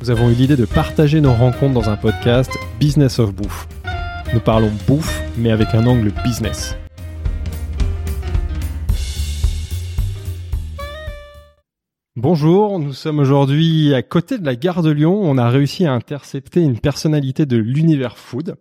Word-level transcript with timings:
Nous 0.00 0.10
avons 0.10 0.28
eu 0.30 0.34
l'idée 0.34 0.56
de 0.56 0.66
partager 0.66 1.22
nos 1.22 1.32
rencontres 1.32 1.72
dans 1.72 1.88
un 1.88 1.96
podcast 1.96 2.52
Business 2.78 3.18
of 3.18 3.34
Bouffe. 3.34 3.66
Nous 4.34 4.40
parlons 4.40 4.70
bouffe, 4.86 5.22
mais 5.38 5.50
avec 5.50 5.74
un 5.74 5.86
angle 5.86 6.12
business. 6.22 6.76
Bonjour, 12.14 12.78
nous 12.78 12.92
sommes 12.92 13.18
aujourd'hui 13.18 13.94
à 13.94 14.02
côté 14.02 14.38
de 14.38 14.44
la 14.44 14.54
gare 14.54 14.82
de 14.82 14.90
Lyon. 14.90 15.18
On 15.22 15.38
a 15.38 15.48
réussi 15.48 15.86
à 15.86 15.92
intercepter 15.92 16.60
une 16.60 16.78
personnalité 16.78 17.46
de 17.46 17.56
l'univers 17.56 18.18
food. 18.18 18.56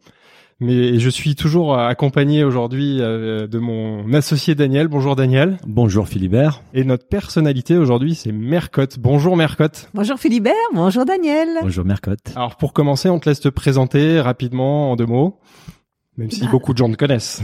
Mais 0.62 1.00
je 1.00 1.09
suis 1.09 1.36
toujours 1.36 1.77
accompagné 1.77 2.45
aujourd'hui 2.45 3.02
euh, 3.02 3.46
de 3.46 3.59
mon 3.59 4.13
associé 4.13 4.55
Daniel. 4.55 4.88
Bonjour 4.88 5.18
Daniel. 5.18 5.58
Bonjour 5.68 6.08
Philibert. 6.08 6.62
Et 6.73 6.86
notre 6.86 7.08
personnalité 7.09 7.77
aujourd'hui, 7.77 8.16
c'est 8.16 8.32
Mercotte. 8.32 8.98
Bonjour 8.98 9.36
Mercotte. 9.36 9.90
Bonjour 9.94 10.18
Philibert, 10.18 10.54
bonjour 10.73 11.04
Daniel. 11.04 11.49
Bonjour 11.62 11.84
Mercotte. 11.84 12.32
Alors 12.38 12.55
pour 12.55 12.72
commencer, 12.72 13.10
on 13.10 13.20
te 13.20 13.27
laisse 13.27 13.41
te 13.41 13.49
présenter 13.49 14.22
rapidement 14.22 14.91
en 14.91 14.96
deux 14.96 15.05
mots. 15.05 15.40
Même 16.18 16.32
si 16.32 16.41
Bah. 16.41 16.48
beaucoup 16.52 16.71
de 16.71 16.77
gens 16.77 16.90
te 16.90 16.96
connaissent. 16.96 17.41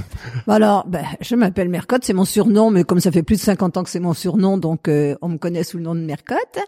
Bah 0.48 0.56
Alors, 0.56 0.88
ben, 0.88 1.04
je 1.20 1.36
m'appelle 1.36 1.68
Mercotte, 1.68 2.06
c'est 2.06 2.14
mon 2.14 2.24
surnom, 2.24 2.72
mais 2.72 2.84
comme 2.86 3.02
ça 3.02 3.12
fait 3.12 3.22
plus 3.24 3.36
de 3.36 3.42
50 3.42 3.76
ans 3.78 3.84
que 3.84 3.90
c'est 3.90 4.00
mon 4.00 4.14
surnom, 4.14 4.58
donc 4.58 4.88
euh, 4.88 5.16
on 5.22 5.28
me 5.30 5.38
connaît 5.38 5.64
sous 5.64 5.78
le 5.78 5.84
nom 5.84 5.94
de 5.94 6.00
Mercotte. 6.00 6.60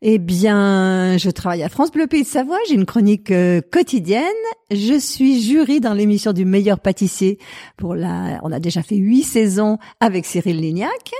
Eh 0.00 0.18
bien, 0.18 1.18
je 1.18 1.28
travaille 1.30 1.62
à 1.62 1.68
France 1.68 1.90
Bleu 1.92 2.06
Pays 2.06 2.22
de 2.22 2.26
Savoie, 2.26 2.56
j'ai 2.68 2.74
une 2.74 2.86
chronique 2.86 3.30
euh, 3.30 3.60
quotidienne. 3.70 4.22
Je 4.70 4.98
suis 4.98 5.42
jury 5.42 5.80
dans 5.80 5.92
l'émission 5.92 6.32
du 6.32 6.46
meilleur 6.46 6.80
pâtissier 6.80 7.38
pour 7.76 7.94
la. 7.94 8.40
On 8.42 8.50
a 8.52 8.58
déjà 8.58 8.82
fait 8.82 8.96
huit 8.96 9.22
saisons 9.22 9.76
avec 10.00 10.24
Cyril 10.24 10.58
Lignac. 10.58 11.12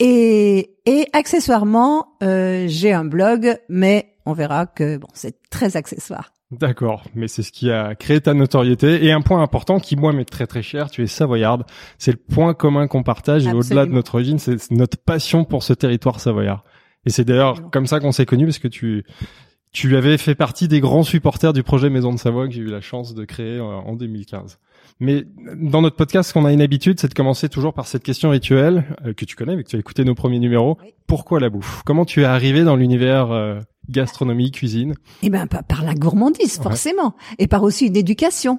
Et, 0.00 0.76
et 0.86 1.08
accessoirement, 1.12 2.06
euh, 2.22 2.66
j'ai 2.68 2.92
un 2.92 3.04
blog, 3.04 3.58
mais 3.68 4.14
on 4.26 4.32
verra 4.32 4.66
que 4.66 4.96
bon, 4.96 5.08
c'est 5.12 5.36
très 5.50 5.76
accessoire. 5.76 6.32
D'accord, 6.50 7.04
mais 7.14 7.28
c'est 7.28 7.42
ce 7.42 7.52
qui 7.52 7.70
a 7.70 7.94
créé 7.94 8.22
ta 8.22 8.32
notoriété. 8.32 9.04
Et 9.04 9.12
un 9.12 9.20
point 9.20 9.42
important 9.42 9.80
qui, 9.80 9.96
moi, 9.96 10.14
m'est 10.14 10.24
très 10.24 10.46
très 10.46 10.62
cher, 10.62 10.90
tu 10.90 11.02
es 11.02 11.06
savoyarde. 11.06 11.64
C'est 11.98 12.12
le 12.12 12.16
point 12.16 12.54
commun 12.54 12.86
qu'on 12.86 13.02
partage 13.02 13.46
et 13.46 13.52
au-delà 13.52 13.84
de 13.84 13.92
notre 13.92 14.14
origine, 14.14 14.38
c'est 14.38 14.70
notre 14.70 14.96
passion 14.96 15.44
pour 15.44 15.62
ce 15.62 15.74
territoire 15.74 16.20
savoyard. 16.20 16.64
Et 17.04 17.10
c'est 17.10 17.24
d'ailleurs 17.24 17.70
comme 17.70 17.86
ça 17.86 18.00
qu'on 18.00 18.12
s'est 18.12 18.24
connus 18.24 18.46
parce 18.46 18.58
que 18.58 18.68
tu, 18.68 19.04
tu 19.72 19.94
avais 19.96 20.16
fait 20.16 20.34
partie 20.34 20.68
des 20.68 20.80
grands 20.80 21.02
supporters 21.02 21.52
du 21.52 21.62
projet 21.62 21.90
Maison 21.90 22.12
de 22.12 22.18
Savoie 22.18 22.48
que 22.48 22.54
j'ai 22.54 22.62
eu 22.62 22.70
la 22.70 22.80
chance 22.80 23.14
de 23.14 23.24
créer 23.26 23.58
euh, 23.58 23.64
en 23.64 23.94
2015. 23.94 24.58
Mais 25.00 25.24
dans 25.56 25.80
notre 25.80 25.96
podcast, 25.96 26.28
ce 26.30 26.34
qu'on 26.34 26.44
a 26.44 26.52
une 26.52 26.60
habitude, 26.60 26.98
c'est 26.98 27.08
de 27.08 27.14
commencer 27.14 27.48
toujours 27.48 27.72
par 27.72 27.86
cette 27.86 28.02
question 28.02 28.30
rituelle 28.30 28.84
euh, 29.06 29.12
que 29.12 29.24
tu 29.24 29.36
connais, 29.36 29.54
vu 29.56 29.62
que 29.64 29.68
tu 29.68 29.76
as 29.76 29.78
écouté 29.78 30.04
nos 30.04 30.14
premiers 30.14 30.40
numéros. 30.40 30.76
Oui. 30.82 30.94
Pourquoi 31.06 31.38
la 31.40 31.50
bouffe? 31.50 31.82
Comment 31.84 32.04
tu 32.04 32.22
es 32.22 32.24
arrivé 32.24 32.64
dans 32.64 32.74
l'univers 32.76 33.30
euh, 33.30 33.60
gastronomie, 33.88 34.50
cuisine? 34.50 34.94
Eh 35.22 35.30
ben, 35.30 35.46
par, 35.46 35.62
par 35.64 35.84
la 35.84 35.94
gourmandise, 35.94 36.56
Ouais. 36.58 36.62
forcément, 36.64 37.14
et 37.38 37.46
par 37.46 37.62
aussi 37.62 37.86
une 37.86 37.96
éducation. 37.96 38.58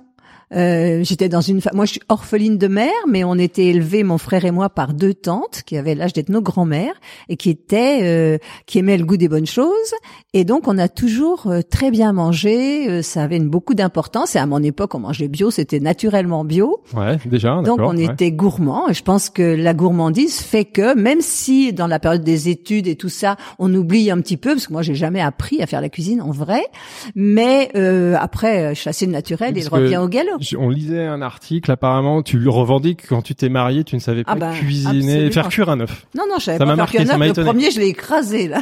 Euh, 0.56 1.04
j'étais 1.04 1.30
dans 1.30 1.42
une 1.42 1.62
fa- 1.62 1.70
moi 1.76 1.86
je 1.86 1.92
suis 1.92 2.02
orpheline 2.10 2.58
de 2.58 2.68
mère 2.68 2.90
mais 3.08 3.24
on 3.24 3.36
était 3.36 3.66
élevés 3.66 4.02
mon 4.02 4.18
frère 4.18 4.46
et 4.46 4.52
moi 4.52 4.68
par 4.70 4.96
deux 4.96 5.14
tantes 5.14 5.62
qui 5.64 5.78
avaient 5.78 5.94
l'âge 5.94 6.12
d'être 6.14 6.30
nos 6.30 6.42
grands-mères 6.42 6.96
et 7.30 7.38
qui 7.38 7.52
étaient 7.52 8.00
euh, 8.02 8.38
qui 8.66 8.80
aimaient 8.80 8.98
le 8.98 9.06
goût 9.06 9.16
des 9.18 9.28
bonnes 9.28 9.46
choses. 9.46 9.94
Et 10.34 10.46
donc 10.46 10.68
on 10.68 10.80
a 10.80 10.88
toujours 10.88 11.46
euh, 11.48 11.62
très 11.62 11.92
bien 11.92 12.14
mangé. 12.14 12.90
Euh, 12.90 13.02
ça 13.04 13.22
avait 13.22 13.38
une, 13.38 13.48
beaucoup 13.48 13.76
d'importance. 13.76 14.36
Et 14.36 14.40
à 14.40 14.48
mon 14.48 14.64
époque 14.64 14.96
on 14.96 15.00
mangeait 15.00 15.28
bio. 15.28 15.52
C'était 15.52 15.80
naturellement 15.80 16.44
bio. 16.44 16.82
Ouais, 16.96 17.18
déjà. 17.28 17.62
donc 17.62 17.80
on 17.80 17.96
ouais. 17.96 18.06
était 18.06 18.32
gourmand 18.32 18.90
et 18.90 18.96
je 18.96 19.04
pense 19.04 19.30
que 19.30 19.44
la 19.44 19.76
gourmandise 19.76 20.40
fait 20.40 20.66
que 20.66 20.96
même 20.96 21.22
si 21.22 21.74
dans 21.74 21.86
la 21.88 22.00
période 22.00 22.24
des 22.24 22.50
études 22.50 22.88
et 22.88 22.96
tout 22.96 23.10
ça 23.10 23.36
on 23.60 23.72
oublie 23.76 24.10
un 24.10 24.20
petit 24.20 24.38
peu 24.38 24.54
parce 24.54 24.66
que 24.66 24.74
moi 24.74 24.82
j'ai 24.82 24.96
jamais 24.96 25.22
appris 25.22 25.62
à 25.62 25.68
faire 25.68 25.82
la 25.82 25.90
cuisine 25.90 26.22
en 26.24 26.32
vrai. 26.32 26.64
Mais 27.14 27.70
euh, 27.76 28.16
après 28.20 28.74
je 28.74 28.80
suis 28.82 28.90
assez 28.90 29.06
naturelle 29.06 29.54
Parce 29.54 29.66
il 29.68 29.70
revient 29.70 29.98
au 29.98 30.08
galop 30.08 30.39
On 30.58 30.70
lisait 30.70 31.06
un 31.06 31.22
article, 31.22 31.72
apparemment, 31.72 32.22
tu 32.24 32.40
le 32.40 32.50
revendiques 32.50 33.04
que 33.04 33.08
quand 33.08 33.22
tu 33.22 33.36
t'es 33.36 33.50
marié, 33.50 33.84
tu 33.84 33.96
ne 33.96 34.00
savais 34.02 34.24
pas 34.24 34.32
Ah 34.34 34.36
bah, 34.36 34.54
cuisiner, 34.54 34.98
absolument. 35.28 35.32
faire 35.32 35.48
cuire 35.50 35.70
un 35.70 35.80
œuf. 35.82 36.06
non 36.16 36.24
non 36.30 36.36
je 36.40 36.46
savais 36.46 36.58
Ça 36.58 36.66
pas 36.66 36.66
m'a 36.66 36.72
faire 36.72 36.78
marqué, 36.78 36.98
cuire 36.98 37.08
neuf. 37.08 37.18
m'a 37.18 37.28
le 37.28 37.34
premier 37.46 37.72
je 37.72 37.80
l'ai 37.80 37.88
écrasé 37.88 38.48
là 38.48 38.62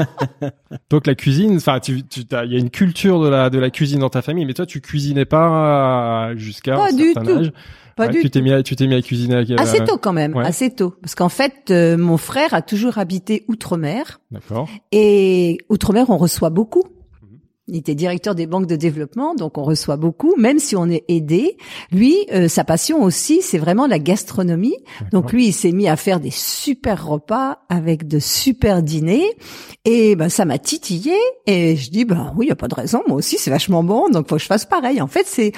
Donc 0.90 1.06
la 1.06 1.14
cuisine, 1.14 1.56
enfin, 1.56 1.80
tu, 1.80 2.02
tu, 2.06 2.20
il 2.20 2.52
y 2.52 2.56
a 2.56 2.58
une 2.58 2.70
culture 2.70 3.20
de 3.22 3.28
la 3.28 3.50
de 3.50 3.58
la 3.58 3.70
cuisine 3.70 4.00
dans 4.00 4.10
ta 4.10 4.22
famille, 4.22 4.44
mais 4.44 4.54
toi, 4.54 4.66
tu 4.66 4.80
cuisinais 4.80 5.24
pas 5.24 6.30
jusqu'à 6.36 6.76
Pas 6.76 6.88
un 6.88 6.92
du 6.92 7.12
certain 7.12 7.22
tout. 7.32 7.38
âge. 7.38 7.52
pas 7.96 8.06
Ouais, 8.06 8.12
du 8.12 8.20
tu 8.20 8.30
t'es 8.30 8.40
mis, 8.42 8.52
à, 8.52 8.62
tu 8.62 8.76
t'es 8.76 8.86
mis 8.86 8.94
à 8.94 9.02
cuisiner. 9.02 9.34
à- 9.36 9.60
assez 9.60 9.84
tôt 9.84 9.98
quand 9.98 10.12
même 10.12 10.34
ouais. 10.36 10.44
assez 10.46 10.70
tôt 10.70 10.94
parce 11.02 11.14
qu'en 11.16 11.28
fait 11.28 11.52
euh, 11.70 11.96
mon 11.98 12.16
frère 12.16 12.54
a 12.54 12.62
toujours 12.62 12.98
habité 12.98 13.44
outre-mer 13.48 14.20
D'accord. 14.30 14.68
Et 14.92 15.58
outre-mer, 15.68 16.08
on 16.10 16.16
reçoit 16.16 16.50
beaucoup. 16.50 16.84
Il 17.68 17.76
était 17.76 17.94
directeur 17.94 18.34
des 18.34 18.46
banques 18.46 18.66
de 18.66 18.76
développement, 18.76 19.34
donc 19.34 19.58
on 19.58 19.62
reçoit 19.62 19.96
beaucoup, 19.98 20.34
même 20.36 20.58
si 20.58 20.74
on 20.74 20.86
est 20.88 21.04
aidé. 21.08 21.56
Lui, 21.92 22.16
euh, 22.32 22.48
sa 22.48 22.64
passion 22.64 23.02
aussi, 23.02 23.42
c'est 23.42 23.58
vraiment 23.58 23.86
la 23.86 23.98
gastronomie. 23.98 24.76
Donc 25.12 25.32
lui, 25.32 25.48
il 25.48 25.52
s'est 25.52 25.72
mis 25.72 25.86
à 25.86 25.96
faire 25.96 26.18
des 26.18 26.30
super 26.30 27.06
repas 27.06 27.58
avec 27.68 28.08
de 28.08 28.18
super 28.18 28.82
dîners. 28.82 29.36
Et 29.84 30.16
ben 30.16 30.28
ça 30.30 30.44
m'a 30.46 30.58
titillé. 30.58 31.14
Et 31.46 31.76
je 31.76 31.90
dis, 31.90 32.04
ben 32.04 32.32
oui, 32.36 32.46
il 32.46 32.48
y 32.48 32.52
a 32.52 32.56
pas 32.56 32.68
de 32.68 32.74
raison. 32.74 33.02
Moi 33.06 33.18
aussi, 33.18 33.36
c'est 33.38 33.50
vachement 33.50 33.84
bon, 33.84 34.08
donc 34.08 34.28
faut 34.28 34.36
que 34.36 34.42
je 34.42 34.46
fasse 34.46 34.64
pareil. 34.64 35.00
En 35.02 35.06
fait, 35.06 35.26
c'est 35.26 35.52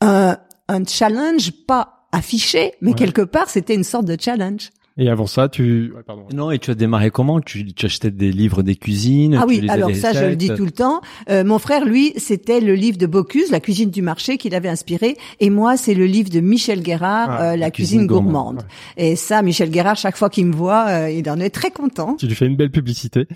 un, 0.00 0.38
un 0.68 0.84
challenge 0.84 1.52
pas 1.66 2.06
affiché, 2.12 2.72
mais 2.80 2.90
Ouais. 2.90 2.96
quelque 2.96 3.22
part, 3.22 3.48
c'était 3.50 3.74
une 3.74 3.84
sorte 3.84 4.06
de 4.06 4.16
challenge. 4.18 4.70
Et 4.98 5.08
avant 5.08 5.26
ça, 5.26 5.48
tu, 5.48 5.92
ouais, 5.96 6.02
pardon. 6.04 6.24
Non, 6.34 6.50
et 6.50 6.58
tu 6.58 6.70
as 6.70 6.74
démarré 6.74 7.10
comment? 7.10 7.40
Tu, 7.40 7.72
tu 7.72 7.86
achetais 7.86 8.10
des 8.10 8.32
livres 8.32 8.62
des 8.62 8.76
cuisines 8.76 9.34
Ah 9.34 9.44
tu 9.46 9.60
oui, 9.60 9.68
alors 9.70 9.94
ça, 9.94 10.12
je 10.12 10.24
le 10.24 10.36
dis 10.36 10.48
tout 10.54 10.64
le 10.64 10.72
temps. 10.72 11.00
Euh, 11.30 11.42
mon 11.44 11.58
frère, 11.58 11.84
lui, 11.84 12.12
c'était 12.16 12.60
le 12.60 12.74
livre 12.74 12.98
de 12.98 13.06
Bocuse, 13.06 13.50
La 13.50 13.60
cuisine 13.60 13.90
du 13.90 14.02
marché, 14.02 14.36
qu'il 14.36 14.54
avait 14.54 14.68
inspiré. 14.68 15.16
Et 15.38 15.48
moi, 15.48 15.76
c'est 15.76 15.94
le 15.94 16.04
livre 16.06 16.28
de 16.28 16.40
Michel 16.40 16.82
Guérard, 16.82 17.30
Ah, 17.30 17.52
euh, 17.52 17.56
La 17.56 17.70
cuisine, 17.70 18.06
gourmande. 18.06 18.56
ouais. 18.98 19.12
Et 19.12 19.16
ça, 19.16 19.40
Michel 19.42 19.70
Guérard, 19.70 19.96
chaque 19.96 20.16
fois 20.16 20.28
qu'il 20.28 20.46
me 20.46 20.54
voit, 20.54 20.86
euh, 20.88 21.10
il 21.10 21.30
en 21.30 21.38
est 21.40 21.50
très 21.50 21.70
content. 21.70 22.16
Tu 22.18 22.26
lui 22.26 22.34
fais 22.34 22.46
une 22.46 22.56
belle 22.56 22.70
publicité. 22.72 23.26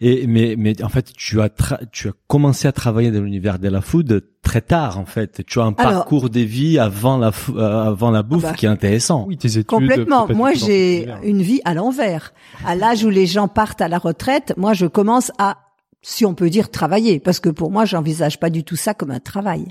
Et 0.00 0.26
mais 0.26 0.54
mais 0.56 0.82
en 0.82 0.88
fait, 0.88 1.12
tu 1.14 1.40
as 1.40 1.50
tu 1.92 2.08
as 2.08 2.12
commencé 2.26 2.66
à 2.68 2.72
travailler 2.72 3.10
dans 3.10 3.20
l'univers 3.20 3.58
de 3.58 3.68
la 3.68 3.80
food 3.80 4.24
très 4.42 4.62
tard 4.62 4.98
en 4.98 5.04
fait. 5.04 5.44
Tu 5.46 5.60
as 5.60 5.64
un 5.64 5.74
Alors- 5.76 5.92
parcours 5.92 6.30
de 6.30 6.40
vie 6.40 6.78
avant 6.78 7.18
la 7.18 7.32
euh, 7.50 7.88
avant 7.90 8.10
la 8.10 8.22
bouffe 8.22 8.42
bah, 8.42 8.52
qui 8.54 8.66
est 8.66 8.70
intéressant. 8.70 9.26
Oui, 9.28 9.36
tes 9.36 9.48
études. 9.48 9.66
Complètement. 9.66 10.26
Moi, 10.28 10.54
j'ai 10.54 11.08
une 11.22 11.42
vie 11.42 11.60
à 11.64 11.74
l'envers. 11.74 12.32
À 12.64 12.74
l'âge 12.76 13.04
où 13.04 13.10
les 13.10 13.26
gens 13.26 13.48
partent 13.48 13.80
à 13.82 13.88
la 13.88 13.98
retraite, 13.98 14.54
moi, 14.56 14.72
je 14.72 14.86
commence 14.86 15.32
à, 15.38 15.58
si 16.02 16.24
on 16.24 16.34
peut 16.34 16.50
dire, 16.50 16.70
travailler. 16.70 17.20
Parce 17.20 17.40
que 17.40 17.50
pour 17.50 17.70
moi, 17.70 17.84
j'envisage 17.84 18.40
pas 18.40 18.50
du 18.50 18.64
tout 18.64 18.76
ça 18.76 18.94
comme 18.94 19.10
un 19.10 19.20
travail. 19.20 19.66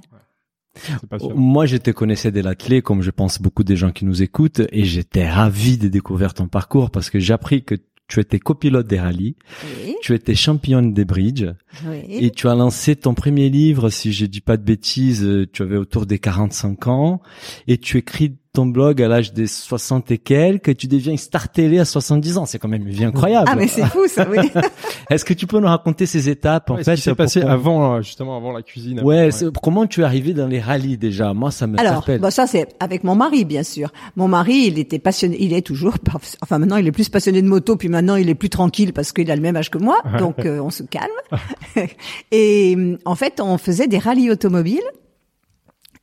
Moi, 1.35 1.65
je 1.65 1.77
te 1.77 1.89
connaissais 1.91 2.31
de 2.31 2.39
l'atelier, 2.41 2.81
comme 2.81 3.01
je 3.01 3.09
pense 3.09 3.41
beaucoup 3.41 3.63
des 3.63 3.75
gens 3.75 3.91
qui 3.91 4.05
nous 4.05 4.21
écoutent, 4.21 4.61
et 4.71 4.85
j'étais 4.85 5.27
ravi 5.27 5.77
de 5.77 5.87
découvrir 5.87 6.35
ton 6.35 6.47
parcours 6.47 6.91
parce 6.91 7.09
que 7.09 7.19
j'ai 7.19 7.33
appris 7.33 7.63
que 7.63 7.75
tu 8.07 8.19
étais 8.19 8.39
copilote 8.39 8.87
des 8.87 8.99
rallyes, 8.99 9.35
Oui, 9.85 9.95
tu 10.01 10.13
étais 10.13 10.35
championne 10.35 10.93
des 10.93 11.05
bridge, 11.05 11.45
oui. 11.85 12.03
et 12.07 12.31
tu 12.31 12.47
as 12.47 12.55
lancé 12.55 12.95
ton 12.95 13.13
premier 13.13 13.49
livre, 13.49 13.89
si 13.89 14.13
je 14.13 14.25
dis 14.25 14.41
pas 14.41 14.57
de 14.57 14.63
bêtises, 14.63 15.23
euh, 15.25 15.45
tu 15.51 15.61
avais 15.61 15.77
autour 15.77 16.05
des 16.05 16.19
45 16.19 16.87
ans, 16.87 17.21
et 17.67 17.77
tu 17.77 17.97
écris 17.97 18.37
ton 18.57 18.65
blog 18.65 19.03
à 19.03 19.07
l'âge 19.07 19.33
des 19.33 19.45
60 19.45 20.09
et 20.09 20.17
quelques, 20.17 20.69
et 20.69 20.75
tu 20.75 20.87
deviens 20.87 21.11
une 21.11 21.19
star 21.19 21.49
télé 21.49 21.77
à 21.77 21.85
70 21.85 22.39
ans. 22.39 22.45
C'est 22.47 22.57
quand 22.57 22.67
même 22.67 22.87
une 22.87 22.93
vie 22.93 23.05
incroyable. 23.05 23.47
Ah, 23.51 23.55
mais 23.55 23.67
c'est 23.67 23.85
fou, 23.85 24.07
ça, 24.07 24.27
oui. 24.27 24.49
Est-ce 25.11 25.23
que 25.23 25.33
tu 25.35 25.45
peux 25.45 25.59
nous 25.59 25.67
raconter 25.67 26.07
ces 26.07 26.27
étapes, 26.27 26.71
en 26.71 26.75
Ouais, 26.77 26.83
ce 26.83 26.89
fait? 26.89 26.95
qui 26.95 27.01
s'est 27.03 27.13
passé 27.13 27.41
avant, 27.43 27.93
euh, 27.93 28.01
justement, 28.01 28.35
avant 28.35 28.51
la 28.51 28.63
cuisine. 28.63 29.01
Ouais, 29.03 29.29
comment 29.61 29.85
tu 29.85 30.01
es 30.01 30.03
arrivé 30.03 30.33
dans 30.33 30.47
les 30.47 30.59
rallyes 30.59 30.97
déjà? 30.97 31.35
Moi, 31.35 31.51
ça 31.51 31.67
me 31.67 31.79
Alors, 31.79 31.97
s'appelle. 32.01 32.19
bon, 32.19 32.31
ça 32.31 32.47
c'est 32.47 32.67
avec 32.79 33.03
mon 33.03 33.13
mari, 33.13 33.45
bien 33.45 33.61
sûr. 33.61 33.91
Mon 34.15 34.27
mari, 34.27 34.63
il 34.67 34.79
était 34.79 34.97
passionné, 34.97 35.37
il 35.39 35.53
est 35.53 35.61
toujours, 35.61 35.93
enfin 36.41 36.57
maintenant 36.57 36.77
il 36.77 36.87
est 36.87 36.91
plus 36.91 37.09
passionné 37.09 37.43
de 37.43 37.47
moto, 37.47 37.75
puis 37.75 37.89
maintenant 37.89 38.15
il 38.15 38.27
est 38.27 38.35
plus 38.35 38.49
tranquille 38.49 38.91
parce 38.91 39.11
qu'il 39.11 39.29
a 39.29 39.35
le 39.35 39.41
même 39.43 39.55
âge 39.55 39.69
que 39.69 39.77
moi, 39.77 39.97
donc 40.17 40.45
euh, 40.45 40.59
on 40.61 40.71
se 40.71 40.81
calme. 40.81 41.05
Et 42.31 42.75
en 43.05 43.13
fait, 43.15 43.39
on 43.39 43.59
faisait 43.59 43.87
des 43.87 43.99
rallyes 43.99 44.31
automobiles. 44.31 44.81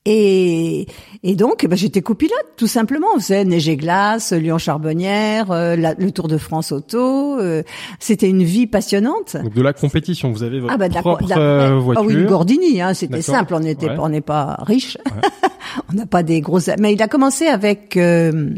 Et, 0.07 0.87
et 1.23 1.35
donc, 1.35 1.65
bah, 1.67 1.77
j'étais 1.77 2.03
copilote, 2.03 2.45
tout 2.59 2.67
simplement. 2.67 3.07
On 3.17 3.21
faisait 3.21 3.43
neige 3.45 3.69
et 3.71 3.77
glace, 3.79 4.33
Lyon 4.35 4.59
Charbonnière, 4.59 5.51
euh, 5.51 5.77
la- 5.77 5.95
le 5.95 6.11
Tour 6.11 6.29
de 6.29 6.37
France 6.37 6.73
auto. 6.73 7.39
euh, 7.41 7.63
C'était 8.01 8.29
une 8.29 8.45
vie 8.45 8.67
passionnante. 8.67 9.37
Donc 9.43 9.55
de 9.55 9.63
la 9.63 9.73
compétition, 9.73 10.31
vous 10.31 10.43
avez 10.43 10.61
votre 10.61 10.75
Ah 10.75 10.77
bah 10.77 10.89
de 10.91 10.95
la- 10.95 11.01
propre 11.01 11.25
de 11.25 11.31
la- 11.31 11.39
euh, 11.39 11.79
voiture. 11.79 12.03
Ah 12.05 12.07
oui, 12.07 12.15
une 12.15 12.27
Gordini, 12.27 12.83
hein, 12.83 12.93
c'était 12.93 13.23
simple. 13.23 13.55
On 13.55 13.61
n'était, 13.61 13.89
Ouais. 13.89 13.97
on 13.99 14.11
n'est 14.11 14.21
pas 14.21 14.59
riche. 14.67 14.99
on 15.91 15.95
n'a 15.95 16.05
pas 16.07 16.23
des 16.23 16.43
grosses. 16.43 16.69
Mais 16.79 16.93
il 16.93 17.03
a 17.03 17.09
commencé 17.09 17.47
avec 17.47 17.97
euh, 17.97 18.51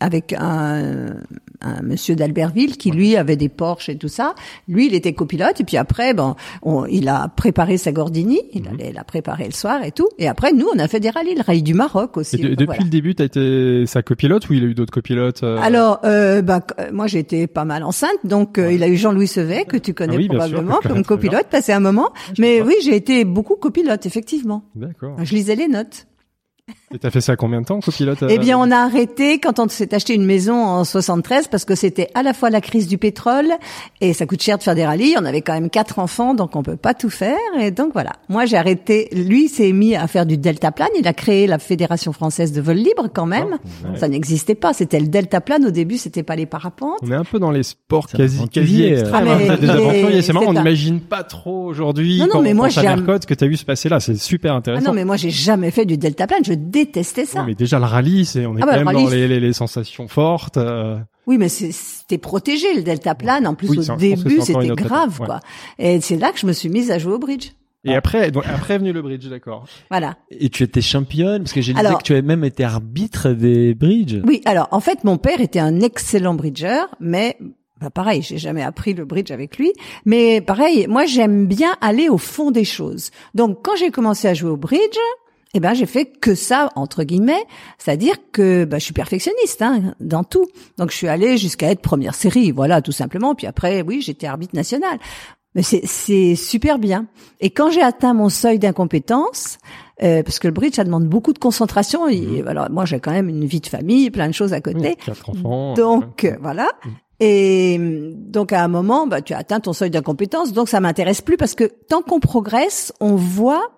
avec 0.00 0.32
un, 0.38 1.14
un 1.60 1.82
monsieur 1.82 2.14
d'Albertville 2.14 2.76
qui 2.76 2.90
lui 2.92 3.16
avait 3.16 3.36
des 3.36 3.48
Porsche 3.48 3.88
et 3.88 3.96
tout 3.96 4.08
ça. 4.08 4.34
Lui, 4.68 4.86
il 4.86 4.94
était 4.94 5.12
copilote 5.12 5.60
et 5.60 5.64
puis 5.64 5.76
après, 5.76 6.14
bon, 6.14 6.36
on- 6.62 6.86
il 6.86 7.08
a 7.08 7.28
préparé 7.28 7.78
sa 7.78 7.90
Gordini. 7.92 8.40
Il 8.52 8.62
Mhm. 8.62 8.68
allait 8.74 8.92
la 8.92 9.02
préparer 9.04 9.44
le 9.46 9.52
soir 9.52 9.82
et 9.82 9.90
tout. 9.90 10.08
Et 10.18 10.28
après, 10.28 10.52
nous, 10.52 10.66
on 10.74 10.78
a 10.78 10.86
fait 10.86 11.00
des 11.00 11.10
rallyes, 11.10 11.34
le 11.34 11.42
rallye 11.42 11.62
du 11.62 11.74
Maroc 11.74 12.16
aussi. 12.16 12.36
Et 12.36 12.38
de- 12.38 12.48
Donc, 12.50 12.58
depuis 12.58 12.66
voilà. 12.66 12.84
le 12.84 12.90
début, 12.90 13.14
tu 13.16 13.22
as 13.22 13.26
été 13.26 13.86
sa 13.86 14.02
copilote 14.02 14.48
ou 14.48 14.52
il 14.54 14.62
a 14.64 14.66
eu 14.66 14.74
d'autres 14.74 14.92
copilotes 14.92 15.42
euh, 15.42 15.58
Alors, 15.60 16.00
euh, 16.04 16.42
bah, 16.42 16.64
euh, 16.78 16.90
moi 16.92 17.06
j'étais 17.08 17.46
pas 17.48 17.64
mal 17.64 17.82
enceinte, 17.82 18.18
donc 18.24 18.58
euh, 18.58 18.72
il 18.72 18.82
a 18.84 18.88
eu 18.88 18.96
Jean-Louis 18.96 19.26
Sevet 19.26 19.64
que 19.64 19.76
tu 19.76 19.94
connais 19.94 20.14
Ah 20.14 20.18
oui, 20.18 20.28
bien 20.28 20.38
sûr, 20.40 20.48
probablement 20.62 20.80
comme 20.82 21.04
copilote, 21.04 21.46
passé 21.48 21.72
un 21.72 21.80
moment. 21.80 22.10
je 22.36 22.40
Mais 22.40 22.62
oui, 22.62 22.74
j'ai 22.84 22.94
été 22.94 23.24
beaucoup 23.24 23.56
copilote 23.56 24.06
effectivement. 24.06 24.62
D'accord. 24.76 25.16
Je 25.24 25.34
lisais 25.34 25.56
les 25.56 25.66
notes. 25.68 26.06
Et 26.94 26.98
t'as 26.98 27.10
fait 27.10 27.20
ça 27.20 27.36
combien 27.36 27.60
de 27.60 27.66
temps, 27.66 27.80
copilote 27.80 28.22
euh, 28.22 28.28
Eh 28.30 28.38
bien, 28.38 28.58
on 28.58 28.70
a 28.70 28.76
arrêté 28.78 29.38
quand 29.38 29.58
on 29.58 29.68
s'est 29.68 29.94
acheté 29.94 30.14
une 30.14 30.24
maison 30.24 30.54
en 30.54 30.84
73 30.84 31.48
parce 31.48 31.64
que 31.66 31.74
c'était 31.74 32.08
à 32.14 32.22
la 32.22 32.32
fois 32.32 32.48
la 32.48 32.62
crise 32.62 32.86
du 32.88 32.96
pétrole 32.96 33.52
et 34.00 34.14
ça 34.14 34.24
coûte 34.24 34.42
cher 34.42 34.56
de 34.56 34.62
faire 34.62 34.74
des 34.74 34.86
rallyes. 34.86 35.14
On 35.20 35.24
avait 35.26 35.42
quand 35.42 35.52
même 35.52 35.68
quatre 35.68 35.98
enfants, 35.98 36.34
donc 36.34 36.56
on 36.56 36.62
peut 36.62 36.76
pas 36.76 36.94
tout 36.94 37.10
faire. 37.10 37.36
Et 37.60 37.70
donc 37.70 37.92
voilà. 37.92 38.12
Moi, 38.30 38.46
j'ai 38.46 38.56
arrêté. 38.56 39.08
Lui 39.12 39.48
s'est 39.48 39.72
mis 39.72 39.96
à 39.96 40.06
faire 40.06 40.24
du 40.24 40.38
deltaplane. 40.38 40.88
Il 40.98 41.06
a 41.06 41.12
créé 41.12 41.46
la 41.46 41.58
Fédération 41.58 42.12
française 42.12 42.52
de 42.52 42.60
vol 42.62 42.76
libre 42.76 43.08
quand 43.12 43.26
même. 43.26 43.58
Ouais. 43.84 43.98
Ça 43.98 44.08
n'existait 44.08 44.54
pas. 44.54 44.72
C'était 44.72 45.00
le 45.00 45.08
deltaplane 45.08 45.66
au 45.66 45.70
début. 45.70 45.98
C'était 45.98 46.22
pas 46.22 46.36
les 46.36 46.46
parapentes. 46.46 46.98
On 47.02 47.10
est 47.10 47.16
un 47.16 47.24
peu 47.24 47.38
dans 47.38 47.50
les 47.50 47.64
sports 47.64 48.06
quasi, 48.06 48.48
quasi 48.48 48.84
extrêmes. 48.84 49.28
Ah, 49.28 49.38
hein. 49.38 49.68
Aventuriers, 49.68 50.22
c'est 50.22 50.32
marrant, 50.32 50.46
on 50.48 50.52
n'imagine 50.54 51.00
pas 51.00 51.22
trop 51.22 51.66
aujourd'hui 51.66 52.18
Non, 52.18 52.28
non, 52.32 52.42
mais 52.42 52.54
moi, 52.54 52.68
j'ai 52.68 52.80
que 53.26 53.34
t'as 53.34 53.46
vu 53.46 53.56
se 53.56 53.64
passer 53.64 53.88
là. 53.88 54.00
C'est 54.00 54.16
super 54.16 54.54
Ah 54.54 54.56
intéressant. 54.56 54.86
non, 54.86 54.92
mais 54.94 55.04
moi, 55.04 55.16
j'ai 55.16 55.30
jamais 55.30 55.70
fait 55.70 55.84
du 55.84 55.98
deltaplane. 55.98 56.44
Je 56.44 56.54
détestais 56.84 57.24
ça. 57.26 57.40
Ouais, 57.40 57.46
mais 57.46 57.54
déjà 57.54 57.78
le 57.78 57.84
rallye, 57.84 58.24
c'est 58.24 58.46
on 58.46 58.56
est 58.56 58.60
Ah 58.62 58.66
bah, 58.66 58.72
quand 58.72 58.78
même 58.78 58.86
rallye, 58.88 59.04
dans 59.04 59.10
les, 59.10 59.28
les, 59.28 59.40
les 59.40 59.52
sensations 59.52 60.08
fortes. 60.08 60.56
euh, 60.56 60.98
Oui, 61.26 61.38
mais 61.38 61.48
c'est- 61.48 61.72
c'était 61.72 62.18
protégé 62.18 62.66
le 62.74 62.82
deltaplane. 62.82 63.46
En 63.46 63.54
plus, 63.54 63.68
Oui, 63.70 63.78
au 63.78 63.96
début, 63.96 64.40
c'était 64.40 64.68
grave, 64.68 65.20
ouais. 65.20 65.26
quoi. 65.26 65.40
Et 65.78 66.00
c'est 66.00 66.16
là 66.16 66.32
que 66.32 66.38
je 66.38 66.46
me 66.46 66.52
suis 66.52 66.68
mise 66.68 66.90
à 66.90 66.98
jouer 66.98 67.12
au 67.14 67.18
bridge. 67.18 67.50
Et 67.84 67.94
après, 67.94 68.30
donc, 68.32 68.44
après 68.46 68.74
est 68.74 68.78
venu 68.78 68.92
le 68.92 69.00
bridge, 69.02 69.26
d'accord. 69.28 69.64
Voilà. 69.88 70.16
Et 70.30 70.48
tu 70.50 70.62
étais 70.64 70.80
championne 70.80 71.42
parce 71.44 71.52
que 71.52 71.60
j'ai 71.62 71.72
lu 71.72 71.78
que 71.80 72.02
tu 72.02 72.12
avais 72.12 72.22
même 72.22 72.44
été 72.44 72.64
arbitre 72.64 73.30
des 73.30 73.72
bridges. 73.74 74.20
Oui, 74.26 74.42
alors 74.46 74.68
en 74.72 74.80
fait, 74.80 75.04
mon 75.04 75.16
père 75.16 75.40
était 75.40 75.60
un 75.60 75.80
excellent 75.80 76.34
bridger, 76.34 76.80
mais 77.00 77.38
bah, 77.80 77.88
pareil, 77.90 78.20
j'ai 78.22 78.36
jamais 78.36 78.62
appris 78.62 78.94
le 78.94 79.04
bridge 79.04 79.30
avec 79.30 79.56
lui. 79.58 79.72
Mais 80.04 80.40
pareil, 80.40 80.86
moi 80.88 81.06
j'aime 81.06 81.46
bien 81.46 81.76
aller 81.80 82.08
au 82.08 82.18
fond 82.18 82.50
des 82.50 82.64
choses. 82.64 83.10
Donc 83.34 83.60
quand 83.62 83.76
j'ai 83.76 83.90
commencé 83.92 84.26
à 84.26 84.34
jouer 84.34 84.50
au 84.50 84.56
bridge, 84.56 84.98
eh 85.54 85.60
ben 85.60 85.74
j'ai 85.74 85.86
fait 85.86 86.06
que 86.06 86.34
ça 86.34 86.70
entre 86.76 87.04
guillemets, 87.04 87.44
c'est-à-dire 87.78 88.16
que 88.32 88.64
bah, 88.64 88.78
je 88.78 88.84
suis 88.84 88.92
perfectionniste 88.92 89.62
hein, 89.62 89.94
dans 90.00 90.24
tout. 90.24 90.46
Donc 90.76 90.90
je 90.90 90.96
suis 90.96 91.08
allée 91.08 91.38
jusqu'à 91.38 91.70
être 91.70 91.80
première 91.80 92.14
série, 92.14 92.50
voilà 92.50 92.82
tout 92.82 92.92
simplement. 92.92 93.34
Puis 93.34 93.46
après, 93.46 93.82
oui, 93.82 94.00
j'étais 94.00 94.26
arbitre 94.26 94.54
national. 94.54 94.98
Mais 95.54 95.62
c'est 95.62 95.82
c'est 95.86 96.34
super 96.34 96.78
bien. 96.78 97.06
Et 97.40 97.50
quand 97.50 97.70
j'ai 97.70 97.82
atteint 97.82 98.12
mon 98.12 98.28
seuil 98.28 98.58
d'incompétence, 98.58 99.58
euh, 100.02 100.22
parce 100.22 100.38
que 100.38 100.46
le 100.46 100.52
bridge 100.52 100.74
ça 100.74 100.84
demande 100.84 101.06
beaucoup 101.06 101.32
de 101.32 101.38
concentration. 101.38 102.08
Et, 102.08 102.44
alors 102.46 102.70
moi 102.70 102.84
j'ai 102.84 103.00
quand 103.00 103.12
même 103.12 103.28
une 103.28 103.46
vie 103.46 103.60
de 103.60 103.66
famille, 103.66 104.10
plein 104.10 104.28
de 104.28 104.34
choses 104.34 104.52
à 104.52 104.60
côté. 104.60 104.96
Oui, 104.98 105.04
Quatre 105.04 105.30
enfants. 105.30 105.74
Donc 105.74 106.20
ouais. 106.22 106.34
euh, 106.34 106.36
voilà. 106.40 106.68
Et 107.20 107.78
donc 108.14 108.52
à 108.52 108.62
un 108.62 108.68
moment, 108.68 109.06
bah, 109.06 109.22
tu 109.22 109.32
as 109.34 109.38
atteint 109.38 109.60
ton 109.60 109.72
seuil 109.72 109.90
d'incompétence, 109.90 110.52
donc 110.52 110.68
ça 110.68 110.80
m'intéresse 110.80 111.20
plus 111.20 111.36
parce 111.36 111.54
que 111.54 111.64
tant 111.88 112.02
qu'on 112.02 112.20
progresse, 112.20 112.92
on 113.00 113.16
voit, 113.16 113.70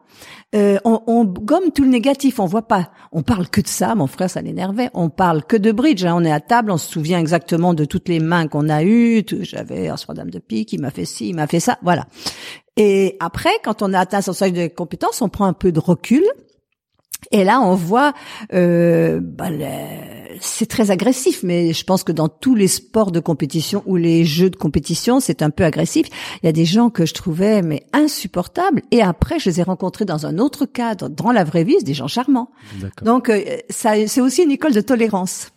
euh, 0.55 0.79
on, 0.85 1.03
on 1.07 1.25
gomme 1.25 1.71
tout 1.75 1.85
le 1.85 1.91
négatif. 1.91 2.41
On 2.41 2.47
voit 2.47 2.67
pas, 2.67 2.91
on 3.13 3.23
parle 3.23 3.49
que 3.49 3.61
de 3.61 3.69
ça. 3.69 3.95
Mon 3.95 4.07
frère, 4.07 4.31
ça 4.31 4.43
l'énervait. 4.43 4.91
On 4.95 5.09
parle 5.09 5.45
que 5.45 5.57
de 5.57 5.73
bridge. 5.73 6.05
hein. 6.05 6.15
On 6.17 6.25
est 6.25 6.33
à 6.33 6.41
table, 6.41 6.71
on 6.71 6.79
se 6.79 6.91
souvient 6.91 7.19
exactement 7.19 7.75
de 7.75 7.85
toutes 7.85 8.09
les 8.09 8.21
mains 8.21 8.49
qu'on 8.49 8.69
a 8.69 8.83
eues. 8.83 9.25
J'avais 9.41 9.89
un 9.89 9.97
dame 10.15 10.31
de 10.31 10.39
pique, 10.39 10.73
il 10.73 10.81
m'a 10.81 10.91
fait 10.91 11.05
ci, 11.05 11.29
il 11.29 11.35
m'a 11.35 11.47
fait 11.47 11.61
ça, 11.61 11.79
voilà. 11.83 12.07
Et 12.77 13.17
après, 13.21 13.51
quand 13.63 13.83
on 13.83 13.93
a 13.93 13.99
atteint 14.01 14.23
son 14.23 14.33
seuil 14.33 14.53
de 14.53 14.67
compétence, 14.67 15.23
on 15.23 15.29
prend 15.29 15.47
un 15.47 15.53
peu 15.53 15.73
de 15.73 15.81
recul. 15.81 16.25
Et 17.33 17.45
là, 17.45 17.61
on 17.61 17.75
voit, 17.77 18.13
euh, 18.55 19.21
bah, 19.23 19.51
le- 19.51 20.39
c'est 20.41 20.67
très 20.67 20.91
agressif, 20.91 21.43
mais 21.45 21.73
je 21.73 21.85
pense 21.85 22.03
que 22.03 22.13
dans 22.13 22.29
tous 22.29 22.55
les 22.57 22.67
sports 22.67 23.13
de 23.13 23.21
compétition 23.21 23.83
ou 23.87 23.97
les 23.97 24.25
jeux 24.25 24.51
de 24.51 24.57
compétition, 24.57 25.21
c'est 25.21 25.43
un 25.43 25.51
peu 25.51 25.65
agressif. 25.65 26.07
Il 26.43 26.47
y 26.47 26.49
a 26.49 26.53
des 26.53 26.65
gens 26.65 26.91
que 26.91 27.07
je 27.07 27.15
trouvais 27.15 27.63
mais 27.63 27.85
insupportables, 27.93 28.83
et 28.91 29.01
après, 29.03 29.39
je 29.39 29.49
les 29.51 29.61
ai 29.61 29.63
rencontrés 29.63 30.05
dans 30.05 30.27
un 30.27 30.39
autre 30.39 30.67
cadre, 30.67 31.09
dans 31.09 31.31
la 31.31 31.45
vraie 31.45 31.63
vie, 31.65 31.77
c'est 31.79 31.85
des 31.85 31.95
gens 31.95 32.09
charmants. 32.09 32.51
Donc, 33.05 33.29
euh, 33.29 33.43
ça, 33.69 33.93
c'est 34.09 34.21
aussi 34.21 34.43
une 34.43 34.51
école 34.51 34.73
de 34.73 34.81
tolérance. 34.81 35.51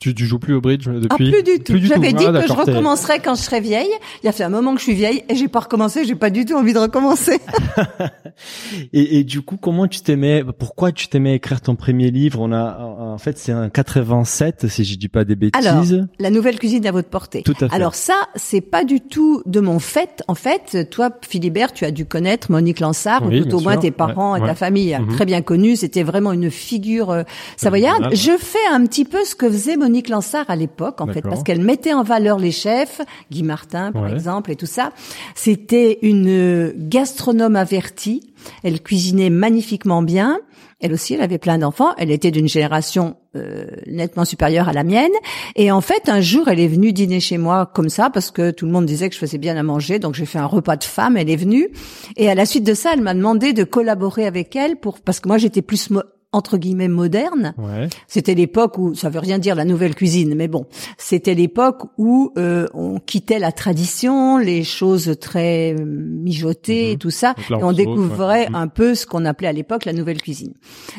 Tu, 0.00 0.14
tu 0.14 0.24
joues 0.24 0.38
plus 0.38 0.54
au 0.54 0.60
bridge 0.62 0.86
depuis 0.88 1.08
Ah, 1.10 1.16
plus 1.16 1.42
du 1.42 1.62
tout. 1.62 1.74
J'avais 1.76 2.12
dit 2.14 2.24
Ah, 2.26 2.40
que 2.40 2.46
je 2.48 2.52
recommencerais 2.54 3.20
quand 3.20 3.34
je 3.34 3.42
serais 3.42 3.60
vieille. 3.60 3.90
Il 4.22 4.28
a 4.28 4.32
fait 4.32 4.44
un 4.44 4.48
moment 4.48 4.72
que 4.72 4.78
je 4.78 4.84
suis 4.84 4.94
vieille 4.94 5.22
et 5.28 5.34
j'ai 5.36 5.46
pas 5.48 5.60
recommencé. 5.60 6.04
J'ai 6.06 6.14
pas 6.14 6.30
du 6.30 6.44
tout 6.46 6.54
envie 6.54 6.72
de 6.72 6.78
recommencer. 6.78 7.38
Et, 8.92 9.18
et 9.18 9.24
du 9.24 9.42
coup, 9.42 9.56
comment 9.56 9.86
tu 9.86 10.00
t'aimais 10.00 10.42
Pourquoi 10.58 10.92
tu 10.92 11.08
t'aimais 11.08 11.34
écrire 11.34 11.60
ton 11.60 11.74
premier 11.76 12.10
livre? 12.10 12.40
On 12.40 12.52
a, 12.52 12.78
en 12.78 13.18
fait, 13.18 13.36
c'est 13.38 13.52
un 13.52 13.68
87, 13.68 14.68
si 14.68 14.84
je 14.84 14.96
dis 14.96 15.08
pas 15.08 15.24
des 15.24 15.36
bêtises. 15.36 15.66
Alors, 15.66 15.84
la 16.18 16.30
nouvelle 16.30 16.58
cuisine 16.58 16.86
à 16.86 16.92
votre 16.92 17.08
portée. 17.08 17.42
Tout 17.42 17.54
à 17.60 17.68
fait. 17.68 17.74
Alors 17.74 17.94
ça, 17.94 18.14
c'est 18.36 18.60
pas 18.62 18.84
du 18.84 19.00
tout 19.00 19.42
de 19.46 19.60
mon 19.60 19.78
fait. 19.78 20.22
En 20.28 20.34
fait, 20.34 20.88
toi, 20.90 21.10
Philibert, 21.28 21.72
tu 21.72 21.84
as 21.84 21.90
dû 21.90 22.06
connaître 22.06 22.50
Monique 22.50 22.80
Lansard, 22.80 23.26
Oui, 23.26 23.40
ou 23.40 23.44
tout 23.44 23.56
au 23.56 23.60
moins 23.60 23.72
sûr. 23.74 23.82
tes 23.82 23.90
parents 23.90 24.32
Ouais, 24.32 24.38
et 24.38 24.42
ouais. 24.42 24.48
ta 24.48 24.54
famille, 24.54 24.96
Mhm. 24.98 25.14
très 25.14 25.26
bien 25.26 25.42
connue. 25.42 25.76
C'était 25.76 26.02
vraiment 26.02 26.32
une 26.32 26.50
figure 26.50 27.10
euh, 27.10 27.22
savoyarde. 27.56 28.08
Je 28.14 28.32
fais 28.38 28.58
un 28.72 28.84
petit 28.86 29.04
peu 29.04 29.24
ce 29.24 29.34
que 29.34 29.48
faisait 29.50 29.76
Monique 29.76 29.89
Lansard 30.08 30.46
à 30.48 30.56
l'époque, 30.56 31.00
en 31.00 31.06
fait, 31.06 31.22
parce 31.22 31.42
qu'elle 31.42 31.60
mettait 31.60 31.92
en 31.92 32.02
valeur 32.02 32.38
les 32.38 32.52
chefs, 32.52 33.00
Guy 33.30 33.42
Martin, 33.42 33.92
par 33.92 34.02
Ouais. 34.04 34.12
exemple, 34.12 34.50
et 34.50 34.56
tout 34.56 34.66
ça. 34.66 34.92
C'était 35.34 35.98
une 36.02 36.72
gastronome 36.76 37.56
avertie. 37.56 38.32
Elle 38.62 38.80
cuisinait 38.82 39.30
magnifiquement 39.30 40.02
bien. 40.02 40.38
Elle 40.82 40.94
aussi, 40.94 41.12
elle 41.12 41.20
avait 41.20 41.36
plein 41.38 41.58
d'enfants. 41.58 41.90
Elle 41.98 42.10
était 42.10 42.30
d'une 42.30 42.48
génération 42.48 43.16
euh, 43.36 43.66
nettement 43.86 44.24
supérieure 44.24 44.68
à 44.68 44.72
la 44.72 44.82
mienne. 44.82 45.10
Et 45.54 45.70
en 45.70 45.82
fait, 45.82 46.08
un 46.08 46.22
jour, 46.22 46.48
elle 46.48 46.58
est 46.58 46.68
venue 46.68 46.92
dîner 46.94 47.20
chez 47.20 47.36
moi 47.36 47.70
comme 47.74 47.90
ça 47.90 48.08
parce 48.08 48.30
que 48.30 48.50
tout 48.50 48.64
le 48.64 48.72
monde 48.72 48.86
disait 48.86 49.08
que 49.10 49.14
je 49.14 49.20
faisais 49.20 49.36
bien 49.36 49.56
à 49.58 49.62
manger. 49.62 49.98
Donc, 49.98 50.14
j'ai 50.14 50.24
fait 50.24 50.38
un 50.38 50.46
repas 50.46 50.76
de 50.76 50.84
femme. 50.84 51.18
Elle 51.18 51.28
est 51.28 51.36
venue. 51.36 51.68
Et 52.16 52.30
à 52.30 52.34
la 52.34 52.46
suite 52.46 52.64
de 52.64 52.72
ça, 52.72 52.92
elle 52.94 53.02
m'a 53.02 53.12
demandé 53.12 53.52
de 53.52 53.62
collaborer 53.64 54.26
avec 54.26 54.56
elle 54.56 54.76
pour 54.76 55.00
parce 55.00 55.20
que 55.20 55.28
moi, 55.28 55.36
j'étais 55.36 55.60
plus 55.62 55.90
mo- 55.90 56.00
entre 56.32 56.58
guillemets 56.58 56.88
moderne. 56.88 57.54
Ouais. 57.58 57.88
C'était 58.06 58.34
l'époque 58.34 58.78
où 58.78 58.94
ça 58.94 59.10
veut 59.10 59.18
rien 59.18 59.38
dire 59.38 59.54
la 59.54 59.64
nouvelle 59.64 59.94
cuisine, 59.94 60.34
mais 60.36 60.48
bon, 60.48 60.66
c'était 60.96 61.34
l'époque 61.34 61.82
où 61.98 62.32
euh, 62.38 62.66
on 62.72 62.98
quittait 63.00 63.38
la 63.38 63.52
tradition, 63.52 64.38
les 64.38 64.62
choses 64.62 65.16
très 65.20 65.74
euh, 65.74 65.84
mijotées 65.84 66.86
Mhm. 66.86 66.92
et 66.92 66.96
tout 66.98 67.10
ça, 67.10 67.34
et 67.50 67.54
on 67.54 67.72
découvrait 67.72 68.44
ouais. 68.44 68.48
Mhm. 68.48 68.54
un 68.54 68.68
peu 68.68 68.94
ce 68.94 69.06
qu'on 69.06 69.24
appelait 69.24 69.48
à 69.48 69.52
l'époque 69.52 69.84
la 69.84 69.92
nouvelle 69.92 70.20
cuisine. 70.22 70.54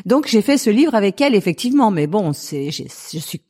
Donc 0.06 0.26
j'ai 0.28 0.42
fait 0.42 0.58
ce 0.58 0.70
livre 0.70 0.94
avec 0.94 1.20
elle 1.20 1.34
effectivement, 1.34 1.90
mais 1.90 2.06
bon, 2.06 2.32
c'est 2.32 2.70
je 2.70 3.18
suis 3.18 3.42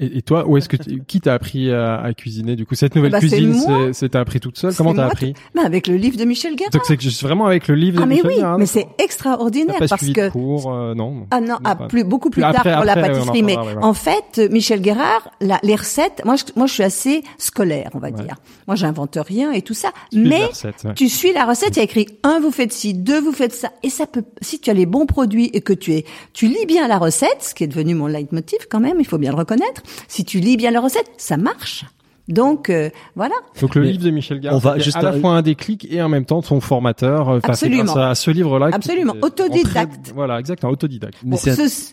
Et, 0.00 0.18
et 0.18 0.22
toi, 0.22 0.46
où 0.48 0.56
est-ce 0.56 0.68
que 0.68 0.76
tu- 0.76 1.02
qui 1.06 1.20
t'a 1.20 1.34
appris 1.34 1.70
à, 1.70 2.00
à 2.00 2.12
cuisiner 2.12 2.56
du 2.56 2.66
coup 2.66 2.74
cette 2.74 2.94
nouvelle 2.94 3.12
Bah, 3.12 3.18
cuisine 3.18 3.54
c'est- 3.92 4.08
t'as 4.10 4.20
appris 4.20 4.40
toute 4.40 4.58
seule? 4.58 4.74
Comment 4.74 4.94
t'as 4.94 5.06
appris? 5.06 5.34
Ben, 5.54 5.62
avec 5.64 5.86
le 5.86 5.96
livre 5.96 6.16
de 6.16 6.24
Michel 6.24 6.56
Guerra. 6.56 6.70
Donc 6.70 6.82
c'est 6.86 6.96
vraiment 7.22 7.46
avec 7.46 7.68
le 7.68 7.74
livre. 7.74 7.98
de 7.98 8.02
Ah 8.02 8.06
mais 8.06 8.14
Michel 8.16 8.30
oui, 8.30 8.36
Guérin, 8.36 8.58
mais 8.58 8.66
c'est 8.66 8.86
extraordinaire 8.98 9.78
pas 9.78 9.88
parce 9.88 10.08
que 10.08 10.30
cours, 10.30 10.72
euh, 10.72 10.94
non? 10.94 11.26
Ah 11.30 11.40
non, 11.40 11.56
ah, 11.64 11.76
plus, 11.76 12.04
beaucoup 12.04 12.30
plus, 12.30 12.42
tard 12.42 12.52
pour 12.62 12.64
la 12.84 12.92
après, 12.92 13.02
pâtisserie. 13.12 13.42
Mais 13.42 13.54
parlera, 13.54 13.74
ouais, 13.74 13.78
ouais. 13.80 13.84
en 13.84 13.94
fait, 13.94 14.40
Michel 14.50 14.80
Guérard, 14.80 15.30
la, 15.40 15.58
les 15.62 15.76
recettes, 15.76 16.22
moi 16.24 16.36
je, 16.36 16.44
moi 16.56 16.66
je 16.66 16.72
suis 16.74 16.82
assez 16.82 17.22
scolaire, 17.38 17.90
on 17.94 17.98
va 17.98 18.10
dire. 18.10 18.36
Moi 18.66 18.76
j'invente 18.76 19.16
rien 19.20 19.52
et 19.52 19.62
tout 19.62 19.74
ça. 19.74 19.90
Mais 20.12 20.46
recette, 20.46 20.86
tu 20.96 21.08
suis 21.08 21.32
la 21.32 21.44
recette, 21.44 21.70
il 21.76 21.78
y 21.78 21.80
a 21.80 21.84
écrit 21.84 22.06
un 22.22 22.40
vous 22.40 22.50
faites 22.50 22.72
ci, 22.72 22.94
deux 22.94 23.20
vous 23.20 23.32
faites 23.32 23.52
ça. 23.54 23.70
Et 23.82 23.90
ça 23.90 24.06
peut, 24.06 24.22
si 24.40 24.58
tu 24.60 24.70
as 24.70 24.74
les 24.74 24.86
bons 24.86 25.06
produits 25.06 25.50
et 25.52 25.60
que 25.60 25.72
tu 25.72 25.92
es, 25.94 26.04
tu 26.32 26.46
lis 26.46 26.66
bien 26.66 26.86
la 26.88 26.98
recette, 26.98 27.38
ce 27.40 27.54
qui 27.54 27.64
est 27.64 27.68
devenu 27.68 27.94
mon 27.94 28.06
leitmotiv 28.06 28.58
quand 28.70 28.80
même, 28.80 28.96
il 29.00 29.06
faut 29.06 29.18
bien 29.18 29.30
le 29.32 29.36
reconnaître. 29.36 29.61
Si 30.08 30.24
tu 30.24 30.40
lis 30.40 30.56
bien 30.56 30.70
la 30.70 30.80
recette, 30.80 31.10
ça 31.16 31.36
marche. 31.36 31.84
Donc 32.28 32.70
euh, 32.70 32.88
voilà. 33.16 33.34
Donc 33.60 33.74
le 33.74 33.82
Mais 33.82 33.92
livre 33.92 34.04
de 34.04 34.10
Michel 34.10 34.38
Guérin, 34.40 34.54
on 34.54 34.58
va 34.58 34.78
juste 34.78 34.96
à 34.96 35.02
la 35.02 35.12
fois 35.12 35.30
un 35.32 35.42
déclic 35.42 35.86
et 35.90 36.00
en 36.00 36.08
même 36.08 36.24
temps 36.24 36.40
son 36.40 36.60
formateur. 36.60 37.28
euh, 37.28 37.40
Absolument. 37.42 37.84
grâce 37.84 37.96
à 37.96 38.14
ce 38.14 38.30
livre-là. 38.30 38.70
Absolument. 38.72 39.14
Autodidacte. 39.22 40.12
Voilà, 40.14 40.38
exactement, 40.38 40.70
autodidacte. 40.72 41.18
Mais 41.24 41.32
Bon, 41.32 41.36
c'est 41.36 41.56
ce- 41.68 41.92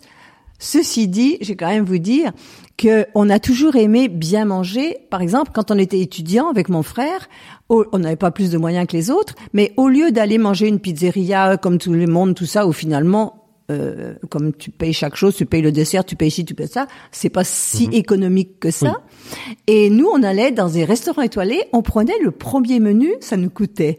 ceci 0.59 1.07
dit, 1.07 1.37
j'ai 1.41 1.55
quand 1.55 1.67
même 1.69 1.83
vous 1.83 1.97
dire 1.97 2.31
que 2.77 3.07
on 3.15 3.29
a 3.29 3.39
toujours 3.39 3.75
aimé 3.75 4.07
bien 4.07 4.45
manger. 4.45 4.97
Par 5.09 5.21
exemple, 5.21 5.51
quand 5.53 5.71
on 5.71 5.77
était 5.79 5.99
étudiant 5.99 6.47
avec 6.49 6.69
mon 6.69 6.83
frère, 6.83 7.27
on 7.69 7.85
n'avait 7.97 8.15
pas 8.15 8.31
plus 8.31 8.51
de 8.51 8.57
moyens 8.57 8.85
que 8.87 8.95
les 8.95 9.09
autres, 9.09 9.33
mais 9.53 9.73
au 9.77 9.89
lieu 9.89 10.11
d'aller 10.11 10.37
manger 10.37 10.67
une 10.67 10.79
pizzeria 10.79 11.57
comme 11.57 11.77
tout 11.79 11.91
le 11.93 12.05
monde, 12.07 12.35
tout 12.35 12.45
ça, 12.45 12.67
où 12.67 12.71
finalement 12.71 13.48
euh, 13.69 14.15
comme 14.29 14.53
tu 14.53 14.71
payes 14.71 14.93
chaque 14.93 15.15
chose, 15.15 15.35
tu 15.35 15.45
payes 15.45 15.61
le 15.61 15.71
dessert, 15.71 16.03
tu 16.05 16.15
payes 16.15 16.31
ci, 16.31 16.45
tu 16.45 16.55
payes 16.55 16.67
ça. 16.67 16.87
C'est 17.11 17.29
pas 17.29 17.43
si 17.43 17.87
Mhm. 17.87 17.93
économique 17.93 18.59
que 18.59 18.71
ça. 18.71 18.97
Et 19.67 19.89
nous, 19.89 20.07
on 20.07 20.23
allait 20.23 20.51
dans 20.51 20.69
des 20.69 20.85
restaurants 20.85 21.21
étoilés, 21.21 21.61
on 21.73 21.81
prenait 21.81 22.17
le 22.23 22.31
premier 22.31 22.79
menu, 22.79 23.13
ça 23.21 23.37
nous 23.37 23.49
coûtait 23.49 23.97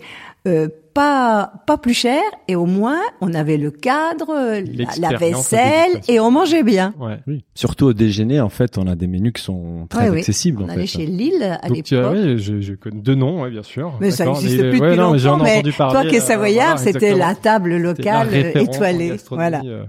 euh, 0.48 0.68
pas 1.00 1.52
pas 1.66 1.78
plus 1.78 1.95
cher, 1.95 2.21
et 2.47 2.57
au 2.57 2.66
moins 2.66 3.00
on 3.23 3.33
avait 3.33 3.57
le 3.57 3.71
cadre, 3.71 4.61
la, 4.99 5.16
vaisselle, 5.16 6.00
et 6.09 6.21
on 6.21 6.30
mangeait 6.30 6.62
bien. 6.62 6.92
Ouais. 6.99 7.19
Oui. 7.26 7.45
Surtout 7.54 7.87
au 7.87 7.92
déjeuner, 7.92 8.40
en 8.40 8.50
fait, 8.50 8.76
on 8.76 8.87
a 8.87 8.95
des 8.95 9.07
menus 9.07 9.33
qui 9.35 9.42
sont 9.42 9.87
très 9.88 10.04
Ouais, 10.04 10.11
oui. 10.11 10.19
accessibles. 10.19 10.62
On 10.62 10.66
en 10.66 10.69
allait 10.69 10.83
fait. 10.83 10.99
chez 10.99 11.07
Lille 11.07 11.42
à 11.42 11.69
l'époque. 11.69 12.12
oui, 12.12 12.38
je, 12.38 12.61
je 12.61 12.75
connais 12.75 13.00
deux 13.00 13.14
noms, 13.14 13.42
ouais, 13.42 13.50
bien 13.50 13.62
sûr. 13.62 13.97
Mais 14.00 14.11
ça 14.11 14.26
n'existe 14.26 14.61
mais, 14.61 14.71
plus 14.71 14.80
ouais, 14.80 14.90
depuis 14.90 14.99
non, 15.00 15.12
mais 15.12 15.19
longtemps, 15.19 15.42
mais 15.42 15.52
entendu 15.54 15.73
parler, 15.73 15.92
toi 16.00 16.11
qui 16.11 16.16
es 16.16 16.21
euh, 16.21 16.25
savoyard, 16.25 16.76
voilà, 16.76 16.92
c'était 16.92 17.14
la 17.14 17.35
table 17.35 17.71
la 17.71 17.78
locale 17.78 18.35
étoilée. 18.35 19.16
Voilà. 19.30 19.62
euh, 19.64 19.85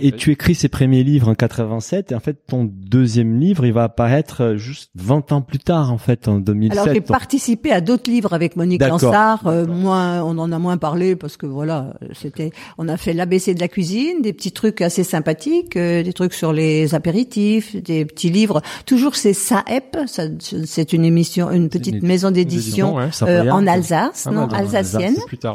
Et 0.00 0.12
tu 0.12 0.30
écris 0.32 0.54
ces 0.54 0.68
premiers 0.68 1.02
livres 1.02 1.28
en 1.28 1.34
87 1.34 2.12
et 2.12 2.14
en 2.14 2.20
fait 2.20 2.36
ton 2.46 2.64
deuxième 2.70 3.40
livre 3.40 3.64
il 3.64 3.72
va 3.72 3.84
apparaître 3.84 4.42
euh, 4.42 4.56
juste 4.58 4.90
20 4.96 5.32
ans 5.32 5.40
plus 5.40 5.58
tard 5.58 5.90
en 5.90 5.96
fait 5.96 6.28
en 6.28 6.38
2007. 6.38 6.78
Alors 6.78 6.92
j'ai 6.92 7.00
Donc, 7.00 7.08
participé 7.08 7.72
à 7.72 7.80
d'autres 7.80 8.10
livres 8.10 8.34
avec 8.34 8.56
Monique. 8.56 8.82
Lansard. 8.82 9.46
Euh, 9.46 9.66
moins, 9.66 10.22
on 10.22 10.36
en 10.38 10.52
a 10.52 10.58
moins 10.58 10.76
parlé 10.76 11.16
parce 11.16 11.38
que 11.38 11.46
voilà, 11.46 11.94
c'était, 12.12 12.50
on 12.76 12.88
a 12.88 12.98
fait 12.98 13.14
l'ABC 13.14 13.54
de 13.54 13.60
la 13.60 13.68
cuisine, 13.68 14.20
des 14.20 14.34
petits 14.34 14.52
trucs 14.52 14.82
assez 14.82 15.02
sympathiques, 15.02 15.76
euh, 15.76 16.02
des 16.02 16.12
trucs 16.12 16.34
sur 16.34 16.52
les 16.52 16.94
apéritifs, 16.94 17.74
des 17.74 18.04
petits 18.04 18.30
livres. 18.30 18.60
Toujours 18.84 19.16
c'est 19.16 19.32
Saep, 19.32 19.96
ça, 20.06 20.24
c'est 20.66 20.92
une 20.92 21.06
émission, 21.06 21.50
une 21.50 21.70
petite 21.70 21.96
une- 21.96 22.06
maison 22.06 22.30
d'édition 22.30 22.96
ouais. 22.96 23.08
euh, 23.22 23.50
en 23.50 23.66
Alsace, 23.66 24.26
Ah, 24.28 24.30
non, 24.30 24.48
alsacienne. 24.48 25.16
Plus 25.26 25.38
tard. 25.38 25.54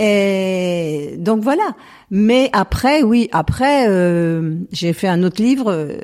Et 0.00 1.16
donc 1.18 1.42
voilà. 1.42 1.74
Mais 2.10 2.50
après, 2.52 3.02
oui, 3.02 3.28
après, 3.32 3.86
euh, 3.88 4.56
j'ai 4.72 4.92
fait 4.92 5.08
un 5.08 5.22
autre 5.22 5.42
livre. 5.42 5.70
Euh, 5.72 5.98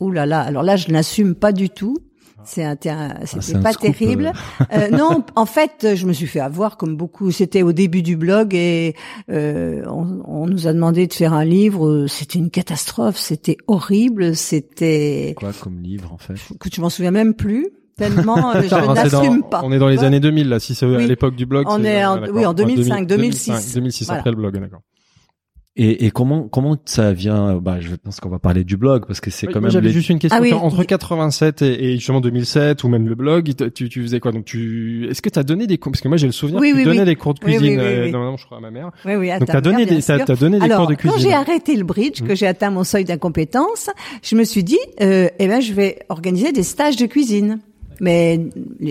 ouh 0.00 0.10
là 0.10 0.26
là. 0.26 0.40
Alors 0.40 0.62
là, 0.62 0.76
je 0.76 0.90
n'assume 0.90 1.34
pas 1.34 1.52
du 1.52 1.70
tout. 1.70 1.96
C'est 2.44 2.64
un, 2.64 2.76
c'est 3.24 3.40
c'était 3.40 3.60
pas 3.60 3.70
scoop, 3.72 3.96
terrible. 3.96 4.32
Euh, 4.72 4.88
non, 4.88 5.22
en 5.36 5.46
fait, 5.46 5.94
je 5.94 6.06
me 6.06 6.12
suis 6.12 6.26
fait 6.26 6.40
avoir 6.40 6.76
comme 6.76 6.96
beaucoup. 6.96 7.30
C'était 7.30 7.62
au 7.62 7.72
début 7.72 8.02
du 8.02 8.16
blog 8.16 8.52
et 8.54 8.96
euh, 9.30 9.82
on, 9.86 10.22
on 10.26 10.46
nous 10.46 10.66
a 10.66 10.72
demandé 10.72 11.06
de 11.06 11.12
faire 11.12 11.34
un 11.34 11.44
livre. 11.44 12.06
C'était 12.08 12.38
une 12.40 12.50
catastrophe. 12.50 13.16
C'était 13.16 13.58
horrible. 13.68 14.34
C'était 14.34 15.34
quoi 15.36 15.52
comme 15.52 15.80
livre 15.82 16.12
en 16.12 16.18
fait? 16.18 16.34
Que 16.58 16.68
tu 16.68 16.80
m'en 16.80 16.90
souviens 16.90 17.10
même 17.12 17.34
plus. 17.34 17.68
Tellement, 17.96 18.56
euh, 18.56 18.62
je 18.68 18.92
n'assume 18.92 19.42
pas. 19.42 19.60
On 19.62 19.70
est 19.70 19.78
dans 19.78 19.88
les 19.88 20.02
années 20.02 20.18
2000 20.20 20.48
là, 20.48 20.58
si 20.58 20.74
c'est 20.74 20.86
Oui. 20.86 20.96
à 20.96 21.06
l'époque 21.06 21.36
du 21.36 21.46
blog. 21.46 21.66
On 21.68 21.84
est 21.84 22.04
en- 22.04 22.16
d'accord. 22.16 22.34
oui, 22.36 22.46
en 22.46 22.54
2005, 22.54 23.06
2005, 23.06 23.06
2006. 23.06 23.74
2006 23.74 24.04
Voilà. 24.06 24.18
après 24.20 24.30
le 24.30 24.36
blog, 24.36 24.58
d'accord. 24.58 24.80
Et, 25.74 26.04
et 26.04 26.10
comment 26.10 26.48
comment 26.48 26.76
ça 26.84 27.14
vient 27.14 27.56
Bah 27.56 27.80
je 27.80 27.94
pense 27.94 28.20
qu'on 28.20 28.28
va 28.28 28.38
parler 28.38 28.62
du 28.62 28.76
blog 28.76 29.06
parce 29.06 29.22
que 29.22 29.30
c'est 29.30 29.46
Oui, 29.46 29.54
quand 29.54 29.62
même 29.62 29.70
j'avais 29.70 29.86
les- 29.86 29.92
juste 29.94 30.10
une 30.10 30.18
question. 30.18 30.38
Ah 30.38 30.42
oui. 30.42 30.52
Entre 30.52 30.84
87 30.84 31.62
et, 31.62 31.84
et 31.84 31.92
justement 31.96 32.20
2007 32.20 32.84
ou 32.84 32.88
même 32.90 33.08
le 33.08 33.14
blog, 33.14 33.50
tu, 33.74 33.88
tu 33.88 34.02
faisais 34.02 34.20
quoi? 34.20 34.32
Donc 34.32 34.44
tu, 34.44 35.06
est-ce 35.10 35.22
que 35.22 35.30
tu 35.30 35.38
as 35.38 35.44
donné 35.44 35.66
des 35.66 35.78
cours? 35.78 35.90
Parce 35.92 36.02
que 36.02 36.08
moi 36.08 36.18
j'ai 36.18 36.26
le 36.26 36.32
souvenir 36.32 36.60
Oui, 36.60 36.72
que 36.72 36.74
tu 36.74 36.78
oui, 36.80 36.84
donnais 36.84 36.98
oui. 37.00 37.04
des 37.06 37.16
cours 37.16 37.32
de 37.32 37.40
Oui, 37.46 37.52
oui, 37.52 37.58
cuisine. 37.58 37.80
oui, 37.80 37.86
euh, 37.86 38.04
oui. 38.04 38.12
normalement, 38.12 38.36
je 38.36 38.44
crois 38.44 38.58
à 38.58 38.60
ma 38.60 38.70
mère. 38.70 38.90
Oui, 39.06 39.14
oui, 39.14 39.28
Donc 39.30 39.34
attends, 39.44 39.52
t'as 39.54 39.60
donné 39.62 39.86
des, 39.86 40.02
t'as, 40.02 40.18
donné 40.36 40.58
des 40.58 40.64
Alors, 40.66 40.80
cours 40.80 40.88
de 40.88 40.94
quand 40.94 41.08
cuisine. 41.10 41.30
j'ai 41.30 41.32
arrêté 41.34 41.74
le 41.74 41.84
bridge, 41.84 42.20
que 42.22 42.34
j'ai 42.34 42.46
atteint 42.46 42.68
mon 42.70 42.84
seuil 42.84 43.04
d'incompétence, 43.04 43.88
je 44.22 44.36
me 44.36 44.44
suis 44.44 44.64
dit, 44.64 44.78
euh, 45.00 45.28
eh 45.38 45.48
ben, 45.48 45.62
je 45.62 45.72
vais 45.72 46.00
organiser 46.10 46.52
des 46.52 46.64
stages 46.64 46.96
de 46.96 47.06
cuisine. 47.06 47.60
Mais 48.02 48.40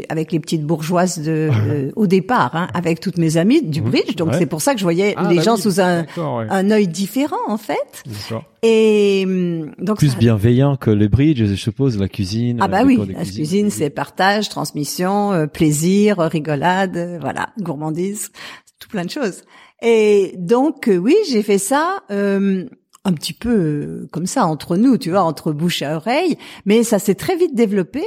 avec 0.08 0.32
les 0.32 0.39
petites 0.39 0.63
bourgeoises 0.65 1.20
de 1.20 1.50
euh, 1.51 1.91
au 1.98 2.08
départ, 2.08 2.56
hein, 2.56 2.68
avec 2.74 3.01
toutes 3.01 3.18
mes 3.18 3.36
amies 3.36 3.62
du 3.62 3.82
Mhm. 3.82 3.89
bridge. 3.91 4.15
Donc 4.15 4.30
Ouais. 4.30 4.38
c'est 4.39 4.46
pour 4.46 4.62
ça 4.62 4.72
que 4.74 4.80
je 4.80 4.84
voyais 4.86 5.13
Ah, 5.18 5.27
les 5.30 5.36
bah 5.36 5.41
gens 5.44 5.58
sous 5.58 5.82
un 5.82 6.03
ouais. 6.03 6.48
un 6.50 6.72
œil 6.72 6.88
différent 6.88 7.36
en 7.50 7.58
fait. 7.58 8.03
D'accord. 8.06 8.46
Et 8.63 9.24
hum, 9.27 9.72
donc 9.80 9.98
plus 9.98 10.12
ça- 10.13 10.18
bienveillant 10.18 10.77
que 10.77 10.89
les 10.91 11.10
bridges, 11.10 11.44
je 11.46 11.56
suppose, 11.56 12.00
la 12.00 12.08
cuisine. 12.08 12.60
Ah 12.62 12.65
euh, 12.65 12.68
bah 12.70 12.84
oui, 12.86 12.98
la 13.13 13.25
cuisine, 13.25 13.70
c'est 13.70 13.89
partage, 13.89 14.48
transmission, 14.48 15.34
euh, 15.34 15.46
plaisir, 15.46 16.18
rigolade, 16.20 16.96
euh, 16.96 17.18
voilà, 17.20 17.50
gourmandise, 17.60 18.32
tout 18.80 18.88
plein 18.88 19.03
de 19.03 19.10
choses. 19.10 19.44
Et 19.82 20.36
donc 20.38 20.88
euh, 20.88 20.96
oui, 20.96 21.15
j'ai 21.30 21.44
fait 21.44 21.58
ça 21.58 21.98
euh, 22.12 22.65
un 23.03 23.12
petit 23.13 23.34
peu 23.34 24.08
comme 24.13 24.25
ça 24.27 24.46
entre 24.46 24.77
nous, 24.77 24.98
tu 24.98 25.10
vois, 25.10 25.24
entre 25.24 25.51
bouche 25.51 25.82
à 25.82 25.98
oreille, 25.98 26.38
mais 26.65 26.84
ça 26.84 26.98
s'est 26.98 27.15
très 27.15 27.36
vite 27.36 27.56
développé. 27.56 28.03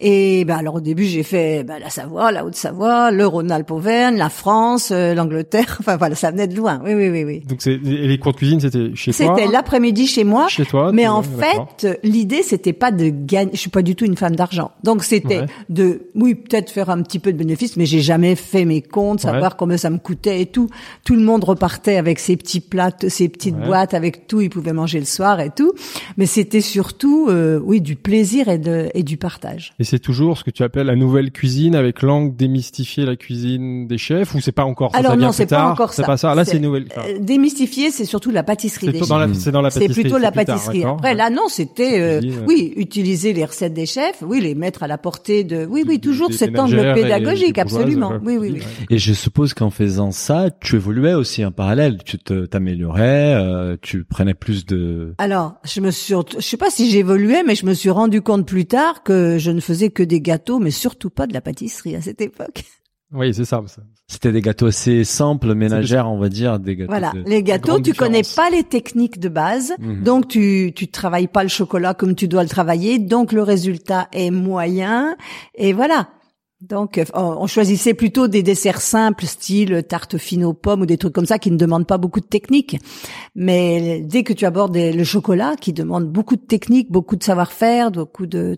Et 0.00 0.44
ben 0.44 0.56
alors 0.56 0.74
au 0.76 0.80
début 0.80 1.04
j'ai 1.04 1.22
fait 1.22 1.64
ben, 1.64 1.78
la 1.78 1.88
Savoie, 1.90 2.30
la 2.32 2.44
Haute-Savoie, 2.44 3.10
le 3.10 3.26
Rhône-Alpes-Auvergne, 3.26 4.16
la 4.16 4.28
France, 4.28 4.90
euh, 4.92 5.14
l'Angleterre. 5.14 5.76
Enfin 5.80 5.96
voilà, 5.96 6.14
ça 6.14 6.30
venait 6.30 6.46
de 6.46 6.54
loin. 6.56 6.80
Oui 6.84 6.92
oui 6.94 7.08
oui 7.08 7.24
oui. 7.24 7.40
Donc 7.48 7.62
c'est 7.62 7.72
et 7.74 8.06
les 8.08 8.18
cours 8.18 8.32
de 8.32 8.36
cuisine, 8.36 8.60
c'était 8.60 8.94
chez 8.94 9.12
toi. 9.12 9.34
C'était 9.36 9.50
l'après-midi 9.50 10.06
chez 10.06 10.24
moi. 10.24 10.48
Chez 10.48 10.66
toi. 10.66 10.90
Mais 10.92 11.06
en 11.08 11.22
fait, 11.22 11.98
l'idée 12.02 12.42
c'était 12.42 12.72
pas 12.74 12.90
de 12.90 13.08
gagner. 13.08 13.52
Je 13.54 13.58
suis 13.58 13.70
pas 13.70 13.82
du 13.82 13.94
tout 13.94 14.04
une 14.04 14.16
femme 14.16 14.36
d'argent, 14.36 14.70
donc 14.84 15.02
c'était 15.02 15.40
Ouais. 15.40 15.46
de, 15.68 16.02
oui, 16.14 16.34
peut-être 16.34 16.70
faire 16.70 16.90
un 16.90 17.02
petit 17.02 17.18
peu 17.18 17.32
de 17.32 17.38
bénéfice, 17.38 17.76
mais 17.76 17.86
j'ai 17.86 18.00
jamais 18.00 18.34
fait 18.36 18.64
mes 18.64 18.82
comptes, 18.82 19.24
Ouais. 19.24 19.30
savoir 19.30 19.56
combien 19.56 19.76
ça 19.76 19.90
me 19.90 19.98
coûtait 19.98 20.40
et 20.42 20.46
tout. 20.46 20.68
Tout 21.04 21.14
le 21.14 21.22
monde 21.22 21.42
repartait 21.44 21.96
avec 21.96 22.18
ses 22.18 22.36
petits 22.36 22.60
plats, 22.60 22.90
ses 23.08 23.28
petites 23.28 23.56
Ouais. 23.56 23.66
boîtes 23.66 23.94
avec 23.94 24.26
tout. 24.26 24.40
Ils 24.40 24.50
pouvaient 24.50 24.72
manger 24.72 24.98
le 24.98 25.04
soir 25.06 25.40
et 25.40 25.50
tout. 25.50 25.72
Mais 26.16 26.26
c'était 26.26 26.60
surtout, 26.60 27.28
euh, 27.28 27.58
oui, 27.64 27.80
du 27.80 27.96
plaisir 27.96 28.48
et 28.48 28.58
de 28.58 28.88
et 28.94 29.02
du 29.02 29.16
partage. 29.16 29.72
Et 29.78 29.84
c'est 29.86 29.98
toujours 29.98 30.36
ce 30.36 30.44
que 30.44 30.50
tu 30.50 30.62
appelles 30.62 30.86
la 30.88 30.96
nouvelle 30.96 31.30
cuisine 31.30 31.74
avec 31.74 32.02
l'angle 32.02 32.36
démystifier 32.36 33.06
la 33.06 33.16
cuisine 33.16 33.86
des 33.86 33.96
chefs 33.96 34.34
ou 34.34 34.40
c'est 34.40 34.52
pas 34.52 34.64
encore 34.64 34.92
ça, 34.92 34.98
Alors 34.98 35.16
non, 35.16 35.32
c'est 35.32 35.46
pas 35.46 35.70
encore 35.70 35.94
C'est 35.94 36.02
ça. 36.02 36.06
pas 36.06 36.16
ça. 36.18 36.34
Là, 36.34 36.44
C'est- 36.44 36.50
c'est 36.50 36.56
une 36.58 36.64
nouvelle. 36.64 36.84
enfin, 36.90 37.08
Euh, 37.08 37.18
démystifier, 37.20 37.90
c'est 37.90 38.04
surtout 38.04 38.30
la 38.30 38.42
pâtisserie. 38.42 38.86
c'est 38.86 38.92
des 38.92 38.98
plutôt 38.98 39.06
dans 39.14 39.18
la, 39.18 39.28
chefs. 39.28 39.36
c'est 39.38 39.50
dans 39.52 39.62
la 39.62 39.70
C'est 39.70 39.80
pâtisserie. 39.80 40.02
plutôt 40.02 40.18
la 40.18 40.30
tard, 40.30 40.44
pâtisserie. 40.44 40.84
Après, 40.84 41.14
là, 41.14 41.30
non, 41.30 41.48
c'était, 41.48 41.98
euh, 42.00 42.20
oui, 42.46 42.74
utiliser 42.76 43.32
les 43.32 43.44
recettes 43.46 43.72
des 43.74 43.86
chefs, 43.86 44.22
oui, 44.22 44.40
les 44.42 44.54
mettre 44.54 44.82
à 44.82 44.86
la 44.88 44.98
portée 44.98 45.44
de, 45.44 45.64
oui, 45.64 45.84
oui, 45.88 46.00
toujours 46.00 46.28
des 46.28 46.36
cet 46.36 46.58
angle 46.58 46.92
pédagogique, 46.94 47.56
absolument. 47.58 48.12
Oui, 48.24 48.36
oui, 48.36 48.50
oui. 48.54 48.62
Et 48.90 48.98
je 48.98 49.12
suppose 49.12 49.54
qu'en 49.54 49.70
faisant 49.70 50.10
ça, 50.10 50.48
tu 50.60 50.76
évoluais 50.76 51.14
aussi 51.14 51.44
en 51.44 51.52
parallèle. 51.52 51.98
Tu 52.04 52.18
t'améliorais, 52.18 53.34
euh, 53.34 53.76
tu 53.82 54.04
prenais 54.04 54.34
plus 54.34 54.64
de. 54.66 55.14
Alors, 55.18 55.54
je 55.64 55.80
me 55.80 55.90
suis, 55.90 56.14
je 56.38 56.42
sais 56.42 56.56
pas 56.56 56.70
si 56.70 56.90
j'évoluais, 56.90 57.42
mais 57.46 57.54
je 57.54 57.66
me 57.66 57.74
suis 57.74 57.90
rendu 57.90 58.22
compte 58.22 58.46
plus 58.46 58.64
tard 58.64 59.02
que 59.02 59.36
je 59.38 59.50
ne 59.50 59.60
faisais 59.60 59.75
que 59.90 60.02
des 60.02 60.20
gâteaux, 60.20 60.58
mais 60.58 60.70
surtout 60.70 61.10
pas 61.10 61.26
de 61.26 61.32
la 61.34 61.40
pâtisserie 61.40 61.96
à 61.96 62.00
cette 62.00 62.20
époque. 62.20 62.64
Oui, 63.12 63.32
c'est 63.32 63.44
ça. 63.44 63.62
C'était 64.08 64.32
des 64.32 64.40
gâteaux 64.42 64.66
assez 64.66 65.04
simples, 65.04 65.54
ménagères, 65.54 66.08
on 66.10 66.18
va 66.18 66.28
dire, 66.28 66.58
des 66.58 66.74
gâteaux. 66.74 66.90
Voilà, 66.90 67.12
de- 67.12 67.22
les 67.28 67.42
gâteaux, 67.44 67.78
tu 67.80 67.92
connais 67.94 68.22
différence. 68.22 68.34
pas 68.34 68.50
les 68.56 68.64
techniques 68.64 69.20
de 69.20 69.28
base, 69.28 69.74
Mhm. 69.78 70.02
donc 70.02 70.26
tu 70.28 70.72
tu 70.74 70.88
travailles 70.88 71.28
pas 71.28 71.44
le 71.44 71.48
chocolat 71.48 71.94
comme 71.94 72.16
tu 72.16 72.26
dois 72.26 72.42
le 72.42 72.48
travailler, 72.48 72.98
donc 72.98 73.30
le 73.32 73.42
résultat 73.44 74.08
est 74.12 74.30
moyen 74.32 75.16
et 75.54 75.72
voilà. 75.72 76.08
Donc 76.60 76.98
euh, 76.98 77.04
on 77.14 77.46
choisissait 77.46 77.94
plutôt 77.94 78.26
des 78.28 78.42
desserts 78.42 78.80
simples, 78.80 79.26
style 79.26 79.84
tarte 79.88 80.16
fine 80.18 80.42
aux 80.44 80.54
pommes 80.54 80.80
ou 80.82 80.86
des 80.86 80.96
trucs 80.98 81.12
comme 81.12 81.26
ça 81.26 81.38
qui 81.38 81.50
ne 81.52 81.56
demandent 81.58 81.86
pas 81.86 81.98
beaucoup 81.98 82.20
de 82.20 82.26
technique. 82.26 82.78
Mais 83.34 84.00
dès 84.00 84.22
que 84.24 84.32
tu 84.32 84.46
abordes 84.46 84.72
des- 84.72 84.92
le 84.92 85.04
chocolat, 85.04 85.54
qui 85.60 85.72
demande 85.72 86.06
beaucoup 86.10 86.36
de 86.36 86.40
technique, 86.46 86.90
beaucoup 86.90 87.16
de 87.16 87.22
savoir-faire, 87.22 87.90
beaucoup 87.90 88.26
de 88.26 88.56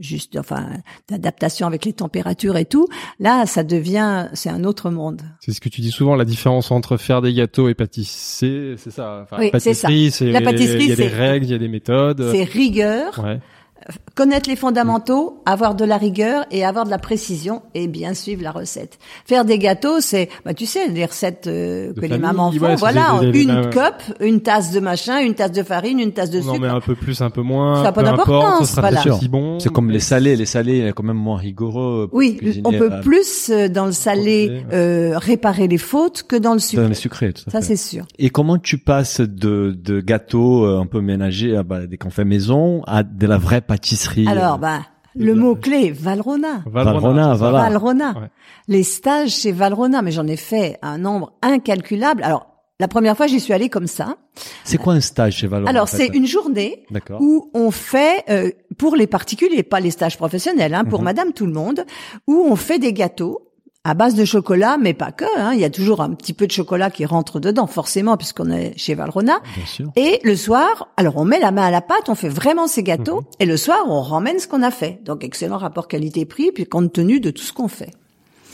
juste 0.00 0.36
enfin 0.38 0.68
d'adaptation 1.08 1.66
avec 1.66 1.84
les 1.84 1.92
températures 1.92 2.56
et 2.56 2.64
tout, 2.64 2.86
là 3.20 3.46
ça 3.46 3.64
devient 3.64 4.28
c'est 4.34 4.50
un 4.50 4.64
autre 4.64 4.90
monde. 4.90 5.22
C'est 5.40 5.52
ce 5.52 5.60
que 5.60 5.68
tu 5.68 5.80
dis 5.80 5.90
souvent, 5.90 6.14
la 6.14 6.24
différence 6.24 6.70
entre 6.70 6.96
faire 6.96 7.22
des 7.22 7.32
gâteaux 7.34 7.68
et 7.68 7.74
pâtisser, 7.74 8.74
c'est 8.76 8.90
ça. 8.90 9.20
Enfin, 9.24 9.36
Oui, 9.40 9.50
c'est 9.54 9.74
ça. 9.74 9.88
pâtisserie, 9.88 10.10
c'est 10.10 10.30
La 10.30 10.40
pâtisserie, 10.40 10.84
il 10.84 10.88
y 10.88 10.92
a 10.92 10.96
des 10.96 11.08
règles, 11.08 11.46
il 11.46 11.50
y 11.50 11.54
a 11.54 11.58
des 11.58 11.68
méthodes. 11.68 12.30
C'est 12.32 12.44
rigueur, 12.44 13.18
Ouais. 13.22 13.40
Connaître 14.14 14.48
les 14.50 14.56
fondamentaux, 14.56 15.40
avoir 15.46 15.74
de 15.74 15.84
la 15.84 15.96
rigueur 15.96 16.44
et 16.50 16.64
avoir 16.64 16.84
de 16.84 16.90
la 16.90 16.98
précision 16.98 17.62
et 17.74 17.86
bien 17.86 18.14
suivre 18.14 18.42
la 18.42 18.50
recette. 18.50 18.98
Faire 19.26 19.44
des 19.44 19.58
gâteaux, 19.58 20.00
c'est, 20.00 20.28
bah 20.44 20.54
tu 20.54 20.66
sais, 20.66 20.88
les 20.88 21.04
recettes 21.04 21.46
euh, 21.46 21.92
que 21.94 22.00
les 22.06 22.18
mamans 22.18 22.50
font. 22.52 22.58
ouais, 22.66 22.74
voilà, 22.76 23.18
des- 23.20 23.30
des- 23.32 23.42
une 23.44 23.70
cup, 23.70 23.94
une 24.20 24.40
tasse 24.40 24.72
de 24.72 24.80
machin, 24.80 25.18
une 25.20 25.34
tasse 25.34 25.52
de 25.52 25.62
farine, 25.62 26.00
une 26.00 26.12
tasse 26.12 26.30
de 26.30 26.40
On 26.40 26.48
en 26.48 26.54
sucre. 26.54 26.60
met 26.66 26.68
un 26.68 26.80
peu 26.80 26.94
plus, 26.96 27.20
un 27.22 27.30
peu 27.30 27.42
moins. 27.42 27.82
Ça 27.82 27.88
a 27.88 27.92
pas 27.92 28.02
peu 28.02 28.08
importe, 28.08 28.28
d'importance, 28.28 28.78
voilà. 28.78 29.00
aussi 29.16 29.28
bon. 29.28 29.58
C'est 29.60 29.72
comme 29.72 29.86
mais- 29.86 29.92
les 29.94 30.00
salés. 30.00 30.36
Les 30.36 30.46
salés, 30.46 30.78
il 30.78 30.86
est 30.86 30.92
quand 30.92 31.04
même 31.04 31.16
moins 31.16 31.38
rigoureux. 31.38 32.08
pour 32.10 32.18
Oui, 32.18 32.38
on 32.64 32.72
peut 32.72 32.92
euh, 32.92 33.00
plus 33.00 33.50
euh, 33.50 33.68
dans 33.68 33.86
le 33.86 33.92
salé 33.92 34.64
euh, 34.72 35.12
réparer 35.16 35.68
les 35.68 35.78
fautes 35.78 36.24
que 36.24 36.36
dans 36.36 36.50
le 36.52 36.56
Dans 36.58 36.62
sucre. 36.62 36.82
les 36.88 36.94
sucrés, 36.94 37.32
tout 37.32 37.44
à 37.46 37.50
Ça 37.52 37.62
c'est 37.62 37.76
sûr. 37.76 38.04
Et 38.18 38.30
comment 38.30 38.58
tu 38.58 38.78
passes 38.78 39.20
de, 39.20 39.76
de 39.80 40.00
gâteaux 40.00 40.64
euh, 40.64 40.80
un 40.80 40.86
peu 40.86 41.00
ménagers, 41.00 41.56
ah 41.56 41.62
bah, 41.62 41.86
des 41.86 41.96
qu'on 41.98 42.10
fait 42.10 42.24
maison, 42.24 42.82
à 42.86 43.02
de 43.02 43.26
la 43.26 43.38
vraie 43.38 43.60
pâtisserie 43.68 44.26
Alors, 44.26 44.54
euh, 44.54 44.58
bah, 44.58 44.80
le 45.14 45.34
mot 45.34 45.54
clé, 45.54 45.92
Valrhona. 45.92 46.62
Valrhona, 46.66 47.22
c'est 47.34 47.38
ça. 47.40 47.50
voilà. 47.50 47.68
Valrhona. 47.68 48.10
Ouais. 48.18 48.28
Les 48.66 48.82
stages 48.82 49.30
chez 49.30 49.52
Valrhona, 49.52 50.02
mais 50.02 50.10
j'en 50.10 50.26
ai 50.26 50.36
fait 50.36 50.78
un 50.82 50.98
nombre 50.98 51.32
incalculable. 51.42 52.22
Alors, 52.24 52.46
la 52.80 52.86
première 52.86 53.16
fois, 53.16 53.26
j'y 53.26 53.40
suis 53.40 53.52
allée 53.52 53.68
comme 53.68 53.88
ça. 53.88 54.16
C'est 54.62 54.78
quoi 54.78 54.92
un 54.92 55.00
stage 55.00 55.36
chez 55.38 55.48
Valorant 55.48 55.68
Alors, 55.70 55.82
en 55.84 55.86
fait 55.86 55.96
c'est 55.96 56.06
une 56.16 56.26
journée 56.26 56.84
D'accord. 56.92 57.20
où 57.20 57.50
on 57.52 57.72
fait, 57.72 58.22
euh, 58.30 58.50
pour 58.76 58.94
les 58.94 59.08
particuliers, 59.08 59.64
pas 59.64 59.80
les 59.80 59.90
stages 59.90 60.16
professionnels, 60.16 60.74
hein, 60.74 60.84
pour 60.84 61.00
Mhm. 61.00 61.04
madame 61.04 61.32
tout 61.32 61.46
le 61.46 61.52
monde, 61.52 61.84
où 62.28 62.46
on 62.48 62.54
fait 62.54 62.78
des 62.78 62.92
gâteaux 62.92 63.47
à 63.88 63.94
base 63.94 64.14
de 64.14 64.24
chocolat, 64.24 64.76
mais 64.78 64.94
pas 64.94 65.12
que. 65.12 65.24
Hein. 65.38 65.52
Il 65.54 65.60
y 65.60 65.64
a 65.64 65.70
toujours 65.70 66.00
un 66.02 66.10
petit 66.10 66.32
peu 66.32 66.46
de 66.46 66.52
chocolat 66.52 66.90
qui 66.90 67.06
rentre 67.06 67.40
dedans, 67.40 67.66
forcément, 67.66 68.16
puisqu'on 68.16 68.50
est 68.50 68.76
chez. 68.76 68.94
Bien 68.94 69.66
sûr. 69.66 69.90
Et 69.96 70.20
le 70.24 70.36
soir, 70.36 70.88
alors 70.96 71.16
on 71.16 71.24
met 71.24 71.38
la 71.40 71.50
main 71.52 71.62
à 71.66 71.70
la 71.70 71.80
pâte, 71.80 72.08
on 72.08 72.14
fait 72.14 72.28
vraiment 72.28 72.66
ces 72.66 72.82
gâteaux, 72.82 73.20
Mhm. 73.20 73.26
et 73.40 73.46
le 73.46 73.56
soir, 73.56 73.78
on 73.86 74.00
ramène 74.02 74.38
ce 74.38 74.48
qu'on 74.48 74.62
a 74.62 74.70
fait. 74.70 75.00
Donc 75.04 75.24
excellent 75.24 75.56
rapport 75.58 75.88
qualité-prix, 75.88 76.50
puis 76.52 76.66
compte 76.66 76.92
tenu 76.92 77.20
de 77.20 77.30
tout 77.30 77.42
ce 77.42 77.52
qu'on 77.52 77.68
fait. 77.68 77.90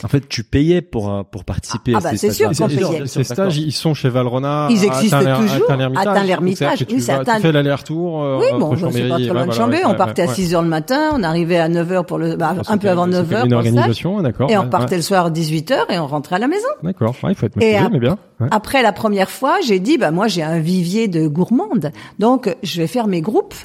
En 0.05 0.07
fait, 0.07 0.29
tu 0.29 0.43
payais 0.43 0.81
pour 0.81 1.11
euh, 1.11 1.23
pour 1.23 1.43
participer 1.45 1.93
Ah 1.95 1.97
à 1.97 2.01
bah, 2.01 2.09
ces 2.11 2.17
c'est 2.17 2.31
sûr 2.31 2.49
qu'on 2.51 2.67
payait. 2.67 3.05
ces 3.07 3.23
stages, 3.23 3.57
ils 3.57 3.71
sont 3.71 3.93
chez 3.95 4.09
Valrhona. 4.09 4.67
Ils 4.69 4.83
à 4.83 4.85
existent 4.85 5.17
Atteint- 5.17 5.39
toujours, 5.39 5.65
C'est-à-dire 5.67 6.37
que 6.37 6.43
oui, 6.43 6.55
c'est 7.01 7.23
Tu 7.23 7.41
fais 7.41 7.51
l'aller-retour. 7.51 8.23
euh, 8.23 8.37
Oui, 8.39 8.45
bon, 8.59 8.75
sais 8.91 9.07
pas 9.09 9.15
très 9.15 9.25
loin 9.25 9.47
de 9.47 9.51
Chambé. 9.51 9.77
on 9.85 9.95
partait 9.95 10.21
à 10.21 10.25
ouais. 10.27 10.33
6 10.33 10.53
heures 10.53 10.61
le 10.61 10.69
matin, 10.69 11.09
on 11.13 11.23
arrivait 11.23 11.57
à 11.57 11.67
9 11.69 11.91
heures 11.91 12.05
pour 12.05 12.17
le, 12.19 12.35
bah, 12.35 12.55
Ah, 12.67 12.73
un 12.73 12.77
peu 12.77 12.89
avant 12.89 13.05
fait- 13.05 13.11
ça 13.13 13.17
9 13.19 13.27
fait 13.29 13.35
heures 13.35 13.45
Une 13.45 13.53
organisation, 13.53 14.21
d'accord. 14.21 14.51
Et 14.51 14.57
on 14.57 14.69
partait 14.69 14.95
le 14.95 15.01
soir 15.01 15.25
à 15.25 15.29
18 15.31 15.71
heures 15.71 15.89
et 15.89 15.97
on 15.97 16.07
rentrait 16.07 16.35
à 16.35 16.39
la 16.39 16.47
maison. 16.47 16.67
D'accord. 16.83 17.15
Ouais, 17.23 17.31
il 17.31 17.35
faut 17.35 17.47
être 17.47 17.55
motivé, 17.55 17.79
mais 17.91 17.99
bien. 17.99 18.17
Après 18.51 18.83
la 18.83 18.91
première 18.91 19.31
fois, 19.31 19.57
j'ai 19.65 19.79
dit, 19.79 19.97
bah, 19.97 20.11
moi, 20.11 20.27
j'ai 20.27 20.43
un 20.43 20.59
vivier 20.59 21.07
de 21.07 21.27
gourmandes. 21.27 21.91
Donc, 22.19 22.55
je 22.63 22.79
vais 22.81 22.87
faire 22.87 23.07
mes 23.07 23.21
groupes 23.21 23.55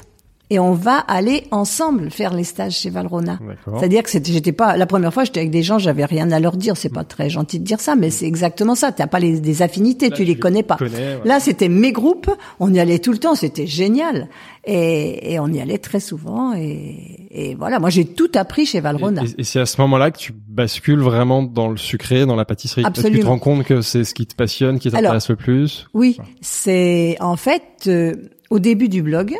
et 0.51 0.59
on 0.59 0.73
va 0.73 0.97
aller 0.97 1.45
ensemble 1.51 2.11
faire 2.11 2.33
les 2.33 2.43
stages 2.43 2.73
chez. 2.73 2.91
D'accord. 2.91 3.79
C'est-à-dire 3.79 4.03
que 4.03 4.09
j'étais 4.11 4.51
pas, 4.51 4.75
la 4.75 4.85
première 4.85 5.13
fois, 5.13 5.23
j'étais 5.23 5.39
avec 5.39 5.49
des 5.49 5.63
gens, 5.63 5.79
j'avais 5.79 6.03
rien 6.03 6.29
à 6.29 6.41
leur 6.41 6.57
dire. 6.57 6.75
C'est 6.75 6.93
pas 6.93 7.05
très 7.05 7.29
gentil 7.29 7.57
de 7.57 7.63
dire 7.63 7.79
ça, 7.79 7.95
mais 7.95 8.09
c'est 8.09 8.25
exactement 8.25 8.75
ça. 8.75 8.91
T'as 8.91 9.07
pas 9.07 9.19
les, 9.19 9.39
des 9.39 9.61
affinités, 9.61 10.09
Là, 10.09 10.15
tu 10.17 10.25
les 10.25 10.35
connais 10.35 10.61
pas. 10.61 10.75
connais, 10.75 11.15
ouais. 11.15 11.21
Là, 11.23 11.39
c'était 11.39 11.69
mes 11.69 11.93
groupes. 11.93 12.29
On 12.59 12.73
y 12.73 12.81
allait 12.81 12.99
tout 12.99 13.13
le 13.13 13.17
temps. 13.17 13.33
C'était 13.33 13.65
génial. 13.65 14.27
Et, 14.65 15.33
et 15.33 15.39
on 15.39 15.47
y 15.47 15.61
allait 15.61 15.77
très 15.77 16.01
souvent. 16.01 16.53
Et, 16.53 17.29
et 17.31 17.55
voilà. 17.55 17.79
Moi, 17.79 17.89
j'ai 17.89 18.03
tout 18.03 18.31
appris 18.35 18.65
chez 18.65 18.81
Valrhona. 18.81 19.23
Et, 19.37 19.45
c'est 19.45 19.61
à 19.61 19.65
ce 19.65 19.79
moment-là 19.79 20.11
que 20.11 20.17
tu 20.17 20.33
bascules 20.33 20.99
vraiment 20.99 21.43
dans 21.43 21.69
le 21.69 21.77
sucré, 21.77 22.25
dans 22.25 22.35
la 22.35 22.43
pâtisserie. 22.45 22.81
Parce 22.81 23.01
que 23.01 23.07
tu 23.07 23.21
te 23.21 23.25
rends 23.25 23.39
compte 23.39 23.63
que 23.63 23.79
c'est 23.79 24.03
ce 24.03 24.13
qui 24.13 24.27
te 24.27 24.35
passionne, 24.35 24.79
qui 24.79 24.91
t'intéresse 24.91 25.29
le 25.29 25.37
plus. 25.37 25.87
Oui, 25.93 26.17
c'est 26.41 27.15
en 27.21 27.37
fait 27.37 27.63
euh, 27.87 28.15
au 28.49 28.59
début 28.59 28.89
du 28.89 29.01
blog, 29.01 29.37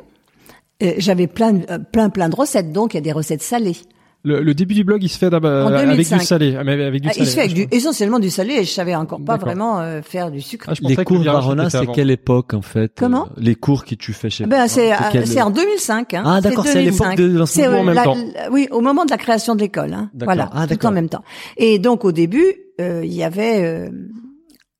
j'avais 0.97 1.27
plein, 1.27 1.53
de- 1.53 1.65
euh, 1.69 1.77
plein, 1.79 2.09
plein 2.09 2.29
de 2.29 2.35
recettes. 2.35 2.71
Donc 2.71 2.93
il 2.93 2.97
y 2.97 2.99
a 2.99 3.01
des 3.01 3.11
recettes 3.11 3.41
salées. 3.43 3.77
Le, 4.23 4.39
le 4.43 4.53
début 4.53 4.75
du 4.75 4.83
blog, 4.83 5.01
il 5.03 5.09
se 5.09 5.17
fait 5.17 5.31
d'abord 5.31 5.65
En 5.65 5.73
avec 5.73 5.87
2005. 5.89 6.19
du 6.19 6.25
salé. 6.25 6.55
Avec 6.55 7.01
du 7.01 7.07
Ah, 7.09 7.11
salé. 7.13 7.25
il 7.25 7.27
se 7.27 7.33
fait 7.33 7.41
avec 7.41 7.53
du, 7.55 7.67
essentiellement 7.71 8.19
du 8.19 8.29
salé 8.29 8.53
et 8.53 8.63
je 8.65 8.69
savais 8.69 8.93
encore 8.93 9.19
pas 9.25 9.37
vraiment 9.37 9.79
euh, 9.79 10.03
faire 10.03 10.29
du 10.29 10.41
sucre. 10.41 10.67
Ah, 10.69 10.73
je 10.79 10.87
Les 10.87 10.95
cours 11.03 11.23
Varona, 11.23 11.71
c'est 11.71 11.87
quelle 11.87 12.11
époque 12.11 12.53
en 12.53 12.61
fait 12.61 12.91
Comment? 12.99 13.23
euh, 13.25 13.41
Les 13.41 13.55
cours 13.55 13.83
que 13.83 13.95
tu 13.95 14.13
fais 14.13 14.29
chez 14.29 14.45
Ben 14.45 14.67
c'est 14.67 14.93
euh, 14.93 15.25
c'est 15.25 15.41
en 15.41 15.49
2005. 15.49 16.13
Hein. 16.13 16.23
Ah, 16.23 16.39
d'accord, 16.39 16.67
c'est 16.67 16.83
l'époque 16.83 17.15
2005. 17.17 17.17
de 17.17 17.73
euh, 17.75 17.79
en 17.79 17.83
même 17.83 17.95
la- 17.95 18.03
temps. 18.03 18.15
la- 18.15 18.51
oui, 18.51 18.67
au 18.69 18.81
moment 18.81 19.05
de 19.05 19.09
la 19.09 19.17
création 19.17 19.55
de 19.55 19.61
l'école. 19.61 19.91
Hein. 19.93 20.11
D'accord. 20.13 20.35
Voilà, 20.35 20.49
Ah, 20.53 20.67
tout 20.67 20.85
en 20.85 20.91
même 20.91 21.09
temps. 21.09 21.23
Et 21.57 21.79
donc 21.79 22.05
au 22.05 22.11
début, 22.11 22.45
euh, 22.79 23.01
il 23.03 23.13
y 23.13 23.23
avait. 23.23 23.89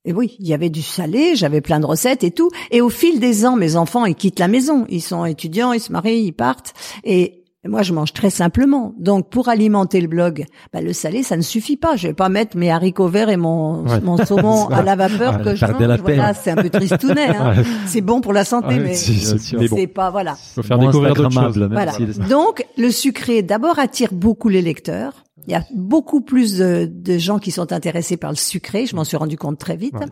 Et 0.05 0.13
oui, 0.13 0.35
il 0.39 0.47
y 0.47 0.53
avait 0.53 0.69
du 0.69 0.81
salé, 0.81 1.35
j'avais 1.35 1.61
plein 1.61 1.79
de 1.79 1.85
recettes 1.85 2.23
et 2.23 2.31
tout. 2.31 2.49
Et 2.71 2.81
au 2.81 2.89
fil 2.89 3.19
des 3.19 3.45
ans, 3.45 3.55
mes 3.55 3.75
enfants, 3.75 4.05
ils 4.05 4.15
quittent 4.15 4.39
la 4.39 4.47
maison. 4.47 4.85
Ils 4.89 5.01
sont 5.01 5.25
étudiants, 5.25 5.73
ils 5.73 5.79
se 5.79 5.91
marient, 5.91 6.23
ils 6.25 6.31
partent. 6.33 6.73
Et 7.03 7.37
moi, 7.67 7.83
je 7.83 7.93
mange 7.93 8.11
très 8.11 8.31
simplement. 8.31 8.95
Donc, 8.97 9.29
pour 9.29 9.47
alimenter 9.47 10.01
le 10.01 10.07
blog, 10.07 10.45
bah, 10.73 10.81
le 10.81 10.93
salé, 10.93 11.21
ça 11.21 11.37
ne 11.37 11.43
suffit 11.43 11.77
pas. 11.77 11.95
Je 11.95 12.07
vais 12.07 12.13
pas 12.15 12.27
mettre 12.29 12.57
mes 12.57 12.71
haricots 12.71 13.07
verts 13.07 13.29
et 13.29 13.37
mon, 13.37 13.83
Ouais. 13.85 14.01
mon 14.01 14.17
saumon 14.17 14.67
à 14.71 14.81
la 14.81 14.95
vapeur 14.95 15.35
Ah, 15.39 15.43
que 15.43 15.53
je 15.55 15.63
mange. 15.67 15.79
la 15.79 15.97
Voilà, 15.97 15.97
peine. 15.99 16.35
c'est 16.43 16.49
un 16.49 16.55
peu 16.55 16.71
tristounet. 16.71 17.27
Hein. 17.27 17.57
Ouais. 17.57 17.63
C'est 17.85 18.01
bon 18.01 18.19
pour 18.21 18.33
la 18.33 18.45
santé, 18.45 18.79
mais 18.79 18.95
c'est- 18.95 19.67
bon, 19.67 19.85
pas 19.93 20.09
voilà. 20.09 20.35
faut 20.55 20.63
faire 20.63 20.79
découvrir 20.79 21.13
d'autres 21.13 21.31
choses. 21.31 21.59
Voilà. 21.71 21.91
Donc 22.27 22.65
le 22.77 22.89
sucré 22.89 23.43
d'abord 23.43 23.77
attire 23.77 24.09
beaucoup 24.11 24.49
les 24.49 24.63
lecteurs. 24.63 25.13
Il 25.47 25.51
y 25.53 25.55
a 25.55 25.63
beaucoup 25.73 26.21
plus 26.21 26.57
de, 26.57 26.89
de 26.91 27.17
gens 27.17 27.39
qui 27.39 27.51
sont 27.51 27.71
intéressés 27.73 28.17
par 28.17 28.31
le 28.31 28.35
sucré. 28.37 28.85
Je 28.85 28.95
m'en 28.95 29.03
suis 29.03 29.17
rendu 29.17 29.37
compte 29.37 29.57
très 29.57 29.75
vite. 29.75 29.93
Ouais. 29.95 30.05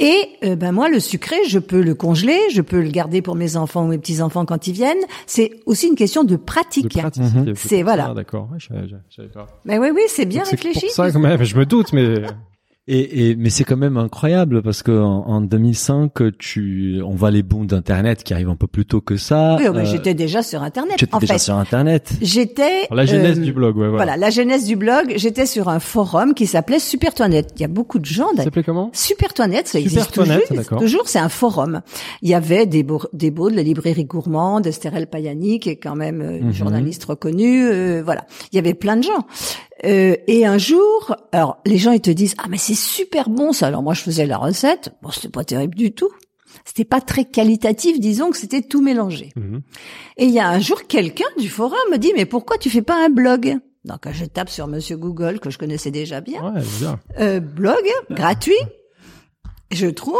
Et 0.00 0.28
euh, 0.44 0.56
ben 0.56 0.72
moi 0.72 0.88
le 0.88 1.00
sucré, 1.00 1.36
je 1.48 1.58
peux 1.58 1.80
le 1.82 1.94
congeler, 1.94 2.38
je 2.52 2.62
peux 2.62 2.80
le 2.80 2.90
garder 2.90 3.22
pour 3.22 3.34
mes 3.34 3.56
enfants 3.56 3.84
ou 3.84 3.88
mes 3.88 3.98
petits 3.98 4.20
enfants 4.22 4.44
quand 4.46 4.66
ils 4.66 4.72
viennent. 4.74 4.96
C'est 5.26 5.50
aussi 5.66 5.88
une 5.88 5.94
question 5.96 6.24
de 6.24 6.30
De 6.34 6.36
pratique. 6.36 6.98
praticité. 6.98 7.38
Mhm. 7.38 7.54
C'est 7.54 7.82
voilà. 7.82 8.06
ça, 8.08 8.14
D'accord. 8.14 8.48
Ouais, 8.52 9.26
pas. 9.32 9.46
Mais 9.64 9.78
oui 9.78 9.88
oui, 9.94 10.02
c'est 10.08 10.26
bien 10.26 10.40
Donc, 10.42 10.46
c'est 10.50 10.56
réfléchi. 10.56 10.86
pour 10.86 10.94
ça. 10.94 11.10
Je 11.10 11.56
me 11.56 11.64
doute, 11.64 11.92
mais 11.92 12.14
Et, 12.86 13.30
et 13.30 13.36
mais 13.36 13.48
c'est 13.48 13.64
quand 13.64 13.78
même 13.78 13.96
incroyable 13.96 14.60
parce 14.60 14.82
que 14.82 14.92
en, 14.92 15.24
en 15.26 15.40
2005, 15.40 16.36
tu, 16.38 17.00
on 17.02 17.14
voit 17.14 17.30
les 17.30 17.42
bons 17.42 17.64
d'internet 17.64 18.22
qui 18.22 18.34
arrivent 18.34 18.50
un 18.50 18.56
peu 18.56 18.66
plus 18.66 18.84
tôt 18.84 19.00
que 19.00 19.16
ça. 19.16 19.56
Oui, 19.58 19.66
Euh, 19.66 19.84
j'étais 19.86 20.12
déjà 20.12 20.42
sur 20.42 20.62
internet. 20.62 20.96
tu 20.98 21.06
étais 21.06 21.14
En 21.14 21.18
déjà 21.18 21.32
fait, 21.34 21.38
sur 21.38 21.54
internet. 21.54 22.12
j'étais 22.20 22.86
la 22.90 23.06
genèse 23.06 23.38
euh, 23.38 23.42
du 23.42 23.54
blog, 23.54 23.76
ouais, 23.78 23.88
voilà. 23.88 24.04
Voilà, 24.04 24.16
la 24.18 24.28
genèse 24.28 24.66
du 24.66 24.76
blog, 24.76 25.14
j'étais 25.16 25.46
sur 25.46 25.70
un 25.70 25.80
forum 25.80 26.34
qui 26.34 26.46
s'appelait 26.46 26.78
Super 26.78 27.14
Toinette. 27.14 27.52
Il 27.56 27.62
y 27.62 27.64
a 27.64 27.68
beaucoup 27.68 27.98
de 27.98 28.04
gens 28.04 28.26
Ça 28.28 28.32
d'ailleurs. 28.32 28.44
s'appelait 28.44 28.64
comment? 28.64 28.90
Super 28.92 29.32
Toinette, 29.32 29.66
ça 29.66 29.78
Super 29.78 29.92
existe 29.92 30.12
Toinette, 30.12 30.40
toujours. 30.48 30.56
d'accord. 30.62 30.78
Toujours, 30.80 31.08
c'est 31.08 31.18
un 31.18 31.30
forum. 31.30 31.80
Il 32.20 32.28
y 32.28 32.34
avait 32.34 32.66
des 32.66 32.82
beaux, 32.82 33.00
des 33.14 33.30
beaux 33.30 33.48
de 33.50 33.56
la 33.56 33.62
librairie 33.62 34.04
gourmande, 34.04 34.66
Estherelle 34.66 35.06
Payani, 35.06 35.58
qui 35.58 35.70
est 35.70 35.76
quand 35.76 35.96
même 35.96 36.20
euh, 36.20 36.38
une 36.38 36.46
Mhm. 36.48 36.52
journaliste 36.52 37.04
reconnue. 37.06 37.64
euh, 37.66 38.02
voilà, 38.04 38.26
il 38.52 38.56
y 38.56 38.58
avait 38.58 38.74
plein 38.74 38.98
de 38.98 39.04
gens. 39.04 39.24
Euh, 39.84 40.16
et 40.26 40.46
un 40.46 40.58
jour, 40.58 41.16
alors 41.32 41.58
les 41.66 41.78
gens 41.78 41.92
ils 41.92 42.00
te 42.00 42.10
disent 42.10 42.34
ah 42.38 42.46
mais 42.48 42.58
c'est 42.58 42.74
super 42.74 43.28
bon 43.28 43.52
ça. 43.52 43.66
Alors 43.66 43.82
moi 43.82 43.94
je 43.94 44.02
faisais 44.02 44.26
la 44.26 44.38
recette, 44.38 44.92
bon 45.02 45.10
c'était 45.10 45.28
pas 45.28 45.44
terrible 45.44 45.74
du 45.74 45.92
tout. 45.92 46.10
C'était 46.64 46.84
pas 46.84 47.00
très 47.00 47.24
qualitatif, 47.24 48.00
disons 48.00 48.30
que 48.30 48.36
c'était 48.36 48.62
tout 48.62 48.80
mélangé. 48.80 49.32
Mhm. 49.36 49.62
Et 50.16 50.26
il 50.26 50.30
y 50.30 50.38
a 50.38 50.48
un 50.48 50.60
jour, 50.60 50.86
quelqu'un 50.86 51.24
du 51.38 51.48
forum 51.48 51.76
me 51.90 51.98
dit, 51.98 52.12
mais 52.14 52.26
pourquoi 52.26 52.58
tu 52.58 52.70
fais 52.70 52.82
pas 52.82 53.04
un 53.04 53.08
blog? 53.08 53.58
Donc 53.84 54.10
je 54.10 54.24
tape 54.24 54.48
sur 54.48 54.66
Monsieur 54.66 54.96
Google, 54.96 55.40
que 55.40 55.50
je 55.50 55.58
connaissais 55.58 55.90
déjà 55.90 56.20
bien. 56.20 56.54
Ouais, 56.54 56.62
bien. 56.80 57.00
Euh, 57.18 57.40
blog, 57.40 57.84
gratuit. 58.10 58.54
Je 59.70 59.88
trouve, 59.88 60.16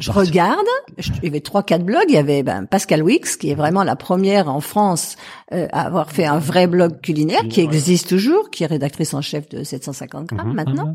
je 0.00 0.10
regarde, 0.12 0.66
je- 0.98 1.10
il 1.22 1.24
y 1.24 1.28
avait 1.28 1.40
trois, 1.40 1.62
quatre 1.62 1.84
blogs. 1.84 2.04
Il 2.08 2.14
y 2.14 2.18
avait 2.18 2.42
ben, 2.42 2.66
Pascal 2.66 3.02
Wix, 3.02 3.36
qui 3.36 3.50
est 3.50 3.54
vraiment 3.54 3.84
la 3.84 3.96
première 3.96 4.48
en 4.48 4.60
France 4.60 5.16
euh, 5.52 5.66
à 5.72 5.82
avoir 5.86 6.10
fait 6.10 6.24
un 6.26 6.38
vrai 6.38 6.66
blog 6.66 7.00
culinaire, 7.00 7.42
qui 7.48 7.60
existe 7.60 8.08
toujours, 8.08 8.50
qui 8.50 8.64
est 8.64 8.66
rédactrice 8.66 9.14
en 9.14 9.22
chef 9.22 9.48
de 9.48 9.62
750 9.64 10.26
grammes 10.28 10.48
Mhm. 10.48 10.54
maintenant. 10.54 10.94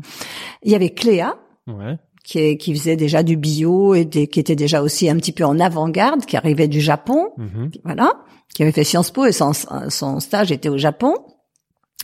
Il 0.62 0.72
y 0.72 0.74
avait 0.74 0.90
Cléa, 0.90 1.36
Ouais. 1.66 1.96
qui, 2.24 2.38
est- 2.38 2.56
qui 2.56 2.74
faisait 2.74 2.96
déjà 2.96 3.22
du 3.22 3.36
bio 3.36 3.94
et 3.94 4.04
des- 4.04 4.26
qui 4.26 4.40
était 4.40 4.56
déjà 4.56 4.82
aussi 4.82 5.08
un 5.10 5.16
petit 5.16 5.32
peu 5.32 5.44
en 5.44 5.58
avant-garde, 5.60 6.24
qui 6.26 6.36
arrivait 6.36 6.68
du 6.68 6.80
Japon 6.80 7.30
Mhm. 7.38 7.70
voilà, 7.84 8.12
qui 8.54 8.62
avait 8.62 8.72
fait 8.72 8.84
Sciences 8.84 9.10
Po 9.10 9.24
et 9.24 9.32
son, 9.32 9.52
son 9.88 10.20
stage 10.20 10.52
était 10.52 10.68
au 10.68 10.76
Japon. 10.78 11.14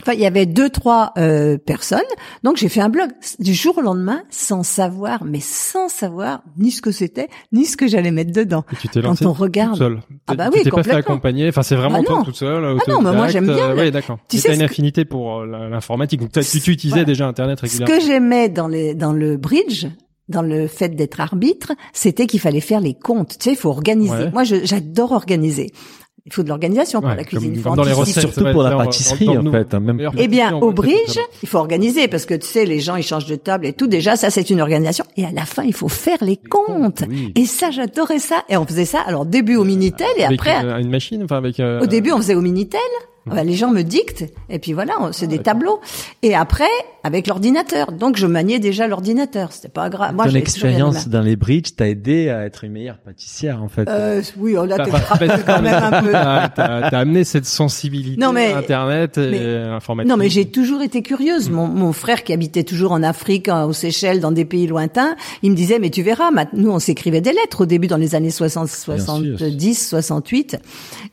Enfin, 0.01 0.13
il 0.13 0.19
y 0.19 0.25
avait 0.25 0.45
deux, 0.45 0.69
trois 0.69 1.11
euh, 1.17 1.57
personnes. 1.57 1.99
Donc, 2.43 2.57
j'ai 2.57 2.69
fait 2.69 2.81
un 2.81 2.89
blog 2.89 3.09
du 3.39 3.53
jour 3.53 3.77
au 3.77 3.81
lendemain, 3.81 4.21
sans 4.29 4.63
savoir, 4.63 5.23
mais 5.25 5.39
sans 5.41 5.89
savoir 5.89 6.41
ni 6.57 6.71
ce 6.71 6.81
que 6.81 6.91
c'était, 6.91 7.27
ni 7.51 7.65
ce 7.65 7.77
que 7.77 7.87
j'allais 7.87 8.11
mettre 8.11 8.31
dedans. 8.31 8.63
Et 8.71 8.75
tu 8.77 8.87
t'es 8.87 9.01
Quand 9.01 9.09
lancé 9.09 9.25
on 9.25 9.33
regarde, 9.33 9.71
toute 9.71 9.79
seule. 9.79 9.99
Ah 10.27 10.35
bah 10.35 10.49
tu 10.51 10.57
oui, 10.59 10.63
t'es 10.63 10.69
pas 10.71 10.83
fait 10.83 10.91
accompagner. 10.93 11.49
Enfin, 11.49 11.63
c'est 11.63 11.75
vraiment 11.75 11.99
Ah 12.01 12.03
toi 12.05 12.21
toute 12.23 12.35
seule. 12.35 12.63
Ah 12.65 12.91
non, 12.91 13.01
mais 13.01 13.11
moi, 13.13 13.27
j'aime 13.27 13.45
bien 13.45 13.71
Euh, 13.71 13.75
Oui, 13.81 13.91
d'accord. 13.91 14.17
Tu 14.29 14.37
Tu 14.37 14.41
sais 14.41 14.49
as 14.49 14.51
ce 14.53 14.59
une 14.59 14.65
que- 14.65 14.71
affinité 14.71 15.05
pour 15.05 15.39
euh, 15.41 15.69
l'informatique. 15.69 16.21
Donc, 16.21 16.31
tu, 16.31 16.41
tu 16.41 16.71
utilisais 16.71 16.89
Voilà. 16.89 17.03
déjà 17.05 17.27
Internet 17.27 17.59
ce 17.59 17.65
régulièrement. 17.65 17.95
que 17.97 18.01
j'aimais 18.05 18.49
dans 18.49 18.67
les 18.67 18.93
dans 18.95 19.13
le 19.13 19.37
bridge, 19.37 19.85
dans 20.27 20.41
le 20.43 20.67
fait 20.67 20.89
d'être 20.89 21.19
arbitre, 21.19 21.71
c'était 21.93 22.27
qu'il 22.27 22.39
fallait 22.39 22.59
faire 22.61 22.79
les 22.81 22.93
comptes. 22.93 23.37
Tu 23.39 23.45
sais, 23.45 23.51
il 23.51 23.55
faut 23.57 23.69
organiser. 23.69 24.11
Ouais. 24.11 24.31
Moi, 24.31 24.43
j'adore 24.43 25.11
organiser. 25.11 25.71
Il 26.25 26.33
faut 26.33 26.43
de 26.43 26.49
l'organisation 26.49 26.99
pour 27.01 27.09
Ouais, 27.09 27.15
la 27.15 27.23
cuisine. 27.23 27.49
comme- 27.49 27.57
Il 27.57 27.61
faut 27.63 27.75
dans 27.75 27.83
les 27.83 27.93
recettes. 27.93 28.19
Surtout 28.29 28.51
pour 28.51 28.63
la 28.63 28.75
pâtisserie, 28.75 29.29
en 29.29 29.41
nous. 29.43 29.51
fait, 29.51 29.73
hein, 29.73 29.79
même- 29.79 29.99
Eh 30.17 30.27
bien, 30.27 30.55
au 30.57 30.71
bridge, 30.71 31.17
il 31.41 31.49
faut 31.49 31.57
organiser 31.57 32.07
parce 32.07 32.25
que 32.25 32.33
tu 32.35 32.45
sais, 32.47 32.65
les 32.65 32.79
gens 32.79 32.95
ils 32.95 33.03
changent 33.03 33.25
de 33.25 33.35
table 33.35 33.65
et 33.65 33.73
tout. 33.73 33.87
Déjà, 33.87 34.15
ça 34.15 34.29
c'est 34.29 34.49
une 34.49 34.61
organisation. 34.61 35.05
Et 35.17 35.25
à 35.25 35.31
la 35.31 35.45
fin, 35.45 35.63
il 35.63 35.73
faut 35.73 35.87
faire 35.89 36.17
les 36.21 36.37
comptes. 36.37 37.03
oui. 37.09 37.31
Et 37.35 37.45
ça, 37.45 37.71
j'adorais 37.71 38.19
ça. 38.19 38.43
Et 38.49 38.57
on 38.57 38.65
faisait 38.65 38.85
ça. 38.85 38.99
Alors 39.01 39.25
début 39.25 39.55
au 39.55 39.63
minitel 39.63 40.07
et 40.17 40.23
Avec 40.25 40.39
après, 40.39 40.61
une, 40.61 40.81
une 40.85 40.89
machine, 40.89 41.23
enfin 41.23 41.37
avec. 41.37 41.59
euh, 41.59 41.81
au 41.81 41.85
début, 41.85 42.11
on 42.11 42.17
faisait 42.17 42.35
au 42.35 42.41
minitel. 42.41 42.79
Ouais, 43.31 43.43
les 43.43 43.53
gens 43.55 43.71
me 43.71 43.81
dictent 43.83 44.25
et 44.49 44.59
puis 44.59 44.73
voilà, 44.73 44.93
on- 44.99 45.11
c'est 45.11 45.27
des 45.27 45.39
tableaux. 45.39 45.79
Et 46.23 46.35
après, 46.35 46.65
avec 47.03 47.27
l'ordinateur. 47.27 47.91
Donc 47.91 48.17
je 48.17 48.25
maniais 48.27 48.59
déjà 48.59 48.87
l'ordinateur. 48.87 49.51
C'était 49.53 49.69
pas 49.69 49.89
grave. 49.89 50.13
Moi, 50.15 50.25
Ton 50.27 50.35
expérience 50.35 51.07
dans 51.07 51.21
les 51.21 51.35
bridges 51.35 51.75
t'a 51.75 51.87
aidé 51.87 52.29
à 52.29 52.45
être 52.45 52.63
une 52.65 52.73
meilleure 52.73 52.97
pâtissière, 52.97 53.63
en 53.63 53.69
fait. 53.69 53.87
Euh, 53.87 54.21
oui, 54.37 54.53
là, 54.53 54.75
T'as 54.77 54.85
t'es 54.85 54.91
pas- 54.91 54.99
frappé 54.99 55.27
quand 55.45 55.61
même 55.61 55.83
un 55.93 56.01
peu. 56.01 56.11
T'as 56.11 56.99
amené 56.99 57.23
cette 57.23 57.45
sensibilité 57.45 58.19
Non, 58.19 58.33
mais- 58.33 58.51
à 58.53 58.57
Internet 58.57 59.17
et 59.17 59.29
mais- 59.31 59.55
informatique. 59.71 60.09
Non, 60.09 60.17
mais 60.17 60.29
j'ai 60.29 60.45
toujours 60.45 60.81
été 60.81 61.01
curieuse. 61.01 61.49
Mon, 61.49 61.67
mon 61.67 61.93
frère 61.93 62.23
qui 62.23 62.33
habitait 62.33 62.63
toujours 62.63 62.91
en 62.91 63.01
Afrique, 63.03 63.47
hein, 63.47 63.65
aux 63.65 63.73
Seychelles, 63.73 64.19
dans 64.19 64.31
des 64.31 64.45
pays 64.45 64.67
lointains, 64.67 65.15
il 65.43 65.51
me 65.51 65.55
disait, 65.55 65.79
mais 65.79 65.89
tu 65.89 66.01
verras, 66.01 66.31
ma- 66.31 66.45
nous 66.53 66.69
on 66.71 66.79
s'écrivait 66.79 67.21
des 67.21 67.31
lettres 67.31 67.61
au 67.61 67.65
début 67.65 67.87
dans 67.87 67.97
les 67.97 68.15
années 68.15 68.29
60, 68.31 68.67
70, 68.67 69.87
68. 69.89 70.57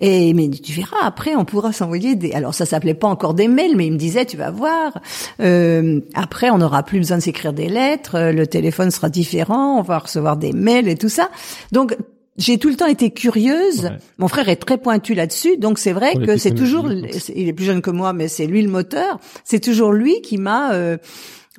Et 0.01 0.35
mais 0.35 0.49
tu 0.51 0.73
verras, 0.73 0.97
après 1.05 1.37
on 1.37 1.45
pourra 1.45 1.73
s'envoyer 1.73 2.06
des... 2.15 2.33
Alors 2.33 2.55
ça 2.55 2.67
s'appelait 2.67 2.95
pas 2.95 3.09
encore 3.09 3.35
des 3.35 3.49
mails, 3.49 3.77
mais 3.77 3.87
il 3.87 3.93
me 3.93 3.99
disait, 3.99 4.25
tu 4.25 4.37
vas 4.37 4.51
voir, 4.51 5.01
euh, 5.41 6.01
après 6.15 6.51
on 6.51 6.59
n'aura 6.59 6.83
plus 6.83 6.99
besoin 6.99 7.17
de 7.17 7.23
s'écrire 7.23 7.53
des 7.53 7.69
lettres, 7.69 8.15
euh, 8.15 8.33
le 8.33 8.47
téléphone 8.47 8.91
sera 8.91 9.09
différent, 9.09 9.79
on 9.79 9.83
va 9.83 9.99
recevoir 9.99 10.37
des 10.37 10.53
mails 10.53 10.89
et 10.89 10.97
tout 10.97 11.09
ça. 11.09 11.31
Donc 11.73 11.97
j'ai 12.39 12.59
tout 12.59 12.69
le 12.69 12.77
temps 12.77 12.87
été 12.87 13.11
curieuse. 13.11 13.85
Ouais. 13.85 13.99
Mon 14.19 14.29
frère 14.29 14.49
est 14.49 14.57
très 14.57 14.79
pointu 14.79 15.15
là-dessus, 15.15 15.57
donc 15.57 15.79
c'est 15.79 15.93
vrai 15.93 16.15
que 16.15 16.37
c'est 16.37 16.55
toujours, 16.55 16.91
il 16.91 17.49
est 17.49 17.53
plus 17.53 17.65
jeune 17.65 17.83
que 17.83 17.91
moi, 17.91 18.13
mais 18.13 18.29
c'est 18.29 18.47
lui 18.47 18.63
le 18.63 18.69
moteur. 18.69 19.19
C'est 19.45 19.61
toujours 19.61 19.93
lui 19.93 20.21
qui 20.21 20.39
m'a 20.39 20.75
euh, 20.75 20.99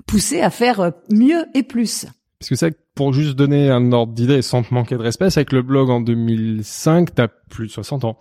poussé 0.06 0.42
à 0.42 0.50
faire 0.50 0.80
euh, 0.80 0.92
mieux 1.10 1.46
et 1.54 1.64
plus. 1.64 2.06
Parce 2.40 2.50
que 2.50 2.56
ça, 2.56 2.68
pour 2.94 3.14
juste 3.14 3.36
donner 3.36 3.72
un 3.72 3.92
ordre 3.92 4.14
d'idée 4.14 4.44
sans 4.44 4.62
te 4.62 4.72
manquer 4.72 4.96
de 4.96 5.02
respect, 5.02 5.32
c'est 5.32 5.40
avec 5.40 5.52
le 5.52 5.64
blog 5.64 5.90
en 5.90 6.02
2005, 6.02 7.16
t'as 7.16 7.28
plus 7.50 7.68
de 7.68 7.72
60 7.72 8.04
ans. 8.06 8.20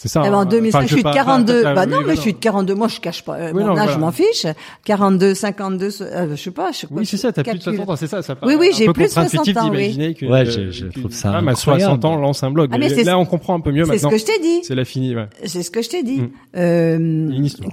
C'est 0.00 0.08
ça. 0.08 0.22
Eh 0.24 0.28
ben, 0.30 0.36
en 0.36 0.40
hein. 0.40 0.44
2005, 0.46 0.78
Enfin, 0.78 0.86
je 0.86 0.92
suis 0.92 1.02
de 1.02 1.08
pas- 1.08 1.12
42. 1.12 1.62
pas- 1.62 1.74
bah 1.74 1.86
non, 1.86 1.98
mais 2.06 2.14
je 2.14 2.20
suis 2.20 2.32
de 2.32 2.38
42. 2.38 2.74
Moi, 2.74 2.86
je 2.88 3.00
cache 3.00 3.24
pas 3.24 3.34
euh, 3.34 3.50
Oui, 3.52 3.62
mon 3.64 3.70
non, 3.74 3.78
âge, 3.78 3.90
je 3.94 3.98
m'en 3.98 4.12
fiche. 4.12 4.46
42, 4.84 5.34
52, 5.34 5.90
euh, 6.02 6.28
je 6.30 6.36
sais 6.42 6.50
pas. 6.52 6.70
Je 6.72 6.78
sais 6.78 6.86
Oui, 6.90 7.04
c'est 7.04 7.16
ça, 7.16 7.32
t'as 7.32 7.42
plus 7.42 7.58
de 7.58 7.64
calcule. 7.64 7.74
60 7.78 7.90
ans, 7.90 7.96
c'est 7.96 8.06
ça, 8.06 8.22
ça 8.22 8.36
Oui, 8.44 8.54
oui, 8.58 8.70
j'ai 8.76 8.86
plus 8.92 9.04
de 9.04 9.08
contre-intuitif 9.08 9.54
60 9.54 9.56
ans, 9.64 9.70
oui. 9.74 10.14
que, 10.14 10.26
Ouais, 10.26 10.44
je- 10.46 10.86
trouve 10.86 11.10
ça 11.12 11.32
femme 11.32 11.48
à 11.48 11.52
incroyable. 11.52 11.82
60 12.00 12.04
ans 12.04 12.16
lance 12.16 12.42
un 12.44 12.50
blog. 12.50 12.70
Ah, 12.72 12.78
mais 12.78 12.86
Et 12.86 12.94
c'est- 12.94 13.04
là, 13.04 13.18
on 13.18 13.24
comprend 13.26 13.54
un 13.56 13.60
peu 13.60 13.72
mieux 13.72 13.84
C'est 13.84 13.88
ce 13.98 14.04
maintenant. 14.04 14.10
que 14.10 14.18
je 14.18 14.24
t'ai 14.24 14.38
dit. 14.40 14.60
C'est 14.62 14.74
la 14.76 14.84
finie, 14.84 15.16
ouais. 15.16 15.26
C'est 15.44 15.62
ce 15.62 15.70
que 15.70 15.82
je 15.82 15.88
t'ai 15.88 16.02
dit. 16.02 16.22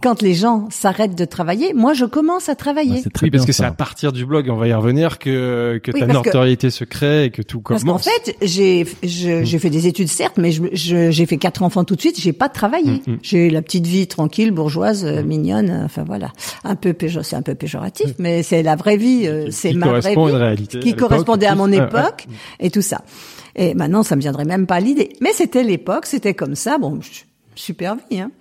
Quand 0.01 0.21
les 0.21 0.33
gens 0.33 0.67
s'arrêtent 0.71 1.15
de 1.15 1.25
travailler, 1.25 1.73
moi, 1.73 1.93
je 1.93 2.05
commence 2.05 2.49
à 2.49 2.55
travailler. 2.55 2.91
Ouais, 2.93 3.01
c'est 3.03 3.11
très 3.13 3.25
Oui, 3.27 3.31
parce 3.31 3.45
que 3.45 3.51
c'est 3.51 3.63
à 3.65 3.71
partir 3.71 4.11
du 4.11 4.25
blog, 4.25 4.49
on 4.49 4.55
va 4.55 4.67
y 4.67 4.73
revenir, 4.73 5.19
que, 5.19 5.79
que 5.83 5.91
ta 5.91 6.07
notoriété 6.07 6.69
se 6.69 6.83
crée 6.83 7.25
et 7.25 7.29
que 7.29 7.41
tout 7.41 7.61
Parce 7.61 7.83
qu'en 7.83 7.97
commence. 7.99 8.05
fait, 8.05 8.35
j'ai 8.41 8.85
j'ai 9.03 9.59
fait 9.59 9.69
des 9.69 9.87
études 9.87 10.07
certes, 10.09 10.37
mais 10.37 10.51
j'ai 10.73 11.25
fait 11.25 11.37
quatre 11.37 11.63
enfants 11.63 11.83
tout 11.83 11.95
de 11.95 12.01
suite. 12.01 12.14
J'ai 12.17 12.33
pas 12.33 12.49
travaillé. 12.49 13.01
Mm, 13.05 13.11
mm. 13.11 13.19
J'ai 13.21 13.47
eu 13.47 13.49
la 13.49 13.61
petite 13.61 13.87
vie 13.87 14.07
tranquille, 14.07 14.51
bourgeoise, 14.51 15.05
euh, 15.05 15.23
mignonne. 15.23 15.81
Enfin 15.85 16.03
voilà, 16.03 16.31
un 16.63 16.75
peu 16.75 16.95
c'est 17.23 17.35
un 17.35 17.41
peu 17.41 17.55
péjoratif, 17.55 18.13
mais 18.19 18.43
c'est 18.43 18.63
la 18.63 18.75
vraie 18.75 18.97
vie. 18.97 19.27
euh, 19.27 19.47
c'est 19.51 19.73
ma 19.73 19.99
vraie 19.99 20.15
vie 20.15 20.31
réalité. 20.31 20.79
qui 20.79 20.95
correspondait 20.95 21.47
à 21.47 21.55
mon 21.55 21.71
époque 21.71 22.27
et 22.59 22.69
tout 22.69 22.81
ça. 22.81 23.01
Et 23.55 23.73
maintenant, 23.73 24.03
ça 24.03 24.15
me 24.15 24.21
viendrait 24.21 24.45
même 24.45 24.67
pas 24.67 24.75
à 24.75 24.79
l'idée. 24.79 25.09
Mais 25.21 25.31
c'était 25.33 25.63
l'époque, 25.63 26.05
c'était 26.05 26.33
comme 26.33 26.55
ça. 26.55 26.77
Bon, 26.77 26.99
super 27.55 27.95
vie. 27.95 28.19
Hein. 28.19 28.31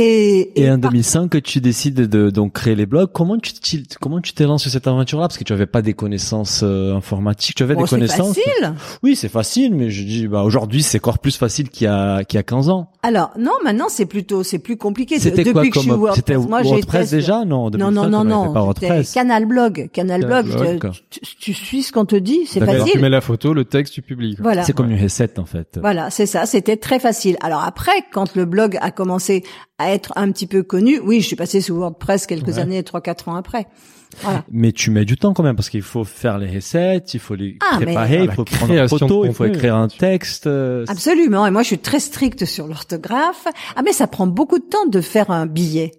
Et, 0.00 0.62
Et 0.62 0.70
en 0.70 0.78
par- 0.78 0.90
2005, 0.92 1.28
que 1.28 1.38
tu 1.38 1.60
décides 1.60 1.96
de 2.08 2.30
donc 2.30 2.52
créer 2.52 2.76
les 2.76 2.86
blogs, 2.86 3.10
comment 3.12 3.36
tu 3.36 3.52
t'y- 3.52 3.84
comment 4.00 4.20
tu 4.20 4.32
t'es 4.32 4.44
lancé 4.44 4.64
sur 4.64 4.72
cette 4.72 4.86
aventure-là? 4.86 5.26
Parce 5.26 5.36
que 5.38 5.42
tu 5.44 5.52
avais 5.52 5.66
pas 5.66 5.82
des 5.82 5.92
connaissances 5.92 6.60
euh, 6.62 6.94
informatiques, 6.94 7.56
tu 7.56 7.64
avais 7.64 7.74
Bon, 7.74 7.80
des 7.82 7.86
c'est 7.88 7.96
connaissances. 7.96 8.28
facile. 8.36 8.74
Oui, 9.02 9.16
c'est 9.16 9.28
facile, 9.28 9.74
mais 9.74 9.90
je 9.90 10.04
dis 10.04 10.28
bah 10.28 10.42
aujourd'hui 10.44 10.84
c'est 10.84 10.98
encore 10.98 11.18
plus 11.18 11.36
facile 11.36 11.68
qu'il 11.68 11.86
y 11.86 11.88
a 11.88 12.22
qu'il 12.22 12.36
y 12.36 12.40
a 12.40 12.44
15 12.44 12.68
ans. 12.68 12.90
Alors 13.02 13.32
non, 13.38 13.52
maintenant 13.64 13.86
c'est 13.88 14.06
plutôt 14.06 14.44
c'est 14.44 14.60
plus 14.60 14.76
compliqué. 14.76 15.18
C'était 15.18 15.42
Depuis 15.42 15.52
quoi 15.52 15.62
que 15.68 15.74
je 15.74 15.80
suis 15.80 15.88
comme 15.88 15.98
WordPress, 15.98 16.16
c'était 16.16 16.36
moi 16.38 16.62
j'ai 16.62 16.68
WordPress 16.70 17.10
déjà? 17.10 17.44
Non, 17.44 17.56
en 17.56 17.64
Non 17.64 17.70
2005, 17.70 17.92
non 17.94 18.08
non 18.10 18.24
non. 18.24 18.42
c'était 18.46 18.58
WordPress. 18.60 19.12
Canal 19.14 19.46
Blog, 19.46 19.90
Canal 19.92 20.24
Blog. 20.24 20.48
Canal 20.48 20.78
Blog. 20.78 20.92
tu, 21.10 21.20
tu- 21.20 21.36
tu 21.40 21.54
suis 21.54 21.82
ce 21.82 21.90
qu'on 21.92 22.04
te 22.04 22.14
dit, 22.14 22.40
c'est 22.46 22.60
D'accord. 22.60 22.74
Alors, 22.76 22.86
tu 22.86 22.90
facile. 22.92 23.02
mets 23.02 23.08
la 23.10 23.20
photo, 23.20 23.52
le 23.52 23.64
texte, 23.64 23.94
tu 23.94 24.02
publies. 24.02 24.36
quoi. 24.36 24.44
Voilà. 24.44 24.62
C'est 24.62 24.72
comme 24.74 24.90
une 24.92 25.02
recette 25.02 25.40
en 25.40 25.44
fait. 25.44 25.76
Voilà, 25.80 26.10
c'est 26.10 26.26
ça, 26.26 26.46
c'était 26.46 26.76
très 26.76 27.00
facile. 27.00 27.36
Alors 27.40 27.64
après, 27.64 28.04
quand 28.12 28.36
le 28.36 28.44
blog 28.44 28.78
a 28.80 28.92
commencé 28.92 29.42
à 29.80 29.87
être 29.90 30.12
un 30.16 30.30
petit 30.32 30.46
peu 30.46 30.62
connu, 30.62 30.98
oui, 31.00 31.20
je 31.20 31.26
suis 31.26 31.36
passée 31.36 31.60
sous 31.60 31.74
WordPress 31.76 32.26
quelques 32.26 32.48
Ouais. 32.48 32.58
années, 32.58 32.82
trois, 32.82 33.00
quatre 33.00 33.28
ans 33.28 33.36
après. 33.36 33.66
Voilà. 34.22 34.42
Mais 34.50 34.72
tu 34.72 34.90
mets 34.90 35.04
du 35.04 35.16
temps 35.16 35.34
quand 35.34 35.42
même 35.42 35.54
parce 35.54 35.68
qu'il 35.68 35.82
faut 35.82 36.02
faire 36.04 36.38
les 36.38 36.48
recettes, 36.54 37.12
il 37.14 37.20
faut 37.20 37.34
les 37.34 37.58
Ah, 37.60 37.76
préparer, 37.76 38.24
il 38.24 38.30
faut 38.32 38.44
prendre 38.44 38.72
une 38.72 38.88
photo, 38.88 39.24
il 39.26 39.34
faut 39.34 39.44
écrire 39.44 39.76
un 39.76 39.88
texte. 39.88 40.46
euh, 40.46 40.84
Absolument. 40.88 41.46
Et 41.46 41.50
moi, 41.50 41.62
je 41.62 41.68
suis 41.68 41.78
très 41.78 42.00
stricte 42.00 42.44
sur 42.46 42.66
l'orthographe. 42.66 43.46
Ah, 43.76 43.82
mais 43.84 43.92
ça 43.92 44.06
prend 44.06 44.26
beaucoup 44.26 44.58
de 44.58 44.64
temps 44.64 44.86
de 44.86 45.00
faire 45.02 45.30
un 45.30 45.44
billet. 45.46 45.92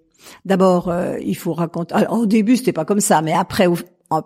D'abord, 0.43 0.89
euh, 0.89 1.17
il 1.23 1.36
faut 1.38 1.54
raconter. 1.54 1.93
Alors, 1.95 2.13
au 2.19 2.25
début, 2.25 2.58
c'était 2.58 2.73
pas 2.73 2.84
comme 2.86 2.99
ça, 2.99 3.21
mais 3.21 3.34
après, 3.34 3.67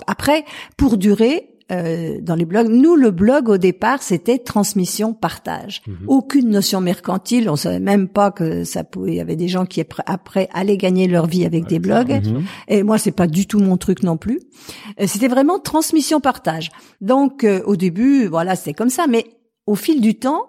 après, 0.08 0.45
pour 0.78 0.97
durer. 0.97 1.49
Euh, 1.71 2.19
dans 2.21 2.36
les 2.36 2.45
blogs, 2.45 2.67
nous 2.69 2.95
le 2.95 3.12
blog 3.12 3.49
au 3.49 3.58
départ 3.58 4.04
c'était 4.04 4.38
transmission 4.38 5.13
partage, 5.13 5.82
Mhm. 5.88 5.95
aucune 6.08 6.49
notion 6.49 6.82
mercantile, 6.82 7.49
on 7.49 7.56
savait 7.56 7.80
même 7.80 8.08
pas 8.08 8.32
que 8.32 8.63
ça 8.63 8.84
pouvait, 8.84 9.12
il 9.13 9.17
y 9.17 9.21
avait 9.21 9.36
des 9.36 9.47
gens 9.47 9.65
qui 9.65 9.84
après, 10.06 10.49
allaient 10.54 10.78
gagner 10.78 11.08
leur 11.08 11.26
vie 11.28 11.45
avec 11.45 11.67
des 11.67 11.80
blogs, 11.80 12.21
et 12.67 12.84
moi, 12.84 12.97
c'est 12.97 13.12
pas 13.12 13.28
du 13.28 13.45
tout 13.47 13.60
mon 13.60 13.78
truc 13.78 14.04
non 14.04 14.17
plus. 14.17 14.39
Euh, 14.99 15.06
C'était 15.08 15.28
vraiment 15.28 15.60
transmission 15.60 16.19
partage. 16.19 16.69
Donc, 17.02 17.43
euh, 17.43 17.62
au 17.65 17.76
début, 17.76 18.26
voilà, 18.28 18.56
c'était 18.56 18.73
comme 18.73 18.89
ça. 18.89 19.06
Mais 19.08 19.26
au 19.65 19.76
fil 19.76 20.02
du 20.02 20.15
temps, 20.15 20.47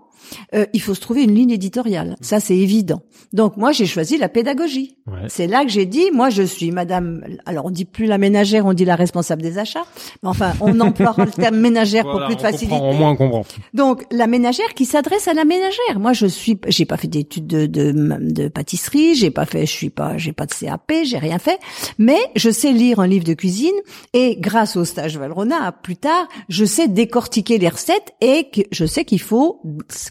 euh, 0.55 0.67
il 0.73 0.81
faut 0.81 0.95
se 0.95 1.01
trouver 1.01 1.23
une 1.23 1.35
ligne 1.35 1.51
éditoriale. 1.51 2.17
Ça, 2.21 2.41
c'est 2.41 2.57
évident. 2.57 3.03
Donc, 3.33 3.57
moi, 3.57 3.73
j'ai 3.73 3.87
choisi 3.87 4.19
la 4.19 4.29
pédagogie. 4.29 4.97
Ouais. 5.07 5.29
C'est 5.29 5.47
là 5.47 5.65
que 5.65 5.71
j'ai 5.71 5.87
dit, 5.87 6.11
moi, 6.13 6.31
je 6.31 6.43
suis 6.43 6.71
Madame. 6.71 7.25
Alors, 7.47 7.67
on 7.67 7.71
dit 7.71 7.85
plus 7.85 8.07
la 8.07 8.19
ménagère, 8.19 8.67
on 8.67 8.73
dit 8.73 8.85
la 8.85 8.97
responsable 8.97 9.43
des 9.43 9.59
achats. 9.59 9.85
Mais 10.23 10.29
enfin, 10.29 10.53
on 10.61 10.79
emploiera 10.81 11.25
le 11.25 11.31
terme 11.31 11.57
ménagère 11.61 12.05
Voilà, 12.05 12.19
pour 12.19 12.27
plus 12.27 12.37
de 12.37 12.41
facilité. 12.41 12.77
Au 12.77 12.93
moins, 12.93 13.11
on 13.11 13.17
comprend. 13.17 13.45
Donc 13.73 14.05
la 14.11 14.27
ménagère 14.27 14.75
qui 14.75 14.85
s'adresse 14.85 15.29
à 15.29 15.35
la 15.35 15.45
ménagère. 15.45 15.99
Moi 15.99 16.13
je 16.13 16.27
suis 16.27 16.59
j'ai 16.69 16.85
pas 16.85 16.97
fait 16.97 17.09
d'études 17.09 17.47
de, 17.47 17.67
de 17.67 17.93
de 17.93 18.49
pâtisserie, 18.49 19.15
j'ai 19.15 19.31
pas 19.31 19.47
fait 19.47 19.67
je 19.67 19.73
suis 19.73 19.91
pas 19.91 20.17
j'ai 20.17 20.33
pas 20.33 20.47
de 20.47 20.53
CAP, 20.53 20.93
j'ai 21.05 21.19
rien 21.19 21.39
fait, 21.39 21.59
mais 21.99 22.19
je 22.37 22.51
sais 22.51 22.73
lire 22.73 23.01
un 23.01 23.07
livre 23.07 23.25
de 23.25 23.35
cuisine 23.35 23.75
et 24.13 24.37
grâce 24.39 24.77
au 24.77 24.85
stage 24.85 25.19
Valrona 25.19 25.73
plus 25.73 25.97
tard, 25.97 26.29
je 26.49 26.65
sais 26.65 26.89
décortiquer 26.89 27.59
les 27.59 27.69
recettes 27.69 28.15
et 28.21 28.49
que 28.51 28.63
je 28.71 28.87
sais 28.87 29.05
qu'il 29.05 29.21
faut 29.21 29.61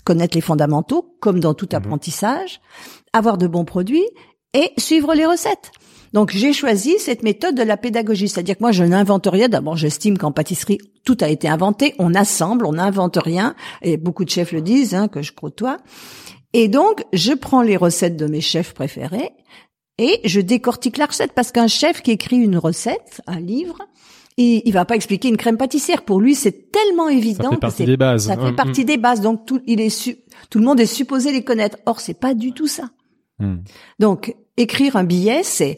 connaître 0.03 0.35
les 0.35 0.41
fondamentaux 0.41 1.15
comme 1.19 1.39
dans 1.39 1.53
tout 1.53 1.69
apprentissage, 1.71 2.61
avoir 3.13 3.37
de 3.37 3.47
bons 3.47 3.65
produits 3.65 4.07
et 4.53 4.71
suivre 4.77 5.13
les 5.13 5.25
recettes. 5.25 5.71
Donc 6.13 6.29
j'ai 6.31 6.53
choisi 6.53 6.99
cette 6.99 7.23
méthode 7.23 7.55
de 7.55 7.63
la 7.63 7.75
pédagogie, 7.75 8.29
c'est-à-dire 8.29 8.55
que 8.57 8.63
moi 8.63 8.71
je 8.71 8.83
n'invente 8.83 9.27
rien. 9.27 9.49
D'abord, 9.49 9.77
j'estime 9.77 10.17
qu'en 10.17 10.31
pâtisserie 10.31 10.77
tout 11.03 11.17
a 11.21 11.27
été 11.27 11.49
inventé, 11.49 11.95
on 11.97 12.13
assemble, 12.13 12.65
on 12.65 12.73
n'invente 12.73 13.17
rien, 13.17 13.55
et 13.81 13.97
beaucoup 13.97 14.23
de 14.23 14.29
chefs 14.29 14.51
le 14.51 14.61
disent, 14.61 14.93
hein, 14.93 15.07
que 15.07 15.23
je 15.23 15.31
côtoie. 15.31 15.77
Et 16.53 16.67
donc 16.67 17.03
je 17.13 17.33
prends 17.33 17.63
les 17.63 17.77
recettes 17.77 18.15
de 18.15 18.27
mes 18.27 18.41
chefs 18.41 18.73
préférés 18.75 19.31
et 19.97 20.21
je 20.23 20.39
décortique 20.39 20.97
la 20.97 21.07
recette 21.07 21.33
parce 21.33 21.51
qu'un 21.51 21.67
chef 21.67 22.01
qui 22.01 22.11
écrit 22.11 22.37
une 22.37 22.57
recette, 22.57 23.21
un 23.25 23.39
livre, 23.39 23.79
il, 24.37 24.61
il 24.65 24.71
va 24.73 24.85
pas 24.85 24.95
expliquer 24.95 25.29
une 25.29 25.37
crème 25.37 25.57
pâtissière. 25.57 26.03
Pour 26.03 26.19
lui, 26.19 26.35
c'est 26.35 26.71
tellement 26.71 27.09
évident 27.09 27.43
Ça 27.45 27.49
fait 27.51 27.57
partie 27.57 27.77
c'est 27.77 27.85
des 27.85 27.97
bases. 27.97 28.25
ça 28.27 28.37
fait 28.37 28.51
Mm, 28.51 28.55
partie 28.55 28.85
des 28.85 28.97
bases. 28.97 29.21
Donc 29.21 29.45
tout, 29.45 29.61
il 29.67 29.79
est 29.81 29.89
su- 29.89 30.17
tout 30.49 30.59
le 30.59 30.65
monde 30.65 30.79
est 30.79 30.85
supposé 30.85 31.31
les 31.31 31.43
connaître. 31.43 31.77
Or, 31.85 31.99
c'est 31.99 32.13
pas 32.19 32.33
du 32.33 32.51
tout 32.53 32.67
ça. 32.67 32.89
Hmm. 33.39 33.57
Donc, 33.99 34.35
écrire 34.57 34.95
un 34.95 35.03
billet, 35.03 35.41
c'est 35.43 35.77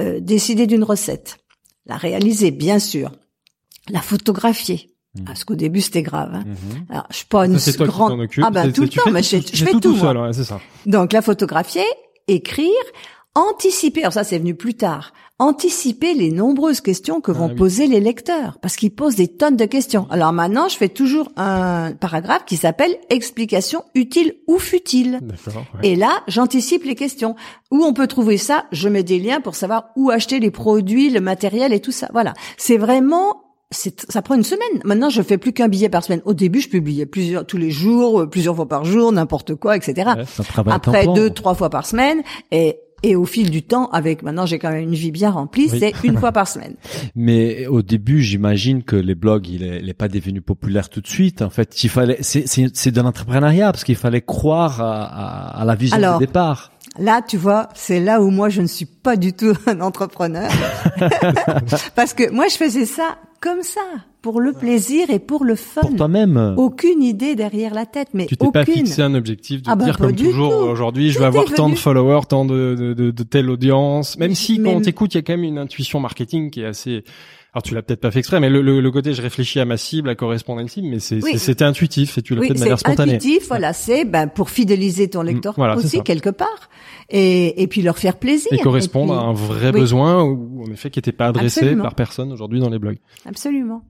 euh, 0.00 0.20
décider 0.20 0.66
d'une 0.66 0.84
recette, 0.84 1.38
la 1.86 1.96
réaliser, 1.96 2.50
bien 2.50 2.78
sûr, 2.78 3.12
la 3.88 4.00
photographier. 4.00 4.94
Mhm. 5.16 5.24
Parce 5.24 5.44
qu'au 5.44 5.54
début, 5.54 5.80
c'était 5.80 6.02
grave. 6.02 6.34
hein. 6.34 6.44
Mhm. 6.46 6.86
Alors, 6.90 7.06
je 7.10 7.16
suis 7.16 7.26
pas 7.26 7.46
une 7.46 7.58
Ça, 7.58 7.72
qui 7.72 7.78
grande. 7.78 8.20
occupes. 8.20 8.44
Ah 8.46 8.50
ben 8.50 8.70
tout 8.72 8.82
le 8.82 8.88
temps, 8.90 9.02
fais- 9.04 9.10
mais 9.10 9.22
je, 9.22 9.38
fais 9.38 9.70
tout, 9.72 9.80
tout. 9.80 9.96
seul, 9.96 10.16
ouais, 10.18 10.32
c'est 10.32 10.44
ça. 10.44 10.60
Donc 10.86 11.12
la 11.12 11.22
photographier, 11.22 11.84
écrire, 12.26 12.68
anticiper. 13.34 14.02
Alors 14.02 14.12
ça, 14.12 14.24
c'est 14.24 14.38
venu 14.38 14.54
plus 14.54 14.74
tard. 14.74 15.12
Anticiper 15.40 16.14
les 16.14 16.32
nombreuses 16.32 16.80
questions 16.80 17.20
que 17.20 17.30
Ah 17.30 17.34
vont 17.34 17.48
oui. 17.48 17.54
poser 17.54 17.86
les 17.86 18.00
lecteurs, 18.00 18.58
parce 18.60 18.74
qu'ils 18.74 18.90
posent 18.90 19.14
des 19.14 19.28
tonnes 19.28 19.56
de 19.56 19.66
questions. 19.66 20.08
Alors 20.10 20.32
maintenant, 20.32 20.68
je 20.68 20.76
fais 20.76 20.88
toujours 20.88 21.30
un 21.36 21.92
paragraphe 21.92 22.44
qui 22.44 22.56
s'appelle 22.56 22.96
explication 23.08 23.84
utile 23.94 24.34
ou 24.48 24.58
futile. 24.58 25.20
Ouais. 25.22 25.90
Et 25.90 25.94
là, 25.94 26.10
j'anticipe 26.26 26.82
les 26.84 26.96
questions. 26.96 27.36
Où 27.70 27.84
on 27.84 27.92
peut 27.92 28.08
trouver 28.08 28.36
ça 28.36 28.64
Je 28.72 28.88
mets 28.88 29.04
des 29.04 29.20
liens 29.20 29.40
pour 29.40 29.54
savoir 29.54 29.90
où 29.94 30.10
acheter 30.10 30.40
les 30.40 30.50
produits, 30.50 31.08
le 31.08 31.20
matériel 31.20 31.72
et 31.72 31.78
tout 31.78 31.92
ça. 31.92 32.08
Voilà. 32.12 32.34
C'est 32.56 32.76
vraiment, 32.76 33.44
ça 33.70 34.22
prend 34.22 34.34
une 34.34 34.42
semaine. 34.42 34.82
Maintenant, 34.84 35.08
je 35.08 35.22
fais 35.22 35.38
plus 35.38 35.52
qu'un 35.52 35.68
billet 35.68 35.88
par 35.88 36.02
semaine. 36.02 36.22
Au 36.24 36.34
début, 36.34 36.60
je 36.60 36.68
publiais 36.68 37.06
plusieurs, 37.06 37.46
tous 37.46 37.58
les 37.58 37.70
jours, 37.70 38.28
plusieurs 38.28 38.56
fois 38.56 38.66
par 38.66 38.84
jour, 38.84 39.12
n'importe 39.12 39.54
quoi, 39.54 39.76
etc. 39.76 40.10
Ouais. 40.16 40.24
Après 40.66 41.06
deux, 41.06 41.30
trois 41.30 41.54
fois 41.54 41.70
par 41.70 41.86
semaine. 41.86 42.22
Et, 42.50 42.80
et 43.02 43.16
au 43.16 43.24
fil 43.24 43.50
du 43.50 43.62
temps, 43.62 43.88
avec 43.90 44.22
maintenant, 44.22 44.46
j'ai 44.46 44.58
quand 44.58 44.70
même 44.70 44.84
une 44.84 44.94
vie 44.94 45.10
bien 45.12 45.30
remplie, 45.30 45.68
Oui. 45.70 45.78
c'est 45.78 45.92
une 46.04 46.18
fois 46.18 46.32
par 46.32 46.48
semaine. 46.48 46.74
Mais 47.14 47.66
au 47.66 47.82
début, 47.82 48.22
j'imagine 48.22 48.82
que 48.82 48.96
les 48.96 49.14
blogs, 49.14 49.48
il 49.48 49.62
est, 49.62 49.80
il 49.80 49.88
est 49.88 49.94
pas 49.94 50.08
devenu 50.08 50.40
populaire 50.40 50.88
tout 50.88 51.00
de 51.00 51.06
suite. 51.06 51.42
En 51.42 51.50
fait, 51.50 51.82
il 51.84 51.90
fallait, 51.90 52.18
c'est, 52.22 52.90
de 52.90 53.00
l'entrepreneuriat 53.00 53.72
parce 53.72 53.84
qu'il 53.84 53.96
fallait 53.96 54.22
croire 54.22 54.80
à, 54.80 55.04
à, 55.04 55.60
à 55.60 55.64
la 55.64 55.74
vision 55.74 55.96
Alors, 55.96 56.18
de 56.18 56.26
départ. 56.26 56.72
Là, 56.98 57.22
tu 57.26 57.36
vois, 57.36 57.68
c'est 57.74 58.00
là 58.00 58.20
où 58.22 58.30
moi 58.30 58.48
je 58.48 58.60
ne 58.62 58.66
suis 58.66 58.86
pas 58.86 59.16
du 59.16 59.32
tout 59.32 59.52
un 59.66 59.80
entrepreneur. 59.80 60.50
Parce 61.94 62.14
que 62.14 62.30
moi 62.30 62.46
je 62.50 62.56
faisais 62.56 62.86
ça 62.86 63.18
comme 63.40 63.62
ça, 63.62 63.80
pour 64.20 64.40
le 64.40 64.52
plaisir 64.52 65.10
et 65.10 65.20
pour 65.20 65.44
le 65.44 65.54
fun. 65.54 65.82
Pour 65.82 65.94
toi-même. 65.94 66.54
Aucune 66.56 67.04
idée 67.04 67.36
derrière 67.36 67.72
la 67.72 67.86
tête, 67.86 68.08
mais 68.12 68.26
Tu 68.26 68.36
t'es 68.36 68.50
pas 68.50 68.64
fixé 68.64 69.00
un 69.00 69.14
objectif 69.14 69.62
de 69.62 69.70
Ah 69.70 69.76
bah, 69.76 69.84
dire 69.84 69.96
comme 69.98 70.12
toujours 70.14 70.54
aujourd'hui 70.54 71.10
je 71.12 71.20
vais 71.20 71.24
avoir 71.26 71.44
tant 71.44 71.68
de 71.68 71.76
followers, 71.76 72.22
tant 72.28 72.44
de, 72.44 72.74
de, 72.76 72.94
de, 72.94 73.10
de 73.12 73.22
telle 73.22 73.48
audience. 73.48 74.18
Même 74.18 74.34
si 74.34 74.58
Mais- 74.58 74.70
quand 74.70 74.76
on 74.78 74.80
t'écoute, 74.80 75.14
il 75.14 75.18
y 75.18 75.20
a 75.20 75.22
quand 75.22 75.34
même 75.34 75.44
une 75.44 75.58
intuition 75.58 76.00
marketing 76.00 76.50
qui 76.50 76.62
est 76.62 76.66
assez. 76.66 77.04
Alors 77.54 77.62
tu 77.62 77.74
l'as 77.74 77.82
peut-être 77.82 78.00
pas 78.00 78.10
fait 78.10 78.18
exprès, 78.18 78.40
mais 78.40 78.50
le, 78.50 78.60
le, 78.60 78.80
le 78.80 78.90
côté 78.90 79.14
je 79.14 79.22
réfléchis 79.22 79.58
à 79.58 79.64
ma 79.64 79.76
cible, 79.78 80.08
à 80.10 80.14
correspondre 80.14 80.58
à 80.58 80.62
une 80.62 80.68
cible, 80.68 80.88
mais 80.88 80.98
c'est 81.00 81.16
Oui. 81.24 81.30
c'est- 81.32 81.38
c'était 81.38 81.64
intuitif 81.64 82.18
et 82.18 82.22
tu 82.22 82.34
l'as 82.34 82.42
Oui, 82.42 82.48
fait 82.48 82.52
de 82.54 82.58
c'est 82.58 82.64
manière 82.64 82.78
spontanée. 82.78 83.14
intuitif, 83.14 83.48
voilà, 83.48 83.72
c'est 83.72 84.04
ben 84.04 84.26
pour 84.28 84.50
fidéliser 84.50 85.08
ton 85.08 85.22
lecteur 85.22 85.54
voilà, 85.56 85.76
c'est 85.78 85.84
aussi 85.86 86.02
quelque 86.02 86.28
part, 86.30 86.68
et, 87.08 87.62
et 87.62 87.66
puis 87.66 87.80
leur 87.82 87.96
faire 87.98 88.16
plaisir. 88.16 88.52
Et 88.52 88.58
correspondre 88.58 89.14
puis- 89.16 89.24
à 89.24 89.26
un 89.28 89.32
vrai 89.32 89.70
oui. 89.72 89.80
besoin 89.80 90.22
ou 90.22 90.62
en 90.66 90.70
effet 90.70 90.90
qui 90.90 90.98
n'était 90.98 91.12
pas 91.12 91.26
adressé 91.28 91.60
Absolument. 91.60 91.84
par 91.84 91.94
personne 91.94 92.32
aujourd'hui 92.32 92.60
dans 92.60 92.68
les 92.70 92.78
blogs. 92.78 92.98
Absolument. 93.26 93.82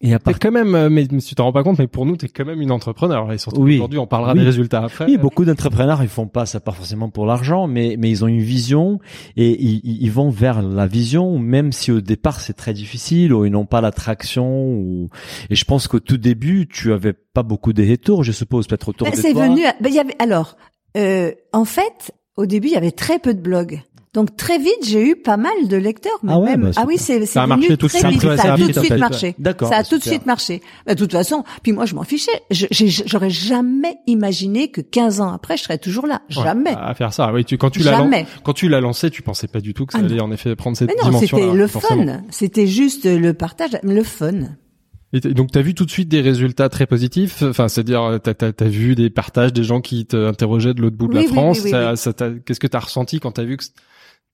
Et 0.00 0.14
à 0.14 0.18
T'es 0.18 0.24
part 0.30 0.38
quand 0.38 0.52
même, 0.52 0.74
euh, 0.76 0.88
mais, 0.88 1.06
mais 1.10 1.20
tu 1.20 1.34
t'en 1.34 1.44
rends 1.44 1.52
pas 1.52 1.64
compte, 1.64 1.78
mais 1.80 1.88
pour 1.88 2.06
nous, 2.06 2.16
t'es 2.16 2.28
quand 2.28 2.44
même 2.44 2.60
une 2.60 2.70
entrepreneur. 2.70 3.32
Et 3.32 3.38
surtout 3.38 3.62
Oui. 3.62 3.74
aujourd'hui, 3.74 3.98
on 3.98 4.06
parlera 4.06 4.32
Oui. 4.32 4.38
des 4.38 4.44
résultats 4.44 4.84
après. 4.84 5.06
Oui, 5.06 5.16
beaucoup 5.18 5.44
d'entrepreneurs, 5.44 6.02
ils 6.04 6.08
font 6.08 6.28
pas 6.28 6.46
ça 6.46 6.60
pas 6.60 6.70
forcément 6.70 7.08
pour 7.10 7.26
l'argent, 7.26 7.66
mais 7.66 7.96
mais 7.98 8.08
ils 8.08 8.22
ont 8.24 8.28
une 8.28 8.40
vision 8.40 9.00
et 9.36 9.60
ils, 9.60 9.80
ils 9.82 10.02
ils 10.02 10.12
vont 10.12 10.30
vers 10.30 10.62
la 10.62 10.86
vision, 10.86 11.38
même 11.40 11.72
si 11.72 11.90
au 11.90 12.00
départ 12.00 12.38
c'est 12.38 12.52
très 12.52 12.72
difficile 12.74 13.32
ou 13.34 13.44
ils 13.44 13.50
n'ont 13.50 13.66
pas 13.66 13.80
l'attraction. 13.80 14.48
Ou... 14.72 15.08
Et 15.50 15.56
je 15.56 15.64
pense 15.64 15.88
qu'au 15.88 15.98
tout 16.00 16.16
début, 16.16 16.68
tu 16.68 16.92
avais 16.92 17.12
pas 17.12 17.42
beaucoup 17.42 17.72
de 17.72 17.82
retours, 17.88 18.22
je 18.22 18.30
suppose, 18.32 18.68
peut-être 18.68 18.88
autour 18.90 19.08
Ben, 19.08 19.14
de 19.16 19.20
c'est 19.20 19.32
toi. 19.32 19.48
venu. 19.48 19.64
à- 19.64 19.74
ben, 19.80 19.88
il 19.88 19.94
y 19.96 19.98
avait 20.00 20.16
alors. 20.20 20.56
euh, 20.96 21.32
en 21.52 21.64
fait, 21.64 22.12
au 22.36 22.46
début, 22.46 22.68
il 22.68 22.74
y 22.74 22.76
avait 22.76 22.92
très 22.92 23.18
peu 23.18 23.34
de 23.34 23.40
blogs. 23.40 23.82
Donc 24.14 24.36
très 24.36 24.58
vite, 24.58 24.84
j'ai 24.86 25.06
eu 25.10 25.16
pas 25.16 25.36
mal 25.36 25.52
de 25.68 25.76
lecteurs. 25.76 26.18
mais 26.22 26.32
Ah 26.32 26.38
ouais, 26.38 26.50
même, 26.56 26.62
bah, 26.62 26.70
ah 26.76 26.84
oui, 26.86 26.96
c'est 26.96 27.20
c'est 27.20 27.26
Ça 27.26 27.42
a 27.42 27.46
venu 27.46 27.56
marché 27.60 27.76
tout 27.76 27.86
de 27.86 27.92
suite. 27.92 28.04
Ouais, 28.24 28.36
Ça 28.36 28.42
ça 28.42 28.52
a 28.54 28.56
tout 28.56 28.66
de 28.66 28.72
suite 28.80 28.96
marché. 28.96 29.34
D'accord, 29.38 29.68
Ça 29.68 29.76
a 29.76 29.82
bah, 29.82 29.88
tout 29.88 29.98
de 29.98 30.02
suite 30.02 30.24
marché. 30.26 30.62
Ben, 30.86 30.94
de 30.94 30.98
toute 30.98 31.12
façon, 31.12 31.44
puis 31.62 31.72
moi 31.72 31.84
je 31.84 31.94
m'en 31.94 32.04
fichais. 32.04 32.32
J'aurais 32.50 33.30
jamais 33.30 33.96
imaginé 34.06 34.70
que 34.70 34.80
15 34.80 35.20
ans 35.20 35.32
après, 35.32 35.56
je 35.56 35.64
serais 35.64 35.78
toujours 35.78 36.06
là. 36.06 36.22
Ouais, 36.36 36.42
Jamais. 36.42 36.74
À 36.74 36.94
faire 36.94 37.12
ça. 37.12 37.30
Oui, 37.32 37.44
tu, 37.44 37.58
quand 37.58 37.70
tu 37.70 37.80
l'as 37.80 38.02
quand 38.42 38.52
tu 38.54 38.68
l'as 38.68 38.80
lancé, 38.80 39.10
tu 39.10 39.22
pensais 39.22 39.46
pas 39.48 39.60
du 39.60 39.74
tout 39.74 39.84
que 39.86 39.92
ça 39.92 39.98
Ah, 40.02 40.04
allait 40.04 40.20
en 40.20 40.30
effet 40.32 40.56
prendre 40.56 40.76
cette 40.76 40.88
Mais 40.88 40.94
non, 41.02 41.10
dimension. 41.10 41.36
c'était 41.38 41.52
le 41.54 41.66
fun. 41.66 42.22
C'était 42.30 42.66
juste 42.66 43.04
le 43.04 43.34
partage, 43.34 43.76
le 43.82 44.02
fun. 44.02 44.32
Et 45.12 45.20
donc, 45.20 45.50
t'as 45.52 45.62
vu 45.62 45.74
tout 45.74 45.86
de 45.86 45.90
suite 45.90 46.08
des 46.08 46.20
résultats 46.20 46.68
très 46.68 46.86
positifs? 46.86 47.42
Enfin, 47.42 47.68
c'est-à-dire, 47.68 48.18
t'as, 48.22 48.34
t'as, 48.34 48.52
t'as 48.52 48.68
vu 48.68 48.94
des 48.94 49.08
partages, 49.08 49.54
des 49.54 49.64
gens 49.64 49.80
qui 49.80 50.04
t'interrogeaient 50.04 50.74
de 50.74 50.82
l'autre 50.82 50.96
bout 50.96 51.06
de 51.08 51.12
Oui, 51.14 51.22
la 51.24 51.28
oui, 51.28 51.32
France? 51.34 51.60
oui, 51.64 51.70
qu'est-ce 52.44 52.60
que 52.60 52.66
t'as 52.66 52.78
ressenti 52.80 53.18
quand 53.18 53.32
t'as 53.32 53.44
vu 53.44 53.56
que 53.56 53.64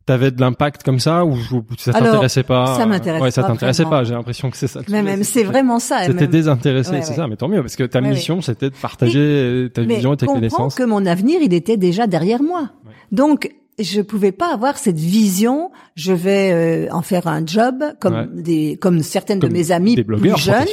t'avais 0.07 0.31
de 0.31 0.41
l'impact 0.41 0.83
comme 0.83 1.01
ça 1.01 1.25
ou, 1.25 1.37
ça 1.79 1.93
t'intéressait 1.93 2.43
pas 2.43 2.77
ça 2.77 2.87
m'intéresse 2.87 3.23
Ouais, 3.23 3.31
ça 3.31 3.43
t'intéressait 3.43 3.85
pas. 3.85 4.05
J'ai 4.05 4.15
l'impression 4.15 4.51
que 4.51 4.57
c'est 4.57 4.67
ça. 4.67 4.81
Mais 4.89 5.03
même, 5.03 5.25
c'est 5.25 5.45
vraiment 5.45 5.79
ça. 5.79 6.05
C'était 6.05 6.27
désintéressé, 6.27 6.91
Ouais, 6.93 7.03
c'est 7.03 7.15
ça. 7.15 7.27
Mais 7.27 7.37
tant 7.37 7.49
mieux 7.49 7.61
parce 7.63 7.77
que 7.77 7.85
ta 7.85 8.01
Ouais, 8.01 8.11
mission, 8.11 8.41
c'était 8.41 8.71
de 8.71 8.77
partager 8.77 9.19
euh, 9.19 9.69
ta 9.69 9.83
vision 9.83 10.15
et 10.15 10.17
tes 10.17 10.27
connaissances. 10.27 10.75
que 10.75 10.83
mon 10.83 11.07
avenir, 11.07 11.41
il 11.43 11.55
était 11.55 11.77
déjà 11.77 12.07
derrière 12.07 12.43
moi. 12.43 12.71
Donc, 13.13 13.51
je 13.79 14.01
pouvais 14.01 14.33
pas 14.33 14.53
avoir 14.53 14.79
cette 14.79 14.99
vision. 14.99 15.71
Je 15.97 16.13
vais 16.13 16.51
euh, 16.53 16.93
en 16.93 17.03
faire 17.03 17.27
un 17.27 17.45
job 17.45 17.83
comme 18.01 18.15
Ouais. 18.15 18.27
des, 18.33 18.77
comme 18.81 19.03
certaines 19.03 19.41
Comme 19.41 19.51
de 19.51 19.55
mes 19.55 19.73
amies 19.73 19.97
plus 20.03 20.37
jeunes. 20.37 20.67